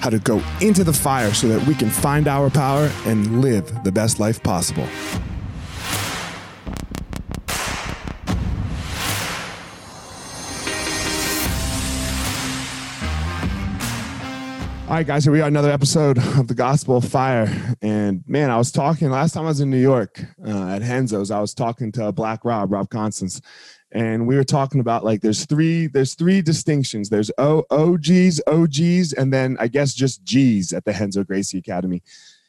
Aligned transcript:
how 0.00 0.10
to 0.10 0.18
go 0.18 0.42
into 0.60 0.84
the 0.84 0.92
fire 0.92 1.32
so 1.34 1.48
that 1.48 1.66
we 1.66 1.74
can 1.74 1.90
find 1.90 2.28
our 2.28 2.50
power 2.50 2.90
and 3.04 3.40
live 3.40 3.84
the 3.84 3.92
best 3.92 4.20
life 4.20 4.42
possible. 4.42 4.86
All 14.88 14.94
right, 14.94 15.06
guys, 15.06 15.24
here 15.24 15.34
we 15.34 15.42
are, 15.42 15.48
another 15.48 15.70
episode 15.70 16.16
of 16.16 16.48
the 16.48 16.54
Gospel 16.54 16.96
of 16.96 17.04
Fire. 17.04 17.76
And 17.82 18.24
man, 18.26 18.50
I 18.50 18.56
was 18.56 18.72
talking 18.72 19.10
last 19.10 19.34
time 19.34 19.44
I 19.44 19.48
was 19.48 19.60
in 19.60 19.68
New 19.68 19.76
York 19.76 20.18
uh, 20.42 20.68
at 20.68 20.80
Henzo's, 20.80 21.30
I 21.30 21.40
was 21.40 21.52
talking 21.52 21.92
to 21.92 22.10
Black 22.10 22.42
Rob, 22.42 22.72
Rob 22.72 22.88
Constance, 22.88 23.42
and 23.92 24.26
we 24.26 24.36
were 24.36 24.44
talking 24.44 24.80
about 24.80 25.04
like 25.04 25.22
there's 25.22 25.46
three 25.46 25.86
there's 25.86 26.14
three 26.14 26.42
distinctions. 26.42 27.08
There's 27.08 27.30
O 27.38 27.64
OGs, 27.70 28.40
OGs, 28.46 29.14
and 29.14 29.32
then 29.32 29.56
I 29.58 29.68
guess 29.68 29.94
just 29.94 30.24
G's 30.24 30.72
at 30.72 30.84
the 30.84 30.92
Renzo 30.92 31.24
Gracie 31.24 31.58
Academy. 31.58 32.02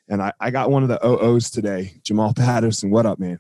And 0.10 0.22
I, 0.22 0.34
I 0.40 0.50
got 0.50 0.72
one 0.72 0.84
of 0.84 0.90
the 0.90 1.00
OOs 1.06 1.52
today, 1.52 1.94
Jamal 2.04 2.34
Patterson. 2.34 2.90
What 2.90 3.06
up, 3.06 3.20
man? 3.20 3.40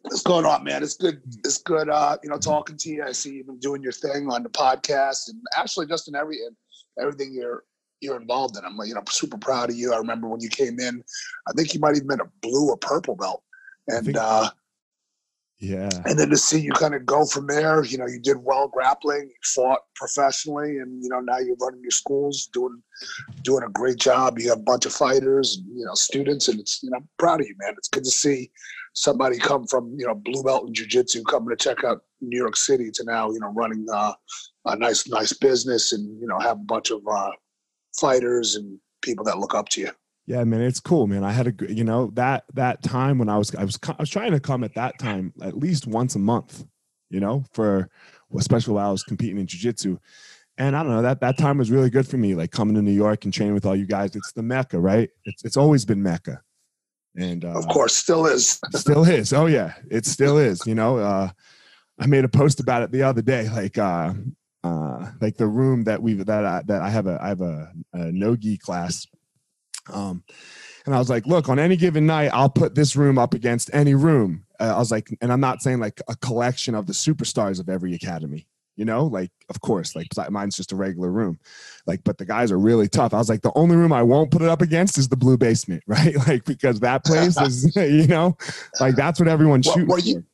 What's 0.00 0.22
going 0.22 0.46
on, 0.46 0.64
man? 0.64 0.82
It's 0.82 0.96
good. 0.96 1.20
It's 1.44 1.58
good. 1.58 1.88
Uh, 1.88 2.16
you 2.24 2.30
know, 2.30 2.38
talking 2.38 2.76
to 2.78 2.88
you. 2.88 3.04
I 3.04 3.12
see 3.12 3.34
you've 3.34 3.46
been 3.46 3.58
doing 3.58 3.82
your 3.82 3.92
thing 3.92 4.28
on 4.30 4.42
the 4.42 4.48
podcast, 4.48 5.28
and 5.28 5.40
actually, 5.56 5.86
just 5.86 6.08
in 6.08 6.16
every 6.16 6.38
everything 7.00 7.32
you're 7.32 7.62
you're 8.00 8.20
involved 8.20 8.56
in. 8.56 8.64
I'm 8.64 8.76
like 8.76 8.88
you 8.88 8.94
know 8.94 9.02
super 9.08 9.38
proud 9.38 9.70
of 9.70 9.76
you. 9.76 9.92
I 9.92 9.98
remember 9.98 10.26
when 10.26 10.40
you 10.40 10.48
came 10.48 10.80
in. 10.80 11.04
I 11.46 11.52
think 11.52 11.74
you 11.74 11.80
might 11.80 11.94
even 11.94 12.08
been 12.08 12.20
a 12.20 12.30
blue 12.40 12.70
or 12.70 12.76
purple 12.78 13.14
belt, 13.14 13.44
and 13.86 14.16
uh, 14.16 14.50
yeah, 15.62 15.88
and 16.06 16.18
then 16.18 16.28
to 16.30 16.36
see 16.36 16.58
you 16.58 16.72
kind 16.72 16.92
of 16.92 17.06
go 17.06 17.24
from 17.24 17.46
there. 17.46 17.84
You 17.84 17.96
know, 17.96 18.08
you 18.08 18.18
did 18.18 18.36
well 18.38 18.66
grappling, 18.66 19.28
you 19.28 19.34
fought 19.44 19.78
professionally, 19.94 20.78
and 20.78 21.00
you 21.00 21.08
know 21.08 21.20
now 21.20 21.38
you're 21.38 21.54
running 21.60 21.82
your 21.82 21.92
schools, 21.92 22.48
doing 22.52 22.82
doing 23.42 23.62
a 23.62 23.70
great 23.70 23.98
job. 23.98 24.40
You 24.40 24.48
have 24.48 24.58
a 24.58 24.62
bunch 24.62 24.86
of 24.86 24.92
fighters, 24.92 25.58
and, 25.58 25.78
you 25.78 25.84
know, 25.84 25.94
students, 25.94 26.48
and 26.48 26.58
it's 26.58 26.82
you 26.82 26.90
know 26.90 26.96
I'm 26.96 27.08
proud 27.16 27.42
of 27.42 27.46
you, 27.46 27.54
man. 27.60 27.74
It's 27.78 27.86
good 27.86 28.02
to 28.02 28.10
see 28.10 28.50
somebody 28.94 29.38
come 29.38 29.64
from 29.68 29.94
you 29.96 30.04
know 30.04 30.16
blue 30.16 30.42
belt 30.42 30.66
in 30.66 30.74
jiu-jitsu 30.74 31.22
coming 31.22 31.56
to 31.56 31.64
check 31.64 31.84
out 31.84 32.02
New 32.20 32.36
York 32.36 32.56
City 32.56 32.90
to 32.94 33.04
now 33.04 33.30
you 33.30 33.38
know 33.38 33.52
running 33.52 33.86
uh, 33.88 34.14
a 34.64 34.74
nice 34.74 35.06
nice 35.06 35.32
business 35.32 35.92
and 35.92 36.20
you 36.20 36.26
know 36.26 36.40
have 36.40 36.56
a 36.56 36.64
bunch 36.64 36.90
of 36.90 37.06
uh, 37.08 37.30
fighters 37.96 38.56
and 38.56 38.80
people 39.00 39.24
that 39.26 39.38
look 39.38 39.54
up 39.54 39.68
to 39.68 39.82
you. 39.82 39.90
Yeah, 40.26 40.44
man, 40.44 40.60
it's 40.60 40.80
cool, 40.80 41.06
man. 41.06 41.24
I 41.24 41.32
had 41.32 41.48
a 41.48 41.72
you 41.72 41.84
know 41.84 42.10
that 42.14 42.44
that 42.54 42.82
time 42.82 43.18
when 43.18 43.28
I 43.28 43.38
was 43.38 43.54
I 43.54 43.64
was 43.64 43.78
I 43.88 43.96
was 43.98 44.10
trying 44.10 44.30
to 44.32 44.40
come 44.40 44.62
at 44.62 44.74
that 44.74 44.98
time 44.98 45.32
at 45.42 45.56
least 45.56 45.86
once 45.86 46.14
a 46.14 46.20
month, 46.20 46.64
you 47.10 47.18
know, 47.18 47.44
for 47.52 47.90
especially 48.38 48.74
while 48.74 48.88
I 48.88 48.92
was 48.92 49.02
competing 49.02 49.38
in 49.38 49.46
jiu-jitsu. 49.46 49.98
And 50.58 50.76
I 50.76 50.82
don't 50.82 50.92
know 50.92 51.02
that 51.02 51.20
that 51.20 51.38
time 51.38 51.58
was 51.58 51.70
really 51.70 51.90
good 51.90 52.06
for 52.06 52.18
me, 52.18 52.34
like 52.34 52.50
coming 52.50 52.74
to 52.76 52.82
New 52.82 52.92
York 52.92 53.24
and 53.24 53.34
training 53.34 53.54
with 53.54 53.66
all 53.66 53.74
you 53.74 53.86
guys. 53.86 54.14
It's 54.14 54.32
the 54.32 54.42
mecca, 54.42 54.78
right? 54.78 55.10
It's 55.24 55.44
it's 55.44 55.56
always 55.56 55.84
been 55.84 56.02
mecca, 56.02 56.40
and 57.16 57.44
uh, 57.44 57.58
of 57.58 57.66
course, 57.68 57.94
still 57.94 58.26
is. 58.26 58.60
still 58.74 59.04
is. 59.04 59.32
Oh 59.32 59.46
yeah, 59.46 59.74
it 59.90 60.06
still 60.06 60.38
is. 60.38 60.64
You 60.66 60.74
know, 60.74 60.98
uh, 60.98 61.30
I 61.98 62.06
made 62.06 62.24
a 62.24 62.28
post 62.28 62.60
about 62.60 62.82
it 62.82 62.92
the 62.92 63.02
other 63.02 63.22
day, 63.22 63.48
like 63.48 63.78
uh, 63.78 64.12
uh, 64.62 65.10
like 65.20 65.36
the 65.36 65.46
room 65.46 65.84
that 65.84 66.00
we've 66.00 66.24
that 66.26 66.44
I, 66.44 66.62
that 66.66 66.82
I 66.82 66.90
have 66.90 67.06
a 67.06 67.18
I 67.20 67.28
have 67.28 67.40
a, 67.40 67.72
a 67.94 68.12
nogi 68.12 68.58
class, 68.58 69.06
um, 69.90 70.22
and 70.84 70.94
I 70.94 70.98
was 70.98 71.10
like, 71.10 71.26
look, 71.26 71.48
on 71.48 71.58
any 71.58 71.76
given 71.76 72.06
night, 72.06 72.30
I'll 72.32 72.50
put 72.50 72.74
this 72.74 72.96
room 72.96 73.18
up 73.18 73.34
against 73.34 73.70
any 73.72 73.94
room. 73.94 74.44
Uh, 74.58 74.74
I 74.74 74.78
was 74.78 74.90
like, 74.90 75.16
and 75.20 75.32
I'm 75.32 75.40
not 75.40 75.62
saying 75.62 75.80
like 75.80 76.00
a 76.08 76.16
collection 76.16 76.74
of 76.74 76.86
the 76.86 76.92
superstars 76.92 77.60
of 77.60 77.68
every 77.68 77.94
academy, 77.94 78.46
you 78.76 78.84
know, 78.84 79.06
like 79.06 79.30
of 79.48 79.60
course, 79.60 79.94
like 79.94 80.08
mine's 80.30 80.56
just 80.56 80.72
a 80.72 80.76
regular 80.76 81.10
room, 81.10 81.38
like, 81.86 82.02
but 82.04 82.18
the 82.18 82.24
guys 82.24 82.50
are 82.50 82.58
really 82.58 82.88
tough. 82.88 83.14
I 83.14 83.18
was 83.18 83.28
like, 83.28 83.42
the 83.42 83.52
only 83.54 83.76
room 83.76 83.92
I 83.92 84.02
won't 84.02 84.30
put 84.30 84.42
it 84.42 84.48
up 84.48 84.62
against 84.62 84.98
is 84.98 85.08
the 85.08 85.16
blue 85.16 85.36
basement, 85.36 85.82
right? 85.86 86.16
Like 86.26 86.44
because 86.44 86.80
that 86.80 87.04
place 87.04 87.40
is, 87.40 87.74
you 87.76 88.06
know, 88.06 88.36
like 88.80 88.96
that's 88.96 89.20
what 89.20 89.28
everyone's 89.28 89.66
shooting. 89.66 89.88
Were 89.88 89.98
you, 89.98 90.24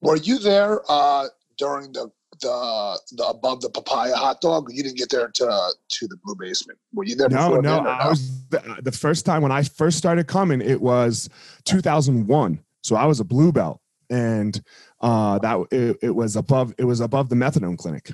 were 0.00 0.16
you 0.16 0.38
there 0.38 0.80
uh, 0.88 1.28
during 1.58 1.92
the 1.92 2.10
the 2.42 3.00
the 3.12 3.24
above 3.26 3.60
the 3.60 3.70
papaya 3.70 4.14
hot 4.14 4.40
dog? 4.40 4.68
You 4.70 4.82
didn't 4.82 4.98
get 4.98 5.10
there 5.10 5.28
to 5.28 5.70
to 5.88 6.08
the 6.08 6.16
blue 6.22 6.34
basement. 6.34 6.78
Were 6.92 7.04
you 7.04 7.16
there? 7.16 7.28
No, 7.28 7.60
no. 7.60 7.78
I 7.78 8.08
was 8.08 8.46
the, 8.48 8.80
the, 8.82 8.92
first 8.92 9.24
time 9.24 9.42
when 9.42 9.52
I 9.52 9.62
first 9.62 9.96
started 9.96 10.26
coming. 10.26 10.60
It 10.60 10.80
was 10.80 11.28
2001. 11.64 12.60
So 12.82 12.96
I 12.96 13.06
was 13.06 13.20
a 13.20 13.24
blue 13.24 13.52
belt, 13.52 13.80
and 14.10 14.60
uh, 15.00 15.38
that 15.38 15.66
it, 15.70 15.98
it 16.02 16.10
was 16.10 16.36
above 16.36 16.74
it 16.78 16.84
was 16.84 17.00
above 17.00 17.28
the 17.28 17.36
methadone 17.36 17.78
clinic. 17.78 18.12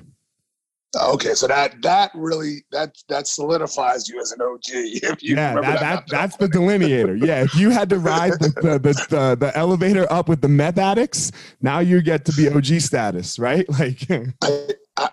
Okay, 0.97 1.35
so 1.35 1.45
that 1.47 1.79
that 1.83 2.09
really 2.15 2.63
that 2.71 2.95
that 3.09 3.27
solidifies 3.27 4.09
you 4.09 4.19
as 4.19 4.31
an 4.31 4.41
OG. 4.41 4.59
If 4.65 5.21
you 5.21 5.35
yeah, 5.35 5.53
that, 5.53 5.61
that, 5.61 5.79
that 5.81 6.03
that's 6.09 6.35
the 6.37 6.47
delineator. 6.47 7.15
Yeah, 7.23 7.43
if 7.43 7.53
you 7.53 7.69
had 7.69 7.89
to 7.89 7.99
ride 7.99 8.33
the 8.39 8.49
the, 8.55 8.79
the 8.79 8.93
the, 9.09 9.37
the 9.39 9.51
elevator 9.57 10.11
up 10.11 10.27
with 10.27 10.41
the 10.41 10.47
meth 10.47 10.79
addicts, 10.79 11.31
now 11.61 11.77
you 11.77 12.01
get 12.01 12.25
to 12.25 12.33
be 12.33 12.49
OG 12.49 12.81
status, 12.81 13.37
right? 13.37 13.65
Like, 13.79 13.99
I, 14.09 14.73
I, 14.97 15.09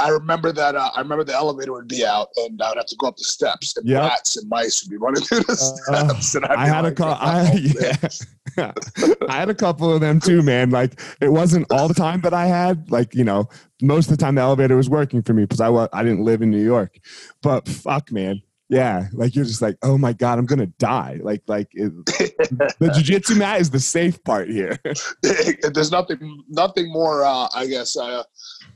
I 0.00 0.08
remember 0.08 0.50
that. 0.50 0.74
Uh, 0.74 0.90
I 0.96 1.00
remember 1.00 1.24
the 1.24 1.34
elevator 1.34 1.72
would 1.72 1.88
be 1.88 2.06
out, 2.06 2.28
and 2.38 2.60
I 2.62 2.70
would 2.70 2.78
have 2.78 2.86
to 2.86 2.96
go 2.96 3.08
up 3.08 3.16
the 3.18 3.24
steps, 3.24 3.76
and 3.76 3.86
Yep. 3.86 4.00
rats 4.02 4.36
and 4.38 4.48
mice 4.48 4.82
would 4.82 4.90
be 4.90 4.96
running 4.96 5.22
through 5.22 5.40
the 5.40 5.52
Uh, 5.52 6.06
steps. 6.08 6.34
and 6.36 6.46
I'd 6.46 6.56
I 6.58 6.66
had 6.66 6.84
a 6.84 6.88
like, 6.88 6.96
cou- 6.96 7.04
"Oh, 7.04 7.16
I, 7.20 7.52
yeah. 8.56 8.72
I 9.28 9.32
had 9.38 9.50
a 9.50 9.54
couple 9.54 9.92
of 9.92 10.00
them 10.00 10.20
too, 10.20 10.42
man. 10.42 10.70
Like 10.70 11.00
it 11.20 11.28
wasn't 11.30 11.70
all 11.70 11.86
the 11.86 11.94
time 11.94 12.22
that 12.22 12.32
I 12.34 12.46
had. 12.46 12.90
Like 12.90 13.14
you 13.14 13.24
know, 13.24 13.48
most 13.82 14.10
of 14.10 14.16
the 14.16 14.22
time 14.22 14.34
the 14.34 14.42
elevator 14.42 14.76
was 14.76 14.90
working 14.90 15.22
for 15.22 15.34
me 15.34 15.44
because 15.44 15.60
I 15.60 15.68
I 15.92 16.02
didn't 16.02 16.24
live 16.24 16.42
in 16.42 16.50
New 16.50 16.64
York. 16.64 16.98
But 17.42 17.68
fuck, 17.68 18.10
man, 18.12 18.42
yeah. 18.68 19.06
Like 19.12 19.34
you're 19.34 19.44
just 19.44 19.62
like, 19.62 19.76
oh 19.82 19.96
my 19.96 20.12
god, 20.12 20.38
I'm 20.38 20.46
gonna 20.46 20.66
die. 20.66 21.20
Like 21.22 21.42
like 21.46 21.68
it, 21.72 21.92
the 22.06 22.92
jujitsu 22.94 23.36
mat 23.36 23.60
is 23.60 23.70
the 23.70 23.80
safe 23.80 24.22
part 24.24 24.48
here. 24.48 24.78
there's 25.22 25.90
nothing 25.90 26.44
nothing 26.48 26.92
more 26.92 27.24
uh, 27.24 27.48
i 27.54 27.66
guess 27.66 27.96
uh, 27.96 28.22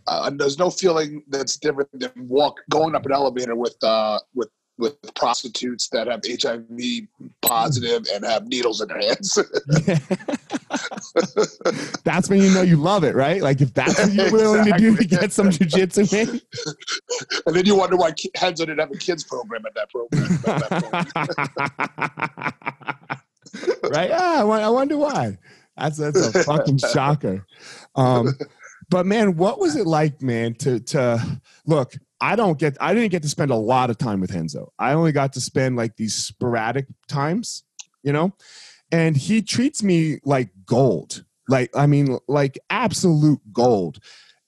uh, 0.07 0.31
there's 0.31 0.59
no 0.59 0.71
feeling 0.71 1.23
that's 1.29 1.57
different 1.57 1.89
than 1.93 2.11
walk 2.17 2.61
going 2.71 2.95
up 2.95 3.07
an 3.07 3.13
elevator 3.13 3.55
with 3.55 3.77
uh 3.83 4.19
with 4.35 4.49
with 4.79 4.97
prostitutes 5.15 5.89
that 5.89 6.07
have 6.07 6.23
hiv 6.43 6.65
positive 7.43 8.05
and 8.13 8.25
have 8.25 8.47
needles 8.47 8.81
in 8.81 8.89
their 8.89 9.01
hands 9.01 9.39
that's 12.05 12.29
when 12.29 12.41
you 12.41 12.53
know 12.55 12.63
you 12.63 12.77
love 12.77 13.05
it, 13.05 13.15
right? 13.15 13.43
Like 13.43 13.61
if 13.61 13.75
that's 13.75 13.99
what 13.99 14.13
you're 14.13 14.33
willing 14.33 14.65
to 14.65 14.79
do 14.79 14.97
to 14.97 15.05
get 15.05 15.33
some 15.33 15.51
jujitsu 15.51 16.13
in. 16.13 16.41
and 17.47 17.57
then 17.57 17.67
you 17.67 17.77
wonder 17.77 17.97
why 17.97 18.13
Henzo 18.13 18.59
didn't 18.59 18.79
have 18.79 18.91
a 18.91 18.97
kids 18.97 19.25
program 19.25 19.63
at 19.67 19.75
that 19.75 19.91
program 19.91 20.25
at 20.25 20.43
that 20.43 20.73
point. 23.53 23.93
right? 23.93 24.11
Yeah, 24.11 24.45
I, 24.45 24.61
I 24.61 24.69
wonder 24.69 24.97
why. 24.97 25.39
That's 25.77 25.99
that's 25.99 26.35
a 26.35 26.45
fucking 26.45 26.79
shocker. 26.79 27.47
Um, 27.95 28.35
but 28.89 29.07
man, 29.07 29.37
what 29.37 29.59
was 29.59 29.77
it 29.77 29.87
like, 29.87 30.23
man? 30.23 30.55
To 30.57 30.81
to 30.81 31.41
look, 31.67 31.95
I 32.23 32.37
don't 32.37 32.57
get, 32.57 32.77
I 32.81 32.95
didn't 32.95 33.11
get 33.11 33.23
to 33.25 33.29
spend 33.29 33.51
a 33.51 33.57
lot 33.57 33.91
of 33.91 33.99
time 33.99 34.21
with 34.21 34.31
Henzo. 34.31 34.69
I 34.79 34.93
only 34.93 35.11
got 35.11 35.33
to 35.33 35.41
spend 35.41 35.75
like 35.77 35.97
these 35.97 36.15
sporadic 36.15 36.87
times, 37.09 37.65
you 38.05 38.13
know. 38.13 38.33
And 38.93 39.17
he 39.17 39.43
treats 39.43 39.83
me 39.83 40.21
like 40.25 40.51
gold, 40.67 41.25
like 41.49 41.71
I 41.75 41.87
mean, 41.87 42.19
like 42.29 42.59
absolute 42.71 43.41
gold. 43.53 43.99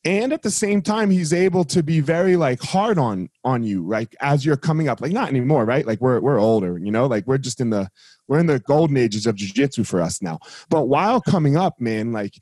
And 0.06 0.34
at 0.34 0.42
the 0.42 0.50
same 0.50 0.82
time, 0.82 1.08
he's 1.08 1.32
able 1.32 1.64
to 1.64 1.82
be 1.82 2.00
very 2.00 2.36
like 2.36 2.60
hard 2.60 2.98
on 2.98 3.30
on 3.42 3.62
you, 3.62 3.88
like 3.88 4.14
as 4.20 4.44
you're 4.44 4.58
coming 4.58 4.86
up. 4.86 5.00
Like 5.00 5.12
not 5.12 5.30
anymore, 5.30 5.64
right? 5.64 5.86
Like 5.86 6.00
we're 6.02 6.20
we're 6.20 6.38
older, 6.38 6.78
you 6.78 6.92
know. 6.92 7.06
Like 7.06 7.26
we're 7.26 7.38
just 7.38 7.58
in 7.58 7.70
the 7.70 7.88
we're 8.28 8.38
in 8.38 8.46
the 8.46 8.60
golden 8.60 8.98
ages 8.98 9.26
of 9.26 9.36
jujitsu 9.36 9.86
for 9.86 10.02
us 10.02 10.20
now. 10.20 10.40
But 10.68 10.88
while 10.88 11.22
coming 11.22 11.56
up, 11.56 11.80
man, 11.80 12.12
like 12.12 12.34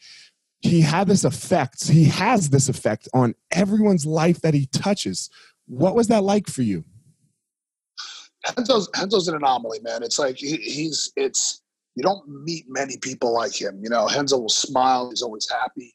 he 0.62 0.80
had 0.80 1.08
this 1.08 1.24
effect. 1.24 1.88
He 1.88 2.04
has 2.04 2.50
this 2.50 2.68
effect 2.68 3.08
on 3.12 3.34
everyone's 3.50 4.06
life 4.06 4.40
that 4.40 4.54
he 4.54 4.66
touches. 4.66 5.28
What 5.66 5.94
was 5.94 6.08
that 6.08 6.24
like 6.24 6.48
for 6.48 6.62
you? 6.62 6.84
Henzo's 8.46 8.88
Henzo's 8.90 9.28
an 9.28 9.36
anomaly, 9.36 9.80
man. 9.80 10.02
It's 10.02 10.18
like 10.18 10.36
he, 10.36 10.56
he's 10.56 11.12
it's 11.16 11.61
you 11.94 12.02
don't 12.02 12.26
meet 12.44 12.64
many 12.68 12.96
people 12.96 13.32
like 13.32 13.58
him. 13.60 13.80
You 13.82 13.90
know, 13.90 14.06
Henzo 14.06 14.40
will 14.40 14.48
smile. 14.48 15.10
He's 15.10 15.22
always 15.22 15.48
happy. 15.50 15.94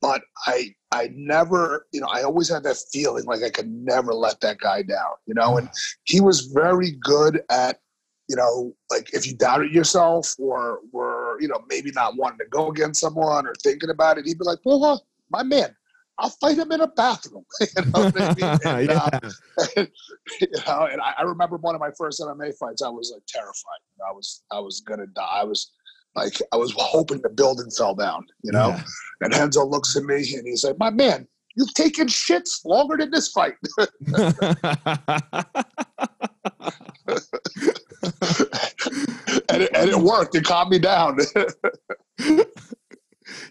But 0.00 0.22
I 0.46 0.74
I 0.92 1.10
never, 1.14 1.86
you 1.92 2.00
know, 2.00 2.08
I 2.10 2.22
always 2.22 2.48
had 2.48 2.62
that 2.64 2.76
feeling 2.92 3.24
like 3.24 3.42
I 3.42 3.50
could 3.50 3.70
never 3.70 4.14
let 4.14 4.40
that 4.40 4.58
guy 4.58 4.82
down. 4.82 5.14
You 5.26 5.34
know, 5.34 5.56
and 5.58 5.68
he 6.04 6.20
was 6.20 6.42
very 6.46 6.92
good 7.02 7.42
at, 7.50 7.80
you 8.28 8.36
know, 8.36 8.74
like 8.90 9.12
if 9.12 9.26
you 9.26 9.34
doubted 9.34 9.72
yourself 9.72 10.34
or 10.38 10.80
were, 10.92 11.40
you 11.40 11.48
know, 11.48 11.64
maybe 11.68 11.90
not 11.92 12.16
wanting 12.16 12.38
to 12.38 12.46
go 12.50 12.70
against 12.70 13.00
someone 13.00 13.46
or 13.46 13.54
thinking 13.62 13.90
about 13.90 14.18
it, 14.18 14.26
he'd 14.26 14.38
be 14.38 14.44
like, 14.44 14.60
"Well, 14.64 14.80
huh, 14.80 14.98
my 15.30 15.42
man, 15.42 15.74
I'll 16.18 16.30
fight 16.30 16.58
him 16.58 16.72
in 16.72 16.80
a 16.80 16.88
bathroom." 16.88 17.44
you 17.60 17.66
know 17.76 18.10
what 18.10 18.20
I 18.20 18.34
mean? 18.34 18.58
And, 18.64 18.90
uh, 18.90 19.10
yeah. 19.76 19.84
you 20.40 20.48
know, 20.66 20.88
and 20.90 21.00
I, 21.00 21.14
I 21.18 21.22
remember 21.22 21.56
one 21.56 21.74
of 21.74 21.80
my 21.80 21.90
first 21.96 22.20
MMA 22.20 22.56
fights. 22.58 22.82
I 22.82 22.88
was 22.88 23.10
like 23.12 23.22
terrified. 23.28 23.80
I 24.08 24.12
was 24.12 24.42
I 24.50 24.60
was 24.60 24.80
gonna 24.80 25.06
die. 25.06 25.40
I 25.40 25.44
was 25.44 25.70
like 26.14 26.40
I 26.52 26.56
was 26.56 26.74
hoping 26.76 27.20
the 27.22 27.30
building 27.30 27.70
fell 27.70 27.94
down. 27.94 28.26
You 28.42 28.52
know. 28.52 28.68
Yeah. 28.68 28.82
And 29.20 29.32
Henzo 29.32 29.68
looks 29.68 29.96
at 29.96 30.04
me 30.04 30.16
and 30.34 30.46
he's 30.46 30.64
like, 30.64 30.78
"My 30.78 30.90
man, 30.90 31.26
you've 31.56 31.74
taken 31.74 32.06
shits 32.06 32.64
longer 32.64 32.96
than 32.96 33.10
this 33.10 33.28
fight." 33.28 33.54
and, 39.50 39.62
it, 39.62 39.70
and 39.74 39.90
it 39.90 39.98
worked. 39.98 40.34
It 40.34 40.44
calmed 40.44 40.70
me 40.70 40.78
down. 40.78 41.18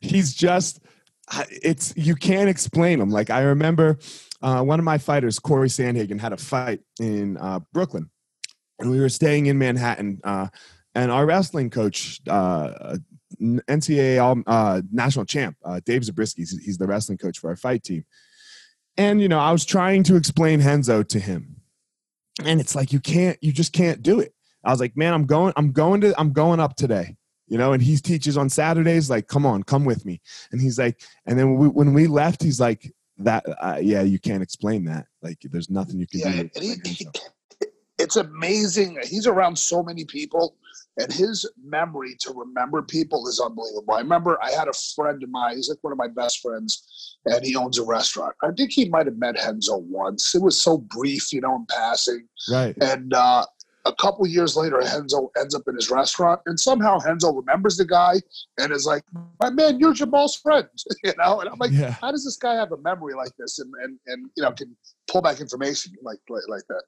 he's 0.02 0.34
just 0.34 0.80
it's 1.50 1.94
you 1.96 2.16
can't 2.16 2.50
explain 2.50 3.00
them. 3.00 3.10
like 3.10 3.30
i 3.30 3.42
remember 3.42 3.98
uh, 4.42 4.62
one 4.62 4.80
of 4.80 4.86
my 4.86 4.98
fighters 4.98 5.40
cory 5.40 5.68
sandhagen 5.68 6.20
had 6.20 6.34
a 6.34 6.38
fight 6.38 6.82
in 7.00 7.38
uh, 7.38 7.60
brooklyn. 7.74 8.10
And 8.80 8.92
we 8.92 9.00
were 9.00 9.10
staying 9.10 9.48
in 9.48 9.58
manhattan 9.58 10.20
uh, 10.24 10.48
and 10.94 11.12
our 11.12 11.26
wrestling 11.26 11.70
coach 11.70 12.22
uh, 12.28 12.98
ncaa 13.42 14.44
uh, 14.48 14.82
national 14.92 15.26
champ 15.26 15.58
uh, 15.66 15.80
dave 15.86 16.04
zabriskie 16.04 16.42
he's, 16.42 16.64
he's 16.64 16.78
the 16.78 16.88
wrestling 16.88 17.18
coach 17.18 17.40
for 17.40 17.50
our 17.50 17.56
fight 17.56 17.84
team. 17.84 18.06
And 18.98 19.22
you 19.22 19.28
know 19.28 19.40
i 19.40 19.52
was 19.52 19.66
trying 19.66 20.04
to 20.04 20.16
explain 20.16 20.62
henzo 20.62 21.08
to 21.08 21.20
him. 21.20 21.62
And 22.46 22.62
it's 22.62 22.76
like 22.76 22.94
you 22.94 23.00
can't 23.00 23.38
you 23.42 23.52
just 23.52 23.74
can't 23.74 24.02
do 24.04 24.20
it. 24.20 24.34
I 24.64 24.72
was 24.72 24.80
like 24.80 24.96
man 24.96 25.14
i'm 25.14 25.26
going 25.26 25.54
i'm 25.58 25.72
going 25.72 26.02
to 26.02 26.14
i'm 26.20 26.32
going 26.32 26.60
up 26.60 26.76
today 26.76 27.18
you 27.48 27.58
know 27.58 27.74
and 27.74 27.82
he 27.82 27.98
teaches 27.98 28.38
on 28.38 28.50
saturdays 28.50 29.10
like 29.10 29.28
come 29.28 29.46
on 29.46 29.64
come 29.64 29.86
with 29.86 30.06
me 30.06 30.22
and 30.52 30.62
he's 30.62 30.78
like 30.78 31.02
and 31.26 31.38
then 31.38 31.56
we, 31.56 31.68
when 31.68 31.94
we 31.94 32.08
left 32.08 32.44
he's 32.44 32.60
like 32.60 32.94
that 33.18 33.44
uh, 33.62 33.80
yeah 33.82 34.02
you 34.02 34.20
can't 34.20 34.44
explain 34.44 34.86
that 34.86 35.08
like 35.22 35.38
there's 35.44 35.70
nothing 35.70 36.00
you 36.00 36.08
can 36.08 36.20
yeah, 36.20 36.44
do 36.44 36.50
he, 36.60 36.76
he, 36.86 37.08
it's 37.98 38.16
amazing. 38.16 38.98
He's 39.04 39.28
around 39.28 39.58
so 39.58 39.82
many 39.84 40.06
people, 40.06 40.56
and 40.98 41.12
his 41.12 41.50
memory 41.64 42.16
to 42.20 42.34
remember 42.34 42.82
people 42.82 43.28
is 43.28 43.40
unbelievable. 43.40 43.94
I 43.94 44.00
remember 44.00 44.38
I 44.44 44.52
had 44.52 44.68
a 44.68 44.74
friend 44.96 45.22
of 45.22 45.30
mine. 45.30 45.56
He's 45.56 45.70
like 45.70 45.80
one 45.82 45.94
of 45.94 45.98
my 45.98 46.08
best 46.08 46.42
friends, 46.42 47.18
and 47.26 47.44
he 47.44 47.56
owns 47.56 47.78
a 47.80 47.86
restaurant. 47.86 48.36
I 48.44 48.52
think 48.52 48.72
he 48.72 48.90
might 48.90 49.08
have 49.08 49.18
met 49.18 49.36
Henzo 49.36 49.82
once. 49.82 50.36
It 50.36 50.42
was 50.42 50.60
so 50.60 50.78
brief, 50.78 51.34
you 51.34 51.42
know, 51.42 51.56
in 51.56 51.66
passing. 51.70 52.28
right 52.52 52.76
And 52.82 53.14
uh, 53.14 53.46
couple 53.98 54.26
years 54.28 54.56
later, 54.56 54.78
Henzo 54.78 55.30
ends 55.40 55.56
up 55.56 55.64
in 55.68 55.76
his 55.76 55.90
restaurant, 55.90 56.40
and 56.46 56.60
somehow 56.60 57.00
Henzo 57.00 57.36
remembers 57.36 57.78
the 57.78 57.86
guy 57.86 58.16
and 58.60 58.72
is 58.72 58.86
like, 58.86 59.04
"My 59.40 59.50
man, 59.50 59.80
you're 59.80 59.94
Jamal's 59.94 60.36
friend," 60.36 60.68
you 61.04 61.14
know. 61.18 61.42
And 61.42 61.50
I'm 61.50 61.58
like, 61.60 61.72
yeah 61.72 61.92
how 61.92 62.12
does 62.12 62.24
this 62.24 62.38
guy 62.38 62.56
have 62.56 62.72
a 62.72 62.78
memory 62.78 63.14
like 63.16 63.32
this 63.40 63.60
and 63.60 63.72
and, 63.84 63.98
and 64.08 64.30
you 64.36 64.44
know 64.44 64.52
can 64.52 64.76
pull 65.12 65.22
back 65.22 65.40
information 65.42 65.94
like 66.04 66.20
like, 66.30 66.44
like 66.48 66.64
that? 66.70 66.84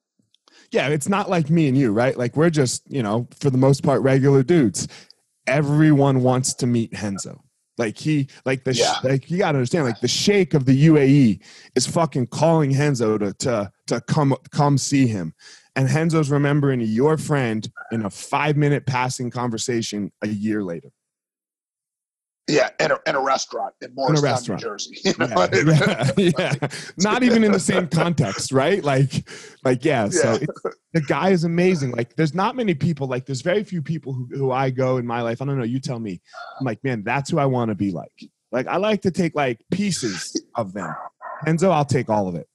yeah 0.71 0.87
it's 0.87 1.07
not 1.07 1.29
like 1.29 1.49
me 1.49 1.67
and 1.67 1.77
you 1.77 1.91
right 1.91 2.17
like 2.17 2.35
we're 2.35 2.49
just 2.49 2.81
you 2.91 3.03
know 3.03 3.27
for 3.39 3.49
the 3.51 3.57
most 3.57 3.83
part 3.83 4.01
regular 4.01 4.41
dudes 4.43 4.87
everyone 5.47 6.21
wants 6.21 6.53
to 6.53 6.67
meet 6.67 6.91
henzo 6.91 7.39
like 7.77 7.97
he 7.97 8.27
like 8.45 8.63
the 8.63 8.73
sh- 8.73 8.79
Yeah. 8.79 8.95
like 9.03 9.29
you 9.31 9.37
gotta 9.37 9.57
understand 9.57 9.85
like 9.85 9.99
the 10.01 10.07
sheikh 10.07 10.53
of 10.53 10.65
the 10.65 10.87
uae 10.87 11.39
is 11.75 11.87
fucking 11.87 12.27
calling 12.27 12.71
henzo 12.71 13.17
to 13.19 13.33
to 13.45 13.71
to 13.87 14.01
come 14.01 14.35
come 14.51 14.77
see 14.77 15.07
him 15.07 15.33
and 15.79 15.87
henzo's 15.87 16.29
remembering 16.29 16.81
your 16.81 17.17
friend 17.17 17.71
in 17.91 18.05
a 18.05 18.09
five 18.09 18.57
minute 18.57 18.85
passing 18.85 19.29
conversation 19.31 20.11
a 20.21 20.27
year 20.27 20.61
later 20.63 20.91
Yeah, 22.47 22.69
in 22.79 22.89
a, 22.91 22.97
in 23.05 23.15
a 23.15 23.21
restaurant 23.21 23.75
in 23.81 23.93
Morristown, 23.93 24.23
New 24.23 24.29
restaurant. 24.31 24.61
Jersey. 24.61 24.97
You 25.05 25.13
know? 25.19 25.47
yeah, 25.53 26.11
yeah, 26.17 26.31
yeah. 26.61 26.67
not 26.97 27.21
even 27.23 27.43
in 27.43 27.51
the 27.51 27.59
same 27.59 27.87
context 27.87 28.51
right 28.51 28.83
like 28.83 29.29
like 29.63 29.85
yeah, 29.85 30.09
so 30.09 30.33
Yeah. 30.33 30.39
it's, 30.41 30.61
the 30.93 31.01
guy 31.01 31.29
is 31.29 31.43
amazing 31.43 31.91
like 31.91 32.15
there's 32.15 32.33
not 32.33 32.55
many 32.55 32.73
people 32.73 33.05
like 33.07 33.25
there's 33.27 33.41
very 33.41 33.63
few 33.63 33.81
people 33.81 34.11
who, 34.13 34.27
who 34.33 34.51
i 34.51 34.69
go 34.71 34.97
in 34.97 35.05
my 35.05 35.21
life 35.21 35.41
i 35.41 35.45
don't 35.45 35.57
know 35.59 35.63
you 35.75 35.79
tell 35.79 35.99
me 35.99 36.19
i'm 36.59 36.65
like 36.65 36.83
man 36.83 37.03
that's 37.03 37.29
who 37.29 37.37
i 37.39 37.45
want 37.45 37.69
to 37.69 37.75
be 37.75 37.91
like 37.91 38.17
like 38.51 38.65
i 38.67 38.77
like 38.77 39.01
to 39.03 39.11
take 39.11 39.35
like 39.35 39.59
pieces 39.71 40.35
of 40.55 40.73
them 40.73 40.91
enzo 41.45 41.71
i'll 41.71 41.85
take 41.85 42.09
all 42.09 42.27
of 42.27 42.33
it 42.35 42.47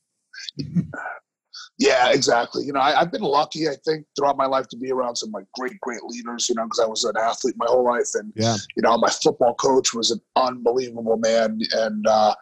Yeah, 1.79 2.13
exactly. 2.13 2.65
You 2.65 2.73
know, 2.73 2.81
I, 2.81 3.01
I've 3.01 3.11
been 3.11 3.23
lucky, 3.23 3.69
I 3.69 3.75
think, 3.85 4.07
throughout 4.15 4.37
my 4.37 4.47
life 4.47 4.69
to 4.69 4.77
be 4.77 4.93
around 4.93 5.17
some 5.17 5.33
like 5.33 5.47
great, 5.55 5.81
great 5.81 6.05
leaders. 6.05 6.49
You 6.49 6.55
know, 6.55 6.65
because 6.65 6.79
I 6.79 6.87
was 6.87 7.05
an 7.05 7.17
athlete 7.17 7.57
my 7.57 7.67
whole 7.69 7.85
life, 7.85 8.11
and 8.15 8.33
yeah 8.37 8.57
you 8.77 8.83
know, 8.83 8.97
my 8.97 9.11
football 9.11 9.55
coach 9.55 9.93
was 9.93 10.11
an 10.11 10.21
unbelievable 10.37 11.17
man, 11.17 11.61
and 11.73 12.07
uh, 12.07 12.35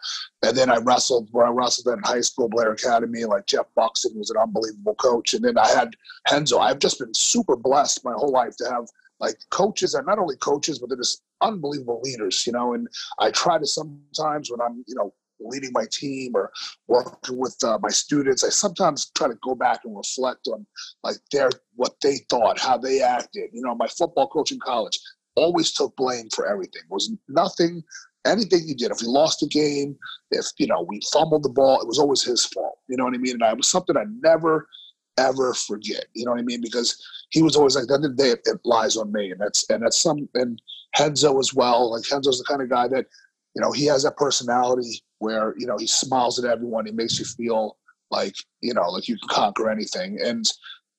and 0.43 0.55
then 0.55 0.69
I 0.69 0.77
wrestled 0.77 1.29
where 1.31 1.45
I 1.45 1.49
wrestled 1.49 1.97
in 1.97 2.03
high 2.03 2.21
school, 2.21 2.47
Blair 2.47 2.73
Academy. 2.73 3.25
Like 3.25 3.47
Jeff 3.47 3.65
Buxton 3.75 4.13
was 4.15 4.29
an 4.29 4.37
unbelievable 4.37 4.95
coach, 4.95 5.33
and 5.33 5.43
then 5.43 5.57
I 5.57 5.67
had 5.67 5.95
Henzo. 6.27 6.59
I've 6.59 6.79
just 6.79 6.99
been 6.99 7.13
super 7.13 7.55
blessed 7.55 8.05
my 8.05 8.13
whole 8.13 8.31
life 8.31 8.55
to 8.57 8.69
have 8.69 8.85
like 9.19 9.35
coaches, 9.49 9.95
and 9.95 10.05
not 10.05 10.19
only 10.19 10.35
coaches, 10.37 10.77
but 10.77 10.89
they're 10.89 10.97
just 10.97 11.23
unbelievable 11.41 12.01
leaders. 12.03 12.45
You 12.45 12.53
know, 12.53 12.73
and 12.73 12.87
I 13.19 13.31
try 13.31 13.57
to 13.57 13.65
sometimes 13.65 14.51
when 14.51 14.61
I'm, 14.61 14.83
you 14.87 14.95
know. 14.95 15.13
Leading 15.43 15.71
my 15.73 15.85
team 15.91 16.31
or 16.35 16.51
working 16.87 17.37
with 17.37 17.57
uh, 17.63 17.77
my 17.81 17.89
students, 17.89 18.43
I 18.43 18.49
sometimes 18.49 19.11
try 19.15 19.27
to 19.27 19.37
go 19.43 19.55
back 19.55 19.81
and 19.85 19.95
reflect 19.95 20.47
on 20.47 20.65
like 21.03 21.17
their 21.31 21.49
what 21.75 21.95
they 22.01 22.17
thought, 22.29 22.59
how 22.59 22.77
they 22.77 23.01
acted. 23.01 23.49
You 23.53 23.61
know, 23.61 23.75
my 23.75 23.87
football 23.87 24.27
coach 24.27 24.51
in 24.51 24.59
college, 24.59 24.99
always 25.35 25.71
took 25.71 25.95
blame 25.95 26.29
for 26.29 26.47
everything. 26.47 26.83
Was 26.89 27.11
nothing 27.27 27.83
anything 28.25 28.65
he 28.65 28.73
did, 28.73 28.91
if 28.91 29.01
we 29.01 29.07
lost 29.07 29.43
a 29.43 29.47
game, 29.47 29.97
if 30.31 30.45
you 30.57 30.67
know 30.67 30.85
we 30.87 31.01
fumbled 31.11 31.43
the 31.43 31.49
ball, 31.49 31.81
it 31.81 31.87
was 31.87 31.99
always 31.99 32.23
his 32.23 32.45
fault. 32.45 32.77
You 32.87 32.97
know 32.97 33.05
what 33.05 33.13
I 33.13 33.17
mean? 33.17 33.33
And 33.33 33.43
I 33.43 33.53
was 33.53 33.67
something 33.67 33.97
I 33.97 34.05
never 34.21 34.67
ever 35.17 35.53
forget. 35.53 36.05
You 36.13 36.25
know 36.25 36.31
what 36.31 36.39
I 36.39 36.43
mean? 36.43 36.61
Because 36.61 36.97
he 37.29 37.41
was 37.43 37.55
always 37.55 37.75
like, 37.75 37.83
at 37.83 37.87
the 37.89 37.93
end 37.95 38.05
of 38.05 38.17
the 38.17 38.23
day, 38.23 38.29
it, 38.29 38.41
it 38.45 38.59
lies 38.63 38.97
on 38.97 39.11
me, 39.11 39.31
and 39.31 39.39
that's 39.39 39.69
and 39.69 39.83
that's 39.83 40.01
some 40.01 40.27
and 40.33 40.61
Henzo 40.95 41.39
as 41.39 41.53
well. 41.53 41.91
Like 41.91 42.03
Henzo's 42.03 42.39
the 42.39 42.45
kind 42.47 42.61
of 42.61 42.69
guy 42.69 42.87
that, 42.87 43.05
you 43.55 43.61
know, 43.61 43.71
he 43.71 43.85
has 43.85 44.03
that 44.03 44.17
personality 44.17 45.03
where 45.23 45.55
you 45.57 45.65
know 45.65 45.77
he 45.77 45.87
smiles 45.87 46.37
at 46.37 46.49
everyone. 46.49 46.85
He 46.85 46.91
makes 46.91 47.17
you 47.17 47.25
feel 47.25 47.77
like 48.11 48.35
you 48.61 48.73
know 48.73 48.89
like 48.89 49.07
you 49.07 49.17
can 49.17 49.29
conquer 49.29 49.69
anything, 49.69 50.19
and 50.21 50.45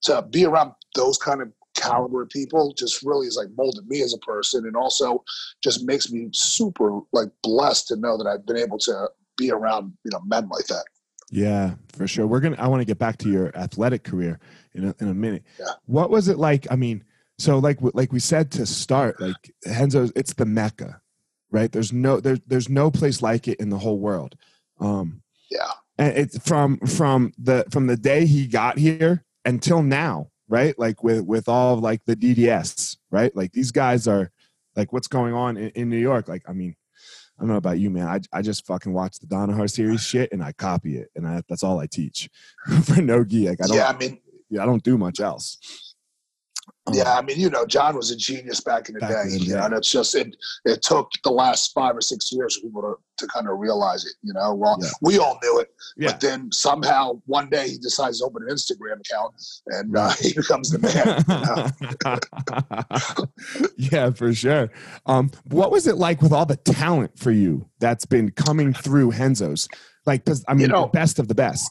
to 0.03 0.23
be 0.23 0.47
around 0.47 0.73
those 0.95 1.19
kind 1.19 1.43
of 1.43 1.53
caliber 1.77 2.25
people 2.27 2.73
just 2.79 3.03
really 3.03 3.27
is 3.27 3.37
like 3.37 3.49
molded 3.59 3.87
me 3.89 4.01
as 4.01 4.15
a 4.15 4.19
person 4.19 4.65
and 4.65 4.77
also 4.77 5.25
just 5.63 5.85
makes 5.85 6.11
me 6.11 6.29
super 6.33 7.01
like 7.13 7.29
blessed 7.43 7.89
to 7.89 7.97
know 7.97 8.17
that 8.17 8.29
I've 8.29 8.47
been 8.47 8.57
able 8.57 8.79
to 8.79 9.09
be 9.37 9.51
around 9.51 9.93
you 10.05 10.11
know 10.13 10.21
men 10.25 10.49
like 10.49 10.67
that. 10.67 10.85
Yeah, 11.31 11.75
for 11.93 12.07
sure. 12.07 12.27
We're 12.27 12.41
gonna. 12.41 12.57
I 12.59 12.69
want 12.69 12.81
to 12.81 12.87
get 12.87 12.99
back 12.99 13.19
to 13.19 13.29
your 13.29 13.55
athletic 13.57 14.05
career 14.05 14.39
in 14.73 14.89
a, 14.89 14.95
in 15.01 15.09
a 15.09 15.15
minute. 15.15 15.43
Yeah. 15.59 15.67
What 15.87 16.11
was 16.11 16.29
it 16.29 16.39
like? 16.39 16.67
I 16.71 16.77
mean, 16.77 17.05
so 17.39 17.59
like 17.59 17.79
like 17.81 18.13
we 18.13 18.21
said 18.21 18.51
to 18.53 18.67
start, 18.67 19.21
like 19.21 19.53
Henzo, 19.67 20.11
it's 20.15 20.35
the 20.35 20.47
mecca, 20.47 21.01
right? 21.55 21.71
There's 21.71 21.93
no 21.93 22.19
there's 22.19 22.41
there's 22.49 22.69
no 22.69 22.91
place 22.91 23.23
like 23.23 23.47
it 23.47 23.61
in 23.61 23.71
the 23.71 23.79
whole 23.79 23.99
world. 23.99 24.35
Um, 24.81 25.23
Yeah. 25.53 25.71
and 25.99 26.19
it's 26.19 26.37
from 26.47 26.79
from 26.79 27.33
the 27.39 27.65
from 27.71 27.87
the 27.87 27.97
day 27.97 28.27
he 28.27 28.49
got 28.49 28.77
here 28.77 29.25
until 29.45 29.81
now, 29.81 30.31
right? 30.49 30.77
Like 30.77 31.05
with 31.05 31.25
with 31.25 31.49
all 31.49 31.75
of 31.75 31.81
like 31.81 32.05
the 32.07 32.17
DDS, 32.17 32.97
right? 33.13 33.35
Like 33.37 33.53
these 33.53 33.71
guys 33.71 34.09
are 34.09 34.33
like 34.75 34.93
what's 34.93 35.07
going 35.07 35.33
on 35.33 35.57
in, 35.57 35.69
in 35.71 35.89
New 35.91 35.99
York. 36.11 36.27
Like 36.27 36.43
I 36.49 36.53
mean, 36.53 36.75
I 37.39 37.43
don't 37.43 37.51
know 37.51 37.57
about 37.57 37.79
you, 37.79 37.89
man. 37.89 38.09
I 38.09 38.19
I 38.37 38.43
just 38.43 38.67
fucking 38.67 38.93
watch 38.93 39.21
the 39.21 39.29
Danaher 39.29 39.71
series 39.71 40.03
shit 40.03 40.33
and 40.33 40.43
I 40.43 40.51
copy 40.53 40.97
it, 40.97 41.09
and 41.15 41.25
I, 41.25 41.41
that's 41.49 41.63
all 41.63 41.79
I 41.79 41.87
teach 41.87 42.29
for 42.83 43.01
no 43.01 43.23
gi. 43.25 43.49
Like 43.49 43.63
I 43.63 43.69
don't, 43.69 43.77
yeah, 43.77 43.89
I 43.89 43.97
mean, 43.97 44.19
yeah, 44.51 44.65
I 44.65 44.67
don't 44.67 44.83
do 44.83 44.99
much 44.99 45.21
else. 45.21 45.94
Yeah, 46.93 47.15
I 47.15 47.23
mean, 47.23 47.41
you 47.41 47.49
know, 47.49 47.65
John 47.65 47.97
was 47.97 48.11
a 48.11 48.17
genius 48.17 48.61
back 48.61 48.91
in 48.91 48.95
the 48.95 49.01
Back 49.01 49.11
day. 49.11 49.23
in 49.23 49.29
the 49.31 49.39
You 49.47 49.55
know, 49.57 49.65
and 49.65 49.73
it's 49.75 49.91
just 49.91 50.15
it. 50.15 50.37
It 50.67 50.83
took 50.83 51.11
the 51.23 51.31
last 51.31 51.73
five 51.73 51.97
or 51.97 52.03
six 52.03 52.31
years 52.31 52.57
for 52.57 52.63
people 52.67 52.83
to, 52.83 53.25
to 53.25 53.27
kind 53.33 53.49
of 53.49 53.59
realize 53.59 54.05
it. 54.05 54.13
You 54.23 54.35
know, 54.35 54.53
well, 54.55 54.77
Yeah. 54.83 54.89
we 55.01 55.19
all 55.19 55.39
knew 55.43 55.61
it, 55.61 55.71
yeah. 55.97 56.11
but 56.11 56.21
then 56.21 56.53
somehow 56.53 57.13
one 57.25 57.49
day 57.49 57.71
he 57.71 57.79
decides 57.79 58.19
to 58.19 58.27
open 58.27 58.43
an 58.47 58.55
Instagram 58.55 59.01
account 59.01 59.33
and 59.69 59.97
uh, 59.97 60.11
he 60.21 60.35
becomes 60.35 60.69
the 60.71 60.79
man. 60.79 61.25
yeah, 63.79 64.11
for 64.11 64.35
sure. 64.35 64.71
Um, 65.07 65.31
what 65.49 65.71
was 65.71 65.87
it 65.87 65.97
like 65.97 66.21
with 66.23 66.33
all 66.33 66.45
the 66.47 66.57
talent 66.57 67.19
for 67.19 67.31
you 67.31 67.67
that's 67.79 68.05
been 68.05 68.31
coming 68.33 68.73
through 68.75 69.13
Henzo's? 69.13 69.69
Like, 70.07 70.23
I 70.49 70.55
mean, 70.55 70.69
know- 70.69 70.83
the 70.83 70.89
best 70.89 71.19
of 71.19 71.29
the 71.29 71.35
best. 71.35 71.71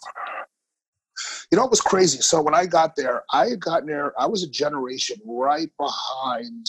You 1.53 1.57
know, 1.57 1.65
it 1.65 1.69
was 1.69 1.81
crazy. 1.81 2.19
So 2.19 2.41
when 2.41 2.55
I 2.55 2.65
got 2.65 2.95
there, 2.95 3.22
I 3.31 3.50
had 3.50 3.60
gotten 3.60 3.88
there. 3.88 4.19
I 4.19 4.25
was 4.25 4.41
a 4.41 4.50
generation 4.50 5.17
right 5.24 5.69
behind, 5.77 6.65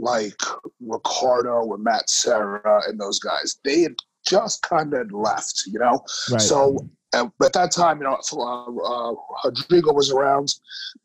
like 0.00 0.34
Ricardo 0.80 1.62
or 1.62 1.78
Matt 1.78 2.10
Serra 2.10 2.82
and 2.88 2.98
those 2.98 3.20
guys. 3.20 3.60
They 3.62 3.82
had 3.82 3.94
just 4.26 4.62
kind 4.62 4.92
of 4.94 5.12
left. 5.12 5.62
You 5.68 5.78
know, 5.78 6.04
Right. 6.28 6.40
So 6.40 6.76
at 7.14 7.52
that 7.52 7.70
time, 7.70 7.98
you 7.98 8.02
know, 8.02 8.18
uh, 8.32 9.12
uh, 9.12 9.14
Rodrigo 9.44 9.92
was 9.92 10.10
around, 10.10 10.56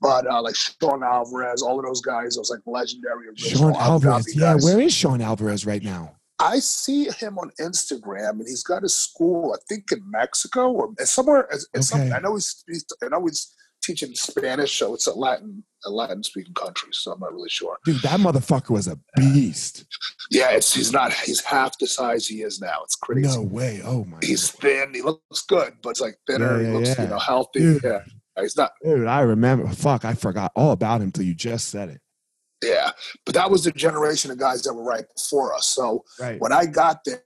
but 0.02 0.26
uh, 0.26 0.42
like 0.42 0.56
Sean 0.56 1.04
Alvarez, 1.04 1.62
all 1.62 1.78
of 1.78 1.86
those 1.86 2.02
guys, 2.02 2.38
those 2.38 2.50
like 2.50 2.62
legendary 2.66 3.28
Sean 3.36 3.76
Alvarez. 3.76 4.36
Yeah, 4.36 4.54
guys. 4.54 4.66
where 4.66 4.80
is 4.80 4.96
Sean 4.96 5.22
Alvarez 5.22 5.64
right 5.64 5.84
now? 5.84 6.16
I 6.42 6.60
see 6.60 7.06
him 7.06 7.38
on 7.38 7.52
Instagram, 7.60 8.32
and 8.32 8.48
he's 8.48 8.64
got 8.64 8.84
a 8.84 8.90
school, 8.90 9.56
I 9.56 9.60
think, 9.70 9.92
in 9.92 10.00
Mexico 10.10 10.72
or 10.72 10.94
somewhere. 11.06 11.46
Okay. 11.46 11.82
something. 11.82 12.14
I 12.14 12.20
know 12.20 12.36
he's, 12.36 12.64
he's 12.68 12.86
I 13.04 13.10
know 13.10 13.26
he's 13.26 13.54
teaching 13.84 14.14
Spanish, 14.16 14.78
so 14.78 14.94
it's 14.94 15.08
a 15.08 15.14
Latin 15.14 15.64
a 15.86 15.90
Latin 15.90 16.24
speaking 16.24 16.54
country. 16.54 16.90
So 16.92 17.12
I'm 17.12 17.20
not 17.20 17.34
really 17.34 17.50
sure. 17.50 17.78
Dude, 17.86 18.02
that 18.02 18.20
motherfucker 18.20 18.72
was 18.72 18.88
a 18.88 19.00
beast. 19.16 19.86
Yeah, 20.30 20.52
it's 20.52 20.74
he's 20.74 20.92
not. 20.92 21.14
He's 21.14 21.44
half 21.44 21.78
the 21.78 21.88
size 21.88 22.28
he 22.28 22.42
is 22.42 22.62
now. 22.62 22.82
It's 22.84 22.96
crazy. 22.96 23.28
No 23.28 23.42
way. 23.42 23.82
Oh 23.84 24.06
my 24.06 24.18
He's 24.22 24.52
God. 24.52 24.62
thin. 24.62 24.94
He 24.94 25.02
looks 25.02 25.42
good, 25.48 25.74
but 25.82 25.92
it's 25.92 26.02
like 26.02 26.18
thinner. 26.28 26.58
Yeah, 26.58 26.62
yeah, 26.62 26.68
he 26.68 26.78
looks 26.78 26.90
yeah. 26.90 27.04
you 27.04 27.10
know 27.10 27.20
healthy. 27.20 27.60
Dude. 27.60 27.84
Yeah, 27.84 28.00
he's 28.40 28.58
not. 28.58 28.74
Dude, 28.84 29.08
I 29.08 29.22
remember. 29.22 29.68
Fuck, 29.70 30.06
I 30.06 30.14
forgot 30.14 30.52
all 30.56 30.72
about 30.72 31.02
him 31.02 31.12
till 31.12 31.26
you 31.26 31.34
just 31.34 31.70
said 31.70 31.90
it. 31.90 32.02
Yeah, 32.64 32.92
but 33.26 33.34
that 33.36 33.50
was 33.50 33.64
the 33.64 33.72
generation 33.72 34.30
of 34.30 34.38
guys 34.38 34.62
that 34.64 34.74
were 34.74 34.84
right 34.84 35.06
before 35.16 35.54
us. 35.56 35.66
So 35.68 36.04
Right. 36.20 36.40
when 36.40 36.52
I 36.54 36.66
got 36.68 37.00
there, 37.06 37.24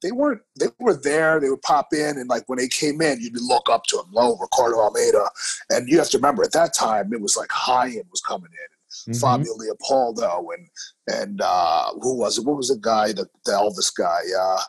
they 0.00 0.12
weren't. 0.12 0.42
They 0.60 0.66
were 0.78 0.94
there. 0.94 1.40
They 1.40 1.50
would 1.50 1.62
pop 1.62 1.88
in, 1.92 2.18
and 2.18 2.28
like 2.28 2.44
when 2.46 2.58
they 2.58 2.68
came 2.68 3.00
in, 3.02 3.20
you'd 3.20 3.40
look 3.40 3.68
up 3.68 3.84
to 3.88 3.96
them. 3.96 4.06
Low 4.12 4.36
Ricardo 4.36 4.78
Almeida, 4.78 5.28
and 5.70 5.88
you 5.88 5.98
have 5.98 6.10
to 6.10 6.18
remember 6.18 6.44
at 6.44 6.52
that 6.52 6.72
time 6.72 7.12
it 7.12 7.20
was 7.20 7.36
like 7.36 7.50
high 7.50 7.88
end 7.88 8.04
was 8.12 8.20
coming 8.20 8.50
in, 8.52 9.12
Mhm. 9.12 9.20
Fabio 9.20 9.54
Leopoldo, 9.56 10.46
and 10.56 10.68
and 11.08 11.40
uh, 11.42 11.92
who 12.00 12.14
was 12.16 12.38
it? 12.38 12.44
What 12.44 12.56
was 12.56 12.68
the 12.68 12.76
guy? 12.80 13.08
The, 13.12 13.26
the 13.44 13.52
Elvis 13.52 13.92
guy? 13.92 14.20
Uh, 14.38 14.62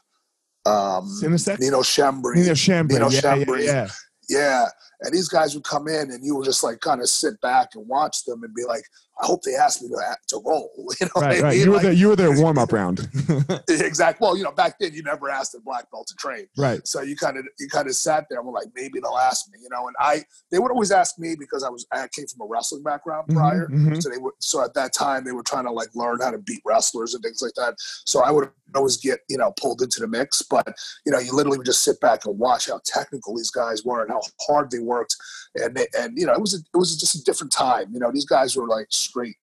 um? 0.70 1.08
Nino 1.22 1.36
Schembri. 1.82 2.36
Nino 2.36 2.54
Schembri. 2.54 2.94
Nino 2.94 3.10
yeah, 3.10 3.36
yeah, 3.36 3.56
yeah. 3.60 3.88
Yeah. 4.30 4.66
And 5.02 5.14
these 5.14 5.30
guys 5.30 5.54
would 5.56 5.64
come 5.64 5.88
in 5.88 6.12
and 6.12 6.26
you 6.26 6.36
would 6.36 6.46
just 6.46 6.64
like 6.64 6.80
kind 6.82 7.02
of 7.02 7.08
sit 7.08 7.40
back 7.40 7.70
and 7.76 7.88
watch 7.88 8.26
them 8.26 8.44
and 8.44 8.54
be 8.54 8.66
like, 8.66 8.84
I 9.22 9.26
hope 9.26 9.42
they 9.44 9.56
asked 9.56 9.82
me 9.82 9.90
to, 9.90 10.18
to 10.30 10.42
roll. 10.46 10.72
You 11.00 11.08
know 11.08 11.22
Right, 11.22 11.40
I 11.40 11.42
right. 11.42 11.54
mean? 11.54 11.62
You 11.64 11.70
were 11.72 11.78
Like, 11.78 11.86
the 11.88 11.96
you 11.96 12.08
were 12.10 12.16
their 12.16 12.36
warm 12.40 12.58
up 12.58 12.72
round. 12.80 13.00
exactly. 13.70 14.26
Well, 14.26 14.38
you 14.38 14.44
know, 14.44 14.52
back 14.52 14.80
then 14.80 14.94
you 14.94 15.04
never 15.04 15.30
asked 15.30 15.56
a 15.56 15.60
black 15.60 15.90
belt 15.92 16.08
to 16.08 16.16
train. 16.16 16.48
right. 16.58 16.86
So 16.88 17.02
you 17.02 17.16
kind 17.16 17.38
of 17.38 17.46
you 17.60 17.68
kind 17.68 17.88
of 17.88 17.96
sat 17.96 18.26
there 18.30 18.40
and 18.40 18.48
were 18.48 18.54
like, 18.54 18.68
maybe 18.76 19.00
they'll 19.00 19.18
ask 19.18 19.48
me, 19.52 19.60
you 19.62 19.70
know. 19.70 19.88
And 19.88 19.96
I 20.00 20.24
they 20.52 20.60
would 20.60 20.72
always 20.72 20.92
ask 20.92 21.18
me 21.20 21.36
because 21.38 21.64
I 21.64 21.70
was 21.70 21.86
I 21.92 22.08
came 22.16 22.26
from 22.28 22.42
a 22.46 22.48
wrestling 22.50 22.84
background 22.84 23.28
prior. 23.30 23.68
Mhm, 23.68 23.90
mhm. 23.90 24.02
So 24.04 24.10
they 24.10 24.18
would 24.18 24.34
so 24.40 24.64
at 24.64 24.74
that 24.76 24.94
time 24.94 25.24
they 25.24 25.32
were 25.32 25.44
trying 25.44 25.66
to 25.66 25.72
like 25.72 25.90
learn 25.96 26.20
how 26.22 26.32
to 26.32 26.38
beat 26.38 26.62
wrestlers 26.66 27.14
and 27.14 27.24
things 27.24 27.42
like 27.42 27.54
that. 27.56 27.76
So 28.06 28.22
I 28.24 28.32
would 28.32 28.50
always 28.76 28.98
get, 28.98 29.20
you 29.30 29.38
know, 29.38 29.54
pulled 29.60 29.82
into 29.82 30.00
the 30.02 30.08
mix. 30.08 30.42
But, 30.42 30.76
you 31.06 31.12
know, 31.12 31.20
you 31.20 31.34
literally 31.34 31.58
would 31.58 31.66
just 31.66 31.84
sit 31.84 32.00
back 32.02 32.26
and 32.26 32.38
watch 32.38 32.68
how 32.68 32.80
technical 32.86 33.36
these 33.36 33.50
guys 33.50 33.84
were 33.86 34.02
and 34.02 34.12
how 34.12 34.22
hard 34.46 34.72
they 34.72 34.80
worked. 34.80 35.16
And 35.64 35.76
they, 35.76 35.88
and 35.98 36.18
you 36.18 36.26
know, 36.26 36.34
it 36.34 36.42
was 36.42 36.54
a, 36.54 36.58
it 36.58 36.78
was 36.78 36.98
just 36.98 37.16
a 37.16 37.24
different 37.24 37.52
time. 37.52 37.94
You 37.94 38.00
know, 38.00 38.12
these 38.12 38.26
guys 38.26 38.56
were 38.56 38.68
like 38.68 38.88
straight 38.90 39.36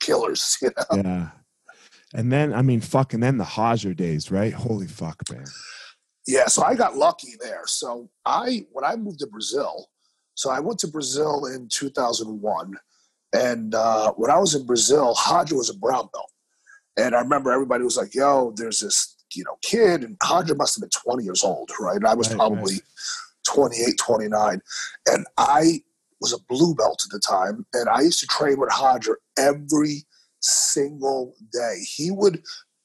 killers, 0.00 0.58
you 0.62 0.70
know. 0.76 1.02
Yeah. 1.02 1.28
And 2.14 2.32
then 2.32 2.54
I 2.54 2.62
mean, 2.62 2.80
fucking 2.80 3.20
then 3.20 3.36
the 3.38 3.44
Hodger 3.44 3.94
days, 3.94 4.30
right? 4.30 4.52
Holy 4.52 4.86
fuck, 4.86 5.16
man. 5.30 5.44
Yeah, 6.26 6.46
so 6.46 6.62
I 6.62 6.74
got 6.74 6.96
lucky 6.96 7.32
there. 7.40 7.62
So 7.66 8.10
I 8.24 8.66
when 8.72 8.84
I 8.84 8.96
moved 8.96 9.20
to 9.20 9.26
Brazil, 9.26 9.88
so 10.34 10.50
I 10.50 10.60
went 10.60 10.78
to 10.80 10.88
Brazil 10.88 11.46
in 11.46 11.68
2001, 11.68 12.74
and 13.34 13.74
uh, 13.74 14.12
when 14.12 14.30
I 14.30 14.38
was 14.38 14.54
in 14.54 14.66
Brazil, 14.66 15.14
Hodger 15.14 15.56
was 15.56 15.70
a 15.70 15.74
brown 15.74 16.08
belt, 16.12 16.30
and 16.98 17.14
I 17.14 17.20
remember 17.20 17.52
everybody 17.52 17.84
was 17.84 17.96
like, 17.96 18.14
"Yo, 18.14 18.52
there's 18.56 18.80
this 18.80 19.16
you 19.34 19.44
know 19.44 19.56
kid," 19.62 20.02
and 20.02 20.18
Hodger 20.18 20.56
must 20.56 20.76
have 20.76 20.82
been 20.82 20.90
20 20.90 21.24
years 21.24 21.44
old, 21.44 21.70
right? 21.80 21.96
And 21.96 22.06
I 22.06 22.14
was 22.14 22.28
Right, 22.28 22.36
probably 22.36 22.80
28, 23.48 23.96
29, 23.98 24.60
and 25.10 25.26
I 25.36 25.80
was 26.20 26.32
a 26.32 26.38
blue 26.48 26.74
belt 26.74 27.02
at 27.04 27.10
the 27.10 27.20
time, 27.20 27.64
and 27.72 27.88
I 27.88 28.02
used 28.02 28.20
to 28.20 28.26
train 28.26 28.58
with 28.60 28.70
Hodger 28.70 29.14
every 29.36 30.04
single 30.40 31.34
day. 31.52 31.80
He 31.84 32.10
would 32.10 32.42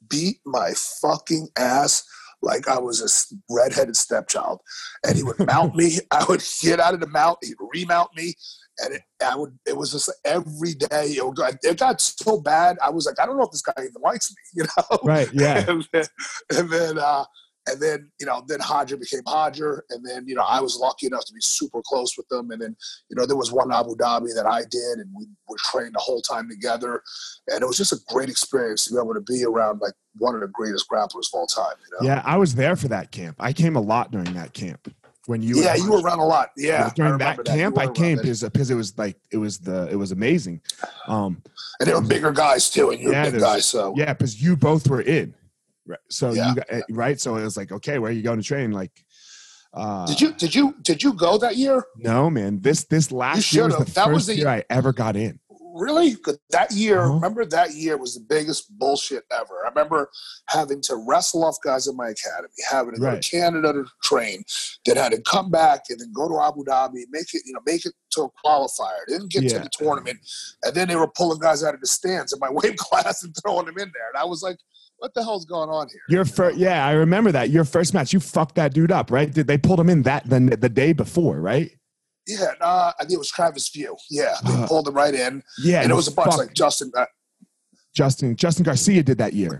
beat 0.09 0.37
my 0.45 0.71
fucking 1.01 1.49
ass 1.57 2.03
like 2.43 2.67
I 2.67 2.77
was 2.77 3.01
a 3.01 3.53
redheaded 3.53 3.95
stepchild. 3.95 4.59
And 5.05 5.15
he 5.15 5.23
would 5.23 5.39
mount 5.47 5.75
me. 5.75 5.99
I 6.11 6.25
would 6.27 6.43
get 6.61 6.79
out 6.79 6.93
of 6.93 6.99
the 6.99 7.07
mount. 7.07 7.39
He'd 7.41 7.55
remount 7.73 8.09
me. 8.15 8.35
And 8.79 8.95
it, 8.95 9.01
I 9.25 9.35
would, 9.35 9.57
it 9.65 9.77
was 9.77 9.91
just 9.91 10.11
every 10.25 10.73
day. 10.73 11.13
It, 11.15 11.25
would 11.25 11.37
it 11.63 11.79
got 11.79 12.01
so 12.01 12.41
bad. 12.41 12.77
I 12.83 12.89
was 12.89 13.05
like, 13.05 13.19
I 13.19 13.25
don't 13.25 13.37
know 13.37 13.45
if 13.45 13.51
this 13.51 13.61
guy 13.61 13.73
even 13.77 14.01
likes 14.01 14.31
me, 14.31 14.37
you 14.61 14.63
know? 14.63 14.99
Right. 15.03 15.29
Yeah. 15.33 15.65
and 15.69 15.87
then, 15.91 16.05
and 16.51 16.69
then, 16.69 16.97
uh, 16.97 17.25
and 17.67 17.81
then, 17.81 18.09
you 18.19 18.25
know, 18.25 18.43
then 18.47 18.59
Hodger 18.59 18.99
became 18.99 19.21
Hodger. 19.23 19.81
And 19.89 20.05
then, 20.05 20.27
you 20.27 20.35
know, 20.35 20.43
I 20.43 20.59
was 20.59 20.77
lucky 20.77 21.07
enough 21.07 21.25
to 21.25 21.33
be 21.33 21.39
super 21.41 21.81
close 21.85 22.17
with 22.17 22.27
them. 22.27 22.51
And 22.51 22.61
then, 22.61 22.75
you 23.09 23.15
know, 23.15 23.25
there 23.25 23.37
was 23.37 23.51
one 23.51 23.71
Abu 23.71 23.95
Dhabi 23.95 24.33
that 24.35 24.45
I 24.45 24.61
did, 24.69 24.99
and 24.99 25.09
we 25.15 25.25
were 25.47 25.57
trained 25.57 25.95
the 25.95 25.99
whole 25.99 26.21
time 26.21 26.49
together. 26.49 27.01
And 27.49 27.61
it 27.61 27.65
was 27.65 27.77
just 27.77 27.93
a 27.93 27.97
great 28.09 28.29
experience 28.29 28.85
to 28.85 28.93
be 28.93 28.97
able 28.99 29.13
to 29.13 29.21
be 29.21 29.45
around 29.45 29.79
like 29.79 29.93
one 30.17 30.35
of 30.35 30.41
the 30.41 30.47
greatest 30.47 30.89
grapplers 30.89 31.27
of 31.33 31.35
all 31.39 31.47
time. 31.47 31.75
You 31.89 31.97
know? 32.07 32.13
Yeah. 32.13 32.21
I 32.25 32.37
was 32.37 32.55
there 32.55 32.75
for 32.75 32.89
that 32.89 33.11
camp. 33.11 33.37
I 33.39 33.53
came 33.53 33.75
a 33.75 33.81
lot 33.81 34.11
during 34.11 34.33
that 34.33 34.53
camp. 34.53 34.93
When 35.25 35.41
you 35.41 35.63
yeah, 35.63 35.75
you 35.75 35.89
were 35.89 36.01
around 36.01 36.19
a 36.19 36.25
lot. 36.25 36.49
Yeah, 36.57 36.91
during 36.97 37.13
remember 37.13 37.43
that 37.43 37.55
camp, 37.55 37.77
I 37.77 37.87
came 37.87 38.17
because 38.17 38.43
because 38.43 38.69
it 38.69 38.75
was 38.75 38.97
like 38.97 39.15
it 39.31 39.37
was 39.37 39.57
the 39.57 39.87
it 39.89 39.95
was 39.95 40.11
amazing. 40.11 40.59
Um, 41.07 41.41
and 41.79 41.87
they 41.87 41.93
were 41.93 42.01
bigger 42.01 42.33
guys 42.33 42.69
too, 42.69 42.89
and 42.89 42.99
you're 42.99 43.13
Yeah, 43.13 43.21
a 43.21 43.31
big 43.31 43.39
there's- 43.39 43.53
guy, 43.55 43.59
so 43.61 43.93
yeah, 43.95 44.11
because 44.11 44.41
you 44.43 44.57
both 44.57 44.85
were 44.89 44.99
in, 44.99 45.33
right? 45.85 45.99
So 46.09 46.33
Yeah. 46.33 46.49
you 46.49 46.55
got 46.55 46.65
eh, 46.69 46.81
right. 46.91 47.19
So 47.19 47.35
it 47.37 47.43
was 47.43 47.57
like, 47.57 47.71
okay, 47.71 47.99
where 47.99 48.09
are 48.09 48.13
you 48.13 48.23
going 48.23 48.39
to 48.39 48.45
train? 48.45 48.71
Like, 48.71 48.91
uh, 49.73 50.05
did 50.05 50.21
you 50.21 50.33
did 50.33 50.53
you 50.53 50.75
did 50.81 51.01
you 51.03 51.13
go 51.13 51.37
that 51.39 51.55
year? 51.57 51.83
No, 51.97 52.29
man. 52.29 52.59
This 52.61 52.83
this 52.85 53.11
last 53.11 53.51
year 53.53 53.65
was 53.65 53.77
the. 53.77 53.85
That 53.85 54.05
first 54.05 54.13
was 54.13 54.25
the- 54.27 54.35
year 54.37 54.47
I 54.49 54.63
ever 54.69 54.93
got 54.93 55.15
in. 55.15 55.39
Really? 55.75 56.15
That 56.51 56.71
year, 56.71 56.99
Uh-huh. 57.01 57.13
remember 57.15 57.43
that 57.45 57.73
year 57.73 57.97
was 57.97 58.13
the 58.13 58.19
biggest 58.19 58.77
bullshit 58.77 59.23
ever. 59.31 59.65
I 59.65 59.69
remember 59.69 60.07
having 60.49 60.81
to 60.81 60.95
wrestle 60.97 61.43
off 61.43 61.55
guys 61.63 61.87
in 61.87 61.95
my 61.97 62.09
academy, 62.09 62.53
having 62.69 62.93
to 62.93 62.99
go 63.01 63.09
to 63.09 63.19
Canada 63.27 63.73
to 63.73 63.85
train, 64.03 64.43
then 64.85 64.97
had 64.97 65.13
to 65.13 65.21
come 65.23 65.49
back 65.49 65.85
and 65.89 65.99
then 65.99 66.11
go 66.13 66.29
to 66.29 66.39
Abu 66.39 66.63
Dhabi, 66.63 67.05
make 67.09 67.33
it, 67.33 67.41
you 67.47 67.53
know, 67.53 67.59
make 67.65 67.87
it 67.87 67.93
to 68.11 68.21
a 68.21 68.29
qualifier, 68.45 68.99
didn't 69.07 69.31
get 69.31 69.49
to 69.49 69.57
the 69.57 69.69
tournament, 69.71 70.19
and 70.61 70.75
then 70.75 70.89
they 70.89 70.95
were 70.95 71.07
pulling 71.07 71.39
guys 71.39 71.63
out 71.63 71.73
of 71.73 71.81
the 71.81 71.87
stands 71.87 72.31
in 72.33 72.37
my 72.39 72.49
weight 72.51 72.77
class 72.77 73.23
and 73.23 73.35
throwing 73.41 73.65
them 73.65 73.79
in 73.79 73.91
there, 73.95 74.09
and 74.13 74.17
I 74.21 74.25
was 74.25 74.43
like, 74.43 74.59
"What 75.03 75.13
the 75.13 75.21
hell's 75.21 75.43
going 75.43 75.69
on 75.69 75.89
here?" 75.89 75.99
Your 76.07 76.23
first, 76.23 76.57
yeah, 76.57 76.85
I 76.87 76.91
remember 76.93 77.29
that. 77.33 77.49
Your 77.49 77.65
first 77.65 77.93
match, 77.93 78.13
you 78.13 78.21
fucked 78.21 78.55
that 78.55 78.73
dude 78.73 78.89
up, 78.89 79.11
right? 79.11 79.29
Did 79.31 79.47
they 79.47 79.57
pulled 79.57 79.79
him 79.81 79.89
in 79.89 80.03
that 80.03 80.29
the, 80.29 80.39
the 80.39 80.69
day 80.69 80.93
before, 80.93 81.41
right? 81.41 81.69
Yeah, 82.25 82.53
I 82.61 82.93
think 83.01 83.11
it 83.11 83.17
was 83.19 83.29
Travis 83.29 83.67
View. 83.69 83.97
Yeah, 84.09 84.35
they 84.45 84.53
Uh, 84.53 84.65
pulled 84.67 84.87
him 84.87 84.93
right 84.93 85.13
in, 85.13 85.43
Yeah, 85.61 85.81
and 85.81 85.91
it 85.91 85.95
was 85.95 86.07
a 86.07 86.11
bunch 86.11 86.37
like 86.37 86.53
Justin. 86.53 86.89
Uh, 86.95 87.05
Justin 87.93 88.37
Justin 88.37 88.63
Garcia 88.63 89.03
did 89.03 89.17
that 89.17 89.33
year. 89.33 89.59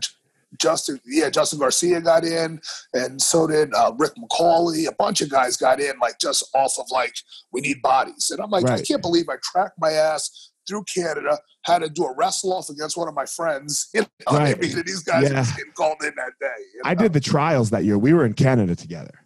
Justin, 0.62 1.02
yeah, 1.06 1.30
Justin 1.30 1.60
Garcia 1.60 2.00
got 2.00 2.24
in, 2.24 2.62
and 2.94 3.22
so 3.22 3.48
did 3.48 3.74
uh, 3.74 3.92
Rick 3.98 4.14
Macauley. 4.18 4.88
A 4.88 4.94
bunch 4.94 5.20
of 5.22 5.30
guys 5.30 5.58
got 5.58 5.80
in, 5.82 5.98
like 6.00 6.20
just 6.20 6.48
off 6.56 6.78
of 6.80 6.86
like 6.90 7.14
we 7.52 7.60
need 7.60 7.82
bodies, 7.82 8.32
and 8.32 8.40
I'm 8.40 8.50
like, 8.50 8.66
I 8.70 8.82
can't 8.82 9.02
believe 9.02 9.28
I 9.30 9.36
tracked 9.44 9.76
my 9.80 9.92
ass 9.92 10.52
through 10.68 10.84
Canada, 10.84 11.38
had 11.66 11.80
to 11.80 11.90
do 11.90 12.06
a 12.06 12.16
wrestle 12.16 12.54
off 12.54 12.70
against 12.70 12.98
one 12.98 13.08
of 13.08 13.14
my 13.14 13.26
friends. 13.26 13.90
You 13.94 14.02
know, 14.02 14.08
what 14.28 14.42
I 14.42 14.46
Right. 14.46 14.62
mean, 14.62 14.78
and 14.78 14.86
these 14.86 15.04
guys 15.04 15.24
Yeah. 15.32 15.46
getting 15.58 15.72
called 15.74 15.98
in 16.02 16.14
that 16.16 16.32
day. 16.40 16.48
you 16.74 16.82
I 16.86 16.94
did 16.96 17.14
the 17.14 17.20
trials 17.20 17.70
that 17.72 17.84
year. 17.84 17.98
We 17.98 18.14
were 18.14 18.26
in 18.26 18.34
Canada 18.34 18.76
together. 18.76 19.20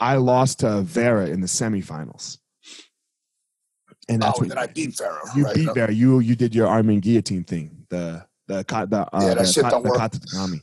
I 0.00 0.16
lost 0.16 0.60
to 0.60 0.82
Vera 0.82 1.26
in 1.26 1.40
the 1.40 1.46
semifinals. 1.48 2.38
And 4.08 4.22
that's 4.22 4.38
Oh, 4.38 4.42
and 4.42 4.50
then 4.50 4.58
I 4.58 4.66
beat 4.66 4.94
Pharaoh. 4.96 5.20
you 5.36 5.44
right? 5.44 5.54
beat 5.54 5.74
Vera. 5.74 5.92
You 5.92 6.20
you 6.20 6.34
did 6.34 6.54
your 6.54 6.66
arm 6.66 6.88
and 6.88 7.02
guillotine 7.02 7.44
thing. 7.44 7.84
The 7.90 8.24
the 8.46 8.64
the 8.88 9.06
uh, 9.12 9.20
Yeah, 9.20 9.34
that 9.34 9.38
the, 9.38 9.46
shit 9.52 9.64
ka- 9.64 9.70
don't 9.70 9.82
the 9.82 9.90
work. 9.90 9.98
tatami. 9.98 10.62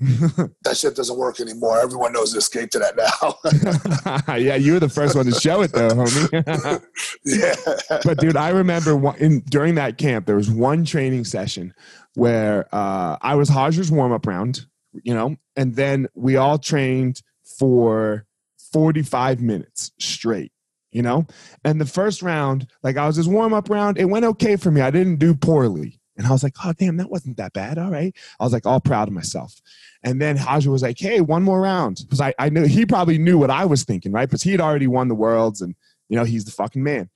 That 0.62 0.76
shit 0.76 0.94
doesn't 0.94 1.18
work 1.18 1.40
anymore. 1.40 1.80
Everyone 1.80 2.12
knows 2.12 2.32
to 2.32 2.38
escape 2.38 2.70
to 2.70 2.78
that 2.78 2.96
now. 2.96 4.36
yeah, 4.36 4.54
you 4.54 4.74
were 4.74 4.80
the 4.80 4.88
first 4.88 5.16
one 5.16 5.26
to 5.26 5.32
show 5.32 5.62
it 5.62 5.72
though, 5.72 5.88
homie. 5.88 6.82
yeah. 7.24 8.00
but 8.04 8.18
dude, 8.18 8.36
I 8.36 8.50
remember 8.50 8.96
one, 8.96 9.16
in 9.16 9.40
during 9.40 9.74
that 9.76 9.98
camp 9.98 10.26
there 10.26 10.36
was 10.36 10.50
one 10.50 10.84
training 10.84 11.24
session 11.24 11.74
where 12.14 12.68
uh, 12.72 13.16
I 13.20 13.34
was 13.34 13.48
Hodger's 13.48 13.90
warm 13.90 14.12
up 14.12 14.26
round, 14.26 14.66
you 15.02 15.14
know, 15.14 15.36
and 15.56 15.74
then 15.74 16.06
we 16.14 16.36
all 16.36 16.58
trained 16.58 17.22
for 17.58 18.26
forty 18.72 19.02
five 19.02 19.40
minutes 19.40 19.90
straight, 19.98 20.52
you 20.92 21.02
know. 21.02 21.26
And 21.64 21.80
the 21.80 21.86
first 21.86 22.22
round, 22.22 22.68
like 22.82 22.96
I 22.96 23.06
was 23.06 23.16
his 23.16 23.28
warm 23.28 23.52
up 23.52 23.68
round, 23.68 23.98
it 23.98 24.04
went 24.04 24.24
okay 24.26 24.56
for 24.56 24.70
me. 24.70 24.80
I 24.80 24.90
didn't 24.90 25.16
do 25.16 25.34
poorly, 25.34 25.98
and 26.16 26.26
I 26.26 26.30
was 26.30 26.42
like, 26.42 26.54
oh 26.64 26.72
damn, 26.72 26.98
that 26.98 27.10
wasn't 27.10 27.38
that 27.38 27.52
bad. 27.52 27.78
All 27.78 27.90
right, 27.90 28.14
I 28.38 28.44
was 28.44 28.52
like 28.52 28.66
all 28.66 28.80
proud 28.80 29.08
of 29.08 29.14
myself. 29.14 29.60
And 30.04 30.20
then 30.20 30.38
Hodger 30.38 30.68
was 30.68 30.82
like, 30.82 30.98
hey, 30.98 31.20
one 31.20 31.42
more 31.42 31.60
round, 31.60 32.00
because 32.02 32.20
I 32.20 32.34
I 32.38 32.48
knew 32.48 32.64
he 32.64 32.86
probably 32.86 33.18
knew 33.18 33.38
what 33.38 33.50
I 33.50 33.64
was 33.64 33.84
thinking, 33.84 34.12
right? 34.12 34.28
Because 34.28 34.42
he 34.42 34.52
had 34.52 34.60
already 34.60 34.86
won 34.86 35.08
the 35.08 35.14
worlds, 35.14 35.60
and 35.60 35.74
you 36.08 36.16
know 36.16 36.24
he's 36.24 36.44
the 36.44 36.52
fucking 36.52 36.82
man. 36.82 37.10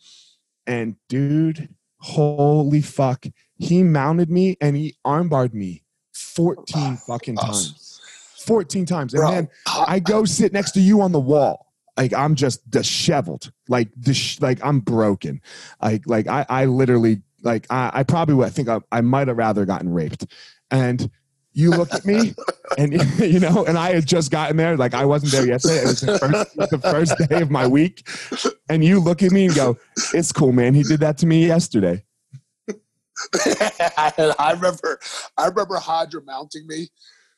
And 0.67 0.97
dude, 1.09 1.69
holy 1.99 2.83
fuck, 2.83 3.27
he 3.59 3.83
mounted 3.83 4.31
me 4.31 4.57
and 4.61 4.77
he 4.77 4.97
armbarred 5.07 5.55
me 5.55 5.85
14 6.13 6.97
fucking 6.97 7.37
times. 7.37 8.01
14 8.45 8.87
times. 8.87 9.15
And 9.15 9.29
then 9.29 9.49
uh, 9.67 9.85
I 9.87 10.01
go 10.01 10.23
uh, 10.23 10.27
sit 10.27 10.53
next 10.53 10.73
to 10.73 10.81
you 10.81 11.01
on 11.01 11.13
the 11.13 11.21
wall. 11.21 11.73
Like 11.97 12.13
I'm 12.13 12.35
just 12.35 12.69
disheveled. 12.71 13.53
Like 13.69 13.89
dis- 14.01 14.41
like 14.41 14.65
I'm 14.65 14.81
broken. 14.81 15.41
Like 15.81 16.03
like 16.07 16.27
I 16.27 16.45
I 16.49 16.65
literally 16.65 17.23
like 17.43 17.67
I, 17.71 17.91
I 17.95 18.03
probably 18.03 18.35
would 18.35 18.47
I 18.47 18.51
think 18.51 18.69
I, 18.69 18.81
I 18.91 19.01
might 19.01 19.29
have 19.29 19.37
rather 19.37 19.65
gotten 19.65 19.93
raped. 19.93 20.27
And 20.71 21.11
you 21.55 21.71
look 21.71 21.93
at 21.95 22.05
me 22.05 22.35
and 22.79 22.93
you 23.19 23.41
know, 23.41 23.65
and 23.65 23.77
I 23.79 23.93
had 23.95 24.07
just 24.07 24.31
gotten 24.31 24.57
there. 24.57 24.77
Like 24.77 24.95
I 24.95 25.05
wasn't 25.05 25.33
there 25.33 25.47
yesterday. 25.47 25.83
It 25.83 25.87
was 25.87 26.01
the 26.01 26.19
first, 26.19 26.57
the 26.71 26.79
first 26.79 27.29
day 27.29 27.41
of 27.43 27.51
my 27.51 27.67
week. 27.67 28.09
And 28.69 28.85
you 28.85 29.01
look 29.01 29.23
at 29.23 29.33
me 29.33 29.47
and 29.47 29.55
go, 29.55 29.77
It's 30.15 30.33
cool, 30.33 30.53
man. 30.53 30.75
He 30.75 30.83
did 30.83 31.01
that 31.01 31.19
to 31.19 31.27
me 31.27 31.47
yesterday. 31.47 32.05
I 33.35 34.53
remember, 34.55 34.99
I 35.39 35.47
remember 35.47 35.77
Hodger 35.79 36.25
mounting 36.25 36.67
me, 36.67 36.89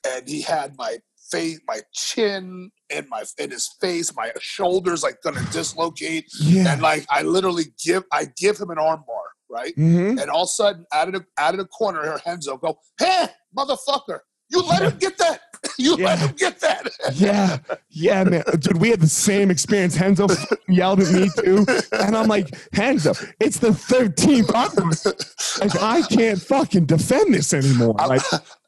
and 0.06 0.28
he 0.28 0.40
had 0.42 0.76
my 0.78 0.98
face, 1.30 1.60
my 1.66 1.80
chin, 1.92 2.70
and 2.90 3.08
my 3.08 3.24
in 3.38 3.50
his 3.50 3.68
face, 3.80 4.14
my 4.14 4.30
shoulders 4.40 5.02
like 5.02 5.20
gonna 5.22 5.44
dislocate, 5.50 6.24
Yeah. 6.40 6.72
and 6.72 6.82
like 6.82 7.04
I 7.10 7.22
literally 7.22 7.64
give, 7.84 8.04
I 8.12 8.28
give 8.36 8.58
him 8.58 8.70
an 8.70 8.78
arm 8.78 9.02
bar, 9.06 9.24
right? 9.50 9.74
hmm 9.74 10.18
And 10.18 10.30
all 10.30 10.42
of 10.44 10.48
a 10.48 10.52
sudden, 10.52 10.86
out 10.92 11.08
of 11.08 11.14
the 11.14 11.26
out 11.38 11.54
of 11.54 11.58
the 11.58 11.66
corner, 11.66 12.02
here 12.02 12.20
Henzo 12.26 12.60
go, 12.60 12.78
"Hey, 12.98 13.26
motherfucker, 13.56 14.20
you 14.50 14.62
let 14.62 14.82
him 14.82 14.98
get 14.98 15.16
that? 15.18 15.40
You 15.78 15.96
let 15.96 16.18
Yeah. 16.20 16.26
him 16.28 16.34
get 16.36 16.60
that?" 16.60 16.88
Yeah, 17.14 17.58
yeah, 17.90 18.24
man, 18.24 18.42
dude. 18.58 18.78
We 18.78 18.90
had 18.90 19.00
the 19.00 19.08
same 19.08 19.50
experience. 19.50 19.96
Henzo 19.96 20.28
yelled 20.68 21.00
at 21.00 21.12
me 21.12 21.28
too, 21.42 21.64
and 21.92 22.16
I'm 22.16 22.28
like, 22.28 22.48
Henzo, 22.70 23.12
it's 23.40 23.58
the 23.58 23.68
13th. 23.70 25.60
Like, 25.60 25.82
I 25.82 26.02
can't 26.02 26.40
fucking 26.40 26.86
defend 26.86 27.34
this 27.34 27.52
anymore. 27.54 27.94
Like, 28.06 28.22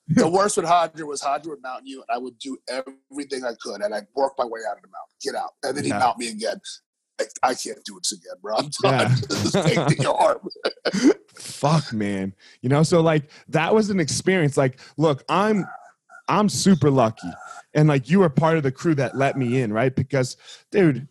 the 0.09 0.29
worst 0.29 0.57
with 0.57 0.67
Hodger 0.67 1.07
was 1.07 1.21
Hodger 1.21 1.49
would 1.49 1.62
mount 1.62 1.87
you, 1.87 2.03
and 2.07 2.15
I 2.15 2.19
would 2.19 2.39
do 2.39 2.57
everything 2.69 3.45
I 3.45 3.53
could, 3.61 3.81
and 3.83 3.95
I'd 3.95 4.07
work 4.15 4.35
my 4.39 4.45
way 4.45 4.61
out 4.69 4.77
of 4.77 4.83
the 4.83 4.89
mount, 4.89 5.09
get 5.23 5.35
out, 5.35 5.51
and 5.65 5.77
then 5.77 5.85
he'd 5.85 5.91
Yeah. 5.91 5.99
mount 5.99 6.19
me 6.19 6.29
again. 6.29 6.61
I, 7.20 7.24
I 7.42 7.55
can't 7.55 7.83
do 7.85 7.98
this 7.98 8.12
again, 8.12 8.35
bro. 8.42 8.57
I'm 8.57 8.70
Yeah. 8.85 9.05
done. 9.09 9.16
Just 9.29 9.52
take 9.55 9.98
the 9.98 10.12
arm. 10.12 11.18
fuck, 11.35 11.92
man. 11.92 12.35
You 12.62 12.68
know, 12.68 12.83
so 12.83 13.00
like 13.00 13.31
that 13.48 13.74
was 13.74 13.90
an 13.90 14.00
experience. 14.00 14.57
Like, 14.57 14.81
look, 14.96 15.24
I'm, 15.29 15.66
I'm 16.29 16.48
super 16.48 16.90
lucky, 16.90 17.29
and 17.74 17.88
like 17.88 18.11
you 18.11 18.18
were 18.20 18.29
part 18.29 18.57
of 18.57 18.62
the 18.64 18.72
crew 18.72 18.94
that 18.96 19.16
let 19.16 19.37
me 19.38 19.61
in, 19.61 19.72
right? 19.72 19.94
Because, 19.94 20.37
dude, 20.72 21.07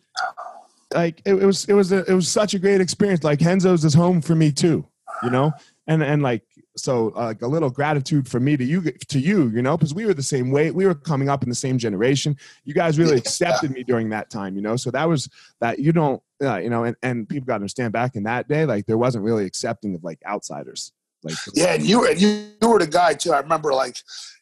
like 0.94 1.22
it, 1.24 1.34
it 1.34 1.46
was, 1.46 1.64
it 1.64 1.72
was, 1.72 1.90
a, 1.92 2.04
it 2.04 2.12
was 2.14 2.28
such 2.28 2.54
a 2.54 2.58
great 2.58 2.80
experience. 2.80 3.24
Like 3.24 3.38
Henzo's 3.38 3.84
is 3.84 3.94
home 3.94 4.20
for 4.20 4.34
me 4.34 4.52
too, 4.52 4.86
you 5.22 5.30
know, 5.30 5.52
and 5.86 6.02
and 6.02 6.22
like 6.22 6.42
so 6.76 7.12
uh, 7.16 7.26
like 7.26 7.42
a 7.42 7.46
little 7.46 7.70
gratitude 7.70 8.28
for 8.28 8.38
me 8.38 8.56
to 8.56 8.64
you 8.64 8.82
to 9.08 9.18
you 9.18 9.48
you 9.48 9.62
know 9.62 9.76
because 9.76 9.94
we 9.94 10.04
were 10.04 10.14
the 10.14 10.22
same 10.22 10.50
way 10.50 10.70
we 10.70 10.86
were 10.86 10.94
coming 10.94 11.28
up 11.28 11.42
in 11.42 11.48
the 11.48 11.54
same 11.54 11.78
generation 11.78 12.36
you 12.64 12.74
guys 12.74 12.98
really 12.98 13.16
accepted 13.16 13.70
me 13.70 13.82
during 13.82 14.10
that 14.10 14.30
time 14.30 14.54
you 14.54 14.62
know 14.62 14.76
so 14.76 14.90
that 14.90 15.08
was 15.08 15.28
that 15.60 15.78
you 15.78 15.92
don't 15.92 16.22
uh, 16.42 16.56
you 16.56 16.68
know 16.68 16.84
and, 16.84 16.96
and 17.02 17.28
people 17.28 17.46
got 17.46 17.54
to 17.54 17.56
understand 17.56 17.92
back 17.92 18.14
in 18.14 18.22
that 18.22 18.46
day 18.48 18.66
like 18.66 18.84
there 18.86 18.98
wasn't 18.98 19.22
really 19.24 19.46
accepting 19.46 19.94
of 19.94 20.04
like 20.04 20.18
outsiders 20.26 20.92
like 21.26 21.36
Yeah, 21.54 21.74
and 21.74 21.84
you 21.84 22.06
and 22.06 22.20
you, 22.20 22.28
you 22.60 22.68
were 22.68 22.78
the 22.78 22.86
guy 22.86 23.14
too. 23.14 23.32
I 23.32 23.40
remember 23.40 23.72
like, 23.72 23.96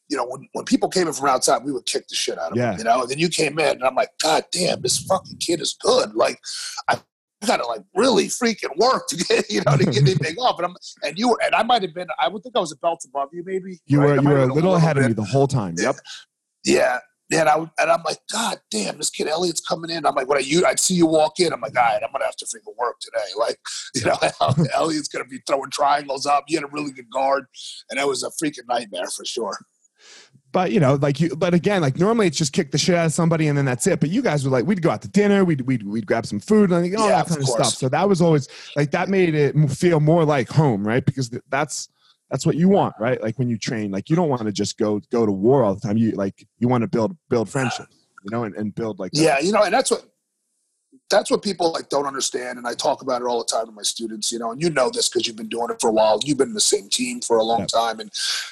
you 0.09 0.17
know, 0.17 0.27
when, 0.27 0.49
when 0.53 0.65
people 0.65 0.89
came 0.89 1.07
in 1.07 1.15
from 1.15 1.29
outside, 1.29 1.65
we 1.65 1.73
would 1.73 1.87
kick 1.87 2.07
the 2.09 2.15
shit 2.15 2.39
out 2.39 2.53
of 2.53 2.59
Yeah. 2.59 2.71
them. 2.71 2.79
You 2.79 2.85
know, 2.85 3.03
and 3.03 3.11
then 3.11 3.19
you 3.19 3.29
came 3.29 3.59
in, 3.59 3.71
and 3.71 3.85
I'm 3.85 3.95
like, 3.95 4.11
God 4.23 4.45
damn, 4.53 4.83
this 4.83 4.99
fucking 4.99 5.39
kid 5.39 5.61
is 5.61 5.77
good. 5.81 6.15
Like, 6.15 6.41
I 6.89 7.01
gotta 7.45 7.67
like 7.67 7.83
really 7.95 8.27
freaking 8.27 8.77
work 8.77 9.07
to 9.09 9.17
get 9.17 9.51
you 9.51 9.63
know 9.67 9.77
to 9.77 9.85
get 9.85 9.99
anything 9.99 10.37
off. 10.37 10.59
And 10.59 10.67
I'm 10.67 10.77
and 11.03 11.19
you 11.19 11.29
were 11.31 11.39
and 11.45 11.55
I 11.55 11.63
might 11.63 11.83
have 11.83 11.95
been. 11.95 12.09
I 12.19 12.29
would 12.29 12.43
think 12.43 12.57
I 12.57 12.61
was 12.61 12.73
a 12.73 12.77
belt 12.77 13.05
above 13.07 13.29
you, 13.33 13.43
maybe. 13.45 13.81
you 13.87 14.01
right? 14.01 14.17
were 14.17 14.23
you 14.23 14.29
were 14.29 14.43
a 14.43 14.53
little 14.53 14.75
ahead 14.75 14.97
of 14.99 15.07
me 15.07 15.13
the 15.13 15.25
whole 15.25 15.47
time 15.47 15.75
yep 15.79 15.97
Yeah. 16.65 16.99
Yeah, 17.31 17.41
and, 17.41 17.49
I, 17.49 17.57
would- 17.57 17.71
and 17.79 17.91
I'm 17.91 18.03
like, 18.05 18.19
God 18.31 18.59
damn, 18.71 18.99
this 18.99 19.09
kid 19.09 19.29
Elliot's 19.29 19.63
coming 19.63 19.91
in. 19.91 20.05
I'm 20.05 20.15
like, 20.15 20.29
when 20.29 20.37
I 20.37 20.43
you, 20.43 20.67
I'd 20.67 20.79
see 20.79 20.93
you 20.95 21.07
walk 21.07 21.41
in. 21.41 21.55
I'm 21.55 21.61
like, 21.63 21.77
all 21.77 21.83
right, 21.83 22.01
I'm 22.03 22.13
gonna 22.13 22.27
have 22.27 22.37
to 22.37 22.45
freaking 22.45 22.77
work 22.77 22.97
today. 23.01 23.19
Like, 23.39 23.59
you 23.95 24.05
know, 24.05 24.17
Elliot's 24.75 25.09
gonna 25.09 25.25
be 25.25 25.41
throwing 25.47 25.71
triangles 25.71 26.27
up. 26.27 26.45
You 26.49 26.59
had 26.59 26.65
a 26.65 26.73
really 26.73 26.93
good 26.93 27.11
guard, 27.11 27.47
and 27.91 27.99
that 27.99 28.07
was 28.07 28.23
a 28.23 28.29
freaking 28.31 28.69
nightmare 28.69 29.07
for 29.07 29.25
sure. 29.25 29.57
But 30.55 30.71
you 30.71 30.79
know 30.81 30.95
like 30.95 31.21
you 31.21 31.35
but 31.37 31.53
again 31.53 31.83
like 31.83 31.99
normally 31.99 32.29
it's 32.29 32.39
just 32.39 32.53
kick 32.53 32.71
the 32.71 32.79
shit 32.79 32.95
out 32.95 33.07
of 33.07 33.13
somebody 33.13 33.49
and 33.49 33.59
then 33.59 33.65
that's 33.65 33.87
it. 33.87 34.01
But 34.01 34.09
you 34.09 34.23
guys 34.23 34.45
were 34.45 34.51
like 34.51 34.65
we'd 34.65 34.81
go 34.81 34.89
out 34.89 35.03
to 35.03 35.09
dinner 35.09 35.45
we'd 35.45 35.61
we'd, 35.63 35.83
we'd 35.83 36.07
grab 36.07 36.25
some 36.25 36.41
food 36.41 36.71
and 36.71 36.83
like, 36.83 36.99
all 36.99 37.09
Yeah, 37.09 37.17
that 37.17 37.29
kind 37.29 37.43
of 37.43 37.49
of 37.49 37.55
stuff. 37.55 37.75
So 37.75 37.89
that 37.89 38.09
was 38.09 38.23
always 38.23 38.49
like 38.77 38.93
that 38.93 39.09
made 39.09 39.35
it 39.35 39.55
feel 39.69 40.01
more 40.01 40.25
like 40.25 40.49
home 40.49 40.87
right? 40.87 41.05
Because 41.05 41.29
that's 41.51 41.89
that's 42.31 42.47
what 42.47 42.55
you 42.55 42.69
want 42.69 42.95
right? 42.99 43.21
Like 43.21 43.39
when 43.39 43.49
you 43.49 43.59
train 43.59 43.91
like 43.91 44.09
you 44.09 44.17
don't 44.17 44.29
want 44.29 44.43
to 44.43 44.53
just 44.53 44.79
go 44.79 45.01
go 45.11 45.27
to 45.27 45.33
war 45.33 45.65
all 45.65 45.75
the 45.75 45.81
time. 45.81 45.97
You 45.97 46.13
like 46.13 46.47
you 46.59 46.69
want 46.69 46.83
to 46.83 46.89
build 46.89 47.17
build 47.29 47.51
friendships 47.51 48.05
you 48.25 48.31
know 48.31 48.45
and, 48.45 48.55
and 48.55 48.75
build 48.75 48.99
like 48.99 49.11
Yeah, 49.13 49.39
you 49.41 49.53
know, 49.53 49.63
and 49.63 49.75
that's 49.75 49.91
what 49.91 50.05
that's 51.15 51.31
what 51.31 51.43
people 51.43 51.73
like 51.73 51.89
don't 51.89 52.07
understand, 52.07 52.59
and 52.59 52.67
I 52.67 52.75
talk 52.75 53.03
about 53.03 53.23
it 53.23 53.27
all 53.27 53.39
the 53.39 53.45
time 53.45 53.67
to 53.67 53.73
my 53.73 53.83
students. 53.83 54.33
You 54.33 54.41
know, 54.41 54.51
and 54.51 54.61
you 54.61 54.69
know 54.69 54.91
this 54.91 55.09
because 55.09 55.27
you've 55.27 55.37
been 55.37 55.49
doing 55.49 55.71
it 55.71 55.81
for 55.81 55.89
a 55.91 55.93
while. 55.93 56.21
You've 56.25 56.39
been 56.39 56.49
in 56.49 56.55
the 56.55 56.61
same 56.61 56.89
team 56.89 57.21
for 57.21 57.37
a 57.37 57.43
long 57.43 57.61
Yep. 57.61 57.69
time, 57.69 58.01
and 58.01 58.11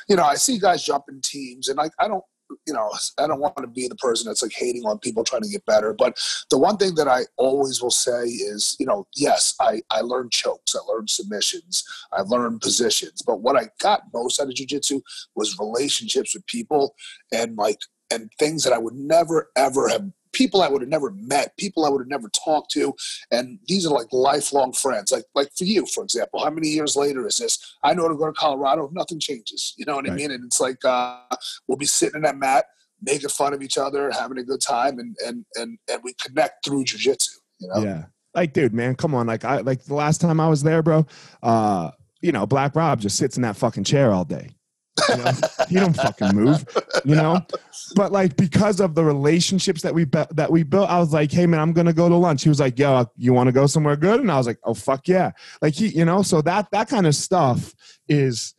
you 0.09 0.17
know, 0.17 0.23
I 0.25 0.35
see 0.37 0.59
guys 0.59 0.85
jump 0.85 1.05
in 1.09 1.21
teams, 1.21 1.69
and 1.69 1.77
like 1.77 1.93
I 1.99 2.09
don't. 2.09 2.25
You 2.67 2.75
know, 2.75 2.91
I 3.19 3.27
don't 3.27 3.41
want 3.41 3.57
to 3.63 3.67
be 3.67 3.89
the 3.89 3.95
person 3.95 4.27
that's 4.27 4.43
like 4.43 4.53
hating 4.55 4.83
on 4.85 4.99
people 4.99 5.25
trying 5.25 5.41
to 5.41 5.49
get 5.49 5.65
better. 5.65 5.95
But 5.95 6.21
the 6.51 6.59
one 6.59 6.77
thing 6.77 6.95
that 6.97 7.09
I 7.09 7.23
always 7.39 7.81
will 7.81 7.91
say 7.91 8.25
is, 8.25 8.77
you 8.79 8.85
know, 8.85 9.07
yes, 9.17 9.55
I, 9.59 9.81
I 9.89 10.03
learned 10.03 10.33
chokes, 10.33 10.77
I 10.77 10.81
learned 10.93 11.09
submissions, 11.09 11.83
I 12.13 12.21
learned 12.21 12.61
positions. 12.61 13.23
But 13.23 13.41
what 13.41 13.57
I 13.57 13.69
got 13.81 14.03
most 14.13 14.39
out 14.39 14.49
of 14.49 14.53
jujitsu 14.53 15.01
was 15.35 15.59
relationships 15.59 16.35
with 16.35 16.45
people 16.45 16.95
and 17.33 17.57
like 17.57 17.79
and 18.11 18.31
things 18.39 18.65
that 18.65 18.75
I 18.75 18.79
would 18.79 18.97
never 18.97 19.51
ever 19.57 19.89
have 19.89 20.11
people 20.33 20.63
I 20.63 20.69
would 20.69 20.83
have 20.83 20.89
never 20.89 21.11
met, 21.11 21.57
people 21.57 21.85
I 21.85 21.89
would 21.89 22.01
have 22.01 22.09
never 22.09 22.29
talked 22.31 22.71
to, 22.73 22.95
and 23.31 23.59
these 23.67 23.87
are 23.87 23.93
like 23.93 24.09
lifelong 24.13 24.73
friends. 24.73 25.13
Like 25.13 25.25
like 25.35 25.51
for 25.57 25.65
you, 25.65 25.87
for 25.87 26.05
example, 26.05 26.43
how 26.43 26.51
many 26.51 26.69
years 26.69 26.97
later 26.97 27.27
is 27.27 27.39
this? 27.39 27.59
I 27.83 27.95
know 27.95 28.09
to 28.09 28.17
go 28.17 28.27
to 28.27 28.33
Colorado, 28.33 28.91
nothing 28.93 29.21
changes. 29.21 29.75
You 29.77 29.85
know 29.85 29.97
what 29.97 30.07
right. 30.07 30.15
I 30.15 30.17
mean? 30.17 30.31
And 30.31 30.45
it's 30.45 30.61
like 30.61 30.85
uh, 30.85 31.21
we'll 31.67 31.79
be 31.79 31.87
sitting 31.87 32.17
in 32.17 32.23
that 32.23 32.37
mat, 32.37 32.67
making 33.01 33.29
fun 33.29 33.55
of 33.55 33.63
each 33.63 33.79
other, 33.79 34.11
having 34.11 34.39
a 34.39 34.45
good 34.45 34.61
time, 34.61 34.99
and 34.99 35.17
and 35.27 35.45
and 35.55 35.79
and 35.91 36.01
we 36.03 36.15
connect 36.15 36.65
through 36.65 36.85
jujitsu. 36.85 37.31
You 37.59 37.69
know? 37.69 37.83
Yeah. 37.83 38.05
Like, 38.35 38.55
dude, 38.55 38.73
man, 38.73 38.95
come 38.95 39.15
on. 39.15 39.27
Like, 39.27 39.45
I 39.45 39.59
like 39.59 39.85
the 39.85 39.95
last 39.95 40.21
time 40.21 40.41
I 40.41 40.49
was 40.49 40.63
there, 40.63 40.83
bro. 40.83 41.07
Uh, 41.43 41.91
you 42.23 42.33
know, 42.33 42.47
Black 42.47 42.75
Rob 42.75 43.01
just 43.01 43.17
sits 43.17 43.37
in 43.37 43.43
that 43.43 43.57
fucking 43.57 43.85
chair 43.85 44.13
all 44.13 44.25
day. 44.25 44.51
You 45.09 45.17
know? 45.17 45.33
he 45.69 45.75
don't 45.77 45.97
fucking 45.97 46.35
move, 46.35 46.65
you 47.05 47.15
know. 47.15 47.41
But 47.95 48.13
like 48.13 48.37
because 48.37 48.81
of 48.81 48.95
the 48.95 49.05
relationships 49.05 49.83
that 49.83 49.95
we 49.95 50.05
be- 50.05 50.25
that 50.31 50.51
we 50.51 50.63
built, 50.63 50.91
I 50.91 50.99
was 50.99 51.13
like, 51.13 51.33
"Hey 51.33 51.47
man, 51.47 51.61
I'm 51.61 51.73
gonna 51.73 51.93
go 51.93 52.09
to 52.09 52.15
lunch." 52.15 52.43
He 52.43 52.49
was 52.49 52.61
like, 52.61 52.79
"Yo, 52.79 53.07
you 53.17 53.33
want 53.33 53.49
to 53.49 53.53
go 53.53 53.67
somewhere 53.67 53.97
good?" 53.97 54.21
And 54.21 54.31
I 54.31 54.37
was 54.37 54.47
like, 54.47 54.59
"Oh 54.65 54.75
fuck 54.75 55.09
yeah!" 55.09 55.33
Like 55.63 55.75
he, 55.75 55.89
you 55.89 56.05
know, 56.05 56.23
so 56.23 56.43
that 56.43 56.71
that 56.73 56.89
kind 56.89 57.07
of 57.07 57.15
stuff 57.15 57.75
is 58.09 58.55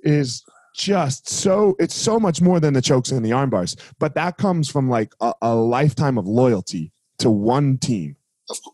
is 0.00 0.44
just 0.74 1.28
so 1.28 1.76
it's 1.78 1.94
so 1.94 2.20
much 2.20 2.40
more 2.40 2.60
than 2.60 2.74
the 2.74 2.82
chokes 2.82 3.10
and 3.10 3.24
the 3.24 3.32
arm 3.32 3.50
bars. 3.50 3.76
But 3.98 4.14
that 4.14 4.36
comes 4.36 4.68
from 4.68 4.88
like 4.88 5.12
a, 5.20 5.32
a 5.42 5.54
lifetime 5.54 6.18
of 6.18 6.26
loyalty 6.26 6.92
to 7.18 7.30
one 7.30 7.78
team, 7.78 8.16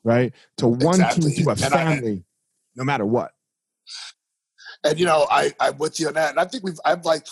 right? 0.04 0.32
To 0.58 0.68
one 0.68 0.96
exactly. 0.96 1.32
team, 1.32 1.44
to 1.44 1.50
a 1.50 1.52
and 1.52 1.60
family, 1.60 2.16
I, 2.18 2.24
no 2.76 2.84
matter 2.84 3.06
what 3.06 3.32
and 4.84 4.98
you 4.98 5.06
know, 5.06 5.26
I 5.30 5.52
I'm 5.60 5.78
with 5.78 6.00
you 6.00 6.08
on 6.08 6.14
that, 6.14 6.30
and 6.30 6.40
I 6.40 6.44
think 6.44 6.64
we've 6.64 6.80
I've 6.84 7.04
like 7.04 7.26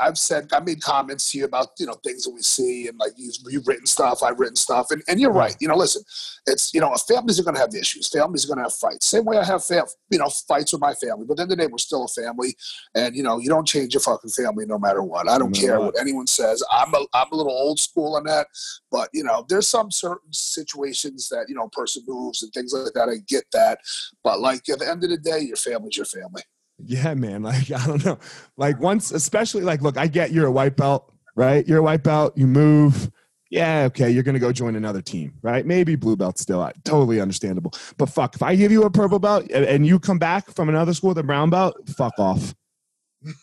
I've 0.00 0.18
said 0.18 0.48
I 0.52 0.60
made 0.60 0.82
comments 0.82 1.30
to 1.30 1.38
you 1.38 1.44
about 1.44 1.68
you 1.78 1.86
know 1.86 1.94
things 2.04 2.24
that 2.24 2.32
we 2.32 2.42
see 2.42 2.88
and 2.88 2.98
like 2.98 3.12
you've, 3.16 3.36
you've 3.48 3.66
written 3.68 3.86
stuff, 3.86 4.22
I've 4.22 4.38
written 4.40 4.56
stuff, 4.56 4.90
and, 4.90 5.02
and 5.06 5.20
you're 5.20 5.30
mm-hmm. 5.30 5.38
right. 5.38 5.56
You 5.60 5.68
know, 5.68 5.76
listen, 5.76 6.02
it's 6.46 6.74
you 6.74 6.80
know 6.80 6.92
families 6.96 7.38
are 7.38 7.44
going 7.44 7.54
to 7.54 7.60
have 7.60 7.74
issues, 7.74 8.08
families 8.08 8.44
are 8.44 8.48
going 8.48 8.58
to 8.58 8.64
have 8.64 8.74
fights. 8.74 9.06
Same 9.06 9.24
way 9.24 9.38
I 9.38 9.44
have 9.44 9.64
fam- 9.64 9.84
you 10.10 10.18
know 10.18 10.28
fights 10.48 10.72
with 10.72 10.80
my 10.80 10.94
family, 10.94 11.26
but 11.26 11.34
at 11.34 11.36
the 11.36 11.42
end 11.42 11.52
of 11.52 11.58
the 11.58 11.64
day, 11.64 11.70
we're 11.70 11.78
still 11.78 12.04
a 12.04 12.08
family, 12.08 12.56
and 12.96 13.14
you 13.14 13.22
know 13.22 13.38
you 13.38 13.48
don't 13.48 13.66
change 13.66 13.94
your 13.94 14.00
fucking 14.00 14.30
family 14.30 14.66
no 14.66 14.78
matter 14.78 15.02
what. 15.02 15.28
I 15.28 15.38
don't 15.38 15.54
no 15.54 15.60
care 15.60 15.78
what. 15.78 15.94
what 15.94 16.00
anyone 16.00 16.26
says. 16.26 16.62
I'm 16.72 16.92
a 16.94 17.06
I'm 17.14 17.30
a 17.30 17.36
little 17.36 17.52
old 17.52 17.78
school 17.78 18.16
on 18.16 18.24
that, 18.24 18.48
but 18.90 19.10
you 19.12 19.22
know 19.22 19.46
there's 19.48 19.68
some 19.68 19.92
certain 19.92 20.32
situations 20.32 21.28
that 21.28 21.46
you 21.48 21.54
know 21.54 21.68
person 21.68 22.02
moves 22.06 22.42
and 22.42 22.52
things 22.52 22.72
like 22.72 22.94
that. 22.94 23.08
I 23.08 23.18
get 23.28 23.44
that, 23.52 23.78
but 24.24 24.40
like 24.40 24.68
at 24.68 24.80
the 24.80 24.88
end 24.88 25.04
of 25.04 25.10
the 25.10 25.18
day, 25.18 25.40
your 25.40 25.56
family's 25.56 25.96
your 25.96 26.06
family. 26.06 26.42
Yeah, 26.78 27.14
man. 27.14 27.42
Like, 27.48 27.70
I 27.70 27.86
don't 27.86 28.04
know. 28.04 28.18
Like, 28.56 28.80
once, 28.80 29.10
especially, 29.10 29.62
like, 29.62 29.82
look, 29.82 29.96
I 29.96 30.06
get 30.06 30.32
you're 30.32 30.46
a 30.46 30.52
white 30.52 30.76
belt, 30.76 31.12
right? 31.36 31.66
You're 31.66 31.78
a 31.78 31.82
white 31.82 32.02
belt, 32.02 32.36
you 32.36 32.46
move. 32.46 33.10
Yeah, 33.50 33.84
okay, 33.84 34.10
you're 34.10 34.22
gonna 34.22 34.38
go 34.38 34.52
join 34.52 34.76
another 34.76 35.00
team, 35.00 35.32
right? 35.40 35.64
Maybe 35.64 35.96
blue 35.96 36.16
belt 36.16 36.38
still, 36.38 36.70
totally 36.84 37.18
understandable. 37.18 37.72
But 37.96 38.10
fuck, 38.10 38.34
if 38.34 38.42
I 38.42 38.54
give 38.56 38.70
you 38.70 38.82
a 38.82 38.90
purple 38.90 39.18
belt 39.18 39.50
and 39.50 39.86
you 39.86 39.98
come 39.98 40.18
back 40.18 40.50
from 40.50 40.68
another 40.68 40.92
school 40.92 41.08
with 41.08 41.18
a 41.18 41.22
brown 41.22 41.48
belt, 41.48 41.74
fuck 41.96 42.12
off. 42.18 42.54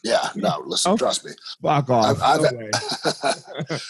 Yeah, 0.03 0.29
no, 0.35 0.61
listen, 0.65 0.91
oh, 0.91 0.97
trust 0.97 1.25
me. 1.25 1.31
Fuck 1.61 1.89
off. 1.89 2.21
I've, 2.21 2.45
I've, 2.45 2.53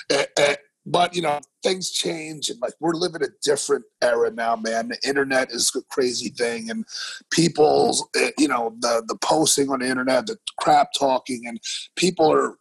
no 0.10 0.56
but 0.86 1.16
you 1.16 1.22
know 1.22 1.40
things 1.64 1.92
change 1.92 2.50
and 2.50 2.60
like 2.62 2.74
we're 2.80 2.94
living 2.94 3.24
a 3.24 3.28
different 3.44 3.84
era 4.02 4.32
now 4.32 4.56
man. 4.56 4.90
The 4.90 5.00
internet 5.08 5.52
is 5.52 5.72
a 5.76 5.82
crazy 5.90 6.30
thing 6.30 6.70
and 6.70 6.86
people's 7.32 8.08
eh, 8.16 8.32
you 8.38 8.48
know 8.48 8.76
the 8.80 9.04
the 9.08 9.18
posting 9.18 9.70
on 9.70 9.80
the 9.80 9.88
internet 9.88 10.28
the 10.28 10.38
crap 10.60 10.90
talking 10.98 11.44
and 11.48 11.60
people 11.96 12.32
are 12.32 12.58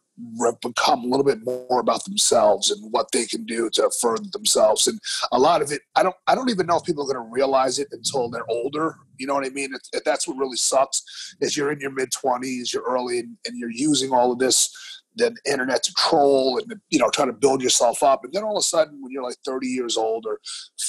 become 0.61 1.03
a 1.03 1.07
little 1.07 1.25
bit 1.25 1.43
more 1.43 1.81
about 1.81 2.05
themselves 2.05 2.71
and 2.71 2.91
what 2.91 3.11
they 3.11 3.25
can 3.25 3.43
do 3.43 3.69
to 3.69 3.91
further 3.99 4.23
themselves 4.31 4.87
and 4.87 4.97
a 5.33 5.39
lot 5.39 5.61
of 5.61 5.73
it 5.73 5.81
i 5.97 6.03
don't 6.03 6.15
i 6.27 6.33
don't 6.33 6.49
even 6.49 6.65
know 6.65 6.77
if 6.77 6.83
people 6.83 7.03
are 7.03 7.13
going 7.13 7.25
to 7.25 7.33
realize 7.33 7.79
it 7.79 7.87
until 7.91 8.29
they're 8.29 8.49
older 8.49 8.95
you 9.17 9.27
know 9.27 9.33
what 9.33 9.45
i 9.45 9.49
mean? 9.49 9.73
It, 9.73 10.03
that's 10.05 10.25
what 10.25 10.37
really 10.37 10.55
sucks 10.55 11.35
is 11.41 11.57
you're 11.57 11.71
in 11.71 11.81
your 11.81 11.91
mid 11.91 12.11
20s 12.11 12.73
you're 12.73 12.83
early 12.83 13.19
and, 13.19 13.37
and 13.45 13.57
you're 13.57 13.69
using 13.69 14.13
all 14.13 14.31
of 14.31 14.39
this 14.39 14.94
the 15.15 15.35
internet 15.45 15.83
to 15.83 15.93
troll 15.97 16.57
and 16.57 16.79
you 16.89 16.99
know 16.99 17.09
try 17.09 17.25
to 17.25 17.33
build 17.33 17.61
yourself 17.61 18.03
up. 18.03 18.23
And 18.23 18.33
then 18.33 18.43
all 18.43 18.57
of 18.57 18.61
a 18.61 18.63
sudden 18.63 19.01
when 19.01 19.11
you're 19.11 19.23
like 19.23 19.37
30 19.45 19.67
years 19.67 19.97
old 19.97 20.25
or 20.25 20.39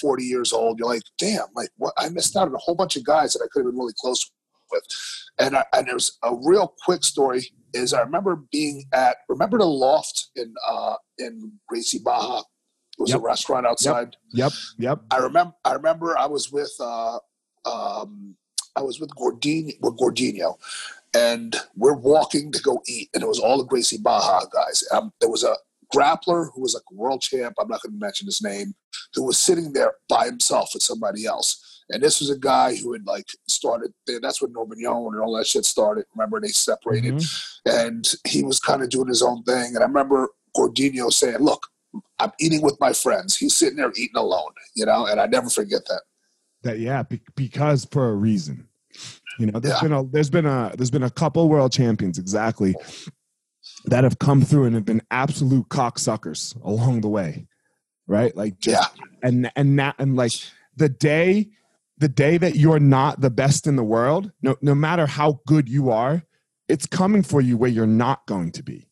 40 0.01 0.25
years 0.25 0.53
old 0.53 0.79
you're 0.79 0.89
like 0.89 1.03
damn 1.19 1.47
like 1.55 1.71
what? 1.77 1.95
I 1.97 2.09
missed 2.09 2.37
out 2.37 2.49
on 2.49 2.55
a 2.55 2.59
whole 2.59 2.75
bunch 2.75 2.97
of 2.97 3.05
guys 3.05 3.33
that 3.33 3.43
i 3.43 3.49
could 3.51 3.61
have 3.61 3.73
been 3.73 3.79
really 3.79 3.95
close 3.99 4.31
with. 4.71 4.83
And 5.39 5.57
I, 5.57 5.65
and 5.73 5.87
there's 5.87 6.19
a 6.23 6.35
real 6.35 6.75
quick 6.85 7.05
story 7.05 7.51
is 7.73 7.93
i 7.93 8.01
remember 8.01 8.43
being 8.51 8.85
at 8.93 9.19
remember 9.29 9.59
the 9.59 9.67
loft 9.67 10.29
in 10.37 10.55
uh 10.67 10.95
in 11.19 11.53
gracie 11.69 11.99
barra? 11.99 12.39
It 12.99 13.03
was 13.03 13.11
yep. 13.11 13.19
a 13.19 13.23
restaurant 13.23 13.67
outside. 13.67 14.17
Yep. 14.33 14.53
Yep, 14.53 14.53
yep. 14.79 15.01
i 15.11 15.19
remember 15.19 15.55
i 15.65 15.73
remember 15.73 16.19
i 16.19 16.27
was 16.27 16.51
with 16.51 16.75
uh 16.81 17.19
um 17.65 18.37
I 18.77 18.83
was 18.83 19.01
with 19.01 19.11
Gordino, 19.17 19.73
with 19.81 19.97
Gordino, 19.97 20.57
and 21.17 21.57
we're 21.77 21.97
walking 21.97 22.53
to 22.53 22.63
go 22.63 22.83
eat, 22.87 23.09
and 23.15 23.23
it 23.23 23.29
was 23.29 23.41
all 23.41 23.59
the 23.59 23.65
Gracie 23.65 23.99
Barra 23.99 24.43
guys. 24.53 24.85
Um, 24.93 25.13
there 25.21 25.31
was 25.31 25.45
a 25.45 25.55
grappler 25.95 26.49
who 26.55 26.61
was 26.61 26.75
like 26.75 26.83
a 26.91 26.95
world 26.95 27.23
champ. 27.23 27.55
I'm 27.59 27.69
not 27.69 27.83
going 27.83 27.93
to 27.93 28.05
mention 28.05 28.27
his 28.27 28.43
name, 28.43 28.75
who 29.15 29.25
was 29.25 29.39
sitting 29.39 29.73
there 29.73 29.95
by 30.09 30.27
himself 30.27 30.71
with 30.75 30.83
somebody 30.83 31.27
else. 31.27 31.63
And 31.91 32.03
this 32.03 32.19
was 32.21 32.31
a 32.31 32.39
guy 32.39 32.75
who 32.75 32.93
had 32.93 33.07
like 33.07 33.27
started. 33.49 33.93
That's 34.21 34.43
when 34.43 34.53
Norman 34.53 34.81
Young 34.81 35.07
and 35.13 35.21
all 35.21 35.37
that 35.37 35.47
shit 35.47 35.65
started. 35.65 36.05
Remember 36.15 36.41
they 36.41 36.49
separated, 36.49 37.15
mm-hmm. 37.15 37.71
and 37.71 38.13
he 38.27 38.43
was 38.43 38.59
kind 38.59 38.83
of 38.83 38.91
doing 38.91 39.09
his 39.09 39.23
own 39.23 39.43
thing. 39.45 39.75
And 39.75 39.79
I 39.79 39.87
remember 39.87 40.29
Gordino 40.57 41.13
saying, 41.13 41.39
"Look, 41.39 41.65
I'm 42.19 42.33
eating 42.41 42.63
with 42.63 42.77
my 42.81 42.93
friends. 42.93 43.37
He's 43.37 43.55
sitting 43.55 43.77
there 43.77 43.93
eating 43.97 44.17
alone, 44.17 44.51
you 44.75 44.85
know." 44.85 45.07
And 45.07 45.21
I 45.21 45.27
never 45.27 45.49
forget 45.49 45.83
that. 45.89 46.03
That 46.63 46.81
yeah, 46.81 47.05
be- 47.05 47.21
because 47.37 47.85
for 47.85 48.09
a 48.09 48.15
reason. 48.15 48.67
You 49.39 49.47
know, 49.47 49.61
there's 49.61 49.75
yeah. 49.75 49.89
been 49.89 49.93
a 49.93 50.05
there's 50.05 50.31
been 50.31 50.47
a 50.47 50.73
there's 50.77 50.91
been 50.91 51.03
a 51.03 51.11
couple 51.11 51.49
world 51.49 51.73
champions 51.73 52.19
exactly 52.19 52.75
that 53.87 54.05
have 54.05 54.19
come 54.19 54.43
through 54.43 54.65
and 54.65 54.75
have 54.75 54.85
been 54.85 55.03
absolute 55.11 55.69
cocksuckers 55.69 56.57
along 56.65 57.03
the 57.03 57.09
way. 57.09 57.47
Right? 58.07 58.37
Like 58.37 58.59
just 58.59 58.91
yeah. 58.97 59.05
and 59.23 59.51
and 59.57 59.79
that 59.79 59.97
and 59.99 60.17
like 60.17 60.33
the 60.77 60.89
day 60.89 61.49
the 61.99 62.09
day 62.09 62.37
that 62.39 62.57
you're 62.57 62.79
not 62.79 63.21
the 63.21 63.31
best 63.31 63.67
in 63.67 63.77
the 63.77 63.85
world, 63.85 64.31
no 64.43 64.57
no 64.63 64.75
matter 64.75 65.07
how 65.07 65.41
good 65.47 65.69
you 65.69 65.91
are, 65.91 66.23
it's 66.69 66.87
coming 66.87 67.23
for 67.23 67.41
you 67.41 67.57
where 67.57 67.71
you're 67.71 67.87
not 67.87 68.27
going 68.27 68.53
to 68.53 68.63
be. 68.63 68.89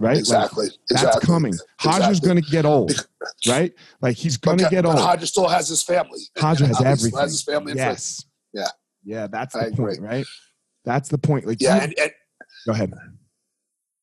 Right? 0.00 0.16
Exactly. 0.16 0.66
Like, 0.66 0.74
that's 0.88 1.02
exactly. 1.02 1.26
coming. 1.26 1.52
Exactly. 1.52 1.90
Hodger's 1.90 2.20
going 2.20 2.40
to 2.40 2.50
get 2.50 2.64
old, 2.64 2.92
right? 3.48 3.72
Like 4.00 4.16
he's 4.16 4.36
going 4.36 4.58
to 4.58 4.68
get 4.70 4.86
old. 4.86 4.96
Hodger 4.96 5.26
still 5.26 5.48
has 5.48 5.68
his 5.68 5.82
family. 5.82 6.20
Hodger 6.36 6.68
has 6.68 6.80
everything. 6.80 7.18
Has 7.18 7.32
his 7.32 7.42
family. 7.42 7.72
yes. 7.74 8.24
Yeah. 8.52 8.68
Yeah, 9.08 9.26
that's 9.26 9.54
the 9.54 9.60
I 9.60 9.70
point, 9.70 9.94
agree. 9.94 10.06
right? 10.06 10.26
That's 10.84 11.08
the 11.08 11.16
point. 11.16 11.46
Like, 11.46 11.62
yeah, 11.62 11.76
you, 11.76 11.80
and, 11.80 11.98
and, 11.98 12.10
go 12.66 12.72
ahead. 12.72 12.92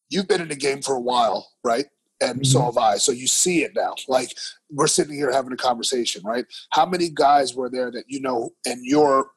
You've 0.10 0.28
been 0.28 0.41
in 0.41 0.48
the 0.48 0.56
game 0.56 0.82
for 0.82 0.96
a 0.96 1.00
while, 1.00 1.48
right? 1.63 1.86
And 2.22 2.38
mm-hmm. 2.38 2.44
so 2.44 2.63
have 2.63 2.78
I. 2.78 2.98
So 2.98 3.12
you 3.12 3.28
see 3.28 3.63
it 3.63 3.74
now. 3.76 3.94
Like 4.08 4.36
we're 4.72 4.88
sitting 4.88 5.13
here 5.13 5.32
having 5.32 5.54
a 5.54 5.58
conversation, 5.58 6.24
right? 6.26 6.46
How 6.72 6.88
many 6.88 7.10
guys 7.10 7.54
were 7.54 7.70
there 7.70 7.91
that 7.91 8.06
you 8.08 8.20
know 8.20 8.50
in 8.65 8.82
your 8.84 9.30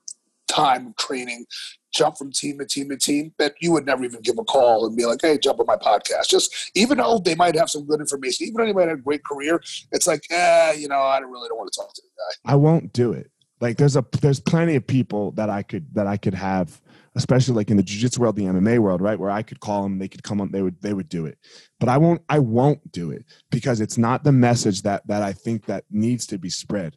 time 0.49 0.87
of 0.87 0.97
training 0.97 1.45
jump 1.93 2.17
from 2.17 2.33
team 2.33 2.59
to 2.59 2.65
team 2.65 2.89
to 2.89 2.97
team 2.97 3.35
that 3.39 3.55
you 3.61 3.73
would 3.73 3.85
never 3.85 4.05
even 4.05 4.23
give 4.23 4.39
a 4.39 4.45
call 4.45 4.87
and 4.87 4.97
be 4.97 5.05
like, 5.05 5.21
hey, 5.21 5.37
jump 5.37 5.61
on 5.61 5.67
my 5.67 5.77
podcast. 5.77 6.29
Just 6.29 6.71
even 6.75 6.97
though 6.97 7.19
they 7.19 7.35
might 7.35 7.55
have 7.55 7.69
some 7.69 7.85
good 7.85 8.01
information, 8.01 8.47
even 8.47 8.57
though 8.57 8.67
they 8.67 8.73
might 8.73 8.89
have 8.89 8.99
a 8.99 9.03
great 9.03 9.25
career, 9.25 9.61
it's 9.93 10.07
like, 10.07 10.23
eh, 10.31 10.73
you 10.73 10.89
know, 10.89 11.01
I 11.01 11.21
don't 11.21 11.31
really 11.31 11.49
don't 11.49 11.59
want 11.59 11.71
to 11.71 11.79
talk 11.79 11.93
to 11.93 12.03
the 12.03 12.09
guy. 12.09 12.53
I 12.53 12.57
won't 12.57 12.93
do 12.95 13.13
it. 13.13 13.31
Like 13.61 13.77
there's 13.77 13.97
a 13.97 14.05
there's 14.21 14.40
plenty 14.40 14.77
of 14.77 14.87
people 14.87 15.33
that 15.33 15.51
I 15.51 15.62
could 15.62 15.92
that 15.94 16.07
I 16.07 16.16
could 16.16 16.35
have, 16.35 16.81
especially 17.16 17.55
like 17.55 17.71
in 17.71 17.77
the 17.77 17.83
jiu-jitsu 17.83 18.21
world, 18.21 18.37
the 18.37 18.44
MMA 18.44 18.79
world, 18.79 19.01
right? 19.01 19.18
Where 19.18 19.31
I 19.31 19.42
could 19.42 19.61
call 19.61 19.83
them, 19.83 19.99
they 19.99 20.09
could 20.09 20.23
come 20.23 20.40
on, 20.40 20.53
they 20.53 20.62
would 20.62 20.81
they 20.81 20.92
would 20.92 21.09
do 21.09 21.27
it. 21.27 21.38
But 21.81 21.88
I 21.88 21.99
won't 21.99 22.23
I 22.29 22.38
won't 22.38 22.92
do 22.92 23.11
it 23.11 23.25
because 23.51 23.81
it's 23.81 23.99
not 23.99 24.23
the 24.23 24.33
message 24.33 24.83
that 24.83 25.07
that 25.09 25.23
I 25.23 25.33
think 25.33 25.66
that 25.66 25.85
needs 25.90 26.27
to 26.29 26.38
be 26.38 26.51
spread. 26.51 26.97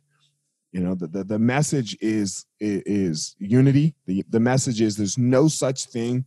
You 0.71 0.81
know, 0.81 0.93
the 0.93 1.07
the, 1.07 1.23
the 1.23 1.39
message 1.39 1.97
is 1.99 2.45
is 2.59 3.35
unity. 3.39 3.95
The 4.05 4.23
the 4.29 4.39
message 4.39 4.81
is 4.81 4.97
there's 4.97 5.17
no 5.17 5.47
such 5.47 5.85
thing 5.85 6.25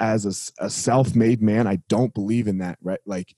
as 0.00 0.26
a, 0.26 0.64
a 0.64 0.70
self-made 0.70 1.42
man. 1.42 1.66
I 1.66 1.76
don't 1.88 2.14
believe 2.14 2.48
in 2.48 2.58
that, 2.58 2.78
right? 2.82 3.00
Like 3.06 3.32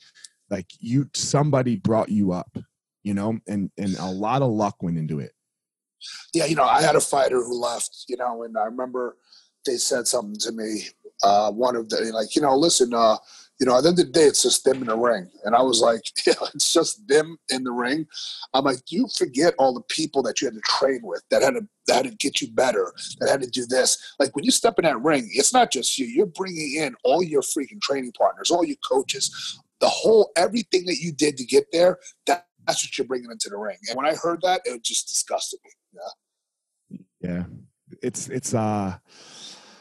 like 0.48 0.66
you 0.79 1.11
somebody 1.12 1.76
brought 1.76 2.09
you 2.09 2.33
up, 2.33 2.57
you 3.03 3.12
know, 3.12 3.38
and 3.46 3.70
and 3.76 3.94
a 3.98 4.11
lot 4.11 4.40
of 4.40 4.50
luck 4.50 4.83
went 4.83 4.96
into 4.96 5.20
it 5.20 5.33
yeah, 6.35 6.47
you 6.47 6.57
know, 6.57 6.65
I 6.65 6.83
had 6.83 6.97
a 6.97 7.01
fighter 7.01 7.43
who 7.43 7.61
left, 7.61 8.05
you 8.09 8.17
know, 8.17 8.43
and 8.45 8.57
I 8.57 8.65
remember 8.65 9.17
they 9.67 9.77
said 9.77 10.07
something 10.07 10.39
to 10.41 10.53
me. 10.53 10.85
Uh, 11.23 11.51
one 11.53 11.77
of 11.77 11.89
the 11.89 12.11
like, 12.15 12.35
you 12.35 12.43
know, 12.43 12.57
listen, 12.57 12.95
uh, 12.95 13.17
you 13.61 13.67
know, 13.67 13.77
at 13.77 13.83
the 13.83 13.91
end 13.91 13.99
of 13.99 14.07
the 14.07 14.13
day, 14.13 14.25
it's 14.25 14.43
just 14.43 14.65
them 14.65 14.81
in 14.81 14.87
the 14.87 14.97
ring. 14.97 15.31
And 15.45 15.55
I 15.55 15.61
was 15.61 15.81
like, 15.81 16.01
yeah, 16.27 16.33
it's 16.55 16.73
just 16.73 17.07
them 17.07 17.37
in 17.51 17.63
the 17.63 17.71
ring. 17.71 18.07
I'm 18.55 18.65
like, 18.65 18.91
you 18.91 19.07
forget 19.17 19.55
all 19.59 19.75
the 19.75 19.83
people 19.83 20.23
that 20.23 20.41
you 20.41 20.47
had 20.47 20.55
to 20.55 20.61
train 20.63 21.01
with 21.03 21.23
that 21.31 21.43
had 21.43 21.55
to 21.55 21.69
that 21.87 22.05
had 22.05 22.11
to 22.13 22.17
get 22.17 22.41
you 22.41 22.49
better, 22.53 22.93
that 23.19 23.29
had 23.29 23.43
to 23.43 23.51
do 23.51 23.67
this. 23.67 24.15
Like 24.19 24.35
when 24.35 24.45
you 24.45 24.51
step 24.51 24.79
in 24.79 24.85
that 24.85 25.03
ring, 25.03 25.29
it's 25.33 25.53
not 25.53 25.71
just 25.71 25.99
you. 25.99 26.07
You're 26.07 26.27
bringing 26.27 26.77
in 26.77 26.95
all 27.05 27.23
your 27.23 27.43
freaking 27.43 27.83
training 27.83 28.13
partners, 28.13 28.51
all 28.51 28.65
your 28.65 28.79
coaches, 28.89 29.61
the 29.81 29.89
whole 29.89 30.31
everything 30.37 30.87
that 30.87 30.99
you 30.99 31.13
did 31.13 31.37
to 31.37 31.45
get 31.45 31.67
there. 31.71 31.99
That 32.27 32.47
that's 32.66 32.85
what 32.85 32.96
you're 32.99 33.07
bringing 33.07 33.31
into 33.31 33.49
the 33.49 33.57
ring. 33.57 33.77
And 33.88 33.96
when 33.96 34.07
I 34.07 34.14
heard 34.14 34.40
that, 34.42 34.61
it 34.64 34.83
just 34.83 35.09
disgusted 35.09 35.61
me. 35.64 35.70
Yeah. 37.20 37.31
Yeah. 37.31 37.44
It's 38.03 38.29
it's 38.29 38.55
uh 38.55 38.96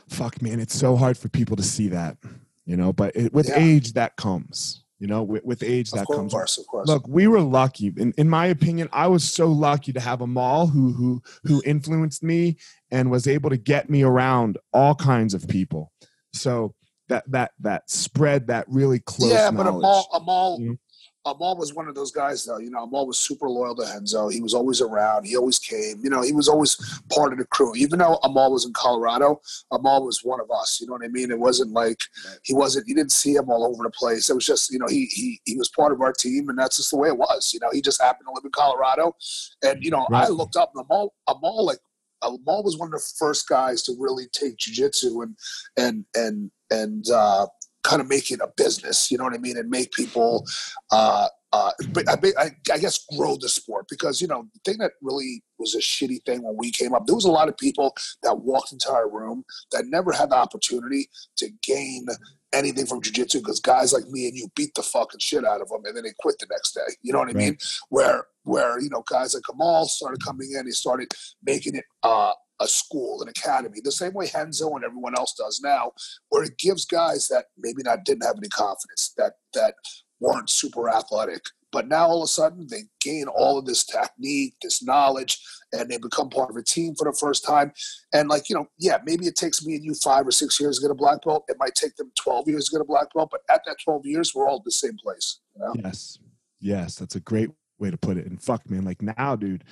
fuck 0.08 0.42
man, 0.42 0.60
it's 0.60 0.74
so 0.76 0.96
hard 0.96 1.18
for 1.18 1.30
people 1.30 1.56
to 1.56 1.63
see 1.63 1.88
that, 1.89 2.18
you 2.65 2.76
know, 2.76 2.92
but 2.92 3.15
it, 3.15 3.34
with 3.34 3.50
Yeah. 3.50 3.60
age 3.60 3.94
that 3.94 4.15
comes. 4.15 4.84
You 5.02 5.08
know, 5.08 5.24
with, 5.24 5.46
with 5.46 5.63
age 5.63 5.92
that 5.92 6.02
of 6.02 6.08
comes. 6.13 6.34
course, 6.34 6.58
of 6.58 6.68
course. 6.68 6.86
Look, 6.86 7.08
we 7.08 7.26
were 7.28 7.39
lucky. 7.39 7.94
In, 7.96 8.12
in 8.18 8.28
my 8.28 8.48
opinion, 8.48 8.89
I 8.92 9.08
was 9.08 9.24
so 9.24 9.48
lucky 9.48 9.94
to 9.94 10.00
have 10.02 10.20
Amal 10.20 10.68
who 10.68 10.92
who 10.92 11.22
who 11.46 11.62
influenced 11.65 12.22
me 12.22 12.58
and 12.92 13.10
was 13.10 13.26
able 13.26 13.50
to 13.50 13.56
get 13.56 13.89
me 13.89 14.04
around 14.04 14.58
all 14.74 14.96
kinds 14.96 15.34
of 15.34 15.48
people. 15.48 15.94
So 16.34 16.76
that 17.08 17.24
that 17.32 17.52
that 17.62 17.89
spread 17.89 18.48
that 18.48 18.65
really 18.68 19.00
close 19.00 19.32
yeah, 19.32 19.50
but 19.52 19.63
knowledge. 19.63 19.80
Amal, 19.86 20.08
Amal, 20.13 20.60
Mhm. 20.60 20.78
Amal 21.26 21.58
was 21.58 21.74
one 21.74 21.88
of 21.88 21.96
those 21.96 22.12
guys, 22.12 22.46
though. 22.46 22.60
You 22.60 22.70
know, 22.70 22.84
Amal 22.84 23.06
was 23.06 23.18
super 23.18 23.50
loyal 23.50 23.76
to 23.76 23.84
Henzo. 23.84 24.32
He 24.32 24.42
was 24.42 24.54
always 24.54 24.82
around. 24.82 25.26
He 25.26 25.36
always 25.36 25.60
came. 25.60 26.00
You 26.02 26.10
know, 26.10 26.22
he 26.22 26.32
was 26.32 26.48
always 26.48 26.78
part 27.10 27.34
of 27.34 27.40
the 27.40 27.46
crew. 27.46 27.76
Even 27.76 28.00
though 28.00 28.20
Amal 28.24 28.54
was 28.54 28.66
in 28.66 28.74
Colorado, 28.74 29.42
Amal 29.72 30.06
was 30.06 30.24
one 30.24 30.40
of 30.40 30.50
us. 30.50 30.80
You 30.80 30.88
know 30.88 30.94
what 30.94 31.04
I 31.04 31.10
mean? 31.10 31.30
It 31.30 31.40
wasn't 31.40 31.72
like 31.72 32.00
he 32.44 32.54
wasn't. 32.54 32.88
You 32.88 32.96
didn't 32.96 33.12
see 33.12 33.36
him 33.36 33.50
all 33.50 33.66
over 33.66 33.84
the 33.84 33.90
place. 33.90 34.30
It 34.30 34.34
was 34.34 34.46
just, 34.46 34.72
you 34.72 34.80
know, 34.80 34.88
he 34.88 35.06
he 35.06 35.42
he 35.46 35.58
was 35.58 35.70
part 35.70 35.92
of 35.92 36.02
our 36.02 36.14
team, 36.14 36.50
and 36.50 36.58
that's 36.58 36.78
just 36.78 36.92
the 36.92 36.98
way 36.98 37.10
it 37.10 37.18
was. 37.18 37.54
You 37.54 37.60
know, 37.60 37.70
he 37.72 37.82
just 37.82 38.02
happened 38.02 38.28
to 38.28 38.34
live 38.34 38.46
in 38.46 38.52
Colorado, 38.52 39.16
and 39.62 39.84
you 39.84 39.92
know, 39.92 40.08
I 40.14 40.30
looked 40.30 40.56
up 40.56 40.72
and 40.74 40.86
Amal. 40.86 41.14
Amal 41.28 41.66
like. 41.66 41.80
Amal 42.22 42.64
was 42.64 42.78
one 42.78 42.88
of 42.90 42.92
the 42.92 43.14
first 43.18 43.48
guys 43.48 43.82
to 43.84 43.96
really 43.98 44.26
take 44.34 44.58
jujitsu 44.58 45.24
and 45.24 45.38
and 45.78 46.06
and 46.16 46.52
and 46.70 47.10
uh, 47.10 47.48
kind 47.84 48.02
of 48.02 48.10
make 48.10 48.32
it 48.32 48.42
a 48.42 48.50
business. 48.58 49.12
You 49.12 49.18
know 49.18 49.24
what 49.24 49.34
I 49.34 49.38
mean? 49.38 49.58
And 49.58 49.70
make 49.70 49.92
people, 49.92 50.46
uh, 50.92 51.28
uh, 51.52 51.72
but 51.92 52.08
I, 52.08 52.18
I, 52.38 52.52
I 52.72 52.78
guess, 52.78 53.06
grow 53.18 53.38
the 53.38 53.50
sport 53.50 53.88
because 53.89 54.22
you 54.22 54.28
know 54.28 54.48
the 54.54 54.60
thing 54.72 54.80
that 54.80 54.94
really 55.02 55.44
was 55.58 55.76
a 55.76 55.80
shitty 55.80 56.24
thing 56.24 56.44
when 56.44 56.56
we 56.58 56.72
came 56.72 56.94
up. 56.94 57.06
There 57.06 57.15
was 57.15 57.26
a 57.26 57.32
lot 57.32 57.50
of 57.50 57.58
people 57.58 57.96
that 58.24 58.39
walked 58.39 58.72
into 58.72 58.92
our 58.92 59.10
room 59.10 59.44
that 59.72 59.88
never 59.88 60.12
had 60.12 60.30
the 60.30 60.36
opportunity 60.36 61.10
to 61.38 61.50
gain 61.63 62.06
anything 62.54 62.86
from 62.86 63.02
jujitsu 63.02 63.39
because 63.39 63.60
guys 63.60 63.94
like 63.94 64.08
me 64.10 64.28
and 64.28 64.36
you 64.36 64.48
beat 64.56 64.74
the 64.76 64.82
fucking 64.82 65.20
shit 65.20 65.46
out 65.46 65.62
of 65.62 65.70
them 65.70 65.82
and 65.86 65.96
then 65.96 66.04
they 66.04 66.13
quit 66.20 66.36
the 66.39 66.48
next 66.50 66.74
day. 66.74 66.96
You 67.02 67.13
know 67.13 67.20
what 67.20 67.30
I 67.30 67.34
mean? 67.34 67.58
Where 67.89 68.26
where 68.44 68.80
you 68.80 68.89
know 68.89 69.04
guys 69.10 69.34
like 69.34 69.44
Amal 69.52 69.86
started 69.86 70.24
coming 70.24 70.52
in, 70.58 70.65
he 70.65 70.72
started 70.72 71.12
making 71.44 71.76
it. 71.76 71.86
Uh, 72.04 72.34
a 72.60 72.67
school, 72.67 73.22
an 73.22 73.30
academy, 73.30 73.80
the 73.84 73.91
same 73.91 74.13
way 74.13 74.28
Henzo 74.28 74.76
and 74.76 74.84
everyone 74.84 75.17
else 75.17 75.34
does 75.34 75.62
now, 75.63 75.91
where 76.30 76.43
it 76.43 76.58
gives 76.58 76.86
guys 76.86 77.28
that 77.28 77.45
maybe 77.58 77.82
not 77.84 78.06
didn't 78.06 78.26
have 78.26 78.38
any 78.38 78.50
confidence, 78.50 79.13
that 79.17 79.34
that 79.54 79.76
weren't 80.19 80.50
super 80.50 80.89
athletic, 80.89 81.43
but 81.72 81.88
now 81.88 82.08
all 82.08 82.22
of 82.22 82.26
a 82.26 82.28
sudden 82.28 82.67
they 82.69 82.84
gain 83.00 83.26
all 83.28 83.58
of 83.58 83.65
this 83.65 83.86
technique, 83.86 84.56
this 84.62 84.84
knowledge, 84.84 85.39
and 85.72 85.89
they 85.89 85.98
become 85.98 86.30
part 86.30 86.50
of 86.50 86.58
a 86.58 86.63
team 86.63 86.95
for 86.95 87.06
the 87.10 87.17
first 87.17 87.45
time. 87.45 87.72
And 88.13 88.28
like 88.28 88.50
you 88.50 88.56
know, 88.56 88.67
yeah, 88.78 88.98
maybe 89.06 89.26
it 89.28 89.36
takes 89.36 89.65
me 89.65 89.76
and 89.76 89.84
you 89.86 89.93
five 89.93 90.28
or 90.28 90.32
six 90.32 90.60
years 90.60 90.78
to 90.78 90.82
get 90.82 90.91
a 90.91 90.95
black 90.95 91.24
belt. 91.24 91.45
It 91.48 91.58
might 91.60 91.76
take 91.76 91.95
them 91.95 92.12
twelve 92.15 92.48
years 92.48 92.65
to 92.65 92.72
get 92.72 92.82
a 92.82 92.86
black 92.86 93.13
belt, 93.13 93.30
but 93.32 93.41
at 93.50 93.62
that 93.65 93.78
twelve 93.84 94.06
years, 94.06 94.36
we're 94.36 94.50
all 94.50 94.58
at 94.58 94.65
the 94.65 94.72
same 94.72 94.98
place. 95.02 95.39
You 95.56 95.65
know? 95.65 95.74
Yes. 95.84 96.17
Yes, 96.62 96.95
that's 96.95 97.15
a 97.15 97.22
great 97.22 97.52
way 97.78 97.89
to 97.89 97.98
put 97.98 98.17
it. 98.17 98.26
And 98.26 98.41
fuck, 98.43 98.69
man, 98.69 98.84
like 98.84 99.02
now, 99.02 99.38
dude, 99.38 99.63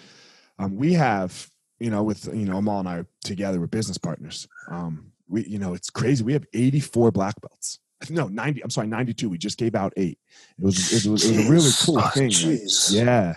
um, 0.58 0.78
we 0.78 0.94
have, 0.94 1.52
you 1.80 1.90
know, 1.90 2.04
with 2.04 2.26
you 2.34 2.46
know, 2.46 2.58
Amal 2.58 2.80
and 2.80 2.90
I 2.90 2.98
are 3.00 3.08
together, 3.24 3.60
we're 3.60 3.68
business 3.68 3.98
partners. 3.98 4.48
Um, 4.70 5.12
we, 5.30 5.46
you 5.48 5.60
know, 5.60 5.74
it's 5.74 5.90
crazy. 5.90 6.24
We 6.24 6.34
have 6.34 6.46
84 6.54 7.12
black 7.12 7.40
belts. 7.42 7.80
No, 8.12 8.28
90. 8.28 8.64
I'm 8.64 8.70
sorry, 8.70 8.86
92. 8.88 9.28
We 9.28 9.38
just 9.40 9.58
gave 9.58 9.74
out 9.74 9.92
eight. 9.98 10.20
It 10.60 10.64
was 10.64 11.06
it 11.06 11.10
was, 11.10 11.26
it 11.26 11.36
was 11.36 11.48
a 11.48 11.52
really 11.52 11.72
cool 11.84 11.98
Jeez. 12.12 12.90
thing. 12.92 13.06
yeah. 13.06 13.34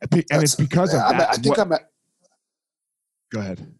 And 0.00 0.24
and 0.30 0.42
it's 0.42 0.54
because 0.54 0.94
of 0.94 0.98
Yeah, 1.00 1.06
I'm 1.06 1.18
that. 1.18 1.28
at- 1.30 1.38
I 1.38 1.42
think 1.42 1.56
what- 1.56 1.66
I'm 1.66 1.72
at. 1.72 1.90
go 3.32 3.40
ahead. 3.40 3.74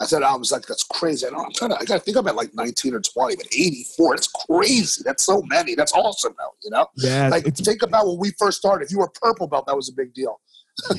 I 0.00 0.06
said 0.06 0.22
I 0.24 0.34
was 0.34 0.50
like, 0.50 0.66
that's 0.66 0.82
crazy. 0.82 1.24
I 1.26 1.30
know 1.30 1.38
I'm 1.44 1.52
trying 1.52 1.70
to. 1.70 1.76
I 1.78 1.84
got 1.84 1.94
to 1.94 2.00
think 2.00 2.16
I'm 2.16 2.26
at 2.26 2.34
like 2.34 2.52
19 2.52 2.94
or 2.94 3.00
20, 3.00 3.36
but 3.36 3.46
84. 3.46 4.16
That's 4.16 4.26
crazy. 4.50 5.02
That's 5.04 5.22
so 5.24 5.40
many. 5.46 5.76
That's 5.76 5.92
awesome, 5.92 6.34
though. 6.36 6.50
You 6.64 6.70
know, 6.70 6.86
Yeah, 6.96 7.28
like 7.28 7.44
think 7.56 7.82
about 7.82 8.06
when 8.08 8.18
we 8.18 8.32
first 8.38 8.58
started. 8.58 8.84
If 8.84 8.90
you 8.90 8.98
were 8.98 9.08
purple 9.22 9.46
belt, 9.46 9.66
that 9.68 9.76
was 9.76 9.88
a 9.88 9.92
big 9.94 10.12
deal. 10.12 10.40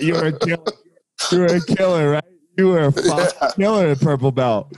you 0.00 0.14
were 0.14 0.26
a 0.26 0.38
killer. 0.38 0.72
You 1.32 1.38
were 1.40 1.46
a 1.46 1.60
killer, 1.60 2.10
right? 2.10 2.24
You 2.56 2.68
were 2.68 2.84
a 2.86 2.92
fucking 3.08 3.34
Yeah, 3.40 3.50
killer 3.56 3.86
at 3.88 4.00
purple 4.00 4.32
belt. 4.32 4.72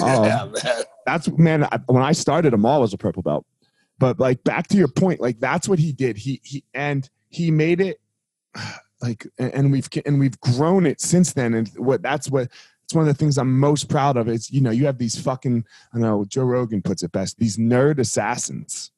Oh. 0.00 0.24
yeah 0.24 0.42
um, 0.42 0.52
man. 0.52 0.82
that's 1.06 1.28
man 1.38 1.64
I, 1.64 1.80
when 1.86 2.02
i 2.02 2.12
started 2.12 2.54
Amal 2.54 2.80
was 2.82 2.92
a 2.92 2.98
purple 2.98 3.22
belt 3.22 3.44
but 3.98 4.20
like 4.20 4.44
back 4.44 4.68
to 4.68 4.76
your 4.76 4.86
point 4.86 5.20
like 5.20 5.40
that's 5.40 5.68
what 5.68 5.78
he 5.80 5.92
did 5.92 6.16
he 6.16 6.40
he 6.44 6.62
and 6.74 7.08
he 7.30 7.50
made 7.50 7.80
it 7.80 8.00
like 9.02 9.26
and 9.38 9.52
and 9.54 9.72
we've 9.72 9.88
and 10.06 10.20
we've 10.20 10.38
grown 10.40 10.86
it 10.86 11.00
since 11.00 11.32
then 11.32 11.54
and 11.54 11.68
what 11.76 12.02
that's 12.02 12.30
what 12.30 12.48
it's 12.84 12.94
one 12.94 13.08
of 13.08 13.08
the 13.08 13.18
things 13.18 13.38
i'm 13.38 13.58
most 13.58 13.88
proud 13.88 14.16
of 14.16 14.28
is 14.28 14.50
you 14.52 14.60
know 14.60 14.70
you 14.70 14.86
have 14.86 14.98
these 14.98 15.20
fucking 15.20 15.64
i 15.94 15.98
know 15.98 16.24
joe 16.28 16.44
rogan 16.44 16.80
puts 16.82 17.02
it 17.02 17.10
best 17.10 17.38
these 17.38 17.56
nerd 17.56 17.98
assassins 17.98 18.92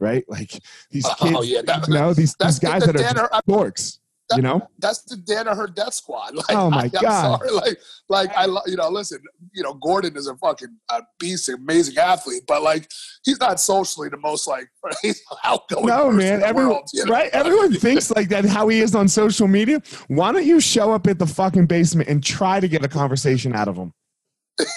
right 0.00 0.24
like 0.28 0.60
these 0.90 1.06
oh, 1.06 1.14
kids 1.18 1.36
Oh 1.36 1.42
yeah, 1.42 1.62
that, 1.62 1.88
you 1.88 1.94
know 1.94 2.12
these, 2.14 2.34
these 2.36 2.58
guys 2.58 2.84
the, 2.84 2.92
that 2.92 3.16
are 3.16 3.30
dorks 3.48 3.98
you 4.34 4.42
know 4.42 4.66
that's 4.78 5.02
the 5.02 5.16
Danaher 5.16 5.72
death 5.72 5.94
squad. 5.94 6.34
Like, 6.34 6.46
Oh, 6.50 6.70
my 6.70 6.84
I, 6.84 6.88
God. 6.88 7.04
I'm 7.04 7.38
sorry. 7.38 7.50
Like, 7.54 7.78
like 8.08 8.36
I, 8.36 8.46
you 8.66 8.76
know, 8.76 8.88
listen, 8.88 9.18
you 9.52 9.62
know, 9.62 9.74
Gordon 9.74 10.16
is 10.16 10.26
a 10.26 10.36
fucking 10.36 10.76
a 10.90 11.02
beast, 11.18 11.48
amazing 11.48 11.98
athlete, 11.98 12.42
but 12.46 12.62
like, 12.62 12.90
he's 13.24 13.38
not 13.38 13.60
socially 13.60 14.08
the 14.08 14.16
most 14.16 14.46
like 14.46 14.68
he's 15.02 15.22
outgoing. 15.44 15.86
no 15.86 16.10
man 16.10 16.42
everyone 16.42 16.72
world, 16.72 16.88
you 16.92 17.04
know? 17.04 17.12
right 17.12 17.30
everyone 17.32 17.72
thinks 17.72 18.10
like 18.10 18.28
that 18.28 18.44
how 18.44 18.68
he 18.68 18.80
is 18.80 18.94
on 18.94 19.08
social 19.08 19.48
media 19.48 19.80
why 20.08 20.32
don't 20.32 20.44
you 20.44 20.60
show 20.60 20.92
up 20.92 21.06
at 21.06 21.18
the 21.18 21.26
fucking 21.26 21.66
basement 21.66 22.08
and 22.08 22.22
try 22.22 22.60
to 22.60 22.68
get 22.68 22.84
a 22.84 22.88
conversation 22.88 23.54
out 23.54 23.68
of 23.68 23.76
him 23.76 23.92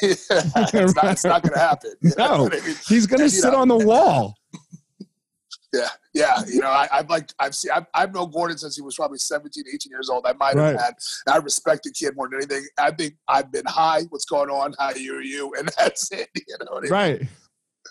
yeah, 0.01 0.09
it's 0.11 0.29
not, 0.95 1.05
it's 1.05 1.23
not 1.23 1.43
gonna 1.43 1.59
happen. 1.59 1.91
Know 2.17 2.47
No. 2.47 2.59
He's 2.87 3.05
gonna 3.05 3.23
And, 3.23 3.31
sit 3.31 3.53
know, 3.53 3.59
on 3.59 3.67
the 3.67 3.77
wall 3.77 4.35
Yeah, 5.73 5.87
yeah. 6.13 6.41
You 6.47 6.61
know, 6.61 6.67
I, 6.69 6.87
I've 6.91 7.09
like 7.09 7.29
I've 7.39 7.53
seen 7.53 7.71
I've, 7.75 7.85
I've 7.93 8.13
known 8.13 8.31
Gordon 8.31 8.57
since 8.57 8.75
he 8.77 8.81
was 8.81 8.95
probably 8.95 9.17
17, 9.17 9.65
18 9.67 9.89
years 9.91 10.09
old. 10.09 10.25
I 10.25 10.33
might 10.33 10.55
have 10.55 10.75
Right. 10.75 10.79
had. 10.79 10.93
I 11.27 11.37
respect 11.37 11.83
the 11.83 11.91
kid 11.91 12.15
more 12.15 12.29
than 12.29 12.37
anything. 12.39 12.65
I 12.77 12.91
think 12.91 13.15
I've 13.27 13.51
been 13.51 13.65
high. 13.65 14.03
What's 14.09 14.25
going 14.25 14.49
on? 14.49 14.73
How 14.79 14.85
are 14.87 14.97
you? 14.97 15.17
Are 15.17 15.21
you? 15.21 15.53
And 15.59 15.69
that's 15.77 16.11
it. 16.11 16.29
You 16.35 16.55
know 16.61 16.67
what 16.71 16.77
I 16.77 16.81
mean? 16.81 16.91
right 16.91 17.21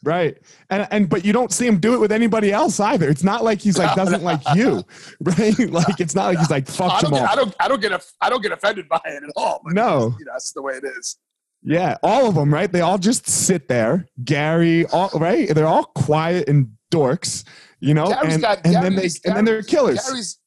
right 0.04 0.36
and 0.68 0.86
and 0.90 1.08
but 1.08 1.24
you 1.24 1.32
don't 1.32 1.50
see 1.50 1.66
him 1.66 1.78
do 1.78 1.94
it 1.94 1.98
with 1.98 2.12
anybody 2.12 2.52
else 2.52 2.78
either 2.80 3.08
it's 3.08 3.24
not 3.24 3.42
like 3.42 3.58
he's 3.62 3.78
like 3.78 3.94
doesn't 3.96 4.22
like 4.22 4.42
you 4.54 4.84
right 5.20 5.58
like 5.70 5.98
it's 6.00 6.14
not 6.14 6.26
like 6.26 6.38
he's 6.38 6.50
like 6.50 6.66
fuck 6.68 7.00
Jamal 7.00 7.20
get, 7.20 7.30
I 7.30 7.34
don't. 7.34 7.54
I 7.60 7.66
don't 7.68 7.80
get. 7.80 8.04
I 8.20 8.28
don't 8.28 8.42
get 8.42 8.52
offended 8.52 8.90
by 8.90 9.00
it 9.06 9.22
at 9.22 9.30
all. 9.36 9.62
No. 9.64 10.14
you 10.18 10.26
know, 10.26 10.32
that's 10.32 10.52
the 10.52 10.60
way 10.60 10.74
it 10.74 10.84
is. 10.84 11.16
Yeah, 11.62 11.96
all 12.02 12.28
of 12.28 12.34
them, 12.34 12.52
right? 12.52 12.70
They 12.70 12.82
all 12.82 12.98
just 12.98 13.26
sit 13.26 13.68
there. 13.68 14.06
Garry, 14.22 14.84
all 14.86 15.08
right? 15.14 15.48
They're 15.48 15.66
all 15.66 15.84
quiet 15.84 16.46
and 16.48 16.68
dorks, 16.96 17.44
you 17.80 17.94
know, 17.94 18.06
Garry's 18.08 18.34
and, 18.34 18.42
got- 18.42 18.64
and 18.64 18.74
then 18.74 18.82
they 18.94 19.02
Garry's- 19.02 19.20
and 19.24 19.36
then 19.36 19.44
they're 19.44 19.62
killers. 19.62 20.00
Garry's. 20.06 20.38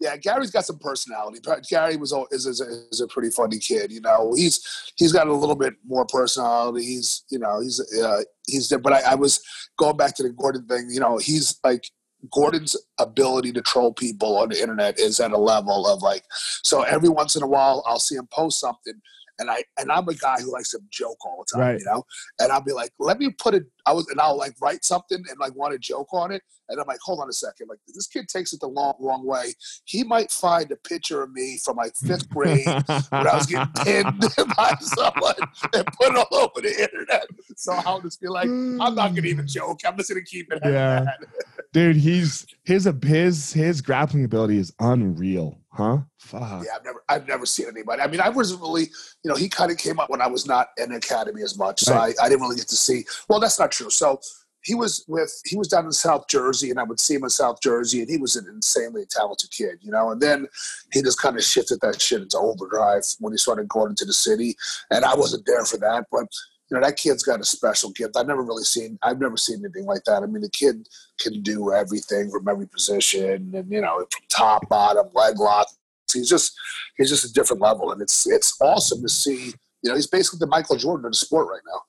Yeah, 0.00 0.16
Garry's 0.16 0.52
got 0.52 0.64
some 0.64 0.78
personality. 0.78 1.40
Garry 1.68 1.96
was 1.96 2.14
is, 2.30 2.46
is, 2.46 2.60
a, 2.60 2.66
is 2.92 3.00
a 3.00 3.08
pretty 3.08 3.30
funny 3.30 3.58
kid. 3.58 3.90
You 3.90 4.00
know, 4.00 4.32
he's 4.36 4.64
he's 4.96 5.12
got 5.12 5.26
a 5.26 5.32
little 5.32 5.56
bit 5.56 5.74
more 5.84 6.06
personality. 6.06 6.84
He's 6.84 7.24
you 7.30 7.40
know 7.40 7.60
he's 7.60 7.80
uh, 8.00 8.22
he's 8.46 8.68
there. 8.68 8.78
But 8.78 8.92
I, 8.92 9.00
I 9.00 9.14
was 9.16 9.40
going 9.76 9.96
back 9.96 10.14
to 10.16 10.22
the 10.22 10.28
Gordon 10.30 10.66
thing. 10.68 10.88
You 10.90 11.00
know, 11.00 11.18
he's 11.18 11.58
like 11.64 11.82
Gordon's 12.32 12.76
ability 12.98 13.52
to 13.52 13.62
troll 13.62 13.92
people 13.92 14.36
on 14.38 14.48
the 14.50 14.60
internet 14.60 14.98
is 14.98 15.20
at 15.20 15.32
a 15.32 15.38
level 15.38 15.86
of 15.86 16.02
like. 16.02 16.24
So 16.62 16.82
every 16.82 17.08
once 17.08 17.36
in 17.36 17.42
a 17.42 17.46
while, 17.46 17.82
I'll 17.86 17.98
see 18.00 18.16
him 18.16 18.28
post 18.32 18.60
something. 18.60 18.94
And 19.40 19.48
I 19.50 19.62
and 19.78 19.92
I'm 19.92 20.08
a 20.08 20.14
guy 20.14 20.40
who 20.40 20.52
likes 20.52 20.70
to 20.72 20.80
joke 20.90 21.24
all 21.24 21.44
the 21.46 21.56
time, 21.56 21.68
Right. 21.68 21.78
you 21.78 21.84
know. 21.84 22.04
And 22.40 22.50
I'll 22.50 22.60
be 22.60 22.72
like, 22.72 22.90
"Let 22.98 23.20
me 23.20 23.30
put 23.30 23.54
it." 23.54 23.64
I 23.86 23.92
was, 23.92 24.08
and 24.08 24.20
I'll 24.20 24.36
like 24.36 24.54
write 24.60 24.84
something 24.84 25.16
and 25.16 25.38
like 25.38 25.54
want 25.54 25.72
to 25.74 25.78
joke 25.78 26.08
on 26.12 26.32
it. 26.32 26.42
And 26.68 26.80
I'm 26.80 26.86
like, 26.88 26.98
"Hold 27.04 27.20
on 27.20 27.28
a 27.28 27.32
second. 27.32 27.68
Like 27.68 27.78
this 27.86 28.08
kid 28.08 28.26
takes 28.26 28.52
it 28.52 28.58
the 28.58 28.66
long, 28.66 28.94
wrong 28.98 29.24
way. 29.24 29.54
He 29.84 30.02
might 30.02 30.32
find 30.32 30.72
a 30.72 30.76
picture 30.76 31.22
of 31.22 31.30
me 31.32 31.56
from 31.64 31.76
like 31.76 31.92
fifth 32.04 32.28
grade 32.34 32.66
when 32.66 33.26
I 33.28 33.36
was 33.36 33.46
getting 33.46 33.72
pinned 33.84 34.20
by 34.56 34.74
someone 34.80 35.36
and 35.72 35.86
put 35.86 36.08
it 36.08 36.16
all 36.16 36.26
over 36.36 36.60
the 36.60 36.74
internet. 36.82 37.28
So 37.56 37.74
I'll 37.86 38.00
just 38.00 38.20
be 38.20 38.26
like, 38.26 38.48
I'm 38.48 38.76
not 38.76 39.14
gonna 39.14 39.22
even 39.22 39.44
mm. 39.44 39.52
joke. 39.52 39.82
I'm 39.86 39.96
just 39.96 40.08
gonna 40.08 40.22
keep 40.22 40.52
it. 40.52 40.58
Yeah. 40.64 41.04
Dude, 41.72 41.96
he's 41.96 42.46
his 42.64 42.86
his 43.02 43.52
his 43.52 43.80
grappling 43.80 44.24
ability 44.24 44.58
is 44.58 44.72
unreal, 44.80 45.60
huh? 45.70 45.98
Fuck. 46.18 46.64
Yeah, 46.64 46.72
I've 46.76 46.84
never, 46.84 47.04
I've 47.08 47.28
never 47.28 47.46
seen 47.46 47.66
anybody. 47.68 48.02
I 48.02 48.06
mean, 48.06 48.20
I 48.20 48.28
wasn't 48.28 48.60
really, 48.60 48.84
you 49.22 49.30
know, 49.30 49.34
he 49.34 49.48
kind 49.48 49.70
of 49.70 49.78
came 49.78 49.98
up 49.98 50.10
when 50.10 50.20
I 50.20 50.26
was 50.26 50.46
not 50.46 50.68
in 50.76 50.92
academy 50.92 51.42
as 51.42 51.56
much, 51.56 51.80
so 51.80 51.94
Right. 51.94 52.14
I, 52.20 52.26
I 52.26 52.28
didn't 52.28 52.42
really 52.42 52.56
get 52.56 52.68
to 52.68 52.76
see. 52.76 53.04
Well, 53.28 53.40
that's 53.40 53.58
not 53.58 53.70
true. 53.70 53.90
So 53.90 54.20
he 54.62 54.74
was 54.74 55.04
with, 55.08 55.32
he 55.46 55.56
was 55.56 55.68
down 55.68 55.86
in 55.86 55.92
South 55.92 56.26
Jersey, 56.28 56.70
and 56.70 56.78
I 56.78 56.82
would 56.82 57.00
see 57.00 57.14
him 57.14 57.24
in 57.24 57.30
South 57.30 57.60
Jersey, 57.62 58.00
and 58.00 58.10
he 58.10 58.18
was 58.18 58.36
an 58.36 58.46
insanely 58.48 59.06
talented 59.08 59.50
kid, 59.50 59.78
you 59.80 59.90
know. 59.90 60.10
And 60.10 60.20
then 60.20 60.46
he 60.92 61.00
just 61.00 61.20
kind 61.20 61.36
of 61.36 61.44
shifted 61.44 61.80
that 61.80 62.00
shit 62.02 62.22
into 62.22 62.38
overdrive 62.38 63.04
when 63.20 63.32
he 63.32 63.38
started 63.38 63.68
going 63.68 63.90
into 63.90 64.04
the 64.04 64.12
city, 64.12 64.56
and 64.90 65.04
I 65.04 65.14
wasn't 65.14 65.46
there 65.46 65.64
for 65.64 65.78
that, 65.78 66.06
but 66.10 66.26
you 66.70 66.76
know 66.76 66.84
that 66.86 66.96
kid's 66.96 67.22
got 67.22 67.40
a 67.40 67.44
special 67.44 67.90
gift. 67.92 68.16
I've 68.16 68.26
never 68.26 68.42
really 68.42 68.64
seen. 68.64 68.98
I've 69.02 69.18
never 69.20 69.36
seen 69.36 69.60
anything 69.64 69.86
like 69.86 70.04
that. 70.04 70.22
I 70.22 70.26
mean, 70.26 70.42
the 70.42 70.50
kid 70.50 70.86
can 71.18 71.42
do 71.42 71.72
everything 71.72 72.30
from 72.30 72.46
every 72.48 72.66
position, 72.68 73.54
and 73.54 73.70
you 73.72 73.80
know, 73.80 73.98
from 73.98 74.22
top, 74.28 74.68
bottom, 74.68 75.06
leg 75.14 75.38
lock. 75.38 75.66
He's 76.12 76.28
just 76.28 76.54
he's 76.96 77.08
just 77.10 77.24
a 77.24 77.32
different 77.32 77.62
level, 77.62 77.92
and 77.92 78.00
it's 78.02 78.26
it's 78.26 78.56
awesome 78.60 79.02
to 79.02 79.08
see. 79.08 79.54
You 79.82 79.90
know, 79.90 79.94
he's 79.94 80.06
basically 80.08 80.38
the 80.40 80.46
Michael 80.46 80.76
Jordan 80.76 81.06
of 81.06 81.12
the 81.12 81.16
sport 81.16 81.48
right 81.48 81.60
now. 81.72 81.80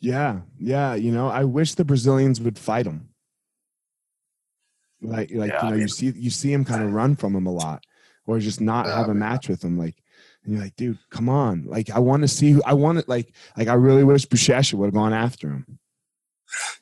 Yeah, 0.00 0.40
yeah. 0.58 0.94
You 0.94 1.12
know, 1.12 1.28
I 1.28 1.44
wish 1.44 1.74
the 1.74 1.84
Brazilians 1.84 2.40
would 2.40 2.58
fight 2.58 2.86
him. 2.86 3.08
Like, 5.02 5.30
like 5.32 5.50
Yeah, 5.50 5.62
you 5.62 5.66
I 5.66 5.70
know, 5.70 5.70
mean- 5.72 5.80
you 5.80 5.88
see, 5.88 6.06
you 6.16 6.30
see 6.30 6.52
him 6.52 6.64
kind 6.64 6.82
of 6.82 6.92
run 7.00 7.16
from 7.16 7.34
him 7.34 7.46
a 7.46 7.52
lot, 7.52 7.84
or 8.26 8.38
just 8.38 8.60
not 8.60 8.86
Yeah, 8.86 8.96
have 8.96 9.08
a 9.08 9.14
match 9.14 9.48
with 9.48 9.64
him. 9.64 9.78
Like, 9.78 9.99
and 10.44 10.54
you're 10.54 10.62
like, 10.62 10.76
dude, 10.76 10.98
come 11.10 11.28
on. 11.28 11.64
Like, 11.66 11.90
I 11.90 11.98
want 11.98 12.22
to 12.22 12.28
see. 12.28 12.52
who 12.52 12.62
I 12.64 12.72
want 12.74 12.98
to 12.98 13.04
like, 13.08 13.32
like, 13.56 13.68
I 13.68 13.74
really 13.74 14.04
wish 14.04 14.26
Buchecha 14.26 14.74
would 14.74 14.86
have 14.86 14.94
gone 14.94 15.12
after 15.12 15.48
him. 15.50 15.78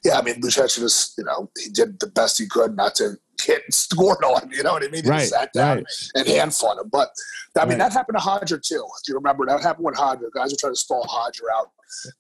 Yeah, 0.05 0.19
I 0.19 0.23
mean, 0.23 0.41
Buchecha 0.41 0.79
just 0.79 1.19
you 1.19 1.25
know 1.25 1.51
he 1.63 1.71
did 1.71 2.01
the 2.01 2.07
best 2.07 2.39
he 2.39 2.47
could 2.49 2.75
not 2.77 2.95
to 2.97 3.17
get 3.45 3.63
scored 3.75 4.25
on. 4.25 4.51
You 4.51 4.63
know 4.63 4.73
what 4.73 4.83
I 4.85 4.89
mean? 4.89 5.05
He 5.05 5.11
Right, 5.11 5.29
sat 5.29 5.53
down 5.53 5.79
right. 5.79 5.87
and 6.15 6.27
hand 6.27 6.55
fought 6.55 6.79
him. 6.79 6.89
But 6.91 7.11
I 7.57 7.61
mean, 7.65 7.71
Right. 7.71 7.79
that 7.79 7.93
happened 7.93 8.17
to 8.19 8.25
Hodger 8.25 8.61
too. 8.63 8.87
Do 9.05 9.13
you 9.13 9.15
remember 9.17 9.45
that 9.47 9.61
happened 9.61 9.85
with 9.87 9.97
Hodger? 9.97 10.31
Guys 10.35 10.53
were 10.53 10.57
trying 10.59 10.73
to 10.75 10.81
stall 10.81 11.05
Hodger 11.05 11.43
out. 11.55 11.69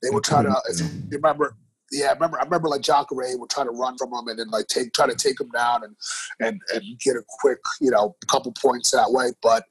They 0.02 0.10
were 0.10 0.20
trying 0.20 0.44
to. 0.44 0.56
If 0.68 0.80
you 0.80 0.88
remember. 1.12 1.56
Yeah, 1.90 2.08
I 2.08 2.12
remember. 2.12 2.38
I 2.38 2.44
remember 2.44 2.68
like 2.68 2.82
Jacare 2.82 3.38
would 3.38 3.48
try 3.48 3.64
to 3.64 3.70
run 3.70 3.96
from 3.96 4.12
him 4.12 4.28
and 4.28 4.38
then 4.38 4.50
like 4.50 4.66
take 4.66 4.92
try 4.92 5.06
to 5.06 5.14
take 5.14 5.40
him 5.40 5.48
down 5.54 5.84
and 5.84 5.96
and 6.38 6.60
and 6.74 6.82
get 7.02 7.16
a 7.16 7.22
quick 7.40 7.56
you 7.80 7.90
know 7.90 8.14
couple 8.26 8.52
points 8.52 8.90
that 8.90 9.10
way. 9.10 9.30
But 9.40 9.64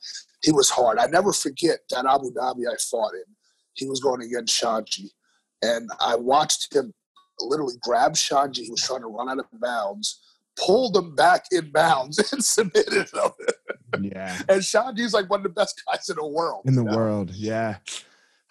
he 0.44 0.52
was 0.52 0.70
hard. 0.70 1.00
I 1.00 1.08
never 1.08 1.34
forget 1.34 1.80
that 1.90 2.06
Abu 2.06 2.32
Dhabi 2.32 2.72
I 2.72 2.76
fought 2.78 3.14
in. 3.14 3.36
He 3.74 3.88
was 3.88 4.00
going 4.00 4.22
against 4.22 4.62
Xande, 4.62 5.10
and 5.62 5.90
I 6.00 6.16
watched 6.16 6.74
him 6.74 6.94
literally 7.40 7.76
grab 7.82 8.14
Xande. 8.14 8.58
He 8.58 8.72
was 8.72 8.82
trying 8.82 9.02
to 9.02 9.08
run 9.08 9.30
out 9.30 9.40
of 9.40 9.46
bounds, 9.60 10.20
pulled 10.58 10.96
him 10.96 11.16
back 11.16 11.46
in 11.52 11.72
bounds, 11.72 12.18
and 12.32 12.44
submitted 12.44 13.08
him. 13.14 14.02
Yeah, 14.02 14.38
And 14.50 14.62
Xande's 14.62 15.14
like 15.14 15.30
one 15.30 15.40
of 15.40 15.44
the 15.44 15.50
best 15.50 15.82
guys 15.88 16.10
in 16.10 16.18
the 16.18 16.28
world. 16.28 16.64
in 16.66 16.76
the 16.76 16.84
know? 16.84 16.96
world. 16.96 17.32
Yeah, 17.32 17.78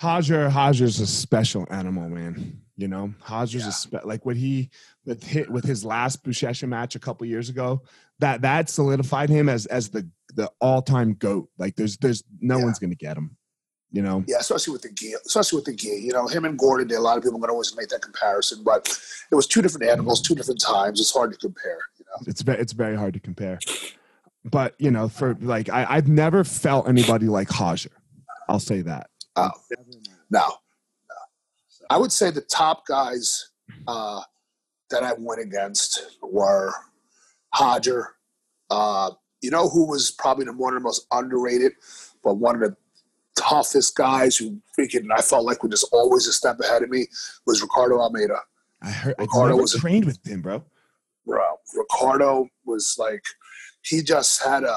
Hodger, 0.01 0.51
Hodger's 0.51 1.01
a 1.01 1.07
special 1.07 1.67
animal, 1.71 2.09
man. 2.09 2.61
You 2.79 2.89
know, 2.89 3.15
Hodger's 3.25 3.63
Yeah. 3.63 3.69
a 3.69 3.73
spe- 3.73 4.05
like 4.05 4.27
what 4.27 4.37
he 4.37 4.71
with 5.07 5.23
hit 5.25 5.51
with 5.51 5.65
his 5.65 5.85
last 5.85 6.23
Buchecha 6.23 6.69
match 6.69 6.95
a 6.95 6.99
couple 6.99 7.27
years 7.27 7.49
ago. 7.49 7.83
That 8.19 8.43
that 8.43 8.69
solidified 8.69 9.31
him 9.31 9.49
as 9.49 9.67
as 9.67 9.89
the 9.89 10.09
the 10.35 10.51
all 10.61 10.83
time 10.83 11.15
goat. 11.15 11.49
Like 11.59 11.77
there's 11.77 11.97
there's 11.99 12.23
no 12.41 12.59
Yeah. 12.59 12.65
one's 12.65 12.79
gonna 12.79 12.95
get 12.95 13.17
him. 13.17 13.37
You 13.93 14.03
know. 14.03 14.25
Yeah, 14.27 14.39
especially 14.41 14.73
with 14.73 14.83
the 14.83 14.91
gi, 14.91 15.15
especially 15.25 15.57
with 15.57 15.65
the 15.67 15.75
gi. 15.75 15.89
You 15.89 16.13
know, 16.13 16.27
him 16.27 16.45
and 16.45 16.59
Gordon. 16.59 16.95
A 16.95 17.01
lot 17.01 17.17
of 17.17 17.23
people 17.23 17.39
are 17.39 17.41
going 17.41 17.49
to 17.49 17.53
always 17.53 17.75
make 17.77 17.89
that 17.89 18.03
comparison, 18.03 18.63
but 18.65 18.89
it 19.31 19.35
was 19.35 19.47
two 19.47 19.63
different 19.63 19.89
animals, 19.89 20.21
two 20.21 20.35
different 20.35 20.61
times. 20.61 21.01
It's 21.01 21.13
hard 21.15 21.33
to 21.33 21.39
compare. 21.39 21.79
You 21.99 22.05
know. 22.11 22.25
it's 22.27 22.43
very 22.43 22.59
it's 22.59 22.73
very 22.73 22.97
hard 22.97 23.15
to 23.15 23.21
compare. 23.21 23.59
But 24.45 24.75
you 24.79 24.91
know, 24.91 25.09
for 25.09 25.35
like 25.41 25.71
I, 25.71 25.87
I've 25.89 26.09
never 26.09 26.45
felt 26.45 26.89
anybody 26.89 27.27
like 27.27 27.49
Hodger. 27.49 27.93
I'll 28.49 28.61
say 28.61 28.83
that. 28.83 29.09
Oh, 29.37 29.51
no. 30.31 30.45
I 31.91 31.99
would 31.99 32.13
say 32.13 32.31
the 32.31 32.41
top 32.43 32.87
guys 32.87 33.51
uh, 33.87 34.21
that 34.91 35.03
I 35.03 35.13
went 35.19 35.41
against 35.41 36.17
were 36.23 36.73
Hodger. 37.55 38.05
Uh, 38.71 39.11
you 39.43 39.51
know 39.51 39.69
who 39.69 39.87
was 39.89 40.11
probably 40.11 40.45
the 40.45 40.53
one 40.53 40.75
of 40.75 40.81
the 40.81 40.85
most 40.85 41.07
underrated, 41.13 41.73
but 42.25 42.35
one 42.35 42.55
of 42.57 42.61
the 42.63 42.77
toughest 43.37 43.95
guys 43.97 44.37
who 44.37 44.61
freaking 44.79 45.07
I 45.17 45.21
felt 45.23 45.45
like 45.45 45.63
was 45.63 45.71
just 45.71 45.89
always 45.93 46.27
a 46.27 46.33
step 46.33 46.59
ahead 46.61 46.83
of 46.83 46.91
me 46.91 47.07
was 47.47 47.63
Ricardo 47.63 47.99
Almeida. 47.99 48.41
I 48.83 48.91
heard 48.91 49.15
I 49.19 49.23
Ricardo 49.23 49.49
never 49.51 49.63
was 49.63 49.75
a- 49.75 49.79
trained 49.79 50.05
with 50.07 50.19
him, 50.27 50.43
bro. 50.43 50.65
bro. 51.27 51.45
Ricardo 51.77 52.49
was 52.65 52.97
like, 52.99 53.23
he 53.83 54.03
just 54.03 54.43
had 54.43 54.65
a, 54.65 54.77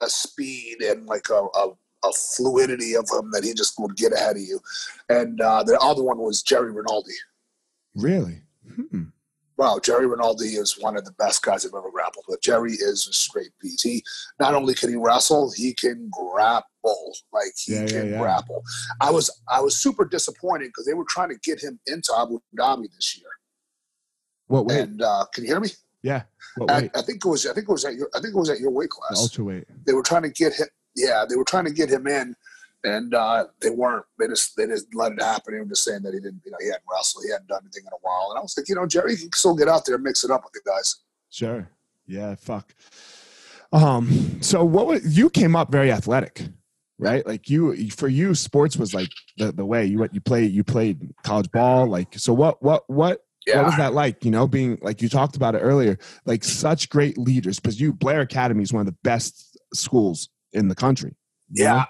a 0.00 0.08
speed 0.08 0.80
and 0.82 1.06
like 1.06 1.28
a, 1.30 1.46
a, 1.54 1.70
a 2.08 2.12
fluidity 2.12 2.94
of 2.94 3.08
him 3.10 3.30
that 3.32 3.44
he 3.44 3.54
just 3.54 3.74
would 3.78 3.96
get 3.96 4.12
ahead 4.12 4.36
of 4.36 4.42
you. 4.42 4.60
And 5.08 5.40
uh, 5.40 5.62
the 5.62 5.78
other 5.80 6.02
one 6.02 6.18
was 6.18 6.42
Jerry 6.42 6.72
Rinaldi. 6.72 7.12
Really? 7.94 8.42
Hmm. 8.90 9.04
Wow, 9.56 9.78
Jerry 9.80 10.06
Rinaldi 10.08 10.46
is 10.46 10.80
one 10.80 10.96
of 10.96 11.04
the 11.04 11.12
best 11.12 11.42
guys 11.44 11.64
I've 11.64 11.72
ever 11.76 11.90
grappled 11.90 12.24
with. 12.28 12.42
Jerry 12.42 12.72
is 12.72 13.06
a 13.08 13.12
straight 13.12 13.50
beast. 13.62 13.84
He 13.84 14.02
not 14.40 14.52
only 14.52 14.74
can 14.74 14.90
he 14.90 14.96
wrestle, 14.96 15.52
he 15.54 15.72
can 15.74 16.10
grapple. 16.10 17.14
Like 17.32 17.52
he 17.56 17.74
Yeah, 17.74 17.82
yeah, 17.82 17.86
can 17.86 18.10
yeah. 18.10 18.18
grapple. 18.18 18.62
I 19.00 19.12
was 19.12 19.30
I 19.48 19.60
was 19.60 19.76
super 19.76 20.04
disappointed 20.06 20.66
because 20.70 20.86
they 20.86 20.94
were 20.94 21.04
trying 21.04 21.28
to 21.28 21.36
get 21.44 21.62
him 21.62 21.78
into 21.86 22.12
Abu 22.18 22.40
Dhabi 22.58 22.92
this 22.96 23.16
year. 23.16 23.28
What 24.48 24.66
weight? 24.66 24.80
And 24.80 25.00
uh, 25.02 25.24
can 25.32 25.44
you 25.44 25.50
hear 25.50 25.60
me? 25.60 25.68
yeah. 26.02 26.22
What 26.56 26.70
I, 26.70 26.80
weight? 26.82 26.90
I 26.96 27.02
think 27.02 27.24
it 27.24 27.28
was 27.28 27.46
I 27.46 27.54
think 27.54 27.68
it 27.68 27.72
was 27.72 27.84
at 27.84 27.94
your 27.94 28.08
I 28.14 28.20
think 28.20 28.34
it 28.34 28.38
was 28.38 28.50
at 28.50 28.58
your 28.58 28.70
weight 28.72 28.90
class. 28.90 29.20
Ultra 29.22 29.44
weight. 29.44 29.64
they 29.86 29.92
were 29.92 30.02
trying 30.02 30.22
to 30.22 30.30
get 30.30 30.52
him. 30.54 30.66
Yeah, 30.96 31.24
they 31.28 31.36
were 31.36 31.44
trying 31.44 31.64
to 31.64 31.72
get 31.72 31.90
him 31.90 32.06
in, 32.06 32.36
and 32.84 33.14
uh, 33.14 33.46
they 33.60 33.70
weren't. 33.70 34.04
They 34.18 34.28
just 34.28 34.56
they 34.56 34.66
just 34.66 34.94
let 34.94 35.12
it 35.12 35.22
happen. 35.22 35.54
They 35.54 35.60
were 35.60 35.66
just 35.66 35.84
saying 35.84 36.02
that 36.02 36.14
he 36.14 36.20
didn't. 36.20 36.42
You 36.44 36.52
know, 36.52 36.58
he 36.60 36.66
hadn't 36.66 36.84
wrestled. 36.90 37.24
He 37.24 37.32
hadn't 37.32 37.48
done 37.48 37.60
anything 37.62 37.84
in 37.86 37.92
a 37.92 37.98
while. 38.02 38.28
And 38.30 38.38
I 38.38 38.42
was 38.42 38.56
like, 38.56 38.68
you 38.68 38.74
know, 38.74 38.86
Jerry 38.86 39.12
you 39.12 39.18
can 39.18 39.32
still 39.32 39.56
get 39.56 39.68
out 39.68 39.84
there 39.84 39.96
and 39.96 40.04
mix 40.04 40.24
it 40.24 40.30
up 40.30 40.44
with 40.44 40.52
the 40.52 40.60
guys. 40.64 40.96
Sure. 41.30 41.68
Yeah. 42.06 42.34
Fuck. 42.36 42.74
Um. 43.72 44.40
So 44.42 44.64
what 44.64 44.86
was 44.86 45.18
you 45.18 45.30
came 45.30 45.56
up 45.56 45.72
very 45.72 45.90
athletic, 45.90 46.42
right? 46.98 47.26
Like 47.26 47.50
you 47.50 47.90
for 47.90 48.08
you, 48.08 48.34
sports 48.34 48.76
was 48.76 48.94
like 48.94 49.10
the 49.38 49.50
the 49.50 49.64
way 49.64 49.86
you 49.86 49.98
what 49.98 50.14
you 50.14 50.20
played. 50.20 50.52
You 50.52 50.62
played 50.62 51.12
college 51.24 51.50
ball. 51.50 51.86
Like 51.86 52.16
so. 52.18 52.32
What 52.32 52.62
what 52.62 52.84
what 52.88 53.24
Yeah, 53.46 53.58
What 53.58 53.66
was 53.66 53.76
that 53.78 53.94
like? 53.94 54.24
You 54.24 54.30
know, 54.30 54.46
being 54.46 54.78
like 54.82 55.02
you 55.02 55.08
talked 55.08 55.34
about 55.34 55.54
it 55.54 55.60
earlier, 55.60 55.98
like 56.24 56.44
such 56.44 56.88
great 56.88 57.18
leaders. 57.18 57.58
Because 57.58 57.80
you, 57.80 57.92
Blair 57.92 58.20
Academy 58.20 58.62
is 58.62 58.72
one 58.72 58.80
of 58.80 58.86
the 58.86 58.98
best 59.02 59.58
schools 59.74 60.28
in 60.54 60.68
the 60.68 60.74
country. 60.74 61.16
you 61.50 61.64
know? 61.64 61.70
yeah, 61.70 61.84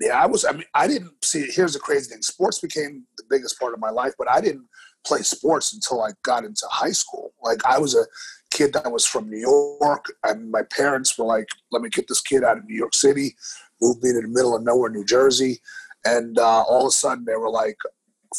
yeah. 0.00 0.22
I 0.22 0.26
was. 0.26 0.44
I 0.44 0.52
mean, 0.52 0.64
I 0.74 0.86
didn't 0.86 1.12
see. 1.22 1.46
Here's 1.50 1.74
the 1.74 1.78
crazy 1.78 2.10
thing: 2.10 2.22
sports 2.22 2.60
became 2.60 3.04
the 3.16 3.24
biggest 3.30 3.58
part 3.58 3.74
of 3.74 3.80
my 3.80 3.90
life, 3.90 4.14
but 4.18 4.30
I 4.30 4.40
didn't 4.40 4.66
play 5.06 5.22
sports 5.22 5.72
until 5.72 6.02
I 6.02 6.10
got 6.24 6.44
into 6.44 6.66
high 6.70 6.92
school. 6.92 7.32
Like 7.42 7.64
I 7.64 7.78
was 7.78 7.94
a 7.94 8.04
kid 8.50 8.72
that 8.72 8.90
was 8.90 9.06
from 9.06 9.30
New 9.30 9.38
York, 9.38 10.06
and 10.24 10.50
my 10.50 10.62
parents 10.62 11.16
were 11.18 11.26
like, 11.26 11.46
"Let 11.70 11.82
me 11.82 11.88
get 11.88 12.08
this 12.08 12.20
kid 12.20 12.44
out 12.44 12.58
of 12.58 12.64
New 12.64 12.76
York 12.76 12.94
City." 12.94 13.36
Moved 13.80 14.02
me 14.02 14.12
to 14.12 14.22
the 14.22 14.28
middle 14.28 14.56
of 14.56 14.64
nowhere, 14.64 14.90
New 14.90 15.04
Jersey, 15.04 15.60
and 16.04 16.38
uh, 16.38 16.62
all 16.62 16.82
of 16.82 16.88
a 16.88 16.90
sudden 16.90 17.24
they 17.24 17.36
were 17.36 17.50
like, 17.50 17.76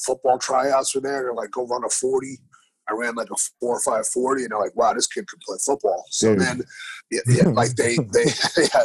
football 0.06 0.38
tryouts 0.38 0.94
were 0.94 1.02
there. 1.02 1.24
They're 1.24 1.34
like, 1.34 1.52
"Go 1.52 1.66
run 1.66 1.84
a 1.84 1.90
40. 1.90 2.38
I 2.90 2.94
ran 2.96 3.16
like 3.16 3.30
a 3.32 3.36
four 3.60 3.76
or 3.78 3.80
five 3.82 4.08
forty, 4.08 4.44
and 4.44 4.52
they're 4.52 4.60
like, 4.60 4.76
"Wow, 4.76 4.94
this 4.94 5.08
kid 5.08 5.28
can 5.28 5.40
play 5.46 5.58
football." 5.66 6.06
So 6.10 6.30
Dude. 6.36 6.40
then, 6.42 6.62
yeah, 7.12 7.20
yeah, 7.28 7.48
like 7.50 7.76
they 7.76 7.96
they, 8.14 8.24
yeah. 8.58 8.84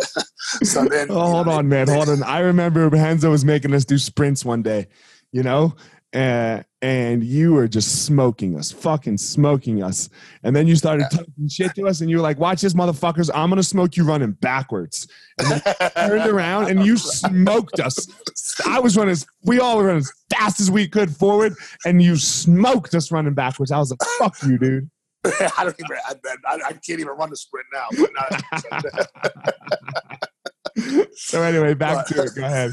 so 0.63 0.85
then. 0.87 1.09
Oh, 1.11 1.21
hold 1.31 1.47
know, 1.47 1.53
on, 1.55 1.69
man. 1.69 1.87
they- 1.87 1.95
Hold 1.95 2.09
on. 2.09 2.23
I 2.23 2.41
remember 2.41 2.89
Henzo 2.91 3.31
was 3.31 3.45
making 3.45 3.75
us 3.75 3.85
do 3.85 3.99
sprints 3.99 4.45
one 4.45 4.63
day, 4.63 4.89
you 5.33 5.43
know, 5.43 5.75
uh, 6.15 6.63
and 6.81 7.25
you 7.25 7.55
were 7.55 7.67
just 7.67 8.05
smoking 8.05 8.57
us, 8.57 8.71
fucking 8.71 9.19
smoking 9.19 9.83
us. 9.83 10.09
And 10.43 10.55
then 10.55 10.67
you 10.67 10.77
started 10.77 11.07
talking 11.11 11.49
shit 11.49 11.75
to 11.75 11.89
us, 11.89 12.01
and 12.01 12.11
you 12.11 12.17
were 12.17 12.23
like, 12.23 12.39
"Watch 12.39 12.61
this, 12.61 12.75
motherfuckers! 12.75 13.31
I'm 13.35 13.49
gonna 13.49 13.63
smoke 13.63 13.97
you 13.97 14.05
running 14.05 14.33
backwards." 14.33 15.09
And 15.39 15.49
then 15.49 15.75
turned 15.97 16.31
around 16.31 16.71
and 16.71 16.87
you 16.87 16.97
smoked 16.97 17.81
us. 17.81 18.07
I 18.67 18.79
was 18.79 18.97
running. 18.97 19.13
As, 19.13 19.27
we 19.43 19.59
all 19.59 19.77
were 19.77 19.85
running 19.85 20.01
as 20.01 20.13
fast 20.31 20.61
as 20.61 20.71
we 20.71 20.87
could 20.87 21.15
forward, 21.15 21.55
and 21.85 22.01
you 22.01 22.17
smoked 22.17 22.95
us 22.95 23.11
running 23.11 23.35
backwards. 23.35 23.73
I 23.73 23.79
was 23.79 23.91
like, 23.91 24.01
"Fuck 24.19 24.43
you, 24.45 24.59
dude." 24.59 24.91
I 25.25 25.65
don't 25.65 25.77
even. 25.79 25.97
I, 26.07 26.15
I, 26.47 26.55
I 26.67 26.73
can't 26.73 27.01
even 27.01 27.09
run 27.09 27.31
the 27.31 27.37
sprint 27.37 27.67
now. 27.73 27.87
But 27.91 28.11
not, 28.15 29.09
So 31.17 31.43
anyway, 31.43 31.75
back 31.75 32.07
to 32.09 32.23
it. 32.23 32.35
Go 32.35 32.45
ahead. 32.45 32.73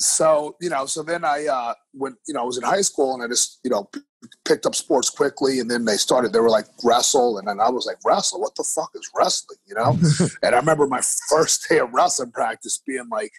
So 0.00 0.56
you 0.60 0.70
know, 0.70 0.86
so 0.86 1.02
then 1.02 1.24
I 1.24 1.46
uh, 1.46 1.74
when 1.92 2.16
you 2.26 2.34
know 2.34 2.40
I 2.40 2.44
was 2.44 2.58
in 2.58 2.64
high 2.64 2.80
school 2.80 3.14
and 3.14 3.22
I 3.22 3.28
just 3.28 3.60
you 3.64 3.70
know 3.70 3.84
p- 3.84 4.00
picked 4.44 4.66
up 4.66 4.74
sports 4.74 5.10
quickly, 5.10 5.60
and 5.60 5.70
then 5.70 5.84
they 5.84 5.96
started. 5.96 6.32
They 6.32 6.40
were 6.40 6.50
like 6.50 6.66
wrestle, 6.82 7.38
and 7.38 7.46
then 7.46 7.60
I 7.60 7.70
was 7.70 7.86
like 7.86 7.98
wrestle. 8.04 8.40
What 8.40 8.56
the 8.56 8.64
fuck 8.64 8.90
is 8.94 9.08
wrestling? 9.16 9.58
You 9.66 9.74
know. 9.76 9.98
and 10.42 10.54
I 10.54 10.58
remember 10.58 10.86
my 10.86 11.00
first 11.28 11.68
day 11.68 11.78
of 11.78 11.92
wrestling 11.92 12.32
practice 12.32 12.80
being 12.84 13.08
like, 13.10 13.32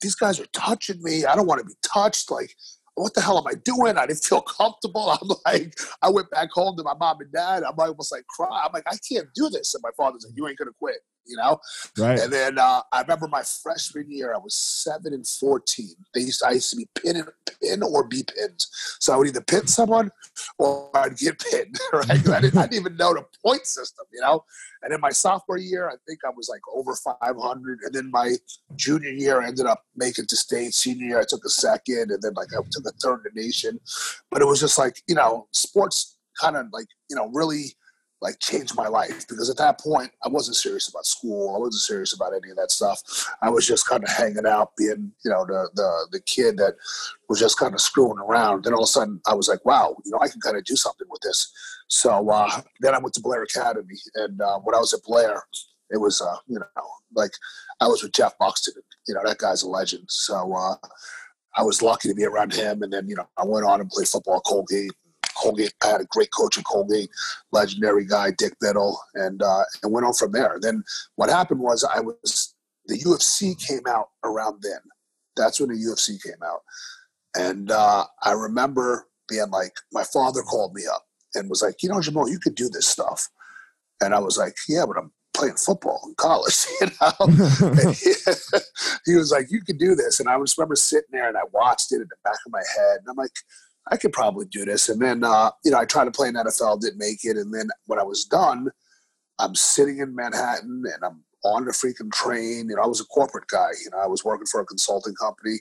these 0.00 0.14
guys 0.14 0.40
are 0.40 0.46
touching 0.46 1.02
me. 1.02 1.24
I 1.24 1.36
don't 1.36 1.46
want 1.46 1.60
to 1.60 1.66
be 1.66 1.74
touched. 1.82 2.30
Like. 2.30 2.54
What 2.96 3.14
the 3.14 3.22
hell 3.22 3.38
am 3.38 3.46
I 3.46 3.54
doing? 3.64 3.96
I 3.96 4.04
didn't 4.04 4.24
feel 4.24 4.42
comfortable. 4.42 5.10
I'm 5.22 5.28
like, 5.46 5.72
I 6.02 6.10
went 6.10 6.28
back 6.30 6.50
home 6.50 6.76
to 6.76 6.82
my 6.82 6.92
mom 6.92 7.20
and 7.20 7.32
dad. 7.32 7.62
I'm 7.62 7.78
almost 7.78 8.12
like 8.12 8.26
cry. 8.26 8.64
I'm 8.66 8.72
like, 8.74 8.82
I 8.86 8.96
can't 9.08 9.28
do 9.34 9.48
this. 9.48 9.74
And 9.74 9.82
my 9.82 9.90
father's 9.96 10.26
like, 10.26 10.36
you 10.36 10.46
ain't 10.46 10.58
gonna 10.58 10.72
quit. 10.78 10.96
You 11.30 11.36
know. 11.36 11.58
Right. 11.96 12.18
And 12.18 12.32
then 12.32 12.58
uh, 12.58 12.82
I 12.92 13.00
remember 13.02 13.28
my 13.28 13.42
freshman 13.42 14.10
year, 14.10 14.34
I 14.34 14.38
was 14.38 14.54
seven 14.54 15.14
and 15.14 15.26
fourteen. 15.26 15.94
They 16.14 16.22
used 16.22 16.42
I 16.44 16.52
used 16.52 16.70
to 16.70 16.76
be 16.76 16.88
pin 16.94 17.24
pin 17.62 17.82
or 17.82 18.06
be 18.06 18.24
pinned, 18.24 18.66
so 18.98 19.14
I 19.14 19.16
would 19.16 19.28
either 19.28 19.40
pin 19.40 19.66
someone 19.66 20.10
or 20.58 20.90
I'd 20.94 21.16
get 21.16 21.38
pinned. 21.50 21.78
Right? 21.92 22.10
I 22.10 22.40
didn't, 22.40 22.56
I 22.58 22.62
didn't 22.66 22.74
even 22.74 22.96
know 22.96 23.14
the 23.14 23.24
point 23.44 23.66
system, 23.66 24.06
you 24.12 24.20
know. 24.20 24.44
And 24.82 24.94
in 24.94 25.00
my 25.00 25.10
sophomore 25.10 25.58
year, 25.58 25.88
I 25.88 25.94
think 26.06 26.20
I 26.24 26.30
was 26.34 26.48
like 26.48 26.62
over 26.74 26.94
500. 26.94 27.80
And 27.84 27.94
then 27.94 28.10
my 28.10 28.36
junior 28.76 29.10
year, 29.10 29.42
I 29.42 29.48
ended 29.48 29.66
up 29.66 29.84
making 29.94 30.26
to 30.26 30.36
state. 30.36 30.74
Senior 30.74 31.06
year, 31.06 31.20
I 31.20 31.24
took 31.28 31.44
a 31.44 31.50
second, 31.50 32.10
and 32.10 32.22
then 32.22 32.34
like 32.34 32.48
I 32.52 32.62
took 32.70 32.86
a 32.86 32.92
third 32.92 33.26
in 33.26 33.32
the 33.34 33.42
nation. 33.42 33.78
But 34.30 34.42
it 34.42 34.46
was 34.46 34.60
just 34.60 34.78
like 34.78 35.02
you 35.06 35.14
know, 35.14 35.48
sports 35.52 36.16
kind 36.40 36.56
of 36.56 36.66
like 36.72 36.86
you 37.08 37.16
know 37.16 37.28
really 37.32 37.74
like 38.20 38.38
changed 38.38 38.76
my 38.76 38.86
life 38.86 39.26
because 39.28 39.48
at 39.48 39.56
that 39.56 39.80
point 39.80 40.10
I 40.24 40.28
wasn't 40.28 40.56
serious 40.56 40.88
about 40.88 41.06
school. 41.06 41.54
I 41.54 41.58
wasn't 41.58 41.82
serious 41.82 42.12
about 42.12 42.32
any 42.34 42.50
of 42.50 42.56
that 42.56 42.70
stuff. 42.70 43.02
I 43.40 43.48
was 43.48 43.66
just 43.66 43.86
kind 43.86 44.04
of 44.04 44.10
hanging 44.10 44.46
out, 44.46 44.72
being 44.76 45.12
you 45.24 45.30
know 45.30 45.44
the 45.46 45.70
the 45.74 46.08
the 46.12 46.20
kid 46.20 46.58
that 46.58 46.74
was 47.28 47.38
just 47.38 47.58
kind 47.58 47.74
of 47.74 47.80
screwing 47.80 48.18
around. 48.18 48.64
Then 48.64 48.74
all 48.74 48.80
of 48.80 48.84
a 48.84 48.88
sudden 48.88 49.20
I 49.26 49.34
was 49.34 49.48
like, 49.48 49.64
wow, 49.64 49.96
you 50.04 50.10
know 50.10 50.18
I 50.20 50.28
can 50.28 50.40
kind 50.40 50.56
of 50.56 50.64
do 50.64 50.76
something 50.76 51.06
with 51.10 51.22
this. 51.22 51.50
So 51.88 52.28
uh, 52.30 52.60
then 52.80 52.94
I 52.94 52.98
went 52.98 53.14
to 53.14 53.22
Blair 53.22 53.42
Academy, 53.42 53.96
and 54.14 54.40
uh, 54.40 54.58
when 54.58 54.74
I 54.74 54.78
was 54.78 54.92
at 54.92 55.02
Blair, 55.04 55.42
it 55.90 55.98
was 55.98 56.20
uh, 56.20 56.36
you 56.46 56.58
know 56.58 56.66
like 57.14 57.32
I 57.80 57.86
was 57.88 58.02
with 58.02 58.12
Jeff 58.12 58.36
Buxton. 58.38 58.74
You 59.08 59.14
know 59.14 59.22
that 59.24 59.38
guy's 59.38 59.62
a 59.62 59.68
legend. 59.68 60.04
So 60.08 60.52
uh, 60.54 60.76
I 61.56 61.62
was 61.62 61.82
lucky 61.82 62.08
to 62.08 62.14
be 62.14 62.24
around 62.24 62.52
him, 62.52 62.82
and 62.82 62.92
then 62.92 63.08
you 63.08 63.16
know 63.16 63.28
I 63.38 63.44
went 63.46 63.64
on 63.64 63.80
and 63.80 63.88
played 63.88 64.08
football 64.08 64.36
at 64.36 64.44
Colgate 64.44 64.92
Colgate. 65.34 65.72
I 65.82 65.88
had 65.88 66.00
a 66.00 66.06
great 66.06 66.30
coach 66.32 66.58
at 66.58 66.64
Colgate, 66.64 67.10
legendary 67.52 68.06
guy, 68.06 68.30
Dick 68.36 68.54
Biddle, 68.60 68.98
and 69.14 69.42
uh, 69.42 69.64
and 69.82 69.92
went 69.92 70.06
on 70.06 70.14
from 70.14 70.32
there. 70.32 70.58
Then 70.60 70.82
what 71.16 71.30
happened 71.30 71.60
was 71.60 71.84
I 71.84 72.00
was 72.00 72.54
the 72.86 72.98
UFC 72.98 73.58
came 73.66 73.86
out 73.88 74.08
around 74.24 74.62
then. 74.62 74.80
That's 75.36 75.60
when 75.60 75.70
the 75.70 75.76
UFC 75.76 76.22
came 76.22 76.42
out, 76.44 76.60
and 77.36 77.70
uh, 77.70 78.04
I 78.22 78.32
remember 78.32 79.06
being 79.28 79.50
like, 79.50 79.72
my 79.92 80.04
father 80.04 80.42
called 80.42 80.74
me 80.74 80.82
up 80.92 81.04
and 81.34 81.48
was 81.48 81.62
like, 81.62 81.82
you 81.82 81.88
know, 81.88 82.00
Jamal, 82.00 82.28
you 82.28 82.40
could 82.40 82.56
do 82.56 82.68
this 82.68 82.86
stuff, 82.86 83.28
and 84.00 84.14
I 84.14 84.18
was 84.18 84.36
like, 84.36 84.54
yeah, 84.68 84.84
but 84.86 84.98
I'm 84.98 85.12
playing 85.40 85.56
football 85.56 86.00
in 86.06 86.14
college, 86.16 86.66
you 86.80 86.88
know. 87.00 87.92
he, 87.92 88.12
he, 89.06 89.16
was 89.16 89.30
like, 89.32 89.50
"You 89.50 89.62
could 89.62 89.78
do 89.78 89.94
this," 89.94 90.20
and 90.20 90.28
I 90.28 90.38
just 90.38 90.58
remember 90.58 90.76
sitting 90.76 91.10
there 91.12 91.28
and 91.28 91.36
I 91.36 91.42
watched 91.52 91.92
it 91.92 91.96
in 91.96 92.08
the 92.08 92.16
back 92.24 92.38
of 92.46 92.52
my 92.52 92.62
head, 92.76 92.98
and 93.00 93.08
I'm 93.08 93.16
like, 93.16 93.32
I 93.90 93.96
could 93.96 94.12
probably 94.12 94.46
do 94.46 94.64
this. 94.64 94.88
And 94.88 95.00
then, 95.00 95.24
uh, 95.24 95.50
you 95.64 95.70
know, 95.70 95.78
I 95.78 95.84
tried 95.84 96.04
to 96.04 96.10
play 96.12 96.28
in 96.28 96.34
NFL, 96.34 96.80
didn't 96.80 96.98
make 96.98 97.24
it. 97.24 97.36
And 97.36 97.52
then 97.52 97.68
when 97.86 97.98
I 97.98 98.04
was 98.04 98.24
done, 98.24 98.68
I'm 99.38 99.54
sitting 99.54 99.98
in 99.98 100.14
Manhattan 100.14 100.84
and 100.86 101.04
I'm 101.04 101.24
on 101.44 101.64
the 101.64 101.72
freaking 101.72 102.12
train. 102.12 102.68
You 102.68 102.76
know, 102.76 102.82
I 102.82 102.86
was 102.86 103.00
a 103.00 103.06
corporate 103.06 103.48
guy. 103.48 103.70
You 103.82 103.90
know, 103.90 103.98
I 103.98 104.06
was 104.06 104.24
working 104.24 104.46
for 104.46 104.60
a 104.60 104.66
consulting 104.66 105.14
company, 105.14 105.56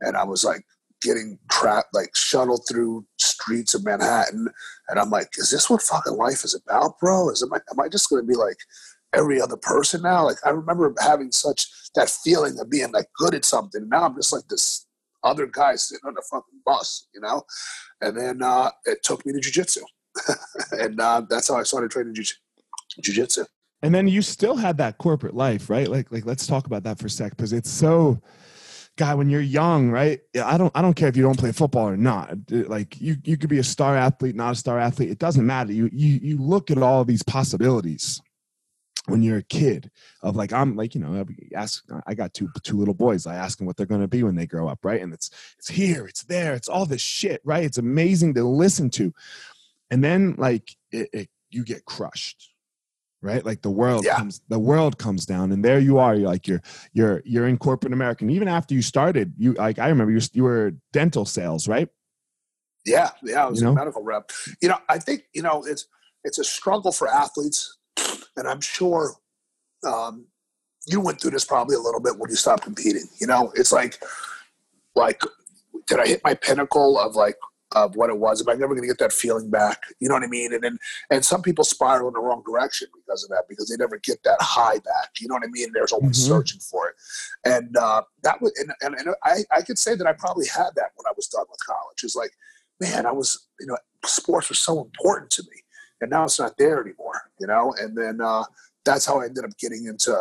and 0.00 0.16
I 0.16 0.24
was 0.24 0.44
like 0.44 0.64
getting 1.00 1.38
trapped, 1.50 1.94
like 1.94 2.14
shuttled 2.14 2.62
through 2.68 3.06
streets 3.18 3.74
of 3.74 3.84
Manhattan. 3.84 4.48
And 4.88 5.00
I'm 5.00 5.10
like, 5.10 5.30
is 5.38 5.50
this 5.50 5.68
what 5.68 5.82
fucking 5.82 6.16
life 6.16 6.44
is 6.44 6.54
about, 6.54 6.98
bro? 7.00 7.30
Is 7.30 7.42
am 7.42 7.52
I, 7.52 7.60
am 7.70 7.80
I 7.80 7.88
just 7.88 8.08
going 8.08 8.22
to 8.22 8.26
be 8.26 8.36
like 8.36 8.58
every 9.12 9.40
other 9.40 9.56
person 9.56 10.02
now? 10.02 10.26
Like 10.26 10.38
I 10.44 10.50
remember 10.50 10.94
having 11.00 11.32
such 11.32 11.66
that 11.94 12.10
feeling 12.10 12.58
of 12.60 12.70
being 12.70 12.92
like 12.92 13.06
good 13.18 13.34
at 13.34 13.44
something. 13.44 13.88
Now 13.88 14.04
I'm 14.04 14.14
just 14.14 14.32
like 14.32 14.46
this 14.48 14.86
other 15.24 15.46
guys 15.46 15.88
sitting 15.88 16.06
on 16.06 16.14
the 16.14 16.22
fucking 16.30 16.60
bus, 16.64 17.06
you 17.14 17.20
know? 17.20 17.42
And 18.00 18.16
then 18.16 18.42
uh, 18.42 18.70
it 18.84 19.02
took 19.02 19.24
me 19.26 19.32
to 19.32 19.40
jujitsu. 19.40 19.82
and 20.72 21.00
uh, 21.00 21.22
that's 21.28 21.48
how 21.48 21.56
I 21.56 21.62
started 21.62 21.90
training 21.90 22.14
jujitsu. 22.14 23.46
And 23.82 23.94
then 23.94 24.06
you 24.06 24.22
still 24.22 24.56
had 24.56 24.78
that 24.78 24.98
corporate 24.98 25.34
life, 25.34 25.68
right? 25.68 25.88
Like, 25.88 26.12
like 26.12 26.24
let's 26.24 26.46
talk 26.46 26.66
about 26.66 26.84
that 26.84 26.98
for 26.98 27.06
a 27.06 27.10
sec 27.10 27.30
because 27.30 27.52
it's 27.52 27.70
so, 27.70 28.20
guy, 28.96 29.14
when 29.14 29.28
you're 29.28 29.40
young, 29.40 29.90
right? 29.90 30.20
I 30.40 30.56
don't, 30.56 30.70
I 30.74 30.82
don't 30.82 30.94
care 30.94 31.08
if 31.08 31.16
you 31.16 31.22
don't 31.22 31.38
play 31.38 31.50
football 31.50 31.88
or 31.88 31.96
not. 31.96 32.36
Like, 32.50 33.00
you, 33.00 33.16
you 33.24 33.36
could 33.36 33.50
be 33.50 33.58
a 33.58 33.64
star 33.64 33.96
athlete, 33.96 34.36
not 34.36 34.52
a 34.52 34.56
star 34.56 34.78
athlete. 34.78 35.10
It 35.10 35.18
doesn't 35.18 35.44
matter. 35.44 35.72
You, 35.72 35.90
you, 35.92 36.20
you 36.22 36.38
look 36.38 36.70
at 36.70 36.78
all 36.78 37.04
these 37.04 37.22
possibilities 37.24 38.20
when 39.06 39.22
you're 39.22 39.38
a 39.38 39.42
kid 39.42 39.90
of 40.22 40.36
like 40.36 40.52
i'm 40.52 40.76
like 40.76 40.94
you 40.94 41.00
know 41.00 41.12
I 41.20 41.56
ask 41.56 41.84
i 42.06 42.14
got 42.14 42.34
two 42.34 42.48
two 42.62 42.76
little 42.76 42.94
boys 42.94 43.26
i 43.26 43.34
ask 43.34 43.58
them 43.58 43.66
what 43.66 43.76
they're 43.76 43.84
going 43.86 44.00
to 44.00 44.08
be 44.08 44.22
when 44.22 44.36
they 44.36 44.46
grow 44.46 44.68
up 44.68 44.82
right? 44.84 45.00
And 45.00 45.12
it's 45.12 45.30
it's 45.58 45.68
here 45.68 46.06
it's 46.06 46.24
there 46.24 46.54
it's 46.54 46.68
all 46.68 46.86
this 46.86 47.00
shit 47.00 47.40
right? 47.44 47.64
It's 47.64 47.78
amazing 47.78 48.34
to 48.34 48.44
listen 48.44 48.90
to. 48.90 49.12
And 49.90 50.02
then 50.02 50.34
like 50.38 50.74
it, 50.90 51.08
it, 51.12 51.28
you 51.50 51.64
get 51.64 51.84
crushed 51.84 52.50
right? 53.20 53.44
Like 53.44 53.62
the 53.62 53.70
world 53.70 54.04
yeah. 54.04 54.16
comes 54.16 54.40
the 54.48 54.58
world 54.58 54.98
comes 54.98 55.26
down 55.26 55.52
and 55.52 55.64
there 55.64 55.78
you 55.78 55.98
are 55.98 56.14
you're 56.14 56.28
like 56.28 56.48
you're 56.48 56.62
you're 56.92 57.22
you're 57.24 57.46
in 57.46 57.56
corporate 57.56 57.92
america 57.92 58.24
and 58.24 58.32
even 58.32 58.48
after 58.48 58.74
you 58.74 58.82
started 58.82 59.32
you 59.38 59.52
like 59.52 59.78
i 59.78 59.88
remember 59.88 60.12
you, 60.12 60.20
you 60.32 60.42
were 60.42 60.72
dental 60.92 61.24
sales 61.24 61.68
right? 61.68 61.88
Yeah 62.84 63.10
yeah 63.22 63.44
i 63.44 63.48
was 63.48 63.60
you 63.60 63.66
know? 63.66 63.72
a 63.72 63.74
medical 63.76 64.02
rep. 64.02 64.30
You 64.60 64.70
know 64.70 64.78
i 64.88 64.98
think 64.98 65.22
you 65.32 65.42
know 65.42 65.62
it's 65.64 65.86
it's 66.24 66.38
a 66.38 66.44
struggle 66.44 66.90
for 66.90 67.08
athletes 67.08 67.78
and 68.36 68.48
I'm 68.48 68.60
sure 68.60 69.14
um, 69.86 70.26
you 70.86 71.00
went 71.00 71.20
through 71.20 71.32
this 71.32 71.44
probably 71.44 71.76
a 71.76 71.80
little 71.80 72.00
bit 72.00 72.18
when 72.18 72.30
you 72.30 72.36
stopped 72.36 72.64
competing. 72.64 73.04
You 73.20 73.26
know, 73.26 73.52
it's 73.54 73.72
like, 73.72 74.02
like, 74.94 75.22
did 75.86 76.00
I 76.00 76.06
hit 76.06 76.20
my 76.24 76.34
pinnacle 76.34 76.98
of 76.98 77.14
like 77.14 77.36
of 77.74 77.96
what 77.96 78.10
it 78.10 78.18
was? 78.18 78.40
Am 78.40 78.48
I 78.48 78.54
never 78.54 78.74
going 78.74 78.82
to 78.82 78.86
get 78.86 78.98
that 78.98 79.12
feeling 79.12 79.50
back? 79.50 79.82
You 79.98 80.08
know 80.08 80.14
what 80.14 80.22
I 80.22 80.26
mean? 80.26 80.52
And 80.52 80.62
then, 80.62 80.78
and 81.10 81.24
some 81.24 81.42
people 81.42 81.64
spiral 81.64 82.08
in 82.08 82.14
the 82.14 82.20
wrong 82.20 82.42
direction 82.44 82.88
because 82.94 83.24
of 83.24 83.30
that, 83.30 83.44
because 83.48 83.68
they 83.68 83.76
never 83.76 83.98
get 83.98 84.22
that 84.24 84.36
high 84.40 84.78
back. 84.78 85.10
You 85.20 85.28
know 85.28 85.34
what 85.34 85.44
I 85.44 85.50
mean? 85.50 85.70
There's 85.72 85.92
always 85.92 86.18
mm-hmm. 86.18 86.32
searching 86.32 86.60
for 86.60 86.88
it, 86.88 86.94
and 87.44 87.76
uh, 87.76 88.02
that 88.24 88.40
was, 88.42 88.52
and, 88.58 88.72
and, 88.82 88.94
and 88.94 89.14
I, 89.24 89.44
I 89.50 89.62
could 89.62 89.78
say 89.78 89.94
that 89.94 90.06
I 90.06 90.12
probably 90.12 90.46
had 90.46 90.70
that 90.76 90.90
when 90.96 91.06
I 91.08 91.12
was 91.16 91.28
done 91.28 91.46
with 91.50 91.64
college. 91.66 92.02
It's 92.02 92.16
like, 92.16 92.32
man, 92.80 93.06
I 93.06 93.12
was, 93.12 93.48
you 93.60 93.66
know, 93.66 93.78
sports 94.04 94.48
were 94.48 94.54
so 94.54 94.80
important 94.80 95.30
to 95.32 95.42
me 95.44 95.62
and 96.02 96.10
now 96.10 96.24
it's 96.24 96.38
not 96.38 96.58
there 96.58 96.82
anymore, 96.82 97.22
you 97.40 97.46
know. 97.46 97.74
And 97.80 97.96
then 97.96 98.20
uh, 98.20 98.44
that's 98.84 99.06
how 99.06 99.20
I 99.20 99.26
ended 99.26 99.44
up 99.44 99.56
getting 99.58 99.86
into 99.86 100.20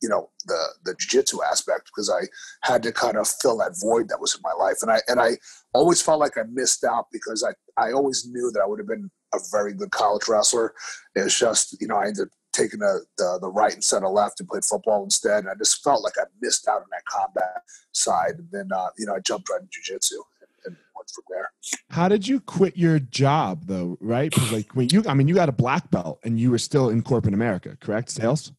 you 0.00 0.08
know 0.08 0.30
the 0.46 0.68
the 0.84 0.94
jiu-jitsu 0.94 1.38
aspect 1.50 1.86
because 1.86 2.10
I 2.10 2.26
had 2.62 2.82
to 2.84 2.92
kind 2.92 3.16
of 3.16 3.26
fill 3.26 3.58
that 3.58 3.78
void 3.80 4.08
that 4.08 4.20
was 4.20 4.34
in 4.34 4.42
my 4.42 4.52
life, 4.52 4.78
and 4.82 4.90
I 4.90 5.00
and 5.08 5.18
I 5.18 5.38
always 5.72 6.02
felt 6.02 6.20
like 6.20 6.36
I 6.36 6.42
missed 6.52 6.84
out 6.84 7.06
because 7.10 7.42
I 7.42 7.82
I 7.82 7.92
always 7.92 8.26
knew 8.26 8.50
that 8.52 8.60
I 8.60 8.66
would 8.66 8.78
have 8.78 8.88
been 8.88 9.10
a 9.34 9.38
very 9.50 9.72
good 9.72 9.90
college 9.90 10.28
wrestler. 10.28 10.74
It's 11.16 11.38
just 11.38 11.80
you 11.80 11.88
know 11.88 11.96
I 11.96 12.08
ended 12.08 12.28
up 12.28 12.32
taking 12.52 12.80
the, 12.80 13.02
the, 13.16 13.38
the 13.40 13.48
right 13.48 13.74
instead 13.74 14.02
of 14.02 14.12
left 14.12 14.38
and 14.38 14.48
played 14.48 14.62
football 14.62 15.02
instead. 15.04 15.44
And 15.44 15.48
I 15.48 15.54
just 15.56 15.82
felt 15.82 16.04
like 16.04 16.18
I 16.18 16.24
missed 16.42 16.68
out 16.68 16.82
on 16.82 16.86
that 16.90 17.04
combat 17.06 17.62
side. 17.92 18.34
And 18.36 18.48
then, 18.52 18.68
uh, 18.76 18.88
you 18.98 19.06
know, 19.06 19.14
I 19.14 19.20
jumped 19.20 19.48
right 19.48 19.62
into 19.62 19.80
jujitsu 21.02 21.14
from 21.14 21.24
there. 21.28 21.50
How 21.90 22.08
did 22.08 22.26
you 22.26 22.40
quit 22.40 22.76
your 22.76 22.98
job 22.98 23.66
though? 23.66 23.98
Right? 24.00 24.32
Like 24.52 24.72
when 24.74 24.88
you, 24.90 25.04
I 25.06 25.14
mean, 25.14 25.28
you 25.28 25.34
got 25.34 25.48
a 25.48 25.52
black 25.52 25.90
belt 25.90 26.20
and 26.24 26.38
you 26.38 26.50
were 26.50 26.58
still 26.58 26.90
in 26.90 27.02
corporate 27.02 27.34
America, 27.34 27.76
correct? 27.80 28.10
Sales. 28.10 28.52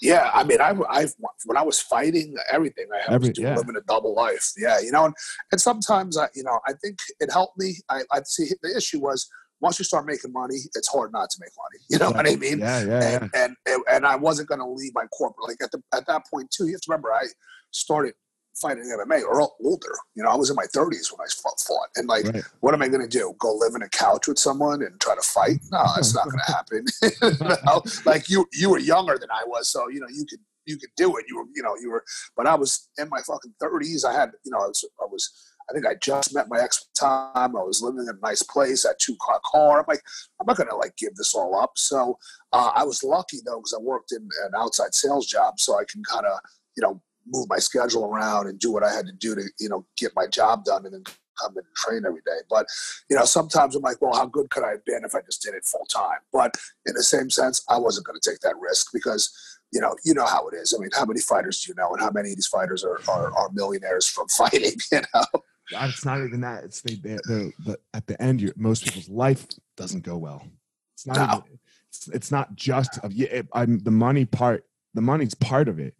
Yeah, 0.00 0.30
I 0.32 0.44
mean, 0.44 0.60
I, 0.60 0.74
I 0.88 1.06
when 1.44 1.56
I 1.56 1.62
was 1.62 1.80
fighting 1.80 2.36
everything, 2.52 2.86
I 2.92 3.12
Every, 3.14 3.30
was 3.30 3.38
yeah. 3.38 3.56
living 3.56 3.76
a 3.76 3.80
double 3.82 4.14
life. 4.14 4.52
Yeah, 4.56 4.78
you 4.80 4.92
know, 4.92 5.06
and, 5.06 5.14
and 5.52 5.60
sometimes 5.60 6.16
I, 6.18 6.28
you 6.34 6.42
know, 6.42 6.60
I 6.66 6.74
think 6.74 6.98
it 7.18 7.32
helped 7.32 7.58
me. 7.58 7.76
I, 7.88 8.02
I 8.12 8.20
see 8.24 8.48
the 8.62 8.76
issue 8.76 9.00
was 9.00 9.28
once 9.60 9.78
you 9.78 9.84
start 9.84 10.06
making 10.06 10.32
money, 10.32 10.56
it's 10.74 10.88
hard 10.88 11.12
not 11.12 11.30
to 11.30 11.38
make 11.40 11.50
money. 11.56 11.82
You 11.88 11.98
know 11.98 12.10
yeah. 12.10 12.16
what 12.16 12.28
I 12.28 12.36
mean? 12.36 12.58
Yeah, 12.58 12.84
yeah, 12.84 13.18
and, 13.22 13.30
yeah. 13.34 13.74
And, 13.74 13.84
and 13.90 14.06
I 14.06 14.16
wasn't 14.16 14.48
going 14.48 14.60
to 14.60 14.66
leave 14.66 14.92
my 14.94 15.06
corporate. 15.06 15.48
Like 15.48 15.62
at 15.62 15.70
the 15.70 15.82
at 15.94 16.06
that 16.06 16.26
point 16.30 16.50
too, 16.50 16.66
you 16.66 16.72
have 16.72 16.80
to 16.82 16.90
remember 16.90 17.12
I 17.12 17.24
started 17.70 18.14
fighting 18.60 18.84
MMA 18.84 19.22
or 19.22 19.48
older. 19.62 19.94
You 20.14 20.22
know, 20.22 20.30
I 20.30 20.36
was 20.36 20.50
in 20.50 20.56
my 20.56 20.66
30s 20.74 21.12
when 21.12 21.20
I 21.20 21.28
fought. 21.66 21.88
And 21.96 22.08
like, 22.08 22.24
right. 22.26 22.42
what 22.60 22.74
am 22.74 22.82
I 22.82 22.88
going 22.88 23.02
to 23.02 23.08
do? 23.08 23.34
Go 23.38 23.54
live 23.54 23.74
in 23.74 23.82
a 23.82 23.88
couch 23.88 24.28
with 24.28 24.38
someone 24.38 24.82
and 24.82 24.98
try 25.00 25.14
to 25.14 25.22
fight? 25.22 25.60
No, 25.70 25.84
it's 25.98 26.14
not 26.14 26.24
going 26.26 26.40
to 26.46 26.52
happen. 26.52 26.86
you 27.02 27.56
know? 27.64 27.82
Like 28.04 28.28
you, 28.28 28.46
you 28.52 28.70
were 28.70 28.78
younger 28.78 29.18
than 29.18 29.30
I 29.30 29.42
was, 29.46 29.68
so 29.68 29.88
you 29.88 30.00
know 30.00 30.08
you 30.08 30.24
could 30.28 30.40
you 30.64 30.76
could 30.78 30.90
do 30.96 31.16
it. 31.16 31.26
You 31.28 31.36
were, 31.36 31.44
you 31.54 31.62
know, 31.62 31.76
you 31.80 31.90
were. 31.90 32.04
But 32.36 32.46
I 32.46 32.54
was 32.54 32.88
in 32.98 33.08
my 33.08 33.20
fucking 33.20 33.54
30s. 33.62 34.04
I 34.04 34.12
had, 34.12 34.32
you 34.44 34.50
know, 34.50 34.58
I 34.58 34.66
was, 34.66 34.84
I 35.00 35.06
was 35.08 35.32
I 35.68 35.72
think 35.72 35.86
I 35.86 35.94
just 35.94 36.34
met 36.34 36.48
my 36.48 36.60
ex 36.60 36.86
time. 36.94 37.56
I 37.56 37.62
was 37.62 37.82
living 37.82 38.02
in 38.02 38.08
a 38.08 38.18
nice 38.26 38.42
place, 38.42 38.84
a 38.84 38.94
two 38.98 39.16
car 39.20 39.40
car. 39.44 39.80
I'm 39.80 39.84
like, 39.88 40.02
I'm 40.40 40.46
not 40.46 40.56
gonna 40.56 40.76
like 40.76 40.96
give 40.96 41.14
this 41.16 41.34
all 41.34 41.58
up. 41.58 41.72
So 41.76 42.18
uh, 42.52 42.72
I 42.74 42.84
was 42.84 43.02
lucky 43.02 43.38
though 43.44 43.58
because 43.58 43.74
I 43.74 43.82
worked 43.82 44.12
in 44.12 44.28
an 44.44 44.52
outside 44.56 44.94
sales 44.94 45.26
job, 45.26 45.58
so 45.58 45.78
I 45.78 45.84
can 45.84 46.02
kind 46.04 46.26
of 46.26 46.38
you 46.76 46.82
know 46.82 47.00
move 47.26 47.48
my 47.48 47.58
schedule 47.58 48.04
around 48.04 48.48
and 48.48 48.58
do 48.58 48.72
what 48.72 48.82
I 48.82 48.92
had 48.92 49.06
to 49.06 49.12
do 49.12 49.34
to, 49.34 49.42
you 49.58 49.68
know, 49.68 49.86
get 49.96 50.12
my 50.14 50.26
job 50.26 50.64
done 50.64 50.84
and 50.84 50.94
then 50.94 51.04
come 51.40 51.52
in 51.52 51.58
and 51.58 51.76
train 51.76 52.04
every 52.06 52.22
day. 52.24 52.38
But, 52.48 52.66
you 53.10 53.16
know, 53.16 53.24
sometimes 53.24 53.74
I'm 53.74 53.82
like, 53.82 54.00
well, 54.00 54.14
how 54.14 54.26
good 54.26 54.50
could 54.50 54.64
I 54.64 54.70
have 54.70 54.84
been 54.84 55.04
if 55.04 55.14
I 55.14 55.20
just 55.22 55.42
did 55.42 55.54
it 55.54 55.64
full 55.64 55.86
time? 55.86 56.18
But 56.32 56.56
in 56.86 56.94
the 56.94 57.02
same 57.02 57.30
sense, 57.30 57.64
I 57.68 57.78
wasn't 57.78 58.06
going 58.06 58.18
to 58.18 58.30
take 58.30 58.40
that 58.40 58.58
risk 58.58 58.88
because, 58.92 59.32
you 59.72 59.80
know, 59.80 59.94
you 60.04 60.14
know 60.14 60.26
how 60.26 60.48
it 60.48 60.54
is. 60.54 60.74
I 60.74 60.80
mean, 60.80 60.90
how 60.94 61.04
many 61.04 61.20
fighters 61.20 61.62
do 61.62 61.70
you 61.70 61.74
know, 61.74 61.92
and 61.92 62.00
how 62.00 62.10
many 62.10 62.30
of 62.30 62.36
these 62.36 62.46
fighters 62.46 62.84
are 62.84 63.00
are, 63.08 63.36
are 63.36 63.50
millionaires 63.52 64.06
from 64.06 64.28
fighting? 64.36 64.74
You 64.92 65.00
know. 65.14 65.42
It's 65.72 66.04
not 66.04 66.20
even 66.24 66.42
that. 66.42 66.62
It's 66.62 66.80
they, 66.80 66.94
they, 66.94 67.16
the 67.26 67.76
at 67.92 68.06
the 68.06 68.20
end, 68.22 68.52
most 68.56 68.84
people's 68.84 69.08
life 69.08 69.46
doesn't 69.76 70.04
go 70.04 70.16
well. 70.16 70.46
It's 70.94 71.06
not. 71.06 71.16
No. 71.16 71.38
Even, 71.38 71.58
it's, 71.88 72.08
it's 72.08 72.30
not 72.30 72.54
just 72.54 72.98
of 73.02 73.12
yeah. 73.12 73.28
It, 73.28 73.48
I'm 73.52 73.80
the 73.80 73.90
money 73.90 74.24
part 74.24 74.64
the 74.94 75.02
money's 75.02 75.34
part 75.34 75.68
of 75.68 75.78
it, 75.78 75.94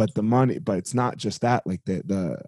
but 0.00 0.14
the 0.14 0.22
money, 0.22 0.58
but 0.58 0.78
it's 0.78 0.94
not 0.94 1.18
just 1.18 1.42
that. 1.42 1.66
Like 1.66 1.84
the 1.84 2.00
the 2.06 2.42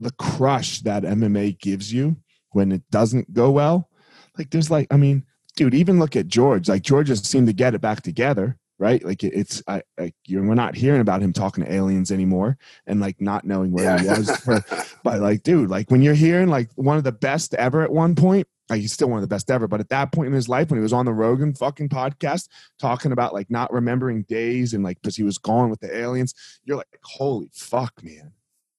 the 0.00 0.10
crush 0.18 0.80
that 0.80 1.04
MMA 1.04 1.56
gives 1.60 1.92
you 1.92 2.16
when 2.50 2.72
it 2.72 2.82
doesn't 2.90 3.32
go 3.32 3.52
well. 3.52 3.88
Like 4.36 4.50
there's 4.50 4.72
like, 4.72 4.88
I 4.90 4.96
mean, 4.96 5.24
dude, 5.54 5.72
even 5.72 6.00
look 6.00 6.16
at 6.16 6.26
George. 6.26 6.68
Like 6.68 6.82
George 6.82 7.10
has 7.10 7.20
seemed 7.20 7.46
to 7.46 7.52
get 7.52 7.76
it 7.76 7.80
back 7.80 8.02
together, 8.02 8.58
right? 8.80 9.04
Like 9.04 9.22
it's, 9.22 9.62
I, 9.68 9.82
like 9.96 10.16
you're, 10.26 10.42
we're 10.42 10.54
not 10.54 10.74
hearing 10.74 11.00
about 11.00 11.22
him 11.22 11.32
talking 11.32 11.64
to 11.64 11.72
aliens 11.72 12.10
anymore 12.10 12.58
and 12.88 12.98
like 12.98 13.20
not 13.20 13.44
knowing 13.44 13.70
where 13.70 13.84
yeah. 13.96 14.02
he 14.02 14.08
was. 14.08 14.36
For, 14.40 14.64
but 15.04 15.20
like, 15.20 15.44
dude, 15.44 15.70
like 15.70 15.92
when 15.92 16.02
you're 16.02 16.14
hearing 16.14 16.48
like 16.48 16.70
one 16.74 16.96
of 16.96 17.04
the 17.04 17.12
best 17.12 17.54
ever 17.54 17.82
at 17.82 17.92
one 17.92 18.16
point, 18.16 18.48
like 18.70 18.80
he's 18.80 18.92
still 18.92 19.08
one 19.08 19.18
of 19.18 19.22
the 19.22 19.28
best 19.28 19.50
ever. 19.50 19.68
But 19.68 19.80
at 19.80 19.88
that 19.90 20.12
point 20.12 20.28
in 20.28 20.32
his 20.32 20.48
life, 20.48 20.70
when 20.70 20.78
he 20.78 20.82
was 20.82 20.92
on 20.92 21.04
the 21.04 21.12
Rogan 21.12 21.54
fucking 21.54 21.88
podcast 21.88 22.48
talking 22.78 23.12
about 23.12 23.34
like 23.34 23.50
not 23.50 23.72
remembering 23.72 24.22
days 24.22 24.74
and 24.74 24.82
like 24.82 25.00
because 25.00 25.16
he 25.16 25.22
was 25.22 25.38
gone 25.38 25.70
with 25.70 25.80
the 25.80 25.94
aliens, 25.94 26.34
you're 26.64 26.76
like, 26.76 26.98
holy 27.02 27.50
fuck, 27.52 27.92
man. 28.02 28.32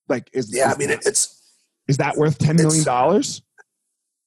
Like, 0.07 0.29
is 0.33 0.55
yeah, 0.55 0.69
is 0.69 0.75
I 0.75 0.77
mean, 0.77 0.89
that, 0.89 1.05
it's 1.05 1.41
is 1.87 1.97
that 1.97 2.17
worth 2.17 2.37
ten 2.37 2.55
million 2.55 2.83
dollars? 2.83 3.41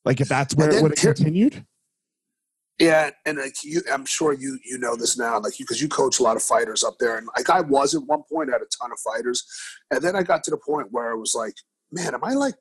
Like, 0.04 0.20
if 0.20 0.28
that's 0.28 0.54
where 0.54 0.70
it 0.70 0.82
would 0.82 0.98
have 0.98 1.16
continued. 1.16 1.64
Yeah, 2.78 3.10
and 3.26 3.38
like 3.38 3.56
you, 3.64 3.82
I'm 3.92 4.06
sure 4.06 4.32
you 4.32 4.58
you 4.64 4.78
know 4.78 4.94
this 4.94 5.18
now, 5.18 5.40
like 5.40 5.58
you 5.58 5.64
because 5.64 5.82
you 5.82 5.88
coach 5.88 6.20
a 6.20 6.22
lot 6.22 6.36
of 6.36 6.42
fighters 6.42 6.84
up 6.84 6.94
there, 7.00 7.18
and 7.18 7.28
like 7.36 7.50
I 7.50 7.60
was 7.60 7.96
at 7.96 8.02
one 8.04 8.22
point, 8.32 8.50
I 8.50 8.52
had 8.52 8.62
a 8.62 8.66
ton 8.80 8.92
of 8.92 9.00
fighters, 9.00 9.44
and 9.90 10.00
then 10.00 10.14
I 10.14 10.22
got 10.22 10.44
to 10.44 10.52
the 10.52 10.56
point 10.56 10.88
where 10.92 11.10
I 11.10 11.14
was 11.14 11.34
like, 11.34 11.54
man, 11.90 12.14
am 12.14 12.22
I 12.22 12.34
like 12.34 12.54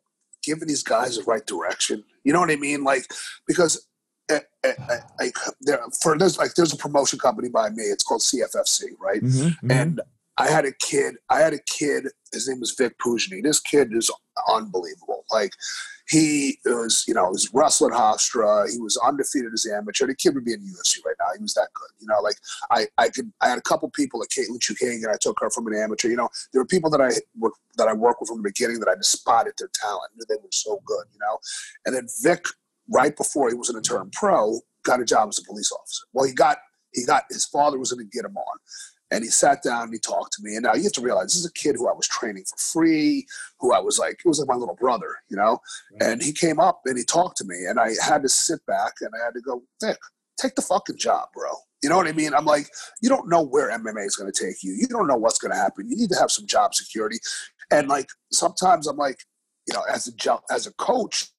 giving 0.47 0.67
these 0.67 0.83
guys 0.83 1.17
the 1.17 1.23
right 1.23 1.45
direction? 1.45 2.03
You 2.23 2.33
know 2.33 2.39
what 2.39 2.51
I 2.51 2.55
mean? 2.55 2.83
Like 2.83 3.05
because 3.45 3.87
I, 4.29 4.41
I, 4.65 4.97
I, 5.19 5.31
there 5.61 5.79
for 6.01 6.17
there's 6.17 6.37
like 6.37 6.55
there's 6.55 6.73
a 6.73 6.77
promotion 6.77 7.19
company 7.19 7.49
by 7.49 7.69
me. 7.69 7.83
It's 7.83 8.03
called 8.03 8.21
CFFC, 8.21 8.83
right? 8.99 9.21
Mm-hmm, 9.21 9.47
mm-hmm. 9.47 9.71
And 9.71 10.01
I 10.37 10.49
had 10.49 10.65
a 10.65 10.71
kid. 10.71 11.15
I 11.29 11.39
had 11.39 11.53
a 11.53 11.59
kid. 11.59 12.07
His 12.31 12.47
name 12.47 12.59
was 12.59 12.71
Vic 12.71 12.97
Pujani. 12.99 13.43
This 13.43 13.59
kid 13.59 13.93
is 13.93 14.11
unbelievable. 14.49 15.25
Like 15.31 15.53
he 16.09 16.57
was, 16.65 17.03
you 17.07 17.13
know, 17.13 17.29
was 17.29 17.49
wrestling 17.53 17.91
Hofstra. 17.91 18.71
He 18.71 18.79
was 18.79 18.97
undefeated 18.97 19.53
as 19.53 19.65
an 19.65 19.75
amateur. 19.75 20.07
The 20.07 20.15
kid 20.15 20.35
would 20.35 20.45
be 20.45 20.53
in 20.53 20.61
UFC 20.61 21.03
right 21.05 21.15
now. 21.19 21.25
He 21.35 21.41
was 21.41 21.53
that 21.55 21.67
good. 21.73 21.89
You 21.99 22.07
know, 22.07 22.21
like 22.21 22.37
I, 22.71 22.85
I 22.97 23.09
could, 23.09 23.31
I 23.41 23.49
had 23.49 23.57
a 23.57 23.61
couple 23.61 23.89
people 23.89 24.21
like 24.21 24.29
Katlyn 24.29 24.59
Chookagian. 24.59 25.13
I 25.13 25.17
took 25.19 25.37
her 25.41 25.49
from 25.49 25.67
an 25.67 25.75
amateur. 25.75 26.07
You 26.07 26.15
know, 26.15 26.29
there 26.53 26.61
were 26.61 26.67
people 26.67 26.89
that 26.91 27.01
I 27.01 27.11
work, 27.37 27.53
that 27.77 27.87
I 27.87 27.93
worked 27.93 28.21
with 28.21 28.29
from 28.29 28.37
the 28.37 28.49
beginning 28.49 28.79
that 28.79 28.89
I 28.89 28.95
just 28.95 29.11
spotted 29.11 29.53
their 29.57 29.69
talent. 29.73 30.11
They 30.29 30.35
were 30.35 30.47
so 30.51 30.81
good. 30.85 31.05
You 31.13 31.19
know, 31.19 31.39
and 31.85 31.95
then 31.95 32.07
Vic, 32.21 32.45
right 32.89 33.15
before 33.15 33.49
he 33.49 33.55
was 33.55 33.69
an 33.69 33.75
interim 33.75 34.09
pro, 34.11 34.61
got 34.83 35.01
a 35.01 35.05
job 35.05 35.27
as 35.27 35.39
a 35.39 35.43
police 35.43 35.71
officer. 35.71 36.05
Well, 36.13 36.25
he 36.25 36.33
got, 36.33 36.57
he 36.93 37.05
got 37.05 37.23
his 37.29 37.45
father 37.45 37.77
was 37.77 37.91
going 37.91 38.05
to 38.05 38.17
get 38.17 38.25
him 38.25 38.37
on. 38.37 38.57
And 39.09 39.23
he 39.23 39.29
sat 39.29 39.63
down 39.63 39.83
and 39.83 39.93
he 39.93 39.99
talked 39.99 40.33
to 40.33 40.43
me. 40.43 40.55
And 40.55 40.63
now 40.63 40.73
you 40.73 40.83
have 40.83 40.91
to 40.93 41.01
realize 41.01 41.27
this 41.27 41.37
is 41.37 41.45
a 41.45 41.53
kid 41.53 41.75
who 41.77 41.89
I 41.89 41.93
was 41.93 42.07
training 42.07 42.43
for 42.43 42.57
free, 42.57 43.25
who 43.59 43.73
I 43.73 43.79
was 43.79 43.97
like, 43.97 44.19
it 44.23 44.27
was 44.27 44.39
like 44.39 44.49
my 44.49 44.55
little 44.55 44.75
brother, 44.75 45.15
you 45.29 45.37
know? 45.37 45.59
And 46.01 46.21
he 46.21 46.33
came 46.33 46.59
up 46.59 46.81
and 46.85 46.97
he 46.97 47.03
talked 47.03 47.37
to 47.37 47.45
me. 47.45 47.65
And 47.67 47.79
I 47.79 47.91
had 48.03 48.21
to 48.23 48.29
sit 48.29 48.65
back 48.65 48.93
and 49.01 49.11
I 49.19 49.23
had 49.23 49.33
to 49.33 49.41
go, 49.41 49.63
Vic, 49.81 49.97
take 50.37 50.55
the 50.55 50.61
fucking 50.61 50.97
job, 50.97 51.29
bro. 51.33 51.51
You 51.83 51.89
know 51.89 51.97
what 51.97 52.07
I 52.07 52.11
mean? 52.11 52.33
I'm 52.33 52.45
like, 52.45 52.67
you 53.01 53.07
don't 53.07 53.29
know 53.29 53.41
where 53.41 53.71
MMA 53.71 54.05
is 54.05 54.15
going 54.15 54.31
to 54.31 54.45
take 54.45 54.63
you. 54.63 54.73
You 54.73 54.87
don't 54.87 55.07
know 55.07 55.15
what's 55.15 55.37
going 55.37 55.51
to 55.51 55.57
happen. 55.57 55.89
You 55.89 55.95
need 55.95 56.09
to 56.09 56.19
have 56.19 56.31
some 56.31 56.47
job 56.47 56.73
security. 56.73 57.19
And 57.71 57.87
like 57.87 58.09
sometimes 58.31 58.87
I'm 58.87 58.97
like, 58.97 59.19
you 59.67 59.73
know, 59.73 59.83
as 59.89 60.07
a 60.07 60.15
job, 60.15 60.41
as 60.49 60.65
a 60.65 60.73
coach, 60.73 61.29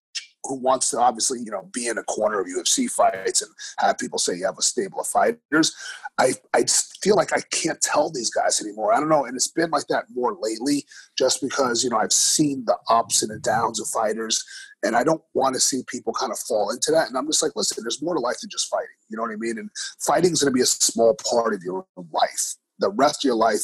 who 0.44 0.54
wants 0.54 0.90
to 0.90 0.98
obviously, 0.98 1.40
you 1.40 1.50
know, 1.50 1.68
be 1.72 1.88
in 1.88 1.98
a 1.98 2.02
corner 2.04 2.40
of 2.40 2.46
UFC 2.46 2.90
fights 2.90 3.42
and 3.42 3.50
have 3.78 3.98
people 3.98 4.18
say 4.18 4.36
you 4.36 4.46
have 4.46 4.58
a 4.58 4.62
stable 4.62 5.00
of 5.00 5.06
fighters. 5.06 5.74
I, 6.18 6.32
I 6.54 6.64
feel 7.02 7.16
like 7.16 7.32
I 7.32 7.40
can't 7.52 7.80
tell 7.80 8.10
these 8.10 8.30
guys 8.30 8.60
anymore. 8.60 8.92
I 8.92 9.00
don't 9.00 9.08
know. 9.08 9.24
And 9.24 9.36
it's 9.36 9.48
been 9.48 9.70
like 9.70 9.86
that 9.88 10.04
more 10.14 10.36
lately 10.40 10.84
just 11.16 11.40
because, 11.40 11.84
you 11.84 11.90
know, 11.90 11.98
I've 11.98 12.12
seen 12.12 12.64
the 12.66 12.76
ups 12.88 13.22
and 13.22 13.30
the 13.30 13.38
downs 13.38 13.80
of 13.80 13.88
fighters 13.88 14.44
and 14.84 14.96
I 14.96 15.04
don't 15.04 15.22
want 15.34 15.54
to 15.54 15.60
see 15.60 15.82
people 15.88 16.12
kind 16.12 16.32
of 16.32 16.38
fall 16.38 16.70
into 16.70 16.92
that. 16.92 17.08
And 17.08 17.16
I'm 17.16 17.26
just 17.26 17.42
like, 17.42 17.52
listen, 17.56 17.82
there's 17.82 18.02
more 18.02 18.14
to 18.14 18.20
life 18.20 18.36
than 18.40 18.50
just 18.50 18.68
fighting. 18.68 18.86
You 19.08 19.16
know 19.16 19.22
what 19.22 19.32
I 19.32 19.36
mean? 19.36 19.58
And 19.58 19.70
fighting 20.00 20.32
is 20.32 20.42
going 20.42 20.52
to 20.52 20.56
be 20.56 20.62
a 20.62 20.66
small 20.66 21.16
part 21.28 21.54
of 21.54 21.62
your 21.62 21.84
life. 21.96 22.54
The 22.78 22.90
rest 22.92 23.24
of 23.24 23.28
your 23.28 23.36
life 23.36 23.62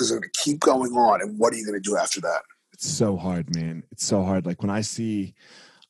is 0.00 0.10
going 0.10 0.22
to 0.22 0.30
keep 0.42 0.60
going 0.60 0.92
on. 0.92 1.20
And 1.20 1.38
what 1.38 1.52
are 1.52 1.56
you 1.56 1.66
going 1.66 1.80
to 1.80 1.88
do 1.88 1.96
after 1.96 2.20
that? 2.20 2.42
It's 2.72 2.88
so 2.88 3.16
hard, 3.16 3.54
man. 3.54 3.82
It's 3.90 4.06
so 4.06 4.22
hard. 4.22 4.46
Like 4.46 4.62
when 4.62 4.70
I 4.70 4.80
see, 4.80 5.34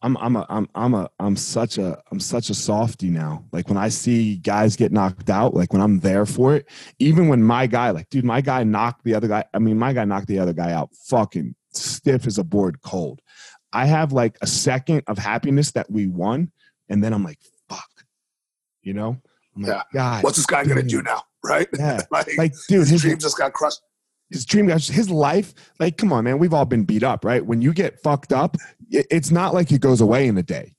I'm 0.03 0.17
I'm 0.19 0.37
a 0.37 0.47
I'm 0.49 0.69
I'm 0.75 0.95
a 0.95 1.09
I'm 1.21 1.37
such 1.37 1.79
a 1.79 2.03
I'm 2.11 2.19
such 2.19 2.51
a 2.51 2.55
softy 2.55 3.09
now. 3.09 3.45
Like 3.53 3.69
when 3.69 3.79
I 3.79 3.89
see 3.89 4.37
guys 4.37 4.75
get 4.77 4.93
knocked 4.93 5.31
out, 5.31 5.55
like 5.55 5.73
when 5.73 5.81
I'm 5.81 6.01
there 6.01 6.27
for 6.27 6.55
it, 6.57 6.69
even 6.99 7.29
when 7.29 7.43
my 7.43 7.67
guy, 7.67 7.91
like 7.91 8.11
dude, 8.11 8.25
my 8.25 8.41
guy 8.41 8.65
knocked 8.65 9.05
the 9.05 9.15
other 9.15 9.29
guy. 9.29 9.45
I 9.55 9.59
mean, 9.59 9.79
my 9.79 9.93
guy 9.93 10.05
knocked 10.05 10.27
the 10.27 10.41
other 10.41 10.53
guy 10.53 10.73
out, 10.73 10.91
fucking 10.95 11.55
stiff 11.73 12.27
as 12.27 12.39
a 12.39 12.45
board, 12.45 12.83
cold. 12.83 13.21
I 13.73 13.87
have 13.87 14.13
like 14.13 14.37
a 14.43 14.47
second 14.47 15.03
of 15.07 15.19
happiness 15.19 15.73
that 15.73 15.91
we 15.91 16.09
won, 16.09 16.51
and 16.89 17.03
then 17.03 17.13
I'm 17.15 17.25
like, 17.25 17.39
fuck, 17.69 17.89
you 18.83 18.95
know? 18.95 19.17
I'm 19.57 19.65
yeah. 19.65 19.83
God, 19.93 20.25
what's 20.25 20.37
this 20.37 20.47
guy 20.47 20.65
dude. 20.65 20.75
gonna 20.75 20.83
do 20.83 21.03
now? 21.03 21.23
Right? 21.45 21.69
Yeah. 21.79 22.01
like, 22.11 22.29
like, 22.37 22.55
dude, 22.69 22.89
his 22.89 23.03
dream 23.03 23.19
just 23.19 23.39
got 23.39 23.53
crushed 23.53 23.81
his 24.33 24.45
dream 24.45 24.67
guys, 24.67 24.89
his 24.89 25.11
life 25.11 25.55
like 25.79 25.97
come 25.97 26.13
on 26.13 26.25
man 26.25 26.39
we've 26.39 26.55
all 26.55 26.65
been 26.65 26.85
beat 26.85 27.03
up 27.03 27.25
right? 27.25 27.45
When 27.45 27.63
you 27.63 27.73
get 27.73 28.01
fucked 28.03 28.33
up 28.33 28.57
it's 28.91 29.31
not 29.31 29.55
like 29.55 29.71
it 29.73 29.81
goes 29.81 30.01
away 30.01 30.27
in 30.27 30.37
a 30.39 30.43
day. 30.43 30.75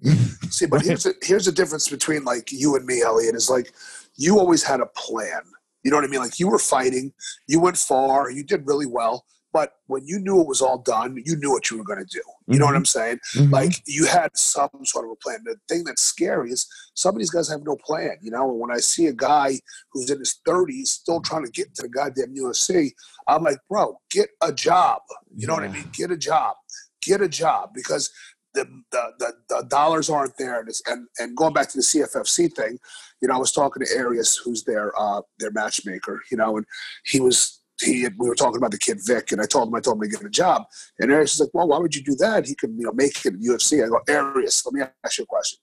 See 0.50 0.66
but 0.66 0.82
here's 0.82 1.06
a, 1.06 1.12
here's 1.22 1.46
the 1.46 1.52
difference 1.52 1.88
between 1.88 2.24
like 2.24 2.52
you 2.52 2.76
and 2.76 2.86
me 2.86 3.02
elliot 3.02 3.34
is 3.34 3.50
like 3.50 3.72
you 4.16 4.38
always 4.38 4.62
had 4.62 4.80
a 4.80 4.86
plan. 4.86 5.40
You 5.82 5.90
know 5.90 5.96
what 5.96 6.04
i 6.04 6.08
mean? 6.08 6.20
Like 6.20 6.38
you 6.38 6.48
were 6.48 6.58
fighting 6.58 7.12
you 7.46 7.60
went 7.60 7.76
far 7.76 8.30
you 8.30 8.44
did 8.44 8.66
really 8.66 8.86
well 8.86 9.24
but 9.52 9.72
when 9.86 10.06
you 10.06 10.18
knew 10.18 10.40
it 10.40 10.46
was 10.46 10.60
all 10.60 10.78
done, 10.78 11.20
you 11.24 11.36
knew 11.36 11.50
what 11.50 11.70
you 11.70 11.78
were 11.78 11.84
going 11.84 11.98
to 11.98 12.04
do. 12.04 12.18
You 12.18 12.54
mm-hmm. 12.54 12.58
know 12.58 12.66
what 12.66 12.70
mm-hmm. 12.72 12.76
I'm 12.76 12.84
saying? 12.84 13.18
Mm-hmm. 13.34 13.52
Like 13.52 13.82
you 13.86 14.06
had 14.06 14.36
some 14.36 14.68
sort 14.84 15.06
of 15.06 15.12
a 15.12 15.16
plan. 15.16 15.40
The 15.44 15.56
thing 15.68 15.84
that's 15.84 16.02
scary 16.02 16.50
is 16.50 16.66
some 16.94 17.14
of 17.14 17.18
these 17.18 17.30
guys 17.30 17.48
have 17.48 17.64
no 17.64 17.76
plan. 17.76 18.16
You 18.20 18.30
know, 18.30 18.50
and 18.50 18.60
when 18.60 18.70
I 18.70 18.78
see 18.78 19.06
a 19.06 19.12
guy 19.12 19.58
who's 19.92 20.10
in 20.10 20.18
his 20.18 20.38
30s 20.46 20.88
still 20.88 21.20
trying 21.20 21.44
to 21.44 21.50
get 21.50 21.74
to 21.76 21.82
the 21.82 21.88
goddamn 21.88 22.34
UFC, 22.34 22.90
I'm 23.26 23.42
like, 23.42 23.58
bro, 23.68 23.98
get 24.10 24.28
a 24.42 24.52
job. 24.52 25.02
You 25.34 25.46
know 25.46 25.54
what 25.54 25.64
I 25.64 25.68
mean? 25.68 25.88
Get 25.92 26.10
a 26.10 26.16
job. 26.16 26.56
Get 27.02 27.20
a 27.22 27.28
job 27.28 27.70
because 27.74 28.10
the, 28.54 28.64
the, 28.90 29.12
the, 29.18 29.32
the, 29.48 29.66
dollars 29.68 30.10
aren't 30.10 30.36
there. 30.36 30.60
And, 30.60 30.68
and, 30.86 31.06
and 31.18 31.36
going 31.36 31.52
back 31.52 31.68
to 31.70 31.78
the 31.78 31.82
CFFC 31.82 32.52
thing, 32.52 32.78
you 33.20 33.28
know, 33.28 33.34
I 33.34 33.38
was 33.38 33.52
talking 33.52 33.84
to 33.84 33.96
Arius, 33.96 34.36
who's 34.36 34.64
their 34.64 34.92
uh, 34.98 35.22
their 35.38 35.50
matchmaker, 35.50 36.22
you 36.30 36.36
know, 36.36 36.56
and 36.56 36.66
he 37.04 37.20
was 37.20 37.60
he 37.80 38.06
we 38.18 38.28
were 38.28 38.34
talking 38.34 38.56
about 38.56 38.70
the 38.70 38.78
kid 38.78 38.98
Vic, 39.04 39.32
and 39.32 39.40
I 39.40 39.46
told 39.46 39.68
him 39.68 39.74
I 39.74 39.80
told 39.80 39.96
him 39.96 40.10
to 40.10 40.16
get 40.16 40.26
a 40.26 40.30
job, 40.30 40.64
and 40.98 41.10
Arius 41.10 41.34
is 41.34 41.40
like, 41.40 41.50
"Well, 41.52 41.68
why 41.68 41.78
would 41.78 41.94
you 41.94 42.02
do 42.02 42.14
that? 42.16 42.46
He 42.46 42.54
could 42.54 42.70
you 42.76 42.86
know 42.86 42.92
make 42.92 43.24
it 43.24 43.34
in 43.34 43.40
UFC." 43.40 43.84
I 43.84 43.88
go, 43.88 44.00
Arius, 44.08 44.64
let 44.66 44.74
me 44.74 44.82
ask 45.04 45.18
you 45.18 45.24
a 45.24 45.26
question. 45.26 45.58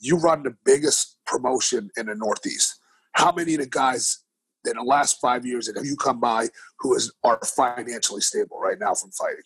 You 0.00 0.16
run 0.16 0.42
the 0.42 0.56
biggest 0.64 1.18
promotion 1.26 1.90
in 1.96 2.06
the 2.06 2.14
Northeast. 2.14 2.78
How 3.12 3.32
many 3.32 3.54
of 3.54 3.60
the 3.60 3.66
guys 3.66 4.24
in 4.66 4.76
the 4.76 4.82
last 4.82 5.18
five 5.20 5.46
years 5.46 5.66
that 5.66 5.76
have 5.76 5.86
you 5.86 5.96
come 5.96 6.20
by 6.20 6.48
who 6.80 6.94
is 6.94 7.12
are 7.22 7.38
financially 7.44 8.20
stable 8.20 8.58
right 8.58 8.78
now 8.78 8.94
from 8.94 9.10
fighting? 9.12 9.42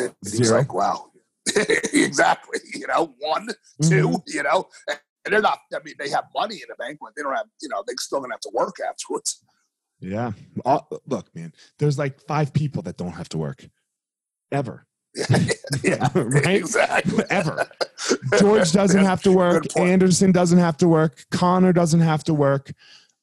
And 0.00 0.14
he's 0.22 0.46
Zero. 0.46 0.58
like, 0.58 0.74
"Wow, 0.74 1.12
exactly. 1.92 2.60
You 2.74 2.86
know, 2.88 3.14
one, 3.18 3.48
mm-hmm. 3.82 3.88
two. 3.88 4.22
You 4.26 4.42
know." 4.42 4.68
And 5.22 5.34
they're 5.34 5.42
not. 5.42 5.58
I 5.74 5.80
mean, 5.84 5.96
they 5.98 6.08
have 6.08 6.24
money 6.34 6.54
in 6.54 6.62
the 6.68 6.76
bank, 6.76 6.96
but 6.98 7.12
they 7.14 7.22
don't 7.22 7.36
have. 7.36 7.46
You 7.60 7.68
know, 7.68 7.84
they're 7.86 7.94
still 7.98 8.20
gonna 8.20 8.32
have 8.32 8.40
to 8.40 8.50
work 8.54 8.76
afterwards. 8.80 9.44
Yeah. 10.00 10.32
All, 10.64 10.88
look, 11.06 11.34
man, 11.34 11.52
there's 11.78 11.98
like 11.98 12.20
five 12.22 12.52
people 12.52 12.82
that 12.82 12.96
don't 12.96 13.12
have 13.12 13.28
to 13.30 13.38
work 13.38 13.66
ever. 14.50 14.86
yeah, 15.82 16.08
right? 16.14 16.56
Exactly. 16.56 17.24
Ever. 17.30 17.68
George 18.38 18.72
doesn't 18.72 19.04
have 19.04 19.22
to 19.22 19.32
work. 19.32 19.64
Anderson 19.76 20.32
doesn't 20.32 20.58
have 20.58 20.76
to 20.78 20.88
work. 20.88 21.24
Conor 21.30 21.72
doesn't 21.72 22.00
have 22.00 22.24
to 22.24 22.34
work. 22.34 22.70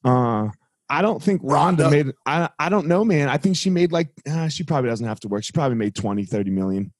Uh, 0.04 0.50
I 0.90 1.02
don't 1.02 1.22
think 1.22 1.42
Ronda, 1.44 1.84
Ronda 1.84 2.04
made 2.06 2.14
I 2.26 2.50
I 2.60 2.70
don't 2.70 2.88
know, 2.88 3.04
man. 3.04 3.30
I 3.30 3.38
think 3.38 3.58
she 3.58 3.70
made 3.70 3.92
like 3.92 4.10
uh, 4.30 4.48
she 4.48 4.64
probably 4.64 4.90
doesn't 4.90 5.06
have 5.06 5.20
to 5.22 5.28
work. 5.28 5.44
She 5.44 5.52
probably 5.52 5.78
made 5.78 5.96
20, 5.96 6.26
30 6.26 6.52
million. 6.52 6.94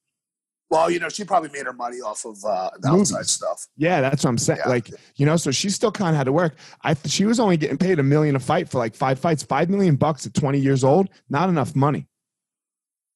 Well, 0.70 0.92
you 0.92 1.00
know, 1.00 1.08
she 1.08 1.24
probably 1.24 1.50
made 1.50 1.66
her 1.66 1.74
money 1.74 1.98
off 1.98 2.26
of 2.26 2.44
uh, 2.44 2.72
the 2.80 2.92
Movies. 2.92 3.14
outside 3.14 3.28
stuff. 3.28 3.68
Yeah, 3.78 4.02
that's 4.02 4.24
what 4.24 4.32
I'm 4.32 4.38
saying. 4.38 4.60
Yeah. 4.66 4.70
Like, 4.70 4.92
you 5.16 5.26
know, 5.26 5.38
so 5.38 5.52
she 5.52 5.70
still 5.70 5.92
kind 5.92 6.10
of 6.10 6.18
had 6.18 6.26
to 6.26 6.34
work. 6.34 6.58
I 6.84 6.96
she 7.06 7.26
was 7.26 7.40
only 7.40 7.56
getting 7.56 7.78
paid 7.78 8.00
a 8.00 8.04
million 8.04 8.36
a 8.36 8.40
fight 8.40 8.68
for 8.68 8.78
like 8.78 8.94
five 8.94 9.18
fights. 9.18 9.44
Five 9.44 9.70
million 9.70 9.96
bucks 9.96 10.26
at 10.26 10.34
20 10.34 10.60
years 10.60 10.84
old, 10.84 11.10
not 11.30 11.48
enough 11.48 11.76
money. 11.76 12.08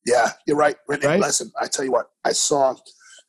Yeah, 0.06 0.30
you're 0.47 0.58
right. 0.58 0.78
right? 0.88 1.20
Listen, 1.20 1.52
I 1.60 1.68
tell 1.68 1.86
you 1.86 1.91
what, 1.91 2.08
I 2.24 2.32
saw, 2.32 2.76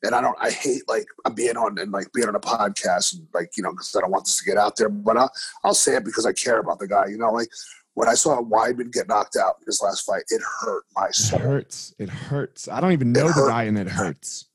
and 0.03 0.15
I 0.15 0.21
don't. 0.21 0.37
I 0.41 0.51
hate 0.51 0.83
like 0.89 1.05
I'm 1.25 1.35
being 1.35 1.57
on 1.57 1.79
and 1.79 1.93
like 1.93 2.13
being 2.13 2.29
on 2.29 2.35
a 2.35 2.41
podcast 2.41 3.15
and 3.15 3.27
like 3.35 3.51
you 3.57 3.63
know 3.63 3.73
because 3.73 3.95
I 3.97 4.01
don't 4.01 4.11
want 4.11 4.25
this 4.25 4.39
to 4.39 4.45
get 4.45 4.57
out 4.57 4.77
there, 4.77 4.89
but 4.89 5.17
I'll, 5.17 5.31
I'll 5.65 5.75
say 5.75 5.97
it 5.97 6.05
because 6.05 6.27
I 6.27 6.33
care 6.33 6.59
about 6.59 6.79
the 6.79 6.89
guy. 6.89 7.07
You 7.09 7.19
know, 7.19 7.31
like 7.31 7.49
when 7.95 8.09
I 8.09 8.15
saw 8.15 8.41
Weidman 8.41 8.93
get 8.93 9.09
knocked 9.09 9.37
out 9.37 9.57
in 9.61 9.67
his 9.67 9.83
last 9.83 10.05
fight, 10.07 10.23
it 10.29 10.41
hurt 10.61 10.85
my 10.97 11.11
soul. 11.11 11.41
It 11.41 11.43
hurts. 11.43 11.95
It 11.99 12.09
hurts. 12.09 12.69
I 12.69 12.81
don't 12.81 12.93
even 12.93 13.13
know 13.13 13.29
the 13.29 13.47
guy, 13.49 13.65
and 13.65 13.79
it 13.79 13.89
hurts. 13.89 14.47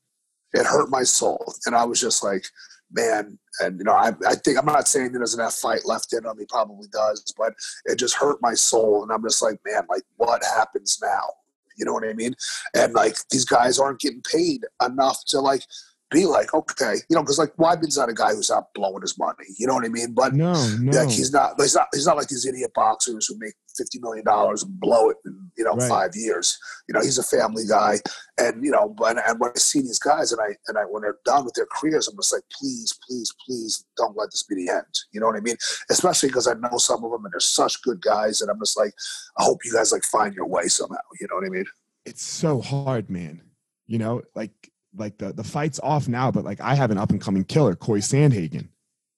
It 0.54 0.66
hurt 0.66 0.90
my 0.90 1.02
soul, 1.02 1.54
and 1.66 1.76
I 1.76 1.84
was 1.84 2.00
just 2.00 2.24
like, 2.24 2.44
man, 2.90 3.38
and 3.60 3.78
you 3.78 3.84
know, 3.84 3.92
I, 3.92 4.12
I 4.26 4.34
think 4.34 4.58
I'm 4.58 4.66
not 4.66 4.88
saying 4.88 5.12
he 5.12 5.18
doesn't 5.18 5.40
have 5.40 5.54
fight 5.54 5.84
left 5.84 6.12
in 6.12 6.24
him. 6.24 6.36
He 6.38 6.46
probably 6.46 6.88
does, 6.92 7.32
but 7.36 7.54
it 7.84 7.96
just 7.96 8.14
hurt 8.14 8.38
my 8.40 8.54
soul, 8.54 9.02
and 9.02 9.12
I'm 9.12 9.22
just 9.22 9.42
like, 9.42 9.58
man, 9.64 9.82
like 9.88 10.02
what 10.16 10.42
happens 10.44 10.98
now? 11.02 11.28
You 11.76 11.84
know 11.84 11.92
what 11.92 12.08
I 12.08 12.12
mean? 12.12 12.34
And 12.74 12.92
like 12.94 13.16
these 13.30 13.44
guys 13.44 13.78
aren't 13.78 14.00
getting 14.00 14.22
paid 14.22 14.64
enough 14.84 15.24
to 15.26 15.40
like 15.40 15.62
be 16.10 16.24
like, 16.24 16.54
okay, 16.54 16.94
you 17.10 17.16
know, 17.16 17.22
because 17.22 17.38
like 17.38 17.54
Weidman's 17.56 17.98
not 17.98 18.08
a 18.08 18.14
guy 18.14 18.34
who's 18.34 18.50
out 18.50 18.72
blowing 18.74 19.02
his 19.02 19.18
money. 19.18 19.44
You 19.58 19.66
know 19.66 19.74
what 19.74 19.84
I 19.84 19.88
mean? 19.88 20.14
But 20.14 20.34
no, 20.34 20.52
no, 20.80 20.92
like 20.98 21.10
he's 21.10 21.32
not. 21.32 21.54
He's 21.58 21.74
not. 21.74 21.88
He's 21.92 22.06
not 22.06 22.16
like 22.16 22.28
these 22.28 22.46
idiot 22.46 22.70
boxers 22.74 23.26
who 23.26 23.36
make 23.38 23.54
fifty 23.76 23.98
million 24.00 24.24
dollars 24.24 24.62
and 24.62 24.80
blow 24.80 25.10
it 25.10 25.16
in 25.26 25.50
you 25.56 25.64
know 25.64 25.74
Right. 25.74 25.88
five 25.88 26.10
years. 26.14 26.58
You 26.88 26.94
know, 26.94 27.00
he's 27.00 27.18
a 27.18 27.22
family 27.22 27.64
guy, 27.68 27.98
and 28.38 28.64
you 28.64 28.70
know, 28.70 28.88
but 28.96 29.18
and 29.28 29.38
when 29.38 29.50
I 29.54 29.58
see 29.58 29.80
these 29.80 29.98
guys, 29.98 30.32
and 30.32 30.40
I 30.40 30.56
and 30.68 30.78
I 30.78 30.82
when 30.82 31.02
they're 31.02 31.18
done 31.24 31.44
with 31.44 31.54
their 31.54 31.66
careers, 31.70 32.08
I'm 32.08 32.16
just 32.16 32.32
like, 32.32 32.42
please, 32.58 32.98
please, 33.06 33.32
please, 33.46 33.84
don't 33.96 34.16
let 34.16 34.30
this 34.30 34.44
be 34.44 34.54
the 34.54 34.72
end. 34.72 34.86
You 35.12 35.20
know 35.20 35.26
what 35.26 35.36
I 35.36 35.40
mean? 35.40 35.56
Especially 35.90 36.30
because 36.30 36.48
I 36.48 36.54
know 36.54 36.78
some 36.78 37.04
of 37.04 37.10
them, 37.10 37.24
and 37.24 37.32
they're 37.34 37.40
such 37.40 37.82
good 37.82 38.00
guys, 38.00 38.40
and 38.40 38.50
I'm 38.50 38.58
just 38.60 38.78
like, 38.78 38.92
I 39.38 39.42
hope 39.44 39.58
you 39.64 39.72
guys 39.72 39.92
like 39.92 40.04
find 40.04 40.34
your 40.34 40.46
way 40.46 40.68
somehow. 40.68 40.96
You 41.20 41.26
know 41.30 41.36
what 41.36 41.44
I 41.46 41.50
mean? 41.50 41.66
it's 42.06 42.22
so 42.22 42.62
hard, 42.62 43.10
man. 43.10 43.42
You 43.86 43.98
know, 43.98 44.22
like 44.34 44.70
like 44.96 45.18
the 45.18 45.32
the 45.32 45.44
fight's 45.44 45.78
off 45.80 46.08
now, 46.08 46.30
but 46.30 46.44
like 46.44 46.60
I 46.60 46.74
have 46.74 46.90
an 46.90 46.98
up 46.98 47.10
and 47.10 47.20
coming 47.20 47.44
killer, 47.44 47.74
Cory 47.76 48.00
Sandhagen. 48.00 48.68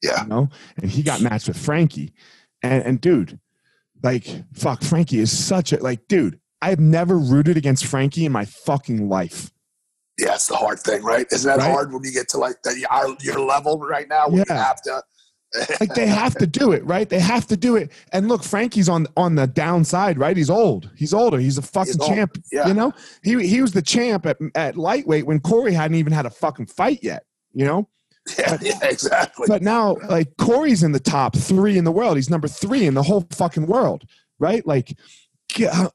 Yeah. 0.03 0.23
You 0.23 0.29
know, 0.29 0.49
and 0.81 0.91
he 0.91 1.03
got 1.03 1.21
matched 1.21 1.49
with 1.49 1.59
Frankie, 1.59 2.12
and 2.62 2.83
and 2.85 3.01
dude, 3.01 3.39
like 4.03 4.27
fuck, 4.55 4.83
Frankie 4.83 5.18
is 5.18 5.37
such 5.37 5.73
a 5.73 5.83
like 5.83 6.07
dude. 6.09 6.41
I 6.62 6.71
have 6.71 6.81
never 6.81 7.18
rooted 7.18 7.57
against 7.57 7.87
Frankie 7.87 8.25
in 8.27 8.33
my 8.33 8.45
fucking 8.45 9.09
life. 9.09 9.51
Yeah, 10.18 10.35
it's 10.35 10.49
the 10.49 10.57
hard 10.57 10.81
thing, 10.81 11.03
right? 11.03 11.27
Isn't 11.31 11.49
that 11.49 11.59
Right. 11.64 11.71
hard 11.71 11.93
when 11.93 12.05
you 12.05 12.12
get 12.12 12.29
to 12.31 12.39
like 12.39 12.62
the, 12.62 12.87
our, 12.91 13.16
your 13.23 13.41
level 13.41 13.79
right 13.79 14.07
now? 14.07 14.29
When 14.29 14.45
you 14.47 14.55
have 14.55 14.83
to. 14.83 15.03
Like 15.81 15.95
they 15.95 16.07
have 16.07 16.37
to 16.37 16.47
do 16.47 16.73
it, 16.73 16.85
right? 16.85 17.09
They 17.09 17.19
have 17.19 17.47
to 17.49 17.57
do 17.57 17.77
it. 17.77 17.91
And 18.13 18.29
look, 18.29 18.43
Frankie's 18.45 18.89
on 18.89 19.07
on 19.17 19.35
the 19.35 19.47
downside, 19.47 20.19
right? 20.19 20.37
He's 20.37 20.51
old. 20.51 20.91
He's 20.97 21.13
older. 21.13 21.39
He's 21.39 21.59
a 21.59 21.63
fucking 21.63 21.95
He's 21.99 22.09
champ. 22.09 22.39
yeah. 22.53 22.69
You 22.69 22.75
know, 22.75 22.93
he 23.23 23.47
he 23.47 23.61
was 23.61 23.73
the 23.73 23.83
champ 23.83 24.27
at 24.27 24.39
at 24.55 24.77
lightweight 24.77 25.27
when 25.27 25.41
Cory 25.41 25.73
hadn't 25.73 25.97
even 25.97 26.13
had 26.13 26.27
a 26.27 26.31
fucking 26.31 26.67
fight 26.67 27.01
yet. 27.03 27.25
You 27.53 27.65
know. 27.65 27.89
Yeah, 28.39 28.59
yeah, 28.61 28.79
exactly. 28.83 29.47
But 29.49 29.63
now, 29.63 29.97
like 30.09 30.37
Cory's 30.37 30.83
in 30.83 30.93
the 30.93 31.01
top 31.01 31.35
three 31.35 31.79
in 31.79 31.85
the 31.85 31.91
world. 31.91 32.17
He's 32.17 32.31
number 32.31 32.47
three 32.49 32.87
in 32.87 32.95
the 32.95 33.03
whole 33.03 33.27
fucking 33.33 33.67
world, 33.67 34.05
right? 34.39 34.65
Like, 34.65 34.97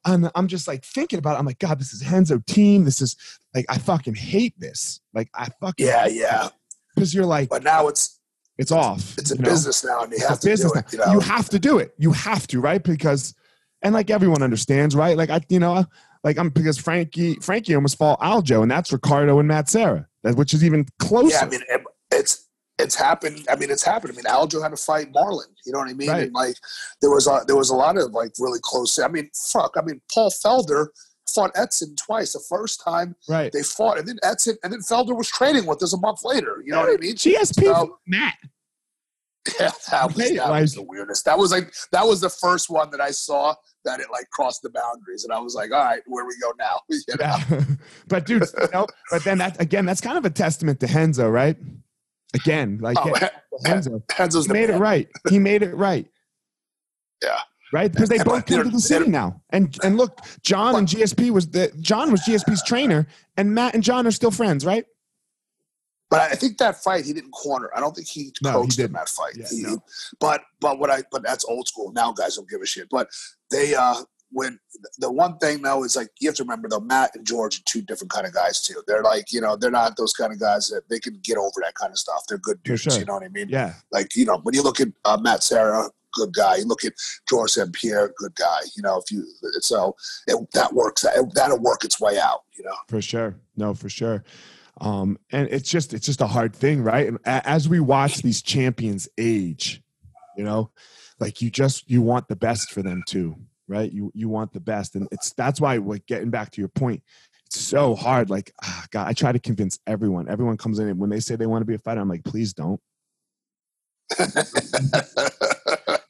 I'm, 0.03 0.25
uh, 0.25 0.29
I'm 0.35 0.47
just 0.47 0.67
like 0.67 0.83
thinking 0.83 1.19
about. 1.19 1.35
It. 1.35 1.39
I'm 1.39 1.45
like, 1.45 1.59
God, 1.59 1.79
this 1.79 1.93
is 1.93 2.03
Henzo 2.03 2.43
team. 2.45 2.83
This 2.83 2.99
is 2.99 3.15
like, 3.53 3.65
I 3.69 3.77
fucking 3.77 4.15
hate 4.15 4.59
this. 4.59 4.99
Like, 5.13 5.29
I 5.33 5.49
fucking 5.61 5.85
yeah, 5.85 6.07
yeah. 6.07 6.49
Because 6.93 7.13
you're 7.13 7.25
like, 7.27 7.47
But 7.49 7.63
now 7.63 7.87
it's 7.87 8.14
it's 8.57 8.71
off. 8.71 9.17
it's 9.17 9.31
a 9.31 9.35
you 9.35 9.41
know? 9.41 9.49
business 9.49 9.83
now, 9.83 10.03
and 10.03 10.11
you 10.11 10.17
It's 10.17 10.27
have 10.27 10.37
a 10.37 10.41
to 10.41 10.47
business 10.47 10.71
do 10.71 10.79
it. 10.79 10.85
You 10.93 10.99
know, 10.99 11.11
You 11.13 11.19
have 11.21 11.49
to 11.49 11.59
do 11.59 11.77
it. 11.79 11.93
You 11.97 12.11
have 12.13 12.47
to, 12.47 12.59
right? 12.61 12.81
Because, 12.83 13.33
and 13.81 13.93
like 13.93 14.09
everyone 14.09 14.41
understands, 14.41 14.95
right? 14.95 15.17
Like 15.17 15.29
I, 15.29 15.41
you 15.49 15.59
know, 15.59 15.85
like 16.23 16.37
I'm 16.37 16.49
because 16.49 16.77
Frankie, 16.77 17.35
Frankie 17.41 17.75
almost 17.75 17.97
fought 17.97 18.19
Aljo, 18.21 18.61
and 18.61 18.71
that's 18.71 18.91
Ricardo 18.91 19.39
and 19.39 19.47
Matt 19.47 19.69
Serra, 19.69 20.07
that- 20.23 20.35
which 20.35 20.53
is 20.53 20.63
even 20.63 20.85
closer. 20.99 21.35
yeah. 21.35 21.41
I 21.41 21.49
mean, 21.49 21.61
it, 21.69 21.81
it's 22.11 22.47
it's 22.77 22.95
happened. 22.95 23.45
I 23.49 23.55
mean, 23.55 23.71
it's 23.71 23.83
happened. 23.83 24.13
I 24.13 24.15
mean, 24.15 24.25
Aljo 24.25 24.61
had 24.61 24.69
to 24.69 24.77
fight 24.77 25.13
Marlon. 25.13 25.45
You 25.65 25.71
know 25.71 25.79
what 25.79 25.89
I 25.89 25.93
mean? 25.93 26.09
Right. 26.09 26.23
And 26.23 26.33
like, 26.33 26.55
there 27.01 27.09
was 27.09 27.27
a 27.27 27.41
there 27.47 27.55
was 27.55 27.69
a 27.69 27.75
lot 27.75 27.97
of 27.97 28.11
like 28.11 28.31
really 28.39 28.59
close. 28.61 28.97
I 28.99 29.07
mean, 29.07 29.29
fuck. 29.33 29.75
I 29.77 29.81
mean, 29.81 30.01
Paul 30.13 30.29
Felder 30.31 30.87
fought 31.35 31.51
Edson 31.55 31.95
twice. 31.95 32.33
The 32.33 32.39
first 32.39 32.81
time 32.83 33.15
right. 33.29 33.51
they 33.51 33.61
fought, 33.61 33.99
and 33.99 34.07
then 34.07 34.17
Edson, 34.23 34.57
and 34.63 34.73
then 34.73 34.79
Felder 34.79 35.15
was 35.15 35.27
training 35.29 35.65
with 35.65 35.83
us 35.83 35.93
a 35.93 35.99
month 35.99 36.23
later. 36.23 36.63
You 36.65 36.71
know 36.71 36.79
what 36.79 36.89
I 36.89 36.97
mean? 36.97 37.15
GSP, 37.15 37.63
So- 37.65 37.99
Matt. 38.07 38.35
Yeah, 39.59 39.69
that 39.91 40.07
was, 40.07 40.15
that 40.15 40.49
like- 40.49 40.61
was 40.61 40.73
the 40.73 40.81
weirdest. 40.81 41.25
That 41.25 41.37
was 41.37 41.51
like 41.51 41.71
that 41.91 42.03
was 42.07 42.19
the 42.19 42.31
first 42.31 42.67
one 42.71 42.89
that 42.89 42.99
I 42.99 43.11
saw 43.11 43.53
that 43.83 43.99
it 43.99 44.07
like 44.11 44.27
crossed 44.31 44.63
the 44.63 44.71
boundaries, 44.71 45.23
and 45.23 45.31
I 45.31 45.37
was 45.37 45.53
like, 45.53 45.71
all 45.71 45.83
right, 45.83 46.01
where 46.07 46.25
we 46.25 46.33
go 46.41 46.51
now? 46.57 46.79
You 46.89 46.99
know? 47.09 47.15
Yeah. 47.19 47.61
but 48.07 48.25
dude, 48.25 48.41
you 48.59 48.67
know, 48.73 48.87
but 49.11 49.23
then 49.23 49.37
that 49.37 49.61
again, 49.61 49.85
that's 49.85 50.01
kind 50.01 50.17
of 50.17 50.25
a 50.25 50.31
testament 50.31 50.79
to 50.79 50.87
Henzo, 50.87 51.31
right? 51.31 51.57
Again, 52.33 52.79
like 52.81 52.97
Oh, 52.99 53.13
Henzo, 53.65 54.03
Henzo's 54.11 54.47
he 54.47 54.53
made 54.53 54.71
it 54.71 54.77
right. 54.79 55.07
He 55.29 55.37
made 55.37 55.61
it 55.61 55.75
right. 55.75 56.07
Yeah. 57.23 57.39
Right, 57.75 57.91
because 57.91 58.07
they 58.07 58.19
both 58.23 58.45
came 58.45 58.63
to 58.63 58.69
the 58.69 58.79
city 58.79 59.09
now, 59.09 59.41
and 59.49 59.77
and 59.83 59.97
look, 59.97 60.19
John 60.43 60.75
and 60.75 60.87
GSP 60.87 61.29
was 61.31 61.49
the 61.49 61.73
John 61.81 62.09
was 62.09 62.21
GSP's 62.21 62.63
trainer, 62.63 63.05
and 63.35 63.53
Matt 63.53 63.73
and 63.73 63.83
John 63.83 64.07
are 64.07 64.11
still 64.11 64.31
friends, 64.31 64.65
right? 64.65 64.85
But 66.09 66.31
I 66.31 66.35
think 66.35 66.57
that 66.59 66.81
fight 66.81 67.03
he 67.03 67.11
didn't 67.11 67.31
corner. 67.31 67.69
I 67.75 67.81
don't 67.81 67.93
think 67.93 68.07
he 68.07 68.31
No, 68.41 68.51
he 68.51 68.55
coached 68.67 68.79
in 68.79 68.93
that 68.93 69.09
fight. 69.09 69.33
Yeah, 69.35 69.47
He- 69.49 69.61
no. 69.63 69.83
But 70.21 70.43
but 70.61 70.79
what 70.79 70.89
I 70.89 71.03
but 71.11 71.21
that's 71.23 71.43
old 71.43 71.67
school. 71.67 71.91
Now 71.91 72.13
guys 72.13 72.37
don't 72.37 72.49
give 72.49 72.61
a 72.61 72.65
shit. 72.65 72.87
But 72.89 73.09
they 73.51 73.75
uh 73.75 73.95
when 74.31 74.57
the 74.99 75.11
one 75.11 75.37
thing 75.39 75.61
though 75.61 75.83
is 75.83 75.95
like 75.97 76.09
you 76.21 76.29
have 76.29 76.35
to 76.35 76.43
remember 76.43 76.69
though 76.69 76.79
Matt 76.79 77.11
and 77.15 77.25
George 77.25 77.59
are 77.59 77.63
two 77.65 77.81
different 77.81 78.11
kind 78.11 78.25
of 78.27 78.33
guys 78.33 78.61
too. 78.61 78.81
They're 78.87 79.03
like 79.03 79.33
you 79.33 79.41
know 79.41 79.57
they're 79.57 79.71
not 79.71 79.97
those 79.97 80.13
kind 80.13 80.31
of 80.31 80.39
guys 80.39 80.69
that 80.69 80.83
they 80.89 80.99
can 80.99 81.19
get 81.23 81.37
over 81.37 81.59
that 81.63 81.73
kind 81.75 81.91
of 81.91 81.97
stuff. 81.99 82.21
They're 82.29 82.37
good 82.37 82.61
dudes. 82.63 82.83
sure. 82.83 82.93
You 82.99 83.05
know 83.05 83.15
what 83.15 83.23
I 83.23 83.29
mean? 83.29 83.49
Yeah, 83.49 83.73
Like 83.91 84.15
you 84.15 84.25
know 84.25 84.37
when 84.43 84.53
you 84.55 84.61
look 84.63 84.79
at 84.79 84.89
uh, 85.05 85.17
Matt 85.19 85.43
Serra, 85.43 85.89
good 86.15 86.33
guy. 86.33 86.57
You 86.57 86.65
look 86.65 86.83
at 86.83 86.93
George 87.29 87.51
St. 87.51 87.71
Pierre, 87.73 88.13
good 88.17 88.35
guy. 88.35 88.59
You 88.75 88.83
know 88.83 88.97
if 88.97 89.11
you 89.11 89.25
so 89.59 89.95
it, 90.27 90.37
that 90.53 90.73
works. 90.73 91.03
It, 91.03 91.33
that'll 91.35 91.59
work 91.59 91.83
its 91.83 91.99
way 91.99 92.17
out. 92.17 92.41
You 92.57 92.63
know. 92.63 92.75
for 92.87 93.01
sure. 93.01 93.35
No, 93.55 93.73
for 93.73 93.89
sure. 93.89 94.23
Um, 94.81 95.17
and 95.31 95.47
it's 95.49 95.69
just 95.69 95.93
it's 95.93 96.05
just 96.05 96.21
a 96.21 96.27
hard 96.27 96.55
thing, 96.55 96.81
right? 96.81 97.07
And 97.07 97.19
as 97.25 97.69
we 97.69 97.79
watch 97.79 98.17
these 98.17 98.41
champions 98.41 99.07
age, 99.17 99.81
you 100.35 100.43
know, 100.43 100.71
like 101.19 101.41
you 101.41 101.49
just 101.49 101.89
you 101.89 102.01
want 102.01 102.27
the 102.27 102.35
best 102.35 102.71
for 102.71 102.81
them 102.81 103.03
too, 103.07 103.35
right? 103.67 103.91
You 103.91 104.11
you 104.13 104.27
want 104.27 104.51
the 104.51 104.59
best, 104.59 104.95
and 104.95 105.07
it's 105.11 105.33
that's 105.33 105.61
why 105.61 105.77
like 105.77 106.05
getting 106.07 106.29
back 106.29 106.51
to 106.51 106.61
your 106.61 106.67
point, 106.67 107.03
it's 107.45 107.59
so 107.59 107.95
hard. 107.95 108.29
Like 108.29 108.51
ah, 108.63 108.85
God, 108.91 109.07
I 109.07 109.13
try 109.13 109.31
to 109.31 109.39
convince 109.39 109.79
everyone. 109.87 110.27
Everyone 110.27 110.57
comes 110.57 110.79
in 110.79 110.89
and 110.89 110.99
when 110.99 111.09
they 111.09 111.21
say 111.21 111.35
they 111.35 111.45
want 111.45 111.61
to 111.61 111.65
be 111.65 111.75
a 111.75 111.79
fighter, 111.79 112.01
I'm 112.01 112.09
like, 112.09 112.25
please 112.25 112.53
don't. 112.53 112.81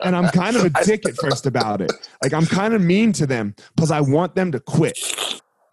And 0.06 0.16
I'm 0.16 0.30
kind 0.32 0.56
of 0.56 0.66
a 0.66 0.70
dick 0.86 1.08
at 1.08 1.16
first 1.16 1.46
about 1.46 1.82
it. 1.82 1.92
Like 2.22 2.34
I'm 2.34 2.46
kind 2.46 2.74
of 2.74 2.82
mean 2.82 3.12
to 3.14 3.26
them 3.26 3.56
because 3.76 3.92
I 3.92 4.02
want 4.02 4.36
them 4.36 4.52
to 4.52 4.60
quit. 4.60 4.98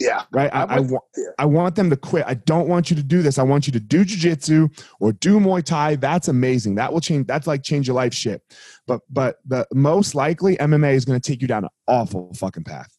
yeah. 0.00 0.24
right? 0.32 0.50
I, 0.52 0.64
I 0.64 0.80
want 0.80 1.04
you. 1.16 1.32
I 1.38 1.44
want 1.44 1.76
them 1.76 1.90
to 1.90 1.96
quit. 1.96 2.24
I 2.26 2.34
don't 2.34 2.68
want 2.68 2.90
you 2.90 2.96
to 2.96 3.02
do 3.02 3.22
this. 3.22 3.38
I 3.38 3.42
want 3.42 3.66
you 3.66 3.72
to 3.72 3.80
do 3.80 4.04
jujitsu 4.04 4.70
or 5.00 5.12
do 5.12 5.38
Muay 5.38 5.62
Thai. 5.62 5.96
That's 5.96 6.28
amazing. 6.28 6.74
That 6.76 6.92
will 6.92 7.00
change. 7.00 7.26
That's 7.26 7.46
like 7.46 7.62
change 7.62 7.86
your 7.86 7.96
life 7.96 8.14
shit. 8.14 8.42
But 8.86 9.00
but 9.10 9.36
the 9.46 9.66
most 9.72 10.14
likely 10.14 10.56
MMA 10.56 10.94
is 10.94 11.04
going 11.04 11.20
to 11.20 11.30
take 11.30 11.40
you 11.40 11.48
down 11.48 11.64
an 11.64 11.70
awful 11.86 12.32
fucking 12.34 12.64
path. 12.64 12.96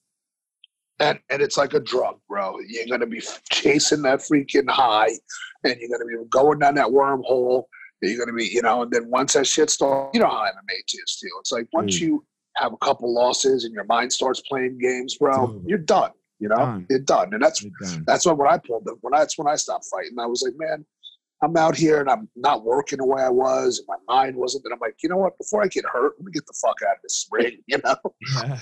and 1.00 1.20
and 1.30 1.42
it's 1.42 1.58
like 1.58 1.74
a 1.74 1.80
drug, 1.80 2.20
bro. 2.30 2.60
You're 2.68 2.88
gonna 2.88 3.08
be 3.08 3.22
chasing 3.52 4.04
that 4.04 4.20
freaking 4.20 4.70
high, 4.70 5.12
and 5.64 5.76
you're 5.80 5.90
gonna 5.90 6.06
be 6.06 6.30
going 6.30 6.60
down 6.60 6.76
that 6.76 6.88
wormhole. 6.88 7.64
You're 8.08 8.26
gonna 8.26 8.36
be, 8.38 8.46
you 8.46 8.62
know, 8.62 8.84
and 8.84 8.92
then 8.92 9.10
once 9.10 9.34
that 9.34 9.48
shit 9.48 9.70
starts, 9.70 10.12
you 10.14 10.20
know 10.22 10.30
how 10.30 10.44
MMA 10.44 10.78
is 10.88 11.18
too. 11.20 11.30
It's 11.40 11.52
like 11.52 11.68
once 11.74 11.94
Dude. 11.94 12.02
you 12.02 12.26
have 12.58 12.74
a 12.74 12.78
couple 12.78 13.14
losses 13.14 13.64
and 13.66 13.74
your 13.74 13.86
mind 13.86 14.12
starts 14.14 14.42
playing 14.42 14.78
games, 14.80 15.18
bro, 15.18 15.62
you're 15.66 15.78
done. 15.80 16.12
You 16.40 16.50
know, 16.50 16.58
Done. 16.58 16.86
you're 16.90 17.00
done, 17.00 17.34
and 17.34 17.42
that's 17.42 17.62
done. 17.82 18.04
that's 18.06 18.26
when 18.26 18.36
when 18.38 18.50
I 18.50 18.58
pulled 18.58 18.86
it. 18.88 18.96
When 19.02 19.14
I, 19.14 19.20
that's 19.20 19.38
when 19.38 19.48
I 19.48 19.56
stopped 19.56 19.86
fighting. 19.90 20.20
I 20.20 20.26
was 20.26 20.42
like, 20.44 20.54
man, 20.58 20.86
I'm 21.44 21.58
out 21.58 21.76
here 21.76 22.00
and 22.00 22.10
I'm 22.10 22.30
not 22.36 22.64
working 22.64 23.00
the 23.00 23.06
way 23.06 23.22
I 23.22 23.30
was. 23.30 23.80
And 23.80 23.88
my 23.88 24.14
mind 24.14 24.36
wasn't. 24.36 24.64
And 24.66 24.74
I'm 24.74 24.80
like, 24.80 24.96
you 25.04 25.10
know 25.10 25.18
what? 25.18 25.38
Before 25.38 25.62
I 25.62 25.68
get 25.68 25.86
hurt, 25.86 26.14
let 26.18 26.26
me 26.26 26.32
get 26.32 26.46
the 26.46 26.54
fuck 26.54 26.78
out 26.88 26.96
of 26.96 27.02
this 27.04 27.28
ring. 27.32 27.58
You 27.68 27.80
know? 27.84 27.96
Yeah. 28.36 28.60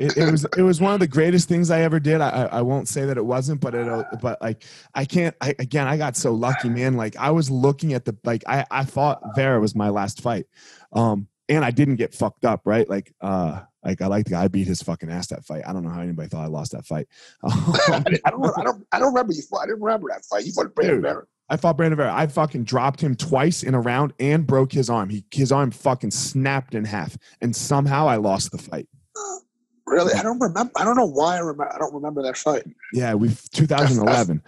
It, 0.00 0.16
it 0.16 0.30
was 0.30 0.46
it 0.56 0.62
was 0.62 0.80
one 0.80 0.94
of 0.94 1.00
the 1.00 1.06
greatest 1.06 1.46
things 1.46 1.70
I 1.70 1.82
ever 1.82 2.00
did. 2.00 2.22
I 2.22 2.30
I, 2.30 2.44
I 2.44 2.62
won't 2.62 2.88
say 2.88 3.04
that 3.04 3.18
it 3.18 3.24
wasn't, 3.24 3.60
but 3.60 3.74
it 3.74 4.06
but 4.22 4.40
like 4.40 4.64
I 4.94 5.04
can't. 5.04 5.36
I, 5.42 5.54
again, 5.58 5.86
I 5.86 5.98
got 5.98 6.16
so 6.16 6.32
lucky, 6.32 6.70
man. 6.70 6.96
Like 6.96 7.16
I 7.16 7.30
was 7.30 7.50
looking 7.50 7.92
at 7.92 8.06
the 8.06 8.16
like 8.24 8.42
I 8.48 8.64
I 8.70 8.84
thought 8.84 9.20
Vera 9.36 9.60
was 9.60 9.74
my 9.74 9.90
last 9.90 10.22
fight, 10.22 10.46
um, 10.94 11.28
and 11.50 11.62
I 11.66 11.70
didn't 11.70 11.96
get 11.96 12.14
fucked 12.14 12.46
up, 12.46 12.62
right? 12.64 12.88
Like 12.88 13.12
uh, 13.20 13.60
like 13.84 14.00
I 14.00 14.06
like 14.06 14.24
the 14.24 14.30
guy 14.30 14.44
I 14.44 14.48
beat 14.48 14.66
his 14.66 14.82
fucking 14.82 15.10
ass 15.10 15.26
that 15.26 15.44
fight. 15.44 15.64
I 15.66 15.74
don't 15.74 15.84
know 15.84 15.90
how 15.90 16.00
anybody 16.00 16.30
thought 16.30 16.44
I 16.44 16.48
lost 16.48 16.72
that 16.72 16.86
fight. 16.86 17.06
I, 17.44 18.02
I 18.24 18.30
don't. 18.30 18.58
I 18.58 18.64
don't. 18.64 18.86
I 18.92 18.98
don't 18.98 19.12
remember 19.12 19.34
you. 19.34 19.42
fought- 19.42 19.64
I 19.64 19.66
didn't 19.66 19.82
remember 19.82 20.08
that 20.08 20.24
fight. 20.24 20.46
You 20.46 20.52
fought 20.52 20.74
Brandon. 20.74 21.02
Vera. 21.02 21.24
I 21.50 21.58
fought 21.58 21.76
Brandon 21.76 21.98
Vera. 21.98 22.14
I 22.14 22.26
fucking 22.26 22.64
dropped 22.64 23.02
him 23.02 23.16
twice 23.16 23.62
in 23.62 23.74
a 23.74 23.80
round 23.80 24.14
and 24.18 24.46
broke 24.46 24.72
his 24.72 24.88
arm. 24.88 25.10
He 25.10 25.26
his 25.30 25.52
arm 25.52 25.72
fucking 25.72 26.12
snapped 26.12 26.74
in 26.74 26.86
half, 26.86 27.18
and 27.42 27.54
somehow 27.54 28.08
I 28.08 28.16
lost 28.16 28.50
the 28.50 28.56
fight. 28.58 28.88
Really? 29.90 30.14
I 30.14 30.22
don't 30.22 30.38
remember. 30.38 30.70
I 30.76 30.84
don't 30.84 30.96
know 30.96 31.04
why 31.04 31.34
I 31.34 31.40
remember. 31.40 31.74
I 31.74 31.78
don't 31.78 31.92
remember 31.92 32.22
that 32.22 32.36
fight. 32.36 32.62
Yeah, 32.92 33.14
we 33.14 33.34
2011. 33.52 34.40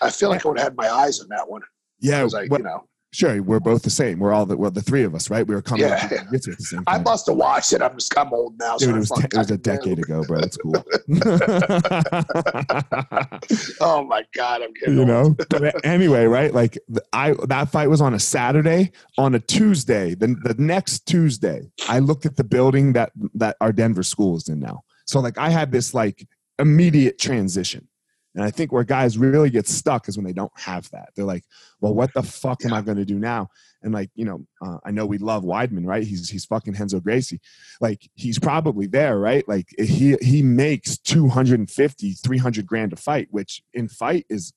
I 0.00 0.10
feel 0.10 0.28
like 0.28 0.44
I 0.44 0.48
would 0.48 0.58
have 0.58 0.68
had 0.68 0.76
my 0.76 0.90
eyes 0.90 1.20
on 1.20 1.28
that 1.28 1.48
one. 1.48 1.62
Yeah, 2.00 2.26
I, 2.34 2.42
you 2.42 2.58
know, 2.58 2.88
Sure, 3.12 3.42
we're 3.42 3.58
both 3.58 3.82
the 3.82 3.90
same. 3.90 4.20
We're 4.20 4.32
all 4.32 4.46
the 4.46 4.56
well, 4.56 4.70
the 4.70 4.82
three 4.82 5.02
of 5.02 5.16
us, 5.16 5.30
right? 5.30 5.44
We 5.44 5.52
were 5.54 5.62
coming 5.62 5.86
Yeah. 5.86 5.94
up 5.96 6.08
to 6.10 6.16
to 6.16 6.50
at 6.52 6.58
the 6.58 6.64
same 6.64 6.84
I 6.86 6.98
must 6.98 7.26
have 7.26 7.36
watched 7.36 7.72
it. 7.72 7.82
I'm 7.82 7.94
just 7.94 8.16
I'm 8.16 8.32
old 8.32 8.56
now. 8.58 8.76
Dude, 8.76 8.88
so 8.88 8.94
it 8.94 8.98
was, 8.98 9.10
te- 9.10 9.24
it 9.24 9.34
was 9.36 9.50
a 9.50 9.58
decade 9.58 9.98
ago, 9.98 10.22
bro. 10.24 10.38
It's 10.38 10.56
cool. 10.56 10.76
Oh 13.80 14.04
my 14.04 14.24
god, 14.34 14.62
I'm 14.62 14.72
getting 14.74 14.98
you 14.98 15.04
know 15.04 15.34
but 15.48 15.84
anyway 15.84 16.24
right 16.26 16.52
like 16.52 16.78
i 17.12 17.34
that 17.48 17.70
fight 17.70 17.88
was 17.88 18.00
on 18.00 18.14
a 18.14 18.18
saturday 18.18 18.92
on 19.18 19.34
a 19.34 19.40
tuesday 19.40 20.14
then 20.14 20.36
the 20.44 20.54
next 20.58 21.06
tuesday 21.06 21.62
i 21.88 21.98
looked 21.98 22.26
at 22.26 22.36
the 22.36 22.44
building 22.44 22.92
that 22.92 23.12
that 23.34 23.56
our 23.60 23.72
denver 23.72 24.02
school 24.02 24.36
is 24.36 24.48
in 24.48 24.60
now 24.60 24.80
so 25.06 25.20
like 25.20 25.38
i 25.38 25.48
had 25.48 25.72
this 25.72 25.94
like 25.94 26.26
immediate 26.58 27.18
transition 27.18 27.86
and 28.34 28.44
i 28.44 28.50
think 28.50 28.70
where 28.72 28.84
guys 28.84 29.18
really 29.18 29.50
get 29.50 29.66
stuck 29.66 30.08
is 30.08 30.16
when 30.16 30.24
they 30.24 30.32
don't 30.32 30.52
have 30.56 30.88
that. 30.90 31.10
They're 31.14 31.24
like 31.24 31.44
well 31.80 31.94
what 31.94 32.12
the 32.14 32.22
fuck 32.42 32.64
am 32.64 32.72
i 32.72 32.80
going 32.80 32.98
to 32.98 33.04
do 33.04 33.18
now? 33.18 33.48
And 33.82 33.92
like 33.94 34.10
you 34.14 34.24
know 34.24 34.46
uh, 34.64 34.78
i 34.84 34.90
know 34.90 35.06
we 35.06 35.18
love 35.18 35.42
weidman 35.42 35.86
right? 35.86 36.02
He's 36.04 36.28
he's 36.28 36.44
fucking 36.44 36.74
henzo 36.74 37.02
gracie. 37.02 37.40
Like 37.80 38.08
he's 38.14 38.38
probably 38.38 38.86
there 38.86 39.18
right? 39.18 39.46
Like 39.48 39.68
he 39.78 40.16
he 40.20 40.42
makes 40.42 40.98
250 40.98 42.12
300 42.12 42.66
grand 42.66 42.92
a 42.92 42.96
fight 42.96 43.28
which 43.30 43.62
in 43.74 43.88
fight 43.88 44.26
is 44.28 44.52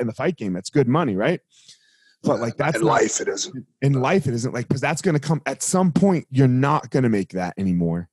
in 0.00 0.06
the 0.06 0.12
fight 0.14 0.36
game 0.36 0.52
that's 0.52 0.70
good 0.70 0.88
money 0.88 1.16
right? 1.16 1.40
But 2.22 2.40
like 2.40 2.56
that's 2.56 2.78
in 2.78 2.82
not- 2.84 2.88
life 2.88 3.20
it 3.20 3.28
isn't. 3.28 3.66
in 3.80 3.92
life 3.94 4.26
it 4.26 4.34
isn't 4.34 4.52
like 4.52 4.66
because 4.68 4.80
that's 4.80 5.02
going 5.02 5.14
to 5.14 5.20
come 5.20 5.40
at 5.46 5.62
some 5.62 5.92
point 5.92 6.26
you're 6.30 6.48
not 6.48 6.90
going 6.90 7.04
to 7.04 7.08
make 7.08 7.30
that 7.30 7.54
anymore 7.56 8.08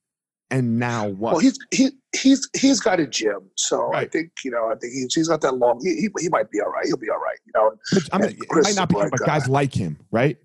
and 0.52 0.80
now 0.80 1.08
what 1.08 1.34
Well, 1.34 1.40
he's 1.40 1.58
he 1.72 1.90
he's 2.16 2.48
he's 2.56 2.80
got 2.80 3.00
a 3.00 3.08
gym, 3.08 3.50
so 3.56 3.94
I 3.94 4.06
think 4.06 4.32
you 4.44 4.52
know 4.52 4.70
I 4.72 4.76
think 4.76 4.94
he's 4.94 5.14
he's 5.14 5.28
got 5.28 5.42
that 5.42 5.56
long. 5.56 5.82
He, 5.84 5.96
he, 5.96 6.10
he 6.20 6.30
might 6.30 6.52
be 6.52 6.62
all 6.62 6.70
right. 6.70 6.86
He'll 6.86 6.98
be 6.98 7.10
all 7.10 7.20
right. 7.20 7.38
You 7.46 7.52
know. 7.56 7.72
But, 7.92 8.04
I 8.14 8.18
mean, 8.20 8.38
Chris 8.50 8.66
might 8.66 8.80
not 8.80 8.90
be 8.90 8.96
like 8.96 9.12
but 9.12 9.20
guys 9.22 9.48
like 9.48 9.74
him 9.74 9.98
right 10.12 10.38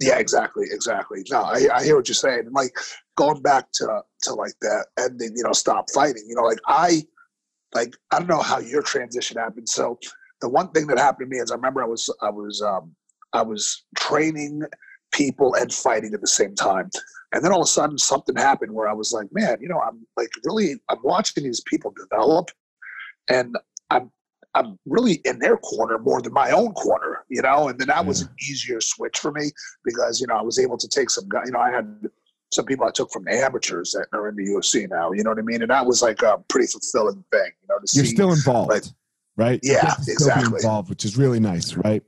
Yeah, 0.00 0.18
exactly, 0.18 0.66
exactly. 0.70 1.24
No, 1.30 1.42
I, 1.42 1.68
I 1.74 1.84
hear 1.84 1.96
what 1.96 2.08
you're 2.08 2.14
saying. 2.14 2.40
And 2.46 2.54
like 2.54 2.76
going 3.16 3.42
back 3.42 3.72
to 3.72 4.02
to 4.22 4.34
like 4.34 4.54
that 4.60 4.86
ending, 4.98 5.32
you 5.36 5.42
know, 5.42 5.52
stop 5.52 5.90
fighting. 5.90 6.24
You 6.28 6.36
know, 6.36 6.42
like 6.42 6.60
I 6.66 7.02
like 7.74 7.94
I 8.10 8.18
don't 8.18 8.28
know 8.28 8.42
how 8.42 8.58
your 8.58 8.82
transition 8.82 9.38
happened. 9.38 9.68
So 9.68 9.98
the 10.40 10.48
one 10.48 10.70
thing 10.72 10.86
that 10.88 10.98
happened 10.98 11.30
to 11.30 11.36
me 11.36 11.42
is 11.42 11.50
I 11.50 11.54
remember 11.54 11.82
I 11.82 11.86
was 11.86 12.08
I 12.22 12.30
was 12.30 12.62
um 12.62 12.94
I 13.32 13.42
was 13.42 13.84
training 13.96 14.62
people 15.12 15.54
and 15.54 15.72
fighting 15.72 16.14
at 16.14 16.20
the 16.20 16.26
same 16.26 16.54
time. 16.54 16.90
And 17.32 17.44
then 17.44 17.52
all 17.52 17.60
of 17.60 17.64
a 17.64 17.68
sudden 17.68 17.98
something 17.98 18.36
happened 18.36 18.72
where 18.72 18.88
I 18.88 18.92
was 18.92 19.12
like, 19.12 19.28
man, 19.32 19.58
you 19.60 19.68
know, 19.68 19.80
I'm 19.80 20.06
like 20.16 20.30
really 20.44 20.74
I'm 20.88 20.98
watching 21.02 21.44
these 21.44 21.60
people 21.62 21.92
develop 21.96 22.50
and 23.28 23.56
I'm 23.90 24.10
I'm 24.54 24.78
really 24.84 25.20
in 25.24 25.38
their 25.38 25.56
corner 25.58 25.98
more 25.98 26.20
than 26.20 26.32
my 26.32 26.50
own 26.50 26.72
corner, 26.72 27.24
you 27.28 27.40
know, 27.40 27.68
and 27.68 27.78
then 27.78 27.86
that 27.86 28.04
was 28.04 28.22
an 28.22 28.28
easier 28.40 28.80
switch 28.80 29.18
for 29.20 29.30
me 29.30 29.52
because, 29.84 30.20
you 30.20 30.26
know, 30.26 30.34
I 30.34 30.42
was 30.42 30.58
able 30.58 30.76
to 30.78 30.88
take 30.88 31.08
some 31.08 31.28
guy, 31.28 31.42
you 31.44 31.52
know, 31.52 31.60
I 31.60 31.70
had 31.70 32.08
some 32.52 32.64
people 32.64 32.84
I 32.84 32.90
took 32.90 33.12
from 33.12 33.22
the 33.24 33.32
amateurs 33.32 33.92
that 33.92 34.08
are 34.12 34.28
in 34.28 34.34
the 34.34 34.42
UFC 34.44 34.90
now, 34.90 35.12
you 35.12 35.22
know 35.22 35.30
what 35.30 35.38
I 35.38 35.42
mean? 35.42 35.62
And 35.62 35.70
that 35.70 35.86
was 35.86 36.02
like 36.02 36.22
a 36.22 36.42
pretty 36.48 36.66
fulfilling 36.66 37.24
thing, 37.30 37.50
you 37.62 37.68
know, 37.68 37.78
to 37.78 37.86
you're 37.94 38.04
see. 38.06 38.10
still 38.12 38.32
involved 38.32 38.70
like- 38.70 38.82
right 39.36 39.60
Yeah, 39.62 39.82
get 39.82 39.96
to 39.98 40.02
still 40.02 40.14
be 40.16 40.32
exactly. 40.32 40.56
involved 40.56 40.90
which 40.90 41.04
is 41.04 41.16
really 41.16 41.38
nice 41.38 41.74
right 41.76 42.02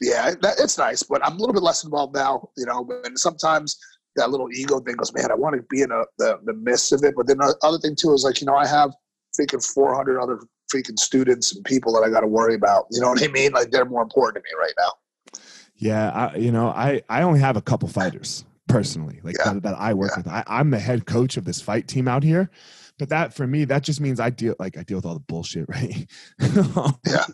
yeah, 0.00 0.34
that, 0.42 0.56
it's 0.58 0.78
nice, 0.78 1.02
but 1.02 1.24
I'm 1.24 1.34
a 1.34 1.36
little 1.38 1.52
bit 1.52 1.62
less 1.62 1.84
involved 1.84 2.14
now, 2.14 2.48
you 2.56 2.66
know, 2.66 2.88
and 3.04 3.18
sometimes 3.18 3.78
that 4.16 4.30
little 4.30 4.50
ego 4.52 4.80
thing 4.80 4.96
goes, 4.96 5.12
man, 5.14 5.30
I 5.30 5.34
want 5.34 5.56
to 5.56 5.62
be 5.68 5.82
in 5.82 5.90
a, 5.90 6.02
the, 6.18 6.38
the 6.44 6.54
midst 6.54 6.92
of 6.92 7.02
it. 7.04 7.14
But 7.16 7.26
then 7.26 7.38
the 7.38 7.56
other 7.62 7.78
thing 7.78 7.96
too 7.96 8.12
is 8.12 8.24
like, 8.24 8.40
you 8.40 8.46
know, 8.46 8.56
I 8.56 8.66
have 8.66 8.92
freaking 9.38 9.64
400 9.64 10.20
other 10.20 10.40
freaking 10.72 10.98
students 10.98 11.54
and 11.54 11.64
people 11.64 11.92
that 11.94 12.00
I 12.00 12.10
got 12.10 12.20
to 12.20 12.26
worry 12.26 12.54
about. 12.54 12.86
You 12.90 13.00
know 13.00 13.10
what 13.10 13.22
I 13.22 13.28
mean? 13.28 13.52
Like 13.52 13.70
they're 13.70 13.84
more 13.84 14.02
important 14.02 14.44
to 14.44 14.48
me 14.48 14.60
right 14.60 14.74
now. 14.78 15.40
Yeah, 15.76 16.10
I, 16.10 16.36
you 16.36 16.50
know, 16.50 16.68
I 16.68 17.02
I 17.08 17.22
only 17.22 17.38
have 17.38 17.56
a 17.56 17.62
couple 17.62 17.88
fighters 17.88 18.44
personally, 18.68 19.20
like 19.22 19.36
Yeah, 19.38 19.54
that, 19.54 19.62
that 19.62 19.74
I 19.78 19.94
work 19.94 20.10
yeah. 20.12 20.18
with. 20.18 20.28
I, 20.28 20.44
I'm 20.46 20.70
the 20.70 20.78
head 20.78 21.06
coach 21.06 21.36
of 21.36 21.44
this 21.44 21.60
fight 21.60 21.86
team 21.86 22.08
out 22.08 22.24
here, 22.24 22.50
but 22.98 23.08
that 23.10 23.34
for 23.34 23.46
me, 23.46 23.64
that 23.66 23.82
just 23.82 24.00
means 24.00 24.20
I 24.20 24.30
deal 24.30 24.54
like 24.58 24.76
I 24.76 24.82
deal 24.82 24.98
with 24.98 25.06
all 25.06 25.14
the 25.14 25.20
bullshit, 25.20 25.68
right? 25.68 26.06
Yeah. 27.06 27.24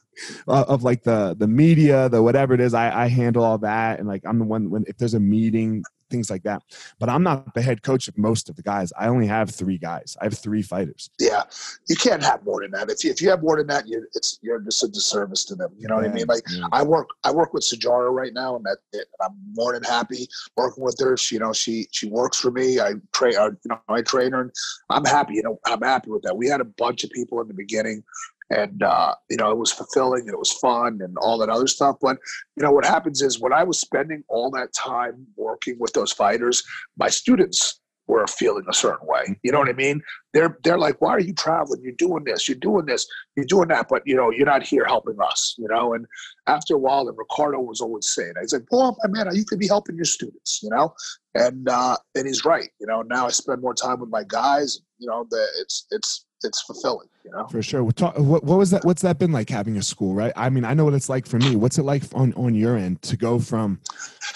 of 0.46 0.68
of, 0.68 0.82
like 0.82 1.02
the 1.02 1.34
the 1.38 1.48
media, 1.48 2.08
the 2.08 2.22
whatever 2.22 2.54
it 2.54 2.60
is, 2.60 2.74
I 2.74 3.04
I 3.04 3.06
handle 3.08 3.44
all 3.44 3.58
that, 3.58 3.98
and 3.98 4.08
like 4.08 4.22
I'm 4.26 4.38
the 4.38 4.44
one 4.44 4.70
when 4.70 4.84
if 4.86 4.96
there's 4.98 5.14
a 5.14 5.20
meeting, 5.20 5.84
things 6.14 6.30
like 6.30 6.44
that. 6.44 6.62
But 6.98 7.08
I'm 7.08 7.22
not 7.22 7.54
the 7.54 7.62
head 7.62 7.82
coach 7.82 8.06
of 8.08 8.16
most 8.16 8.48
of 8.48 8.56
the 8.56 8.62
guys. 8.62 8.92
I 8.98 9.08
only 9.08 9.26
have 9.26 9.50
three 9.50 9.78
guys. 9.78 10.16
I 10.20 10.24
have 10.24 10.38
three 10.38 10.62
fighters. 10.62 11.10
Yeah, 11.18 11.42
you 11.88 11.96
can't 11.96 12.22
have 12.22 12.44
more 12.44 12.62
than 12.62 12.70
that. 12.72 12.90
If 12.90 13.04
you, 13.04 13.10
if 13.10 13.20
you 13.20 13.30
have 13.30 13.42
more 13.42 13.56
than 13.56 13.66
that, 13.68 13.88
you 13.88 14.06
it's 14.14 14.38
you're 14.42 14.60
just 14.60 14.84
a 14.84 14.88
disservice 14.88 15.44
to 15.46 15.54
them. 15.54 15.72
You 15.78 15.88
know 15.88 15.96
what 15.96 16.04
I 16.04 16.08
mean? 16.08 16.26
Like 16.26 16.44
Yeah. 16.48 16.66
I 16.72 16.82
work 16.82 17.08
I 17.24 17.30
work 17.32 17.52
with 17.52 17.64
Sijara 17.64 18.10
right 18.12 18.32
now, 18.32 18.56
and 18.56 18.64
that 18.64 18.78
and 18.92 19.04
I'm 19.20 19.34
more 19.54 19.72
than 19.72 19.82
happy 19.82 20.28
working 20.56 20.84
with 20.84 20.98
her. 21.00 21.16
She, 21.16 21.34
you 21.34 21.40
know, 21.40 21.52
she 21.52 21.88
she 21.90 22.06
works 22.08 22.38
for 22.38 22.50
me. 22.50 22.80
I 22.80 22.94
train, 23.12 23.36
uh, 23.36 23.50
you 23.50 23.68
know, 23.70 23.80
I 23.88 24.02
train 24.02 24.32
her, 24.32 24.42
and 24.42 24.52
I'm 24.90 25.04
happy. 25.04 25.34
You 25.34 25.42
know, 25.42 25.58
I'm 25.66 25.82
happy 25.82 26.10
with 26.10 26.22
that. 26.22 26.36
We 26.36 26.48
had 26.48 26.60
a 26.60 26.64
bunch 26.64 27.04
of 27.04 27.10
people 27.10 27.40
in 27.40 27.48
the 27.48 27.54
beginning, 27.54 28.04
and 28.50 28.82
uh, 28.82 29.14
you 29.30 29.36
know, 29.36 29.50
it 29.50 29.58
was 29.58 29.72
fulfilling 29.72 30.22
and 30.22 30.30
it 30.30 30.38
was 30.38 30.52
fun 30.52 31.00
and 31.02 31.16
all 31.18 31.38
that 31.38 31.48
other 31.48 31.66
stuff. 31.66 31.96
But 32.00 32.18
you 32.56 32.62
know, 32.62 32.72
what 32.72 32.84
happens 32.84 33.22
is 33.22 33.40
when 33.40 33.52
I 33.52 33.64
was 33.64 33.80
spending 33.80 34.22
all 34.28 34.50
that 34.52 34.72
time 34.72 35.26
working 35.36 35.76
with 35.78 35.92
those 35.92 36.12
fighters, 36.12 36.62
my 36.96 37.08
students 37.08 37.80
were 38.06 38.26
feeling 38.26 38.64
a 38.68 38.74
certain 38.74 39.06
way. 39.06 39.38
You 39.42 39.52
know 39.52 39.58
what 39.58 39.68
I 39.68 39.72
mean? 39.72 40.02
They're 40.32 40.58
they're 40.62 40.78
like, 40.78 41.00
why 41.00 41.10
are 41.10 41.20
you 41.20 41.32
traveling? 41.34 41.80
You're 41.82 41.92
doing 41.92 42.24
this. 42.24 42.48
You're 42.48 42.58
doing 42.58 42.86
this. 42.86 43.06
You're 43.36 43.46
doing 43.46 43.68
that. 43.68 43.86
But 43.88 44.02
you 44.04 44.14
know, 44.14 44.30
you're 44.30 44.46
not 44.46 44.62
here 44.62 44.84
helping 44.84 45.16
us. 45.20 45.54
You 45.58 45.68
know, 45.68 45.94
and 45.94 46.06
after 46.46 46.74
a 46.74 46.78
while, 46.78 47.08
and 47.08 47.16
Ricardo 47.16 47.60
was 47.60 47.80
always 47.80 48.08
saying, 48.08 48.34
he's 48.40 48.52
like, 48.52 48.64
"Well, 48.70 48.96
man, 49.08 49.34
you 49.34 49.44
could 49.44 49.58
be 49.58 49.68
helping 49.68 49.96
your 49.96 50.04
students." 50.04 50.62
You 50.62 50.70
know, 50.70 50.94
and 51.34 51.68
uh, 51.68 51.96
and 52.14 52.26
he's 52.26 52.44
right. 52.44 52.68
You 52.80 52.86
know, 52.86 53.02
now 53.02 53.26
I 53.26 53.30
spend 53.30 53.62
more 53.62 53.74
time 53.74 54.00
with 54.00 54.10
my 54.10 54.24
guys. 54.26 54.80
You 54.98 55.08
know, 55.08 55.26
that 55.30 55.48
it's 55.60 55.86
it's 55.90 56.26
it's 56.42 56.60
fulfilling. 56.62 57.08
You 57.24 57.30
know. 57.30 57.46
For 57.46 57.62
sure. 57.62 57.82
What, 57.82 57.96
talk, 57.96 58.18
what 58.18 58.44
what 58.44 58.58
was 58.58 58.70
that? 58.70 58.84
What's 58.84 59.00
that 59.00 59.18
been 59.18 59.32
like 59.32 59.48
having 59.48 59.78
a 59.78 59.82
school, 59.82 60.14
right? 60.14 60.32
I 60.36 60.50
mean, 60.50 60.64
I 60.64 60.74
know 60.74 60.84
what 60.84 60.92
it's 60.92 61.08
like 61.08 61.26
for 61.26 61.38
me. 61.38 61.56
What's 61.56 61.78
it 61.78 61.84
like 61.84 62.02
on 62.14 62.34
on 62.34 62.54
your 62.54 62.76
end 62.76 63.00
to 63.02 63.16
go 63.16 63.38
from, 63.38 63.80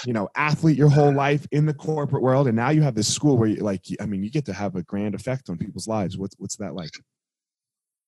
you 0.07 0.14
know, 0.14 0.28
athlete 0.36 0.78
your 0.78 0.89
whole 0.89 1.12
life 1.12 1.47
in 1.53 1.66
the 1.66 1.74
corporate 1.74 2.22
world, 2.22 2.47
and 2.47 2.57
now 2.57 2.70
you 2.70 2.80
have 2.80 2.95
this 2.95 3.12
school 3.12 3.36
where 3.36 3.49
you 3.49 3.57
like, 3.57 3.84
I 4.01 4.07
mean, 4.07 4.22
you 4.22 4.30
get 4.30 4.47
to 4.47 4.55
have 4.55 4.74
a 4.74 4.82
grand 4.82 5.14
effect 5.14 5.51
on 5.51 5.59
people's 5.59 5.86
lives. 5.86 6.16
What's 6.16 6.34
what's 6.39 6.57
that 6.57 6.74
like? 6.74 6.93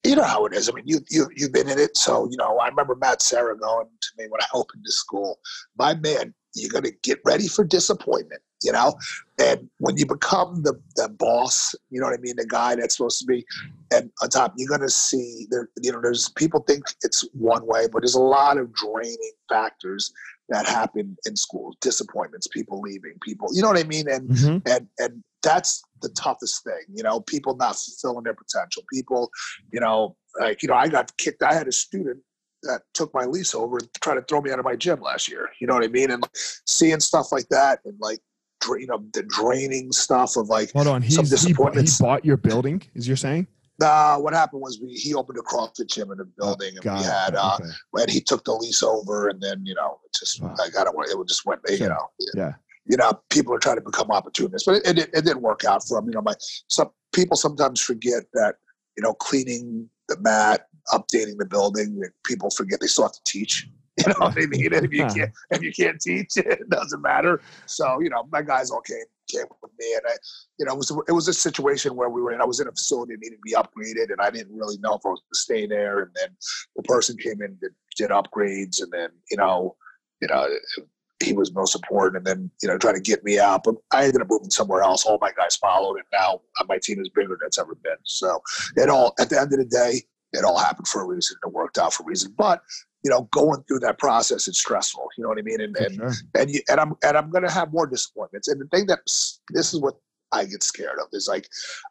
you 0.05 0.17
know 0.17 0.25
how 0.25 0.47
it 0.47 0.55
is. 0.55 0.69
I 0.69 0.73
mean, 0.73 0.85
you 0.87 1.01
you 1.11 1.29
you've 1.37 1.53
been 1.53 1.69
in 1.69 1.79
it, 1.79 1.97
so 1.97 2.29
you 2.31 2.37
know. 2.37 2.59
I 2.59 2.69
remember 2.69 2.95
Matt 2.95 3.23
Serra 3.23 3.57
going 3.57 3.87
to 4.01 4.09
me 4.17 4.27
when 4.29 4.41
I 4.41 4.47
opened 4.55 4.83
the 4.85 4.93
school. 4.93 5.39
My 5.77 5.95
man, 5.95 6.35
you're 6.55 6.71
gonna 6.71 6.91
get 7.03 7.19
ready 7.25 7.49
for 7.49 7.65
disappointment. 7.65 8.41
You 8.63 8.73
know, 8.73 8.95
and 9.39 9.69
when 9.79 9.97
you 9.97 10.07
become 10.07 10.63
the 10.63 10.81
the 10.97 11.09
boss, 11.09 11.75
you 11.91 12.01
know 12.01 12.07
what 12.07 12.19
I 12.19 12.21
mean, 12.21 12.37
the 12.37 12.47
guy 12.47 12.75
that's 12.75 12.97
supposed 12.97 13.19
to 13.21 13.27
be, 13.27 13.45
and 13.93 14.11
on 14.23 14.29
top, 14.29 14.55
you're 14.57 14.69
gonna 14.69 14.89
see 14.91 15.47
there. 15.51 15.69
You 15.83 15.93
know, 15.93 16.01
there's 16.03 16.29
people 16.31 16.61
think 16.61 16.85
it's 17.03 17.27
one 17.33 17.67
way, 17.67 17.87
but 17.91 18.03
there's 18.03 18.15
a 18.15 18.21
lot 18.21 18.59
of 18.59 18.73
draining 18.75 19.33
factors 19.49 20.13
that 20.51 20.67
happen 20.67 21.17
in 21.27 21.37
schools. 21.37 21.77
Disappointments, 21.81 22.49
people 22.49 22.81
leaving, 22.81 23.15
people. 23.23 23.49
You 23.53 23.63
know 23.63 23.69
what 23.69 23.79
I 23.79 23.85
mean, 23.85 24.09
and 24.09 24.29
Mhm. 24.29 24.63
and 24.67 24.89
and 24.99 25.25
that's 25.43 25.83
the 26.03 26.11
toughest 26.11 26.63
thing 26.65 26.83
you 26.95 27.03
know 27.03 27.19
people 27.21 27.57
not 27.57 27.75
fulfilling 27.75 28.25
their 28.25 28.35
potential 28.35 28.83
people 28.93 29.31
you 29.73 29.81
know 29.81 30.15
like 30.39 30.63
you 30.63 30.69
know 30.69 30.75
i 30.75 30.87
got 30.87 31.15
kicked 31.17 31.43
i 31.43 31.53
had 31.55 31.67
a 31.67 31.73
student 31.73 32.19
that 32.63 32.83
took 32.93 33.13
my 33.15 33.25
lease 33.25 33.55
over 33.55 33.79
and 33.79 33.89
tried 34.03 34.17
to 34.17 34.23
throw 34.23 34.43
me 34.43 34.51
out 34.51 34.59
of 34.59 34.67
my 34.67 34.77
gym 34.77 35.01
last 35.01 35.29
year 35.31 35.49
you 35.59 35.67
know 35.67 35.73
what 35.73 35.83
i 35.83 35.89
mean 35.89 36.11
and 36.11 36.29
seeing 36.67 37.01
stuff 37.01 37.33
like 37.33 37.49
that 37.49 37.81
and 37.87 37.95
like 38.01 38.21
you 38.69 38.87
know 38.87 39.03
the 39.13 39.23
draining 39.25 39.93
stuff 39.93 40.37
of 40.37 40.49
like 40.49 40.73
Hold 40.73 40.87
on. 40.87 41.03
Some 41.11 41.25
he, 41.47 41.53
bought, 41.53 41.77
he 41.77 41.89
bought 41.99 42.25
your 42.25 42.37
building, 42.37 42.83
is 42.95 43.07
you're 43.09 43.17
saying? 43.17 43.47
uh, 43.83 44.19
what 44.19 44.35
happened 44.35 44.61
was 44.61 44.79
we 44.83 44.93
he 44.93 45.15
opened 45.15 45.39
a 45.39 45.43
CrossFit 45.43 45.87
gym 45.89 46.11
in 46.13 46.19
the 46.19 46.25
building 46.25 46.75
and 46.75 46.85
Got 46.85 46.99
we 46.99 47.05
it. 47.05 47.11
had 47.11 47.35
uh 47.35 47.57
Okay. 47.61 47.71
and 48.03 48.11
he 48.11 48.21
took 48.21 48.45
the 48.45 48.53
lease 48.53 48.83
over 48.83 49.29
and 49.29 49.41
then 49.41 49.65
you 49.65 49.75
know 49.75 49.99
it 50.05 50.13
just 50.19 50.43
Wow. 50.43 50.55
like 50.59 50.77
I 50.77 50.85
don't 50.85 50.95
want 50.95 51.09
it 51.11 51.29
just 51.29 51.47
went 51.47 51.61
you 51.71 51.89
know 51.89 52.11
Yeah. 52.35 52.53
you 52.87 52.97
know, 52.99 53.13
people 53.31 53.55
are 53.55 53.59
trying 53.59 53.77
to 53.77 53.83
become 53.83 54.11
opportunists, 54.11 54.67
but 54.67 54.77
it, 54.85 54.99
it, 54.99 55.11
it 55.15 55.25
didn't 55.25 55.43
work 55.43 55.65
out 55.65 55.87
for 55.87 55.99
them. 55.99 56.09
You 56.09 56.15
know, 56.17 56.23
my 56.23 56.35
some 56.69 56.91
people 57.13 57.37
sometimes 57.37 57.81
forget 57.81 58.25
that 58.35 58.57
you 58.97 59.03
know 59.03 59.15
cleaning 59.15 59.89
the 60.09 60.19
mat, 60.21 60.67
updating 60.93 61.39
the 61.39 61.47
building. 61.47 62.03
People 62.25 62.51
forget 62.51 62.81
they 62.81 62.87
still 62.87 63.05
have 63.05 63.13
to 63.13 63.21
teach. 63.27 63.67
You 64.07 64.13
know 64.13 64.27
what 64.27 64.39
I 64.39 64.47
mean? 64.47 64.73
And 64.73 64.85
if 64.85 64.93
you 64.93 65.07
can't, 65.07 65.31
if 65.51 65.63
you 65.63 65.73
can't 65.73 66.01
teach, 66.01 66.37
it 66.37 66.69
doesn't 66.71 67.03
matter. 67.03 67.43
So 67.67 68.01
you 68.01 68.09
know, 68.09 68.27
my 68.31 68.41
guys 68.41 68.71
all 68.71 68.81
came 68.81 69.05
came 69.29 69.45
with 69.63 69.73
me, 69.79 69.95
and 69.95 70.03
I, 70.09 70.13
you 70.59 70.65
know, 70.65 70.73
it 70.73 70.77
was 70.77 70.91
it 71.09 71.13
was 71.13 71.29
a 71.29 71.35
situation 71.35 71.97
where 71.97 72.09
we 72.09 72.23
were 72.23 72.33
in. 72.33 72.41
I 72.41 72.47
was 72.47 72.61
in 72.61 72.69
a 72.69 72.73
facility 72.73 73.15
that 73.15 73.21
needed 73.21 73.37
to 73.37 73.43
be 73.43 73.53
upgraded, 73.53 74.11
and 74.11 74.21
I 74.21 74.31
didn't 74.31 74.57
really 74.57 74.79
know 74.79 74.95
if 74.95 75.05
I 75.05 75.11
was 75.11 75.21
going 75.21 75.35
to 75.35 75.39
stay 75.39 75.67
there. 75.67 76.01
And 76.01 76.11
then 76.15 76.29
the 76.77 76.83
person 76.85 77.17
came 77.17 77.43
in 77.43 77.59
did, 77.61 77.73
did 77.97 78.11
upgrades, 78.11 78.83
and 78.83 78.91
then 78.93 79.11
you 79.31 79.37
know, 79.37 79.77
you 80.23 80.29
know, 80.29 80.49
he 81.23 81.35
was 81.35 81.53
most 81.53 81.75
important 81.75 82.17
and 82.17 82.27
then 82.27 82.51
you 82.63 82.69
know 82.69 82.79
trying 82.79 82.95
to 82.95 83.01
get 83.01 83.23
me 83.23 83.39
out 83.39 83.63
but 83.63 83.75
i 83.93 84.05
ended 84.05 84.23
up 84.23 84.29
moving 84.31 84.51
somewhere 84.51 84.83
else 84.83 85.05
all 85.05 85.19
my 85.21 85.31
guys 85.33 85.55
followed 85.57 85.97
and 85.97 86.07
now 86.13 86.41
my 86.67 86.79
team 86.83 86.99
is 87.01 87.09
bigger 87.11 87.37
than 87.39 87.47
it's 87.47 87.59
ever 87.59 87.75
been 87.75 87.97
so 88.05 88.43
it 88.77 88.89
all 88.89 89.15
at 89.21 89.29
the 89.29 89.39
end 89.39 89.53
of 89.53 89.59
the 89.59 89.65
day 89.65 90.03
it 90.33 90.45
all 90.45 90.59
happened 90.59 90.89
for 90.89 91.03
a 91.03 91.07
reason 91.07 91.37
it 91.45 91.53
worked 91.53 91.79
out 91.79 91.93
for 91.93 92.03
a 92.03 92.07
reason 92.07 92.33
but 92.37 92.63
you 93.03 93.11
know, 93.11 93.23
going 93.33 93.63
through 93.65 93.81
that 93.81 93.99
process 93.99 94.47
is 94.49 94.59
stressful. 94.59 95.09
You 95.17 95.23
know 95.23 95.29
what 95.29 95.39
I 95.39 95.43
mean? 95.43 95.61
And 95.61 95.77
and 95.77 95.95
sure. 95.95 96.13
and, 96.39 96.51
you, 96.51 96.61
and 96.69 96.81
I'm 96.81 96.95
and 97.03 97.17
I'm 97.17 97.31
gonna 97.31 97.51
have 97.51 97.73
more 97.73 97.87
disappointments. 97.87 98.49
And 98.49 98.61
the 98.61 98.67
thing 98.67 98.87
that 98.87 99.01
this 99.51 99.73
is 99.73 99.81
what 99.81 99.97
I 100.33 100.45
get 100.45 100.63
scared 100.63 100.99
of 100.99 101.09
is 101.13 101.29
like 101.29 101.49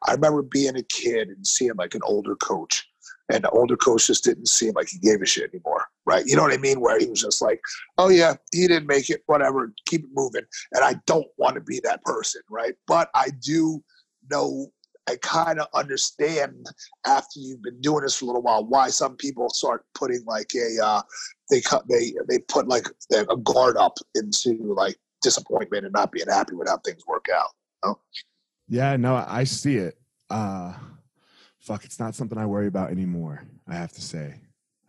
I 0.08 0.14
remember 0.14 0.44
being 0.44 0.78
a 0.78 0.84
kid 0.84 1.30
and 1.30 1.46
seeing 1.46 1.76
like 1.78 1.96
an 1.96 2.02
older 2.04 2.36
coach, 2.36 2.88
and 3.32 3.44
the 3.44 3.50
older 3.50 3.76
coach 3.76 4.08
just 4.08 4.24
didn't 4.24 4.48
seem 4.48 4.74
like 4.74 4.90
he 4.90 5.00
gave 5.00 5.22
a 5.22 5.26
shit 5.26 5.52
anymore, 5.54 5.86
right? 6.06 6.26
You 6.26 6.36
know 6.36 6.44
what 6.44 6.54
I 6.54 6.58
mean? 6.58 6.80
Where 6.80 7.00
he 7.00 7.08
was 7.08 7.22
just 7.22 7.42
like, 7.42 7.62
"Oh 7.98 8.10
yeah, 8.10 8.36
he 8.54 8.68
didn't 8.68 8.88
make 8.88 9.10
it, 9.10 9.24
whatever, 9.26 9.74
keep 9.86 10.04
it 10.04 10.10
moving." 10.14 10.46
And 10.74 10.84
I 10.84 10.96
don't 11.06 11.28
want 11.38 11.56
to 11.56 11.62
be 11.62 11.80
that 11.84 12.04
person, 12.04 12.42
right? 12.50 12.76
But 12.88 13.10
I 13.16 13.30
do 13.42 13.84
know 14.30 14.72
I 15.10 15.18
kind 15.18 15.60
of 15.60 15.68
understand 15.74 16.68
after 17.06 17.40
you've 17.40 17.64
been 17.64 17.82
doing 17.82 18.04
this 18.04 18.16
for 18.16 18.26
a 18.26 18.28
little 18.28 18.42
while 18.44 18.64
why 18.66 18.90
some 18.90 19.16
people 19.16 19.50
start 19.50 19.84
putting 19.96 20.24
like 20.26 20.52
a 20.56 20.84
uh, 20.86 21.02
they 21.50 21.62
cut 21.62 21.88
they 21.90 22.14
they 22.28 22.38
put 22.40 22.68
like 22.68 22.88
a 23.12 23.38
guard 23.38 23.76
up 23.78 23.98
into 24.16 24.74
like 24.76 24.96
disappointment 25.24 25.86
and 25.86 25.94
not 25.94 26.12
being 26.12 26.28
happy 26.28 26.54
with 26.56 26.68
how 26.68 26.78
things 26.78 27.02
work 27.08 27.26
out. 27.36 27.50
You 27.84 27.90
know? 27.90 28.00
Yeah, 28.68 28.96
no, 28.98 29.16
I 29.28 29.46
see 29.46 29.78
it. 29.78 29.98
Uh, 30.30 30.74
fuck, 31.60 31.86
it's 31.86 32.00
not 32.00 32.14
something 32.14 32.38
I 32.38 32.46
worry 32.46 32.68
about 32.68 32.92
anymore. 32.92 33.44
I 33.68 33.74
have 33.76 33.92
to 33.94 34.02
say. 34.02 34.36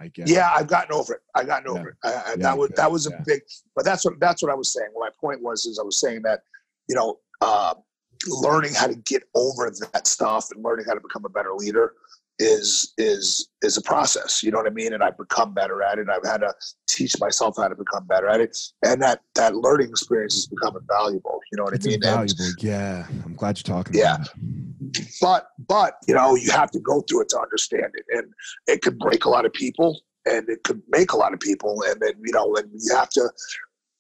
I 0.03 0.09
guess. 0.09 0.31
Yeah, 0.31 0.51
I've 0.55 0.67
gotten 0.67 0.95
over 0.95 1.15
it. 1.15 1.21
I 1.35 1.45
gotten 1.45 1.69
over 1.69 1.95
Yeah. 2.05 2.11
it. 2.11 2.17
I, 2.17 2.31
I, 2.31 2.31
Yeah, 2.31 2.37
that 2.37 2.59
was 2.59 2.71
that 2.77 2.91
was 2.93 3.07
a 3.07 3.11
Yeah. 3.11 3.23
big. 3.27 3.43
But 3.75 3.85
that's 3.85 4.05
what 4.05 4.15
that's 4.21 4.43
what 4.43 4.51
I 4.51 4.55
was 4.55 4.73
saying. 4.73 4.89
My 4.99 5.11
point 5.21 5.43
was 5.43 5.65
is 5.67 5.79
I 5.79 5.83
was 5.83 5.99
saying 5.99 6.23
that 6.23 6.41
you 6.89 6.95
know 6.95 7.19
uh, 7.43 7.75
learning 8.29 8.75
how 8.75 8.87
to 8.87 8.95
get 8.97 9.23
over 9.35 9.71
that 9.93 10.07
stuff 10.07 10.49
and 10.55 10.63
learning 10.65 10.85
how 10.87 10.95
to 10.95 11.01
become 11.01 11.25
a 11.25 11.29
better 11.29 11.53
leader 11.55 11.95
is 12.39 12.95
is 12.97 13.49
is 13.63 13.77
a 13.77 13.83
process. 13.83 14.43
You 14.43 14.51
know 14.51 14.59
what 14.59 14.67
I 14.67 14.71
mean? 14.71 14.95
And 14.95 15.03
I've 15.03 15.19
become 15.19 15.53
better 15.53 15.83
at 15.83 15.99
it. 15.99 16.09
I've 16.09 16.25
had 16.29 16.39
to 16.39 16.55
teach 16.89 17.19
myself 17.21 17.57
how 17.59 17.69
to 17.69 17.75
become 17.75 18.07
better 18.07 18.29
at 18.29 18.41
it, 18.41 18.57
and 18.83 19.01
that 19.03 19.21
that 19.35 19.55
learning 19.57 19.91
experience 19.91 20.37
is 20.37 20.47
becoming 20.47 20.81
valuable. 20.89 21.39
You 21.53 21.59
know 21.59 21.65
what 21.65 21.75
It's 21.75 21.87
I 21.87 21.91
mean? 21.91 21.95
And- 21.97 22.05
invaluable. 22.05 22.47
Yeah, 22.59 23.07
I'm 23.27 23.35
glad 23.35 23.59
you're 23.59 23.75
talking. 23.77 23.95
Yeah. 23.95 24.17
about 24.17 24.29
but 25.21 25.49
but 25.69 25.95
you 26.09 26.15
know 26.15 26.35
you 26.35 26.51
have 26.51 26.71
to 26.73 26.81
go 26.81 27.03
through 27.03 27.23
it 27.23 27.29
to 27.29 27.39
understand 27.39 27.93
it 27.95 28.05
and 28.11 28.33
it 28.67 28.81
could 28.83 28.99
break 28.99 29.25
a 29.27 29.29
lot 29.29 29.45
of 29.45 29.53
people 29.53 30.01
and 30.27 30.49
it 30.49 30.65
could 30.65 30.83
make 30.89 31.13
a 31.13 31.17
lot 31.17 31.33
of 31.35 31.39
people 31.41 31.83
and 31.87 32.01
then 32.01 32.13
you 32.25 32.33
know 32.33 32.57
and 32.57 32.69
you 32.75 32.95
have 32.97 33.09
to 33.11 33.31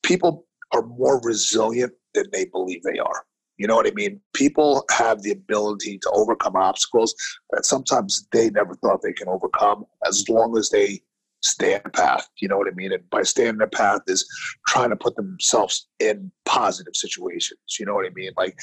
people 0.03 0.47
are 0.73 0.83
more 0.83 1.21
resilient 1.23 1.93
than 2.15 2.25
they 2.33 2.45
believe 2.47 2.83
they 2.83 2.99
are 2.99 3.25
you 3.61 3.67
know 3.67 3.77
what 3.77 3.87
i 3.87 3.91
mean 3.93 4.19
people 4.33 4.85
have 4.91 5.21
the 5.23 5.31
ability 5.33 5.99
to 5.99 6.11
overcome 6.13 6.57
obstacles 6.57 7.15
that 7.51 7.67
sometimes 7.67 8.27
they 8.33 8.49
never 8.51 8.75
thought 8.77 9.03
they 9.03 9.13
can 9.13 9.29
overcome 9.29 9.85
as 10.09 10.27
long 10.29 10.57
as 10.57 10.71
they 10.71 10.99
stay 11.43 11.75
on 11.75 11.81
the 11.85 11.91
path 11.91 12.27
you 12.41 12.49
know 12.49 12.57
what 12.57 12.67
i 12.69 12.75
mean 12.75 12.93
and 12.93 13.09
by 13.11 13.23
staying 13.23 13.51
on 13.51 13.59
the 13.59 13.67
path 13.67 14.01
is 14.07 14.27
trying 14.67 14.91
to 14.91 14.97
put 14.97 15.15
themselves 15.17 15.89
in 15.99 16.33
positive 16.47 16.97
situations 16.97 17.61
you 17.79 17.85
know 17.85 17.95
what 17.95 18.07
i 18.07 18.11
mean 18.15 18.33
like 18.39 18.57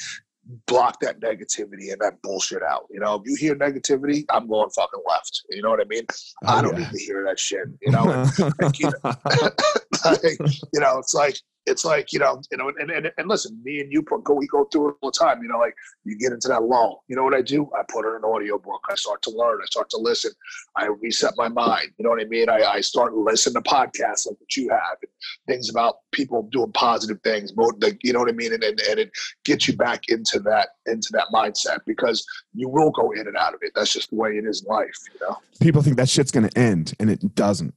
block 0.66 0.98
that 1.00 1.20
negativity 1.20 1.92
and 1.92 2.00
that 2.00 2.14
bullshit 2.22 2.62
out. 2.62 2.84
You 2.90 3.00
know, 3.00 3.16
if 3.16 3.22
you 3.26 3.36
hear 3.36 3.54
negativity, 3.54 4.24
I'm 4.30 4.48
going 4.48 4.70
fucking 4.70 5.02
left. 5.06 5.42
You 5.50 5.60
know 5.60 5.68
what 5.68 5.80
I 5.80 5.84
mean? 5.84 6.04
Oh, 6.08 6.14
I 6.46 6.58
Oh, 6.58 6.62
don't 6.62 6.72
yeah. 6.72 6.86
need 6.88 6.98
to 6.98 7.04
hear 7.04 7.22
that 7.26 7.38
shit. 7.38 7.66
You 7.82 7.92
know, 7.92 8.04
and, 8.60 8.78
you 8.78 8.90
know, 8.90 9.50
you 10.72 10.80
know, 10.80 10.98
it's 10.98 11.14
like 11.14 11.36
it's 11.68 11.84
like 11.84 12.12
you 12.12 12.18
know, 12.18 12.40
you 12.50 12.56
know, 12.56 12.72
and, 12.78 12.90
and 12.90 13.12
and 13.16 13.28
listen, 13.28 13.60
me 13.62 13.80
and 13.80 13.92
you 13.92 14.02
go 14.02 14.34
we 14.34 14.46
go 14.46 14.64
through 14.64 14.90
it 14.90 14.94
all 15.02 15.10
the 15.10 15.18
time. 15.18 15.42
You 15.42 15.48
know, 15.48 15.58
like 15.58 15.74
you 16.04 16.16
get 16.16 16.32
into 16.32 16.48
that 16.48 16.62
lull. 16.62 17.04
You 17.08 17.16
know 17.16 17.24
what 17.24 17.34
I 17.34 17.42
do? 17.42 17.70
I 17.78 17.82
put 17.88 18.06
on 18.06 18.16
an 18.16 18.24
audio 18.24 18.58
book. 18.58 18.80
I 18.90 18.94
start 18.94 19.22
to 19.22 19.30
learn. 19.30 19.58
I 19.62 19.66
start 19.66 19.90
to 19.90 19.98
listen. 19.98 20.32
I 20.76 20.86
reset 20.86 21.34
my 21.36 21.48
mind. 21.48 21.90
You 21.98 22.04
know 22.04 22.10
what 22.10 22.20
I 22.20 22.24
mean? 22.24 22.48
I, 22.48 22.62
I 22.64 22.80
start 22.80 23.12
to 23.12 23.20
listen 23.20 23.52
to 23.54 23.60
podcasts 23.60 24.26
like 24.26 24.38
what 24.40 24.56
you 24.56 24.70
have 24.70 24.98
and 25.02 25.10
things 25.46 25.70
about 25.70 25.96
people 26.12 26.48
doing 26.50 26.72
positive 26.72 27.20
things. 27.22 27.52
You 28.02 28.12
know 28.12 28.20
what 28.20 28.28
I 28.28 28.32
mean? 28.32 28.52
And, 28.52 28.64
and 28.64 28.80
and 28.80 28.98
it 28.98 29.10
gets 29.44 29.68
you 29.68 29.76
back 29.76 30.08
into 30.08 30.40
that 30.40 30.70
into 30.86 31.10
that 31.12 31.26
mindset 31.32 31.78
because 31.86 32.26
you 32.54 32.68
will 32.68 32.90
go 32.90 33.10
in 33.12 33.26
and 33.26 33.36
out 33.36 33.54
of 33.54 33.60
it. 33.62 33.72
That's 33.74 33.92
just 33.92 34.10
the 34.10 34.16
way 34.16 34.36
it 34.38 34.44
is 34.44 34.62
in 34.62 34.68
life. 34.68 34.96
You 35.14 35.26
know, 35.26 35.36
People 35.60 35.82
think 35.82 35.96
that 35.96 36.08
shit's 36.08 36.30
gonna 36.30 36.50
end, 36.56 36.94
and 36.98 37.10
it 37.10 37.34
doesn't. 37.34 37.74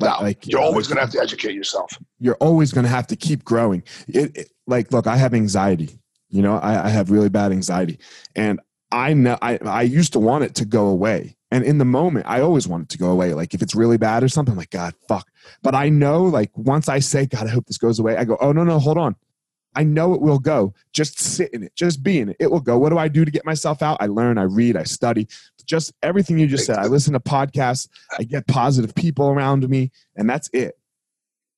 No, 0.00 0.16
Like- 0.20 0.46
you're 0.46 0.60
uh, 0.60 0.64
always 0.64 0.86
like- 0.88 0.96
gonna 0.96 1.06
have 1.06 1.12
to 1.14 1.20
educate 1.20 1.54
yourself. 1.54 1.90
you're 2.20 2.36
always 2.36 2.72
going 2.72 2.84
to 2.84 2.90
have 2.90 3.06
to 3.08 3.16
keep 3.16 3.44
growing. 3.44 3.82
It, 4.08 4.36
it- 4.36 4.50
like, 4.66 4.92
look, 4.92 5.06
I 5.06 5.16
have 5.16 5.34
anxiety. 5.34 5.98
You 6.30 6.42
know, 6.42 6.58
I, 6.58 6.86
I 6.86 6.88
have 6.90 7.10
really 7.10 7.30
bad 7.30 7.52
anxiety, 7.52 7.98
and 8.36 8.60
I 8.92 9.14
know 9.14 9.38
I, 9.40 9.58
I 9.64 9.82
used 9.82 10.12
to 10.12 10.18
want 10.18 10.44
it 10.44 10.54
to 10.56 10.64
go 10.66 10.88
away. 10.88 11.36
And 11.50 11.64
in 11.64 11.78
the 11.78 11.86
moment, 11.86 12.26
I 12.28 12.42
always 12.42 12.68
want 12.68 12.82
it 12.84 12.88
to 12.90 12.98
go 12.98 13.10
away. 13.10 13.32
Like 13.32 13.54
if 13.54 13.62
it's 13.62 13.74
really 13.74 13.96
bad 13.96 14.22
or 14.22 14.28
something, 14.28 14.52
I'm 14.52 14.58
like, 14.58 14.68
God, 14.70 14.92
fuck. 15.08 15.26
But 15.62 15.74
I 15.74 15.88
know, 15.88 16.24
like, 16.24 16.50
once 16.54 16.88
I 16.90 16.98
say, 16.98 17.24
God, 17.24 17.46
I 17.46 17.48
hope 17.48 17.64
this 17.66 17.78
goes 17.78 17.98
away, 17.98 18.16
I 18.18 18.24
go, 18.24 18.36
oh, 18.42 18.52
no, 18.52 18.64
no, 18.64 18.78
hold 18.78 18.98
on. 18.98 19.16
I 19.74 19.84
know 19.84 20.12
it 20.12 20.20
will 20.20 20.38
go. 20.38 20.74
Just 20.92 21.18
sit 21.20 21.52
in 21.54 21.62
it. 21.62 21.74
Just 21.74 22.02
be 22.02 22.18
in 22.20 22.28
it. 22.30 22.36
It 22.40 22.50
will 22.50 22.60
go. 22.60 22.76
What 22.76 22.90
do 22.90 22.98
I 22.98 23.08
do 23.08 23.24
to 23.24 23.30
get 23.30 23.46
myself 23.46 23.80
out? 23.82 23.96
I 24.00 24.06
learn, 24.06 24.36
I 24.36 24.42
read, 24.42 24.76
I 24.76 24.82
study. 24.84 25.28
Just 25.68 25.92
everything 26.02 26.38
you 26.38 26.46
just 26.46 26.66
said. 26.66 26.78
I 26.78 26.86
listen 26.86 27.12
to 27.12 27.20
podcasts. 27.20 27.88
I 28.18 28.24
get 28.24 28.46
positive 28.48 28.94
people 28.94 29.28
around 29.28 29.68
me, 29.68 29.92
and 30.16 30.28
that's 30.28 30.48
it. 30.52 30.78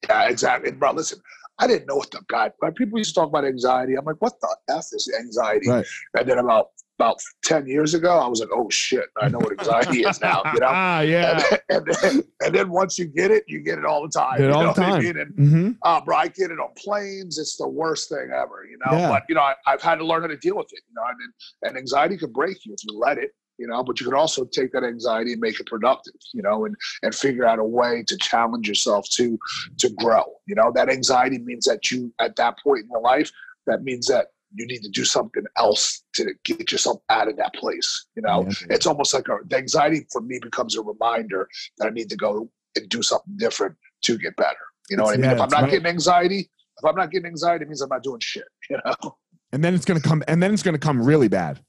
Yeah, 0.08 0.28
exactly. 0.28 0.72
Bro, 0.72 0.92
listen, 0.92 1.20
I 1.58 1.66
didn't 1.66 1.86
know 1.86 1.96
what 1.96 2.10
the 2.10 2.20
God. 2.28 2.52
People 2.74 2.98
used 2.98 3.14
to 3.14 3.20
talk 3.20 3.28
about 3.28 3.44
anxiety, 3.44 3.94
I'm 3.96 4.04
like, 4.04 4.16
what 4.20 4.32
the 4.40 4.56
f 4.70 4.86
is 4.92 5.12
anxiety? 5.18 5.68
Right. 5.68 5.86
And 6.18 6.28
then 6.28 6.38
about 6.38 6.68
about 6.98 7.18
ten 7.44 7.66
years 7.66 7.94
ago, 7.94 8.18
I 8.18 8.26
was 8.26 8.40
like, 8.40 8.50
oh 8.54 8.68
shit, 8.68 9.06
I 9.20 9.28
know 9.28 9.38
what 9.38 9.58
anxiety 9.58 10.00
is 10.02 10.20
now. 10.20 10.42
You 10.52 10.60
know. 10.60 10.66
Ah, 10.70 11.00
yeah. 11.00 11.42
And, 11.50 11.60
and, 11.70 11.86
then, 12.02 12.22
and 12.40 12.54
then 12.54 12.70
once 12.70 12.98
you 12.98 13.06
get 13.06 13.30
it, 13.30 13.44
you 13.46 13.60
get 13.60 13.78
it 13.78 13.84
all 13.86 14.02
the 14.02 14.08
time. 14.10 14.36
Get 14.38 14.46
it 14.46 14.48
you 14.48 14.54
all 14.54 14.64
know 14.64 14.72
the 14.74 14.80
what 14.82 14.88
I 14.88 14.92
time. 14.92 15.02
mean? 15.02 15.16
And 15.18 15.34
Mm-hmm. 15.34 15.70
uh, 15.82 16.00
bro, 16.02 16.16
I 16.16 16.28
get 16.28 16.50
it 16.50 16.58
on 16.58 16.68
planes. 16.76 17.38
It's 17.38 17.56
the 17.56 17.68
worst 17.68 18.08
thing 18.10 18.30
ever, 18.34 18.66
you 18.70 18.78
know. 18.84 18.98
Yeah. 18.98 19.08
But 19.08 19.22
you 19.28 19.34
know, 19.34 19.40
I, 19.42 19.54
I've 19.66 19.80
had 19.80 19.94
to 19.96 20.04
learn 20.04 20.22
how 20.22 20.28
to 20.28 20.36
deal 20.36 20.56
with 20.56 20.68
it. 20.72 20.80
You 20.88 20.94
know, 20.94 21.02
and 21.08 21.68
and 21.70 21.78
anxiety 21.78 22.16
can 22.18 22.32
break 22.32 22.64
you 22.66 22.74
if 22.74 22.80
you 22.84 22.98
let 22.98 23.16
it. 23.18 23.30
You 23.60 23.66
know, 23.66 23.84
but 23.84 24.00
you 24.00 24.06
could 24.06 24.16
also 24.16 24.46
take 24.46 24.72
that 24.72 24.84
anxiety 24.84 25.32
and 25.32 25.40
make 25.40 25.60
it 25.60 25.66
productive. 25.66 26.14
You 26.32 26.40
know, 26.40 26.64
and 26.64 26.74
and 27.02 27.14
figure 27.14 27.44
out 27.44 27.58
a 27.58 27.64
way 27.64 28.02
to 28.08 28.16
challenge 28.16 28.66
yourself 28.66 29.06
to 29.10 29.38
to 29.78 29.90
grow. 29.90 30.24
You 30.46 30.54
know, 30.54 30.72
that 30.74 30.88
anxiety 30.88 31.38
means 31.38 31.66
that 31.66 31.90
you 31.90 32.10
at 32.18 32.36
that 32.36 32.56
point 32.64 32.84
in 32.84 32.88
your 32.90 33.02
life, 33.02 33.30
that 33.66 33.82
means 33.82 34.06
that 34.06 34.28
you 34.54 34.66
need 34.66 34.82
to 34.82 34.88
do 34.88 35.04
something 35.04 35.44
else 35.58 36.02
to 36.14 36.32
get 36.44 36.72
yourself 36.72 37.02
out 37.10 37.28
of 37.28 37.36
that 37.36 37.52
place. 37.54 38.06
You 38.16 38.22
know, 38.22 38.48
it's 38.70 38.86
almost 38.86 39.12
like 39.12 39.28
a, 39.28 39.36
the 39.46 39.58
anxiety 39.58 40.06
for 40.10 40.22
me 40.22 40.38
becomes 40.42 40.74
a 40.76 40.82
reminder 40.82 41.46
that 41.76 41.86
I 41.86 41.90
need 41.90 42.08
to 42.08 42.16
go 42.16 42.50
and 42.76 42.88
do 42.88 43.02
something 43.02 43.36
different 43.36 43.76
to 44.04 44.16
get 44.16 44.36
better. 44.36 44.56
You 44.88 44.96
know 44.96 45.04
what 45.04 45.14
I 45.14 45.16
mean? 45.18 45.24
Yeah, 45.24 45.32
if 45.34 45.40
I'm 45.42 45.50
not 45.50 45.62
right. 45.62 45.70
getting 45.70 45.86
anxiety, 45.86 46.50
if 46.78 46.84
I'm 46.84 46.96
not 46.96 47.10
getting 47.10 47.26
anxiety, 47.26 47.64
it 47.64 47.68
means 47.68 47.82
I'm 47.82 47.90
not 47.90 48.02
doing 48.02 48.20
shit. 48.20 48.44
You 48.70 48.78
know? 48.86 49.16
and 49.52 49.62
then 49.62 49.74
it's 49.74 49.84
gonna 49.84 50.00
come, 50.00 50.22
and 50.28 50.42
then 50.42 50.54
it's 50.54 50.62
gonna 50.62 50.78
come 50.78 51.02
really 51.02 51.28
bad 51.28 51.60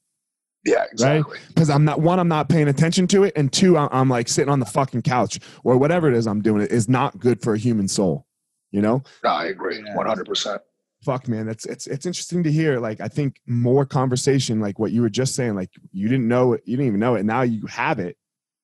Yeah, 0.64 0.86
exactly. 0.92 1.40
because 1.48 1.70
I'm 1.70 1.84
not 1.86 2.02
one, 2.02 2.20
I'm 2.20 2.28
not 2.28 2.48
paying 2.50 2.68
attention 2.68 3.08
to 3.08 3.24
it, 3.24 3.34
and 3.36 3.52
two, 3.52 3.78
I'm, 3.78 3.90
I'm 3.92 4.10
like 4.10 4.28
sitting 4.28 4.52
on 4.52 4.60
the 4.60 4.66
fucking 4.66 5.02
couch 5.02 5.40
or 5.64 5.78
whatever 5.78 6.08
it 6.08 6.16
is 6.16 6.28
I'm 6.28 6.42
doing. 6.42 6.62
It 6.62 6.72
is 6.72 6.88
not 6.88 7.18
good 7.20 7.42
for 7.42 7.54
a 7.54 7.58
human 7.58 7.88
soul. 7.88 8.26
You 8.72 8.82
know, 8.82 9.04
No, 9.24 9.32
I 9.32 9.46
agree, 9.46 9.82
one 9.96 10.06
hundred 10.06 10.28
percent. 10.28 10.62
fuck, 11.04 11.28
man, 11.28 11.50
it's 11.50 11.66
it's 11.66 11.88
it's 11.88 12.06
interesting 12.06 12.44
to 12.44 12.52
hear. 12.52 12.80
Like, 12.80 13.02
I 13.02 13.08
think 13.08 13.42
more 13.48 13.86
conversation, 13.86 14.60
like 14.62 14.78
what 14.80 14.92
you 14.92 15.02
were 15.02 15.10
just 15.10 15.36
saying, 15.36 15.56
like 15.56 15.72
you 15.92 16.08
didn't 16.08 16.28
know 16.28 16.54
it, 16.54 16.62
you 16.66 16.78
didn't 16.78 16.88
even 16.88 17.00
know 17.00 17.16
it, 17.16 17.24
now 17.26 17.42
you 17.42 17.66
have 17.68 18.00
it. 18.00 18.16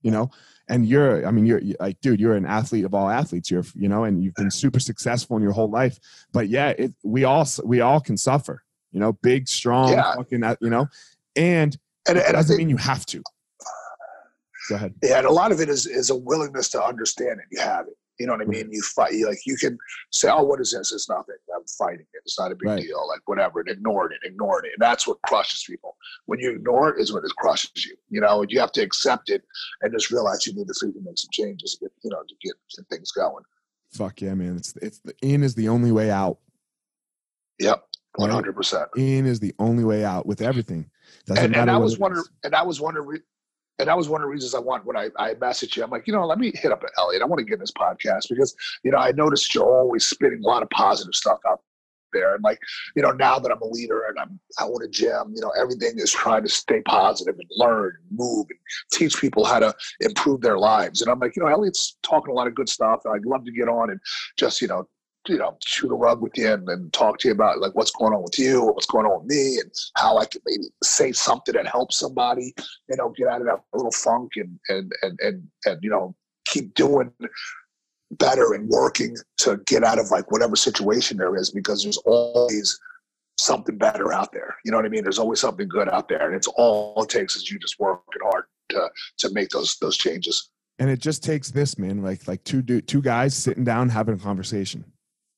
You 0.04 0.12
know, 0.12 0.30
and 0.70 0.86
you're, 0.86 1.26
I 1.28 1.32
mean, 1.32 1.45
you're 1.48 1.60
like, 1.80 2.00
dude, 2.02 2.20
you're 2.22 2.36
an 2.36 2.45
athlete 2.45 2.86
of 2.86 2.93
all 2.93 3.10
athletes. 3.10 3.50
You're, 3.52 3.66
you 3.74 3.89
know, 3.89 4.04
and 4.04 4.24
you've 4.24 4.36
been 4.36 4.52
super 4.52 4.80
successful 4.80 5.36
in 5.36 5.41
your 5.43 5.52
whole 5.52 5.70
life. 5.72 6.00
But 6.32 6.48
yeah, 6.48 6.70
it, 6.70 6.93
we 7.04 7.24
all 7.24 7.45
we 7.66 7.82
all 7.82 8.00
can 8.00 8.16
suffer. 8.16 8.64
You 8.91 9.00
know, 9.02 9.14
big, 9.14 9.48
strong, 9.50 9.91
Yeah. 9.93 10.14
fucking, 10.16 10.43
you 10.62 10.70
know, 10.70 10.88
and 11.36 11.76
And, 12.08 12.18
it 12.18 12.26
and 12.28 12.36
I 12.36 12.39
doesn't 12.39 12.58
think, 12.58 12.68
mean 12.68 12.70
you 12.70 12.78
have 12.78 13.05
to. 13.08 13.22
Go 14.70 14.76
ahead. 14.76 14.93
yeah, 15.01 15.18
and 15.20 15.28
a 15.28 15.32
lot 15.32 15.51
of 15.51 15.62
it 15.62 15.70
is 15.70 15.86
is 15.88 16.10
a 16.10 16.16
willingness 16.16 16.70
to 16.70 16.84
understand 16.84 17.39
it. 17.39 17.45
You 17.51 17.62
have 17.62 17.88
it. 17.88 17.93
You 18.20 18.26
know 18.26 18.34
what 18.34 18.41
I 18.41 18.45
mean? 18.45 18.70
You 18.72 18.82
fight. 18.82 19.14
You 19.14 19.28
like 19.28 19.38
you 19.45 19.55
can 19.55 19.78
say, 20.12 20.28
"Oh, 20.30 20.43
what 20.43 20.60
is 20.60 20.72
this? 20.72 20.91
It's 20.91 21.08
nothing. 21.08 21.36
I'm 21.55 21.64
fighting 21.78 22.01
it. 22.14 22.22
It's 22.26 22.38
not 22.39 22.51
a 22.51 22.55
big 22.55 22.68
Right. 22.68 22.82
deal. 22.82 23.08
Like 23.08 23.22
whatever." 23.26 23.60
And 23.62 23.70
ignore 23.70 24.12
it. 24.12 24.20
Ignore 24.26 24.66
it. 24.66 24.72
And 24.74 24.82
that's 24.82 25.08
what 25.08 25.22
crushes 25.22 25.64
people. 25.66 25.95
When 26.26 26.39
you 26.39 26.51
ignore 26.55 26.89
it, 26.89 26.99
is 26.99 27.14
when 27.14 27.24
it 27.24 27.32
crushes 27.38 27.86
you. 27.86 27.95
You 28.10 28.20
know, 28.22 28.41
and 28.41 28.51
you 28.51 28.60
have 28.60 28.72
to 28.74 28.82
accept 28.82 29.30
it 29.30 29.43
and 29.82 29.93
just 29.93 30.10
realize 30.12 30.45
you 30.47 30.53
need 30.53 30.68
to 30.68 30.74
freaking 30.74 31.03
make 31.05 31.18
some 31.20 31.30
changes. 31.32 31.76
To 31.76 31.86
get, 31.86 31.91
you 32.03 32.10
know, 32.10 32.24
to 32.28 32.36
get 32.43 32.55
things 32.89 33.12
going. 33.12 33.43
Fuck 33.93 34.20
yeah, 34.22 34.34
man. 34.34 34.58
It's 34.58 34.76
it's 34.82 34.99
the 34.99 35.14
in 35.22 35.43
is 35.43 35.55
the 35.55 35.70
only 35.70 35.91
way 35.93 36.10
out. 36.12 36.39
Yep, 37.60 37.84
hundred 38.20 38.53
percent. 38.53 38.89
In 38.97 39.26
is 39.26 39.39
the 39.39 39.53
only 39.60 39.84
way 39.86 40.03
out 40.03 40.26
with 40.26 40.41
everything. 40.41 40.89
Doesn't 41.28 41.43
and, 41.43 41.51
matter. 41.51 41.71
and 41.71 41.80
what 41.80 41.84
was 41.84 41.93
it 41.93 41.99
one 41.99 42.11
of 42.13 42.17
is. 42.19 42.30
and 42.43 42.55
I 42.55 42.63
was 42.63 42.82
one 42.82 42.97
of 42.97 43.03
the 43.03 43.09
re- 43.09 43.19
and 43.80 43.88
that 43.88 43.97
was 43.97 44.09
one 44.09 44.21
of 44.21 44.25
the 44.25 44.32
reasons 44.32 44.55
I 44.55 44.59
want 44.59 44.86
when 44.86 44.97
I 44.97 45.09
I 45.17 45.34
messaged 45.36 45.75
you. 45.75 45.84
I'm 45.84 45.91
like, 45.91 46.07
you 46.07 46.13
know, 46.13 46.25
let 46.25 46.39
me 46.39 46.51
hit 46.55 46.71
up 46.71 46.84
Elliot. 46.97 47.21
I 47.21 47.25
want 47.25 47.39
to 47.39 47.45
get 47.45 47.55
in 47.55 47.59
this 47.59 47.71
podcast 47.71 48.30
because 48.30 48.55
you 48.84 48.91
know 48.91 48.97
I 48.97 49.11
noticed 49.11 49.53
you're 49.53 49.69
always 49.69 50.05
spitting 50.05 50.43
a 50.43 50.47
lot 50.47 50.63
of 50.63 50.69
positive 50.69 51.13
stuff 51.13 51.39
out 51.47 51.61
there. 52.13 52.36
And 52.36 52.43
like, 52.43 52.59
you 52.95 53.01
know, 53.01 53.11
now 53.11 53.39
that 53.39 53.51
I'm 53.51 53.61
a 53.61 53.67
leader 53.67 54.03
and 54.09 54.19
I'm 54.19 54.39
I 54.59 54.63
own 54.63 54.84
a 54.84 54.88
gym, 54.88 55.34
you 55.36 55.41
know, 55.41 55.51
everything 55.59 55.93
is 55.97 56.11
trying 56.11 56.43
to 56.43 56.49
stay 56.49 56.82
positive 56.82 57.36
and 57.38 57.49
learn 57.57 57.93
and 58.01 58.17
move 58.17 58.47
and 58.49 58.59
teach 58.91 59.19
people 59.19 59.45
how 59.45 59.59
to 59.59 59.75
improve 60.01 60.41
their 60.41 60.57
lives. 60.57 61.01
And 61.01 61.11
I'm 61.11 61.19
like, 61.19 61.36
you 61.36 61.43
know, 61.43 61.49
Elliot's 61.49 61.97
talking 62.03 62.32
a 62.32 62.36
lot 62.36 62.47
of 62.47 62.55
good 62.55 62.69
stuff. 62.69 63.01
I'd 63.05 63.25
love 63.25 63.45
to 63.45 63.51
get 63.51 63.69
on 63.69 63.89
and 63.89 63.99
just, 64.38 64.61
you 64.61 64.67
know, 64.67 64.88
you 65.28 65.38
know, 65.38 65.57
shoot 65.65 65.91
a 65.91 65.95
rug 65.95 66.21
with 66.21 66.38
you 66.38 66.51
and, 66.51 66.67
and 66.69 66.91
talk 66.93 67.19
to 67.19 67.28
you 67.28 67.34
about 67.34 67.59
like 67.59 67.75
what's 67.75 67.91
going 67.91 68.13
on 68.13 68.23
with 68.23 68.38
you 68.38 68.61
or 68.61 68.73
what's 68.73 68.86
going 68.86 69.05
on 69.05 69.21
with 69.21 69.30
me 69.30 69.59
and 69.59 69.71
how 69.95 70.17
I 70.17 70.25
can 70.25 70.41
maybe 70.45 70.65
say 70.84 71.11
something 71.11 71.53
that 71.55 71.67
helps 71.67 71.97
somebody, 71.97 72.53
you 72.89 72.97
know, 72.97 73.13
get 73.15 73.28
out 73.28 73.41
of 73.41 73.47
that 73.47 73.61
little 73.73 73.91
funk 73.91 74.34
and 74.36 74.59
and 74.69 74.91
and 75.01 75.19
and, 75.21 75.47
and 75.65 75.84
you 75.84 75.89
know, 75.89 76.15
keep 76.45 76.73
doing 76.73 77.11
better 78.11 78.53
and 78.53 78.69
working 78.69 79.15
to 79.38 79.57
get 79.65 79.84
out 79.84 79.99
of 79.99 80.11
like 80.11 80.32
whatever 80.32 80.55
situation 80.55 81.17
there 81.17 81.36
is 81.36 81.51
because 81.51 81.84
there's 81.84 81.97
always 81.97 82.80
something 83.38 83.78
better 83.78 84.13
out 84.13 84.32
there. 84.32 84.55
You 84.63 84.71
know 84.71 84.78
what 84.78 84.86
I 84.86 84.89
mean? 84.89 85.03
There's 85.03 85.19
always 85.19 85.39
something 85.39 85.67
good 85.67 85.89
out 85.89 86.07
there, 86.07 86.28
and 86.28 86.36
it's 86.36 86.47
all 86.47 87.03
it 87.03 87.09
takes 87.09 87.36
is 87.36 87.49
you 87.49 87.59
just 87.59 87.80
working 87.80 88.21
hard 88.23 88.45
to 88.69 88.89
to 89.19 89.30
make 89.32 89.49
those 89.49 89.78
those 89.78 89.97
changes. 89.97 90.49
And 90.80 90.89
it 90.89 90.99
just 90.99 91.23
takes 91.23 91.49
this 91.49 91.78
man, 91.78 92.03
like 92.03 92.28
like 92.28 92.43
two 92.43 92.61
two 92.61 93.01
guys 93.01 93.36
sitting 93.36 93.63
down 93.63 93.89
having 93.89 94.15
a 94.15 94.19
conversation, 94.19 94.86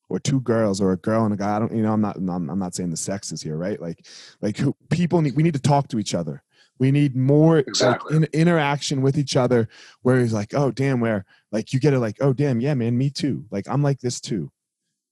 or 0.09 0.19
two 0.19 0.41
girls, 0.41 0.81
or 0.81 0.91
a 0.91 0.97
girl 0.97 1.25
and 1.25 1.33
a 1.33 1.37
guy. 1.37 1.55
I 1.55 1.59
don't, 1.59 1.73
you 1.73 1.83
know, 1.83 1.93
I'm 1.93 2.01
not 2.01 2.17
I'm, 2.17 2.49
I'm 2.49 2.59
not 2.59 2.75
saying 2.75 2.89
the 2.89 2.97
sex 2.97 3.31
is 3.31 3.41
here, 3.41 3.55
right? 3.55 3.79
Like 3.79 4.05
like 4.41 4.57
who, 4.57 4.75
people 4.89 5.21
need 5.21 5.35
we 5.35 5.43
need 5.43 5.53
to 5.53 5.61
talk 5.61 5.87
to 5.89 5.99
each 5.99 6.13
other. 6.15 6.43
We 6.79 6.91
need 6.91 7.15
more 7.15 7.59
exactly. 7.59 8.19
like, 8.19 8.29
in, 8.33 8.39
interaction 8.41 9.01
with 9.01 9.17
each 9.17 9.35
other 9.35 9.67
where 10.01 10.19
he's 10.19 10.33
like, 10.33 10.53
oh 10.53 10.71
damn, 10.71 10.99
where 10.99 11.25
like 11.51 11.73
you 11.73 11.79
get 11.79 11.93
it 11.93 11.99
like, 11.99 12.17
oh 12.21 12.33
damn, 12.33 12.59
yeah, 12.59 12.73
man, 12.73 12.97
me 12.97 13.09
too. 13.09 13.45
Like 13.51 13.67
I'm 13.69 13.83
like 13.83 13.99
this 13.99 14.19
too, 14.19 14.51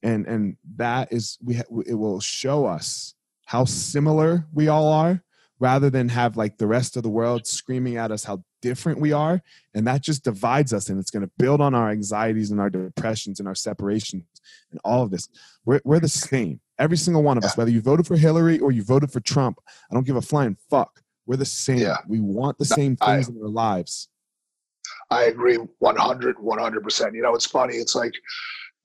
and 0.01 0.25
and 0.27 0.57
that 0.77 1.11
is 1.11 1.37
we 1.43 1.55
ha- 1.55 1.81
it 1.85 1.95
will 1.95 2.19
show 2.19 2.65
us 2.65 3.13
how 3.45 3.65
similar 3.65 4.45
we 4.53 4.67
all 4.67 4.87
are, 4.91 5.21
rather 5.59 5.89
than 5.89 6.09
have 6.09 6.37
like 6.37 6.57
the 6.57 6.67
rest 6.67 6.97
of 6.97 7.03
the 7.03 7.09
world 7.09 7.45
screaming 7.45 7.97
at 7.97 8.11
us 8.11 8.23
how 8.23 8.43
different 8.67 8.99
we 8.99 9.11
are, 9.11 9.41
and 9.73 9.85
that 9.87 10.01
just 10.01 10.23
divides 10.23 10.73
us, 10.73 10.89
and 10.89 10.99
it's 10.99 11.11
going 11.11 11.23
to 11.25 11.31
build 11.37 11.61
on 11.61 11.73
our 11.73 11.89
anxieties 11.89 12.51
and 12.51 12.59
our 12.59 12.69
depressions 12.69 13.39
and 13.39 13.47
our 13.47 13.55
separations 13.55 14.23
and 14.71 14.79
all 14.83 15.03
of 15.03 15.11
this. 15.11 15.29
We're 15.65 15.81
we're 15.83 15.99
the 15.99 16.07
same, 16.07 16.59
every 16.79 16.97
single 16.97 17.23
one 17.23 17.37
of 17.37 17.43
us, 17.43 17.57
whether 17.57 17.71
you 17.71 17.81
voted 17.81 18.07
for 18.07 18.17
Hillary 18.17 18.59
or 18.59 18.71
you 18.71 18.83
voted 18.83 19.11
for 19.11 19.19
Trump. 19.19 19.59
I 19.91 19.93
don't 19.93 20.05
give 20.05 20.15
a 20.15 20.21
flying 20.21 20.57
fuck 20.69 21.03
we're 21.27 21.35
the 21.35 21.45
same. 21.45 21.79
Yeah. 21.79 21.97
We 22.07 22.21
want 22.21 22.57
the 22.57 22.65
same 22.65 22.95
things 22.95 23.29
I, 23.29 23.31
in 23.31 23.41
our 23.43 23.49
lives. 23.49 24.07
I 25.11 25.23
agree 25.23 25.57
100, 25.79 26.37
100%. 26.37 27.13
You 27.13 27.21
know, 27.21 27.35
it's 27.35 27.45
funny. 27.45 27.75
It's 27.75 27.93
like, 27.93 28.13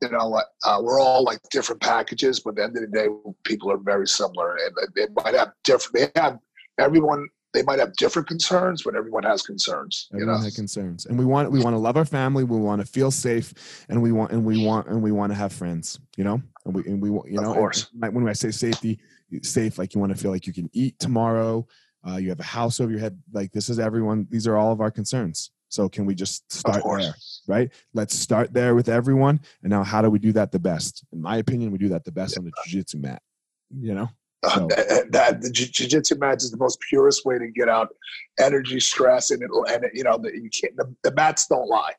you 0.02 0.10
know, 0.10 0.40
uh, 0.64 0.78
we're 0.82 1.00
all 1.00 1.22
like 1.22 1.38
different 1.50 1.80
packages, 1.80 2.40
but 2.40 2.50
at 2.50 2.56
the 2.56 2.62
end 2.64 2.76
of 2.76 2.82
the 2.82 2.88
day, 2.88 3.06
people 3.44 3.70
are 3.70 3.78
very 3.78 4.08
similar. 4.08 4.56
And 4.56 4.76
they 4.96 5.06
might 5.22 5.34
have 5.34 5.52
different, 5.62 6.12
they 6.14 6.20
have, 6.20 6.38
everyone, 6.78 7.28
they 7.52 7.62
might 7.62 7.78
have 7.78 7.94
different 7.96 8.28
concerns, 8.28 8.82
but 8.82 8.94
everyone 8.94 9.24
has 9.24 9.42
concerns. 9.42 10.08
Everyone 10.12 10.34
you 10.34 10.38
know? 10.38 10.44
has 10.44 10.56
concerns, 10.56 11.06
and 11.06 11.18
we 11.18 11.24
want 11.24 11.50
we 11.50 11.62
want 11.62 11.74
to 11.74 11.78
love 11.78 11.96
our 11.96 12.04
family. 12.04 12.44
We 12.44 12.58
want 12.58 12.80
to 12.80 12.86
feel 12.86 13.10
safe, 13.10 13.84
and 13.88 14.02
we 14.02 14.12
want 14.12 14.32
and 14.32 14.44
we 14.44 14.64
want 14.64 14.88
and 14.88 15.02
we 15.02 15.12
want 15.12 15.32
to 15.32 15.36
have 15.36 15.52
friends. 15.52 16.00
You 16.16 16.24
know, 16.24 16.42
and 16.64 16.74
we 16.74 16.84
and 16.84 17.00
we 17.00 17.08
you 17.30 17.40
know. 17.40 17.50
Of 17.50 17.56
course. 17.56 17.88
when 17.92 18.28
I 18.28 18.32
say 18.32 18.50
safety, 18.50 19.00
safe, 19.42 19.78
like 19.78 19.94
you 19.94 20.00
want 20.00 20.14
to 20.14 20.20
feel 20.20 20.30
like 20.30 20.46
you 20.46 20.52
can 20.52 20.70
eat 20.72 20.98
tomorrow 20.98 21.66
uh, 22.06 22.16
you 22.16 22.28
have 22.28 22.40
a 22.40 22.44
house 22.44 22.80
over 22.80 22.90
your 22.90 23.00
head 23.00 23.18
like 23.32 23.52
this 23.52 23.68
is 23.68 23.78
everyone 23.78 24.26
these 24.30 24.46
are 24.46 24.56
all 24.56 24.72
of 24.72 24.80
our 24.80 24.90
concerns 24.90 25.50
so 25.68 25.88
can 25.88 26.04
we 26.04 26.14
just 26.14 26.50
start 26.52 26.82
there 26.98 27.14
right 27.46 27.70
let's 27.94 28.14
start 28.14 28.52
there 28.52 28.74
with 28.74 28.88
everyone 28.88 29.40
and 29.62 29.70
now 29.70 29.82
how 29.82 30.02
do 30.02 30.10
we 30.10 30.18
do 30.18 30.32
that 30.32 30.50
the 30.52 30.58
best 30.58 31.04
in 31.12 31.20
my 31.20 31.36
opinion 31.36 31.70
we 31.70 31.78
do 31.78 31.88
that 31.88 32.04
the 32.04 32.12
best 32.12 32.36
on 32.38 32.44
the 32.44 32.52
jiu-jitsu 32.66 32.98
mat 32.98 33.22
you 33.70 33.94
know 33.94 34.08
so. 34.44 34.66
uh, 34.66 35.02
that, 35.10 35.40
the 35.40 35.50
jiu-jitsu 35.50 36.16
mat 36.16 36.42
is 36.42 36.50
the 36.50 36.56
most 36.56 36.80
purest 36.80 37.24
way 37.24 37.38
to 37.38 37.48
get 37.48 37.68
out 37.68 37.94
energy 38.38 38.80
stress 38.80 39.30
and 39.30 39.42
it 39.42 39.50
and 39.68 39.84
it, 39.84 39.92
you 39.94 40.04
know 40.04 40.18
the, 40.18 40.30
you 40.34 40.50
can't 40.50 40.76
the, 40.76 40.94
the 41.04 41.12
mats 41.14 41.46
don't 41.46 41.68
lie 41.68 41.92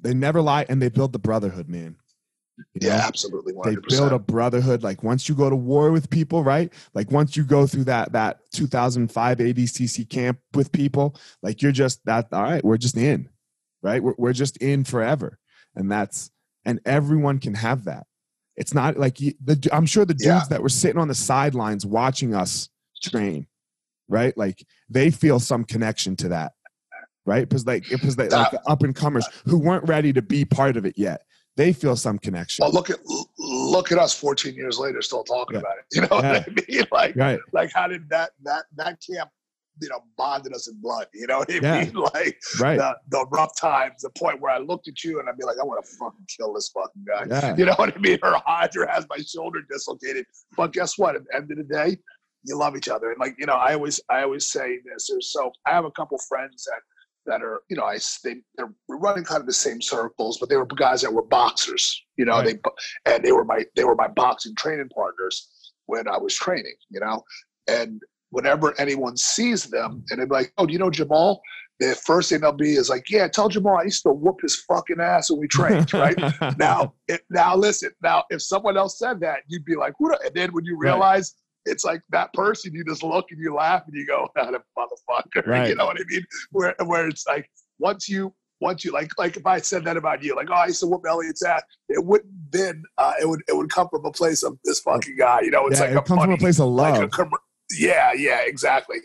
they 0.00 0.14
never 0.14 0.40
lie 0.40 0.66
and 0.68 0.82
they 0.82 0.88
build 0.88 1.12
the 1.12 1.18
brotherhood 1.18 1.68
man 1.68 1.96
you 2.74 2.88
know? 2.88 2.94
Yeah, 2.94 3.06
absolutely. 3.06 3.52
100%. 3.52 3.64
They 3.64 3.96
build 3.96 4.12
a 4.12 4.18
brotherhood. 4.18 4.82
Like 4.82 5.02
once 5.02 5.28
you 5.28 5.34
go 5.34 5.50
to 5.50 5.56
war 5.56 5.90
with 5.90 6.10
people, 6.10 6.42
right? 6.42 6.72
Like 6.94 7.10
once 7.10 7.36
you 7.36 7.44
go 7.44 7.66
through 7.66 7.84
that 7.84 8.12
that 8.12 8.40
2005 8.52 9.38
ADCC 9.38 10.08
camp 10.08 10.38
with 10.54 10.72
people, 10.72 11.16
like 11.42 11.62
you're 11.62 11.72
just 11.72 12.04
that. 12.06 12.28
All 12.32 12.42
right, 12.42 12.64
we're 12.64 12.76
just 12.76 12.96
in, 12.96 13.28
right? 13.82 14.02
We're 14.02 14.14
we're 14.18 14.32
just 14.32 14.56
in 14.58 14.84
forever, 14.84 15.38
and 15.74 15.90
that's 15.90 16.30
and 16.64 16.80
everyone 16.84 17.38
can 17.38 17.54
have 17.54 17.84
that. 17.84 18.06
It's 18.58 18.74
not 18.74 18.98
like 18.98 19.20
you, 19.20 19.32
the. 19.42 19.68
I'm 19.72 19.86
sure 19.86 20.04
the 20.04 20.14
dudes 20.14 20.24
yeah. 20.24 20.42
that 20.50 20.62
were 20.62 20.68
sitting 20.68 21.00
on 21.00 21.08
the 21.08 21.14
sidelines 21.14 21.86
watching 21.86 22.34
us 22.34 22.68
train, 23.02 23.46
right? 24.08 24.36
Like 24.36 24.66
they 24.90 25.10
feel 25.10 25.38
some 25.38 25.64
connection 25.64 26.16
to 26.16 26.28
that, 26.30 26.52
right? 27.24 27.48
Because 27.48 27.66
like 27.66 27.90
it 27.90 28.02
was 28.04 28.18
like, 28.18 28.32
up 28.66 28.82
and 28.82 28.94
comers 28.94 29.26
who 29.44 29.58
weren't 29.58 29.88
ready 29.88 30.12
to 30.12 30.22
be 30.22 30.44
part 30.44 30.76
of 30.76 30.84
it 30.84 30.94
yet 30.98 31.22
they 31.58 31.72
feel 31.72 31.96
some 31.96 32.18
connection. 32.20 32.62
Well, 32.62 32.72
look 32.72 32.88
at 32.88 33.00
look 33.36 33.90
at 33.90 33.98
us 33.98 34.14
14 34.14 34.54
years 34.54 34.78
later, 34.78 35.02
still 35.02 35.24
talking 35.24 35.56
yeah. 35.56 35.60
about 35.60 35.76
it. 35.78 35.84
You 35.92 36.02
know 36.02 36.08
what 36.08 36.24
I 36.24 36.46
mean? 36.68 36.84
Like, 36.92 37.16
right. 37.16 37.40
like 37.52 37.72
how 37.74 37.88
did 37.88 38.08
that 38.10 38.30
that 38.44 38.64
that 38.76 39.02
camp, 39.04 39.30
you 39.80 39.88
know, 39.88 40.02
bonded 40.16 40.54
us 40.54 40.68
in 40.68 40.80
blood? 40.80 41.06
You 41.14 41.26
know 41.26 41.38
what 41.38 41.50
I 41.50 41.58
yeah. 41.62 41.84
mean? 41.84 41.94
Like 42.14 42.40
right. 42.58 42.78
the, 42.78 42.96
the 43.08 43.26
rough 43.30 43.58
times, 43.58 44.02
the 44.02 44.10
point 44.10 44.40
where 44.40 44.52
I 44.52 44.58
looked 44.58 44.88
at 44.88 45.04
you 45.04 45.20
and 45.20 45.28
I'd 45.28 45.36
be 45.36 45.44
like, 45.44 45.56
I 45.60 45.64
want 45.64 45.84
to 45.84 45.90
fucking 45.96 46.26
kill 46.28 46.52
this 46.54 46.70
fucking 46.70 47.04
guy. 47.06 47.26
Yeah. 47.28 47.56
You 47.56 47.66
know 47.66 47.74
what 47.74 47.94
I 47.94 47.98
mean? 47.98 48.18
Her 48.22 48.34
Hydra 48.46 48.90
has 48.92 49.06
my 49.10 49.18
shoulder 49.18 49.60
dislocated. 49.70 50.26
But 50.56 50.72
guess 50.72 50.96
what? 50.96 51.16
At 51.16 51.22
the 51.24 51.36
end 51.36 51.50
of 51.50 51.58
the 51.58 51.64
day, 51.64 51.98
you 52.44 52.56
love 52.56 52.76
each 52.76 52.88
other. 52.88 53.10
And 53.10 53.20
like, 53.20 53.36
you 53.38 53.46
know, 53.46 53.54
I 53.54 53.74
always 53.74 54.00
I 54.08 54.22
always 54.22 54.46
say 54.46 54.78
this. 54.84 55.10
So 55.20 55.52
I 55.66 55.70
have 55.70 55.84
a 55.84 55.90
couple 55.90 56.18
friends 56.28 56.64
that 56.64 56.80
that 57.26 57.42
are, 57.42 57.62
you 57.68 57.76
know, 57.76 57.84
I 57.84 57.98
they 58.24 58.36
they're 58.56 58.72
running 58.88 59.24
kind 59.24 59.40
of 59.40 59.46
the 59.46 59.52
same 59.52 59.80
circles, 59.80 60.38
but 60.38 60.48
they 60.48 60.56
were 60.56 60.66
guys 60.66 61.02
that 61.02 61.12
were 61.12 61.22
boxers, 61.22 62.02
you 62.16 62.24
know, 62.24 62.38
right. 62.38 62.58
they 63.04 63.12
and 63.12 63.24
they 63.24 63.32
were 63.32 63.44
my 63.44 63.64
they 63.76 63.84
were 63.84 63.94
my 63.94 64.08
boxing 64.08 64.54
training 64.56 64.88
partners 64.88 65.48
when 65.86 66.08
I 66.08 66.18
was 66.18 66.34
training, 66.34 66.74
you 66.90 67.00
know, 67.00 67.22
and 67.68 68.00
whenever 68.30 68.78
anyone 68.80 69.16
sees 69.16 69.64
them 69.64 70.04
and 70.10 70.20
they're 70.20 70.26
like, 70.26 70.52
oh, 70.58 70.66
do 70.66 70.72
you 70.72 70.78
know 70.78 70.90
Jamal? 70.90 71.40
The 71.80 71.94
first 72.04 72.28
thing 72.28 72.40
they'll 72.40 72.52
be 72.52 72.74
is 72.74 72.90
like, 72.90 73.08
yeah, 73.08 73.28
tell 73.28 73.48
Jamal 73.48 73.78
I 73.78 73.84
used 73.84 74.02
to 74.02 74.10
whoop 74.10 74.40
his 74.42 74.56
fucking 74.56 75.00
ass 75.00 75.30
when 75.30 75.40
we 75.40 75.46
trained, 75.46 75.92
right? 75.94 76.16
now, 76.58 76.94
it, 77.06 77.22
now 77.30 77.54
listen, 77.54 77.90
now 78.02 78.24
if 78.30 78.42
someone 78.42 78.76
else 78.76 78.98
said 78.98 79.20
that, 79.20 79.40
you'd 79.46 79.64
be 79.64 79.76
like, 79.76 79.94
what? 79.98 80.24
And 80.24 80.34
then 80.34 80.52
when 80.52 80.64
you 80.64 80.76
realize 80.76 81.34
it's 81.68 81.84
like 81.84 82.02
that 82.10 82.32
person 82.32 82.74
you 82.74 82.84
just 82.84 83.02
look 83.02 83.26
and 83.30 83.40
you 83.40 83.54
laugh 83.54 83.82
and 83.86 83.94
you 83.94 84.06
go, 84.06 84.28
"Not 84.36 84.54
a 84.54 84.62
motherfucker." 84.76 85.46
Right. 85.46 85.68
You 85.68 85.76
know 85.76 85.86
what 85.86 85.98
I 85.98 86.04
mean? 86.08 86.24
Where 86.50 86.74
where 86.84 87.08
it's 87.08 87.26
like 87.26 87.50
once 87.78 88.08
you 88.08 88.34
once 88.60 88.84
you 88.84 88.92
like 88.92 89.10
like 89.18 89.36
if 89.36 89.46
I 89.46 89.58
said 89.58 89.84
that 89.84 89.96
about 89.96 90.22
you, 90.22 90.34
like 90.34 90.48
oh 90.50 90.54
I 90.54 90.66
used 90.66 90.80
to 90.80 90.86
whoop 90.86 91.04
Elliot's 91.08 91.42
ass, 91.42 91.62
it 91.88 92.04
wouldn't 92.04 92.32
then 92.50 92.82
uh, 92.98 93.12
it 93.20 93.28
would 93.28 93.40
it 93.48 93.56
would 93.56 93.70
come 93.70 93.88
from 93.88 94.04
a 94.04 94.10
place 94.10 94.42
of 94.42 94.58
this 94.64 94.80
fucking 94.80 95.16
guy. 95.16 95.40
You 95.42 95.50
know, 95.50 95.66
it's 95.68 95.80
yeah, 95.80 95.86
like 95.86 95.96
it 95.96 96.04
comes 96.04 96.08
funny, 96.08 96.22
from 96.22 96.32
a 96.32 96.38
place 96.38 96.58
of 96.58 96.68
love. 96.68 96.98
Like 96.98 97.18
a, 97.18 97.30
yeah, 97.76 98.12
yeah, 98.14 98.40
exactly. 98.44 98.98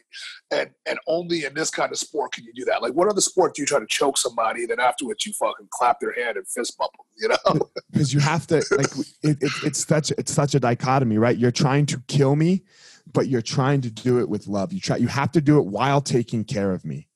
And 0.51 0.69
and 0.85 0.99
only 1.07 1.45
in 1.45 1.53
this 1.53 1.69
kind 1.69 1.91
of 1.91 1.97
sport 1.97 2.33
can 2.33 2.45
you 2.45 2.53
do 2.53 2.65
that. 2.65 2.81
Like, 2.81 2.93
what 2.93 3.09
other 3.09 3.21
sport 3.21 3.55
do 3.55 3.61
you 3.61 3.65
try 3.65 3.79
to 3.79 3.85
choke 3.85 4.17
somebody, 4.17 4.61
and 4.61 4.69
then 4.69 4.79
afterwards 4.79 5.25
you 5.25 5.33
fucking 5.33 5.67
clap 5.71 5.99
their 5.99 6.13
hand 6.13 6.37
and 6.37 6.47
fist 6.47 6.77
bump 6.77 6.91
them? 6.93 7.05
You 7.17 7.27
know, 7.29 7.69
because 7.91 8.13
you 8.13 8.19
have 8.19 8.47
to 8.47 8.63
like 8.71 8.87
it, 9.23 9.37
it, 9.41 9.51
it's 9.63 9.85
such 9.85 10.11
it's 10.11 10.31
such 10.31 10.55
a 10.55 10.59
dichotomy, 10.59 11.17
right? 11.17 11.37
You're 11.37 11.51
trying 11.51 11.85
to 11.87 12.01
kill 12.07 12.35
me, 12.35 12.63
but 13.11 13.27
you're 13.27 13.41
trying 13.41 13.81
to 13.81 13.89
do 13.89 14.19
it 14.19 14.29
with 14.29 14.47
love. 14.47 14.71
You 14.71 14.79
try 14.79 14.97
you 14.97 15.07
have 15.07 15.31
to 15.33 15.41
do 15.41 15.59
it 15.59 15.65
while 15.65 16.01
taking 16.01 16.43
care 16.43 16.71
of 16.71 16.85
me. 16.85 17.07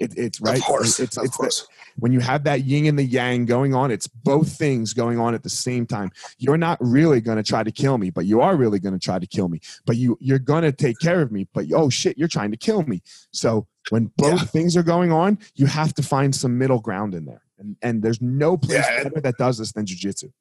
It, 0.00 0.14
it's 0.16 0.40
right. 0.40 0.58
Of 0.58 0.64
course. 0.64 0.98
It's 0.98 1.16
of 1.16 1.24
it's 1.24 1.36
course. 1.36 1.60
The, 1.60 1.66
when 1.98 2.12
you 2.12 2.20
have 2.20 2.44
that 2.44 2.64
yin 2.64 2.86
and 2.86 2.98
the 2.98 3.04
yang 3.04 3.44
going 3.44 3.74
on, 3.74 3.90
it's 3.90 4.06
both 4.06 4.50
things 4.50 4.94
going 4.94 5.18
on 5.18 5.34
at 5.34 5.42
the 5.42 5.50
same 5.50 5.86
time. 5.86 6.10
You're 6.38 6.56
not 6.56 6.78
really 6.80 7.20
going 7.20 7.36
to 7.36 7.42
try 7.42 7.62
to 7.62 7.70
kill 7.70 7.98
me, 7.98 8.08
but 8.10 8.24
you 8.24 8.40
are 8.40 8.56
really 8.56 8.78
going 8.78 8.94
to 8.94 8.98
try 8.98 9.18
to 9.18 9.26
kill 9.26 9.48
me. 9.48 9.60
But 9.84 9.96
you 9.96 10.16
you're 10.20 10.38
going 10.38 10.62
to 10.62 10.72
take 10.72 10.98
care 10.98 11.20
of 11.20 11.30
me. 11.30 11.46
But 11.52 11.66
oh 11.74 11.90
shit, 11.90 12.16
you're 12.18 12.28
trying 12.28 12.50
to 12.50 12.56
kill 12.56 12.82
me. 12.84 13.02
So 13.32 13.66
when 13.90 14.10
both 14.16 14.40
yeah. 14.40 14.46
things 14.46 14.76
are 14.76 14.82
going 14.82 15.12
on, 15.12 15.38
you 15.54 15.66
have 15.66 15.94
to 15.94 16.02
find 16.02 16.34
some 16.34 16.56
middle 16.58 16.80
ground 16.80 17.14
in 17.14 17.26
there. 17.26 17.42
And 17.58 17.76
and 17.82 18.02
there's 18.02 18.22
no 18.22 18.56
place 18.56 18.86
yeah, 18.88 19.04
better 19.04 19.20
that 19.20 19.36
does 19.36 19.58
this 19.58 19.72
than 19.72 19.84
jujitsu 19.84 20.32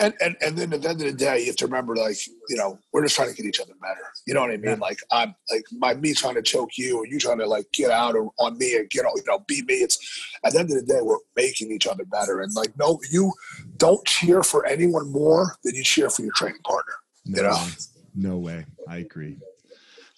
and, 0.00 0.14
and 0.20 0.36
and 0.40 0.56
then 0.56 0.72
at 0.72 0.82
the 0.82 0.88
end 0.88 1.00
of 1.02 1.06
the 1.06 1.12
day, 1.12 1.40
you 1.40 1.46
have 1.46 1.56
to 1.56 1.66
remember, 1.66 1.94
like 1.94 2.16
you 2.48 2.56
know, 2.56 2.78
we're 2.92 3.02
just 3.02 3.14
trying 3.14 3.28
to 3.30 3.34
get 3.34 3.46
each 3.46 3.60
other 3.60 3.74
better. 3.80 4.00
You 4.26 4.34
know 4.34 4.40
what 4.40 4.50
I 4.50 4.56
mean? 4.56 4.72
Yeah. 4.72 4.74
Like 4.80 4.98
I'm 5.12 5.34
like 5.50 5.64
my 5.72 5.94
me 5.94 6.14
trying 6.14 6.34
to 6.36 6.42
choke 6.42 6.78
you, 6.78 6.98
or 6.98 7.06
you 7.06 7.18
trying 7.18 7.38
to 7.38 7.46
like 7.46 7.66
get 7.72 7.90
out 7.90 8.16
or 8.16 8.30
on 8.38 8.56
me 8.58 8.76
and 8.76 8.88
get 8.88 9.04
all 9.04 9.12
you 9.16 9.24
know 9.26 9.40
beat 9.46 9.66
me. 9.66 9.74
It's 9.74 9.98
at 10.44 10.54
the 10.54 10.60
end 10.60 10.70
of 10.70 10.76
the 10.76 10.92
day, 10.92 11.00
we're 11.02 11.18
making 11.36 11.70
each 11.70 11.86
other 11.86 12.04
better. 12.04 12.40
And 12.40 12.52
like 12.54 12.76
no, 12.78 12.98
you 13.10 13.32
don't 13.76 14.04
cheer 14.06 14.42
for 14.42 14.66
anyone 14.66 15.12
more 15.12 15.56
than 15.64 15.74
you 15.74 15.84
cheer 15.84 16.10
for 16.10 16.22
your 16.22 16.32
training 16.32 16.62
partner. 16.64 16.94
No 17.26 17.36
you 17.36 17.48
know? 17.48 17.54
Way. 17.54 17.70
No 18.14 18.38
way. 18.38 18.66
I 18.88 18.96
agree. 18.98 19.38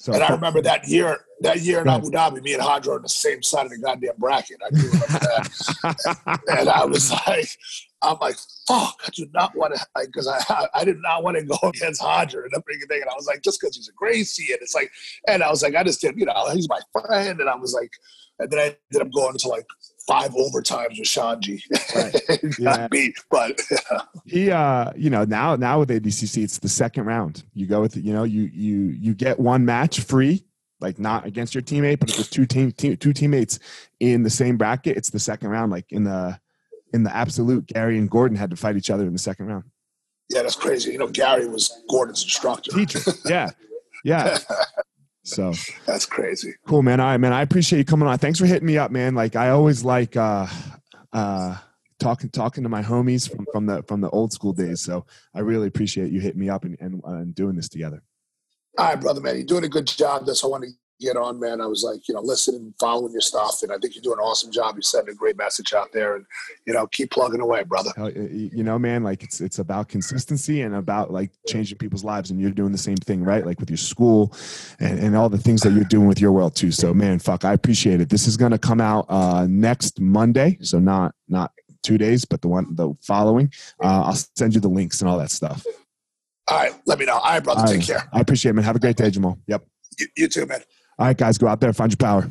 So, 0.02 0.12
and 0.12 0.20
I 0.20 0.30
remember 0.32 0.60
that 0.62 0.88
year, 0.88 1.16
that 1.42 1.60
year 1.60 1.80
in 1.80 1.88
Abu 1.88 2.10
Dhabi, 2.10 2.42
me 2.42 2.54
and 2.54 2.62
Hadra 2.62 2.96
on 2.96 3.02
the 3.02 3.08
same 3.08 3.40
side 3.40 3.66
of 3.66 3.70
the 3.70 3.78
goddamn 3.78 4.14
bracket. 4.18 4.60
I 4.66 4.70
do 4.70 4.78
remember 4.78 5.06
that. 5.06 6.40
and 6.58 6.68
I 6.68 6.84
was 6.84 7.12
like, 7.12 7.56
I'm 8.02 8.16
like, 8.20 8.36
fuck, 8.66 9.00
I 9.06 9.10
do 9.14 9.26
not 9.32 9.54
want 9.56 9.74
to, 9.74 9.86
because 10.06 10.28
I, 10.28 10.38
I, 10.48 10.66
I 10.74 10.84
did 10.84 10.98
not 11.00 11.22
want 11.22 11.36
to 11.36 11.44
go 11.44 11.56
against 11.68 12.02
Roger 12.02 12.42
and 12.42 12.52
everything. 12.54 13.00
And 13.00 13.10
I 13.10 13.14
was 13.14 13.26
like, 13.26 13.42
just 13.42 13.60
because 13.60 13.76
he's 13.76 13.88
a 13.88 13.92
Gracie. 13.92 14.52
And 14.52 14.60
it's 14.60 14.74
like, 14.74 14.90
and 15.28 15.42
I 15.42 15.50
was 15.50 15.62
like, 15.62 15.74
I 15.74 15.84
just 15.84 16.00
did, 16.00 16.18
you 16.18 16.26
know, 16.26 16.50
he's 16.52 16.68
my 16.68 16.80
friend. 16.92 17.40
And 17.40 17.48
I 17.48 17.56
was 17.56 17.72
like, 17.72 17.92
and 18.38 18.50
then 18.50 18.58
I 18.58 18.76
ended 18.92 19.06
up 19.06 19.12
going 19.12 19.36
to 19.36 19.48
like 19.48 19.66
five 20.06 20.32
overtimes 20.32 20.98
with 20.98 21.08
Xande. 21.08 21.60
Right. 21.94 22.54
yeah. 22.58 22.88
me, 22.90 23.14
but 23.30 23.60
he, 24.24 24.50
uh, 24.50 24.90
you 24.96 25.10
know, 25.10 25.24
now, 25.24 25.54
now 25.56 25.78
with 25.78 25.90
ADCC, 25.90 26.42
it's 26.42 26.58
the 26.58 26.68
second 26.68 27.04
round. 27.04 27.44
You 27.54 27.66
go 27.66 27.80
with, 27.80 27.96
you 27.96 28.12
know, 28.12 28.24
you, 28.24 28.50
you, 28.52 28.88
you 28.88 29.14
get 29.14 29.38
one 29.38 29.64
match 29.64 30.00
free 30.00 30.44
like 30.80 30.98
not 30.98 31.24
against 31.24 31.54
your 31.54 31.62
teammate, 31.62 32.00
but 32.00 32.10
if 32.10 32.16
there's 32.16 32.28
two 32.28 32.44
team, 32.44 32.72
team 32.72 32.96
two 32.96 33.12
teammates 33.12 33.60
in 34.00 34.24
the 34.24 34.30
same 34.30 34.56
bracket, 34.56 34.96
it's 34.96 35.10
the 35.10 35.20
second 35.20 35.48
round. 35.48 35.70
Like 35.70 35.92
in 35.92 36.02
the 36.02 36.40
in 36.92 37.02
the 37.02 37.14
absolute, 37.14 37.66
Garry 37.66 37.98
and 37.98 38.10
Gordon 38.10 38.36
had 38.36 38.50
to 38.50 38.56
fight 38.56 38.76
each 38.76 38.90
other 38.90 39.06
in 39.06 39.12
the 39.12 39.18
second 39.18 39.46
round. 39.46 39.64
Yeah, 40.28 40.42
that's 40.42 40.56
crazy. 40.56 40.92
You 40.92 40.98
know, 40.98 41.08
Garry 41.08 41.46
was 41.46 41.82
Gordon's 41.88 42.22
instructor. 42.22 42.70
Teacher. 42.70 43.00
Yeah. 43.24 43.50
Yeah. 44.04 44.38
So 45.24 45.52
that's 45.86 46.04
crazy. 46.04 46.54
Cool, 46.66 46.82
man. 46.82 46.98
All 46.98 47.06
right, 47.06 47.16
man. 47.16 47.32
I 47.32 47.42
appreciate 47.42 47.78
you 47.78 47.84
coming 47.84 48.08
on. 48.08 48.18
Thanks 48.18 48.40
for 48.40 48.46
hitting 48.46 48.66
me 48.66 48.76
up, 48.76 48.90
man. 48.90 49.14
Like 49.14 49.36
I 49.36 49.50
always 49.50 49.84
like 49.84 50.16
uh 50.16 50.48
uh 51.12 51.58
talking 52.00 52.28
talking 52.30 52.64
to 52.64 52.68
my 52.68 52.82
homies 52.82 53.30
from, 53.30 53.46
from 53.52 53.66
the 53.66 53.84
from 53.84 54.00
the 54.00 54.10
old 54.10 54.32
school 54.32 54.52
days. 54.52 54.80
So 54.80 55.06
I 55.34 55.40
really 55.40 55.68
appreciate 55.68 56.10
you 56.10 56.20
hitting 56.20 56.40
me 56.40 56.48
up 56.48 56.64
and, 56.64 56.76
and, 56.80 57.00
uh, 57.06 57.12
and 57.12 57.34
doing 57.34 57.54
this 57.54 57.68
together. 57.68 58.02
All 58.78 58.86
right, 58.86 59.00
brother, 59.00 59.20
man. 59.20 59.36
You're 59.36 59.44
doing 59.44 59.64
a 59.64 59.68
good 59.68 59.86
job. 59.86 60.26
That's 60.26 60.42
I 60.42 60.48
want 60.48 60.64
to 60.64 60.70
get 61.00 61.16
on, 61.16 61.38
man. 61.40 61.60
I 61.60 61.66
was 61.66 61.82
like, 61.82 62.08
you 62.08 62.14
know, 62.14 62.20
listening, 62.20 62.72
following 62.78 63.12
your 63.12 63.20
stuff, 63.20 63.62
and 63.62 63.72
I 63.72 63.78
think 63.78 63.94
you're 63.94 64.02
doing 64.02 64.18
an 64.18 64.24
awesome 64.24 64.50
job. 64.50 64.76
You're 64.76 64.82
sending 64.82 65.14
a 65.14 65.16
great 65.16 65.36
message 65.36 65.72
out 65.74 65.92
there, 65.92 66.16
and 66.16 66.24
you 66.66 66.72
know, 66.72 66.86
keep 66.86 67.10
plugging 67.10 67.40
away, 67.40 67.64
brother. 67.64 67.90
You 68.14 68.62
know, 68.62 68.78
man, 68.78 69.02
like 69.02 69.22
it's 69.22 69.40
it's 69.40 69.58
about 69.58 69.88
consistency 69.88 70.62
and 70.62 70.74
about 70.74 71.12
like 71.12 71.30
changing 71.46 71.78
people's 71.78 72.04
lives, 72.04 72.30
and 72.30 72.40
you're 72.40 72.50
doing 72.50 72.72
the 72.72 72.78
same 72.78 72.96
thing, 72.96 73.22
right? 73.24 73.44
Like 73.44 73.60
with 73.60 73.70
your 73.70 73.76
school 73.76 74.34
and, 74.80 74.98
and 74.98 75.16
all 75.16 75.28
the 75.28 75.38
things 75.38 75.62
that 75.62 75.72
you're 75.72 75.84
doing 75.84 76.06
with 76.06 76.20
your 76.20 76.32
world 76.32 76.54
too. 76.54 76.70
So, 76.70 76.94
man, 76.94 77.18
fuck, 77.18 77.44
I 77.44 77.52
appreciate 77.52 78.00
it. 78.00 78.08
This 78.08 78.26
is 78.26 78.36
gonna 78.36 78.58
come 78.58 78.80
out 78.80 79.06
uh, 79.08 79.46
next 79.48 80.00
Monday, 80.00 80.58
so 80.62 80.78
not 80.78 81.14
not 81.28 81.52
two 81.82 81.98
days, 81.98 82.24
but 82.24 82.40
the 82.40 82.48
one 82.48 82.74
the 82.74 82.94
following. 83.02 83.52
Uh, 83.82 84.02
I'll 84.06 84.14
send 84.36 84.54
you 84.54 84.60
the 84.60 84.68
links 84.68 85.00
and 85.00 85.10
all 85.10 85.18
that 85.18 85.30
stuff. 85.30 85.66
All 86.48 86.58
right, 86.58 86.72
let 86.86 86.98
me 86.98 87.06
know. 87.06 87.14
All 87.14 87.30
right, 87.30 87.42
brother. 87.42 87.60
All 87.60 87.66
right. 87.66 87.78
Take 87.78 87.86
care. 87.86 88.08
I 88.12 88.20
appreciate 88.20 88.50
it, 88.50 88.54
man. 88.54 88.64
Have 88.64 88.76
a 88.76 88.80
great 88.80 88.96
day, 88.96 89.10
Jamal. 89.10 89.38
Yep. 89.46 89.64
You, 89.98 90.06
you 90.16 90.28
too, 90.28 90.46
man. 90.46 90.60
All 91.02 91.08
right, 91.08 91.16
guys, 91.16 91.36
go 91.36 91.48
out 91.48 91.58
there, 91.58 91.72
find 91.72 91.90
your 91.90 91.96
power. 91.96 92.30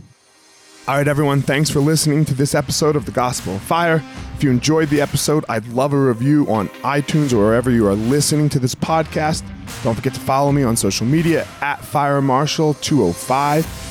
All 0.87 0.95
right, 0.95 1.05
everyone, 1.05 1.41
thanks 1.41 1.69
for 1.69 1.81
listening 1.81 2.23
to 2.23 2.33
this 2.33 2.55
episode 2.55 2.95
of 2.95 3.05
The 3.05 3.11
Gospel 3.11 3.55
of 3.55 3.61
Fire. 3.61 4.01
If 4.35 4.45
you 4.45 4.49
enjoyed 4.49 4.87
the 4.87 5.01
episode, 5.01 5.43
I'd 5.49 5.67
love 5.67 5.91
a 5.91 5.99
review 5.99 6.49
on 6.49 6.69
iTunes 6.79 7.33
or 7.33 7.39
wherever 7.39 7.69
you 7.69 7.85
are 7.87 7.95
listening 7.95 8.47
to 8.47 8.59
this 8.59 8.73
podcast. 8.73 9.43
Don't 9.83 9.95
forget 9.95 10.13
to 10.13 10.21
follow 10.21 10.53
me 10.53 10.63
on 10.63 10.77
social 10.77 11.05
media 11.05 11.45
at 11.59 11.83
Fire 11.83 12.21
FireMarshal205. 12.21 13.90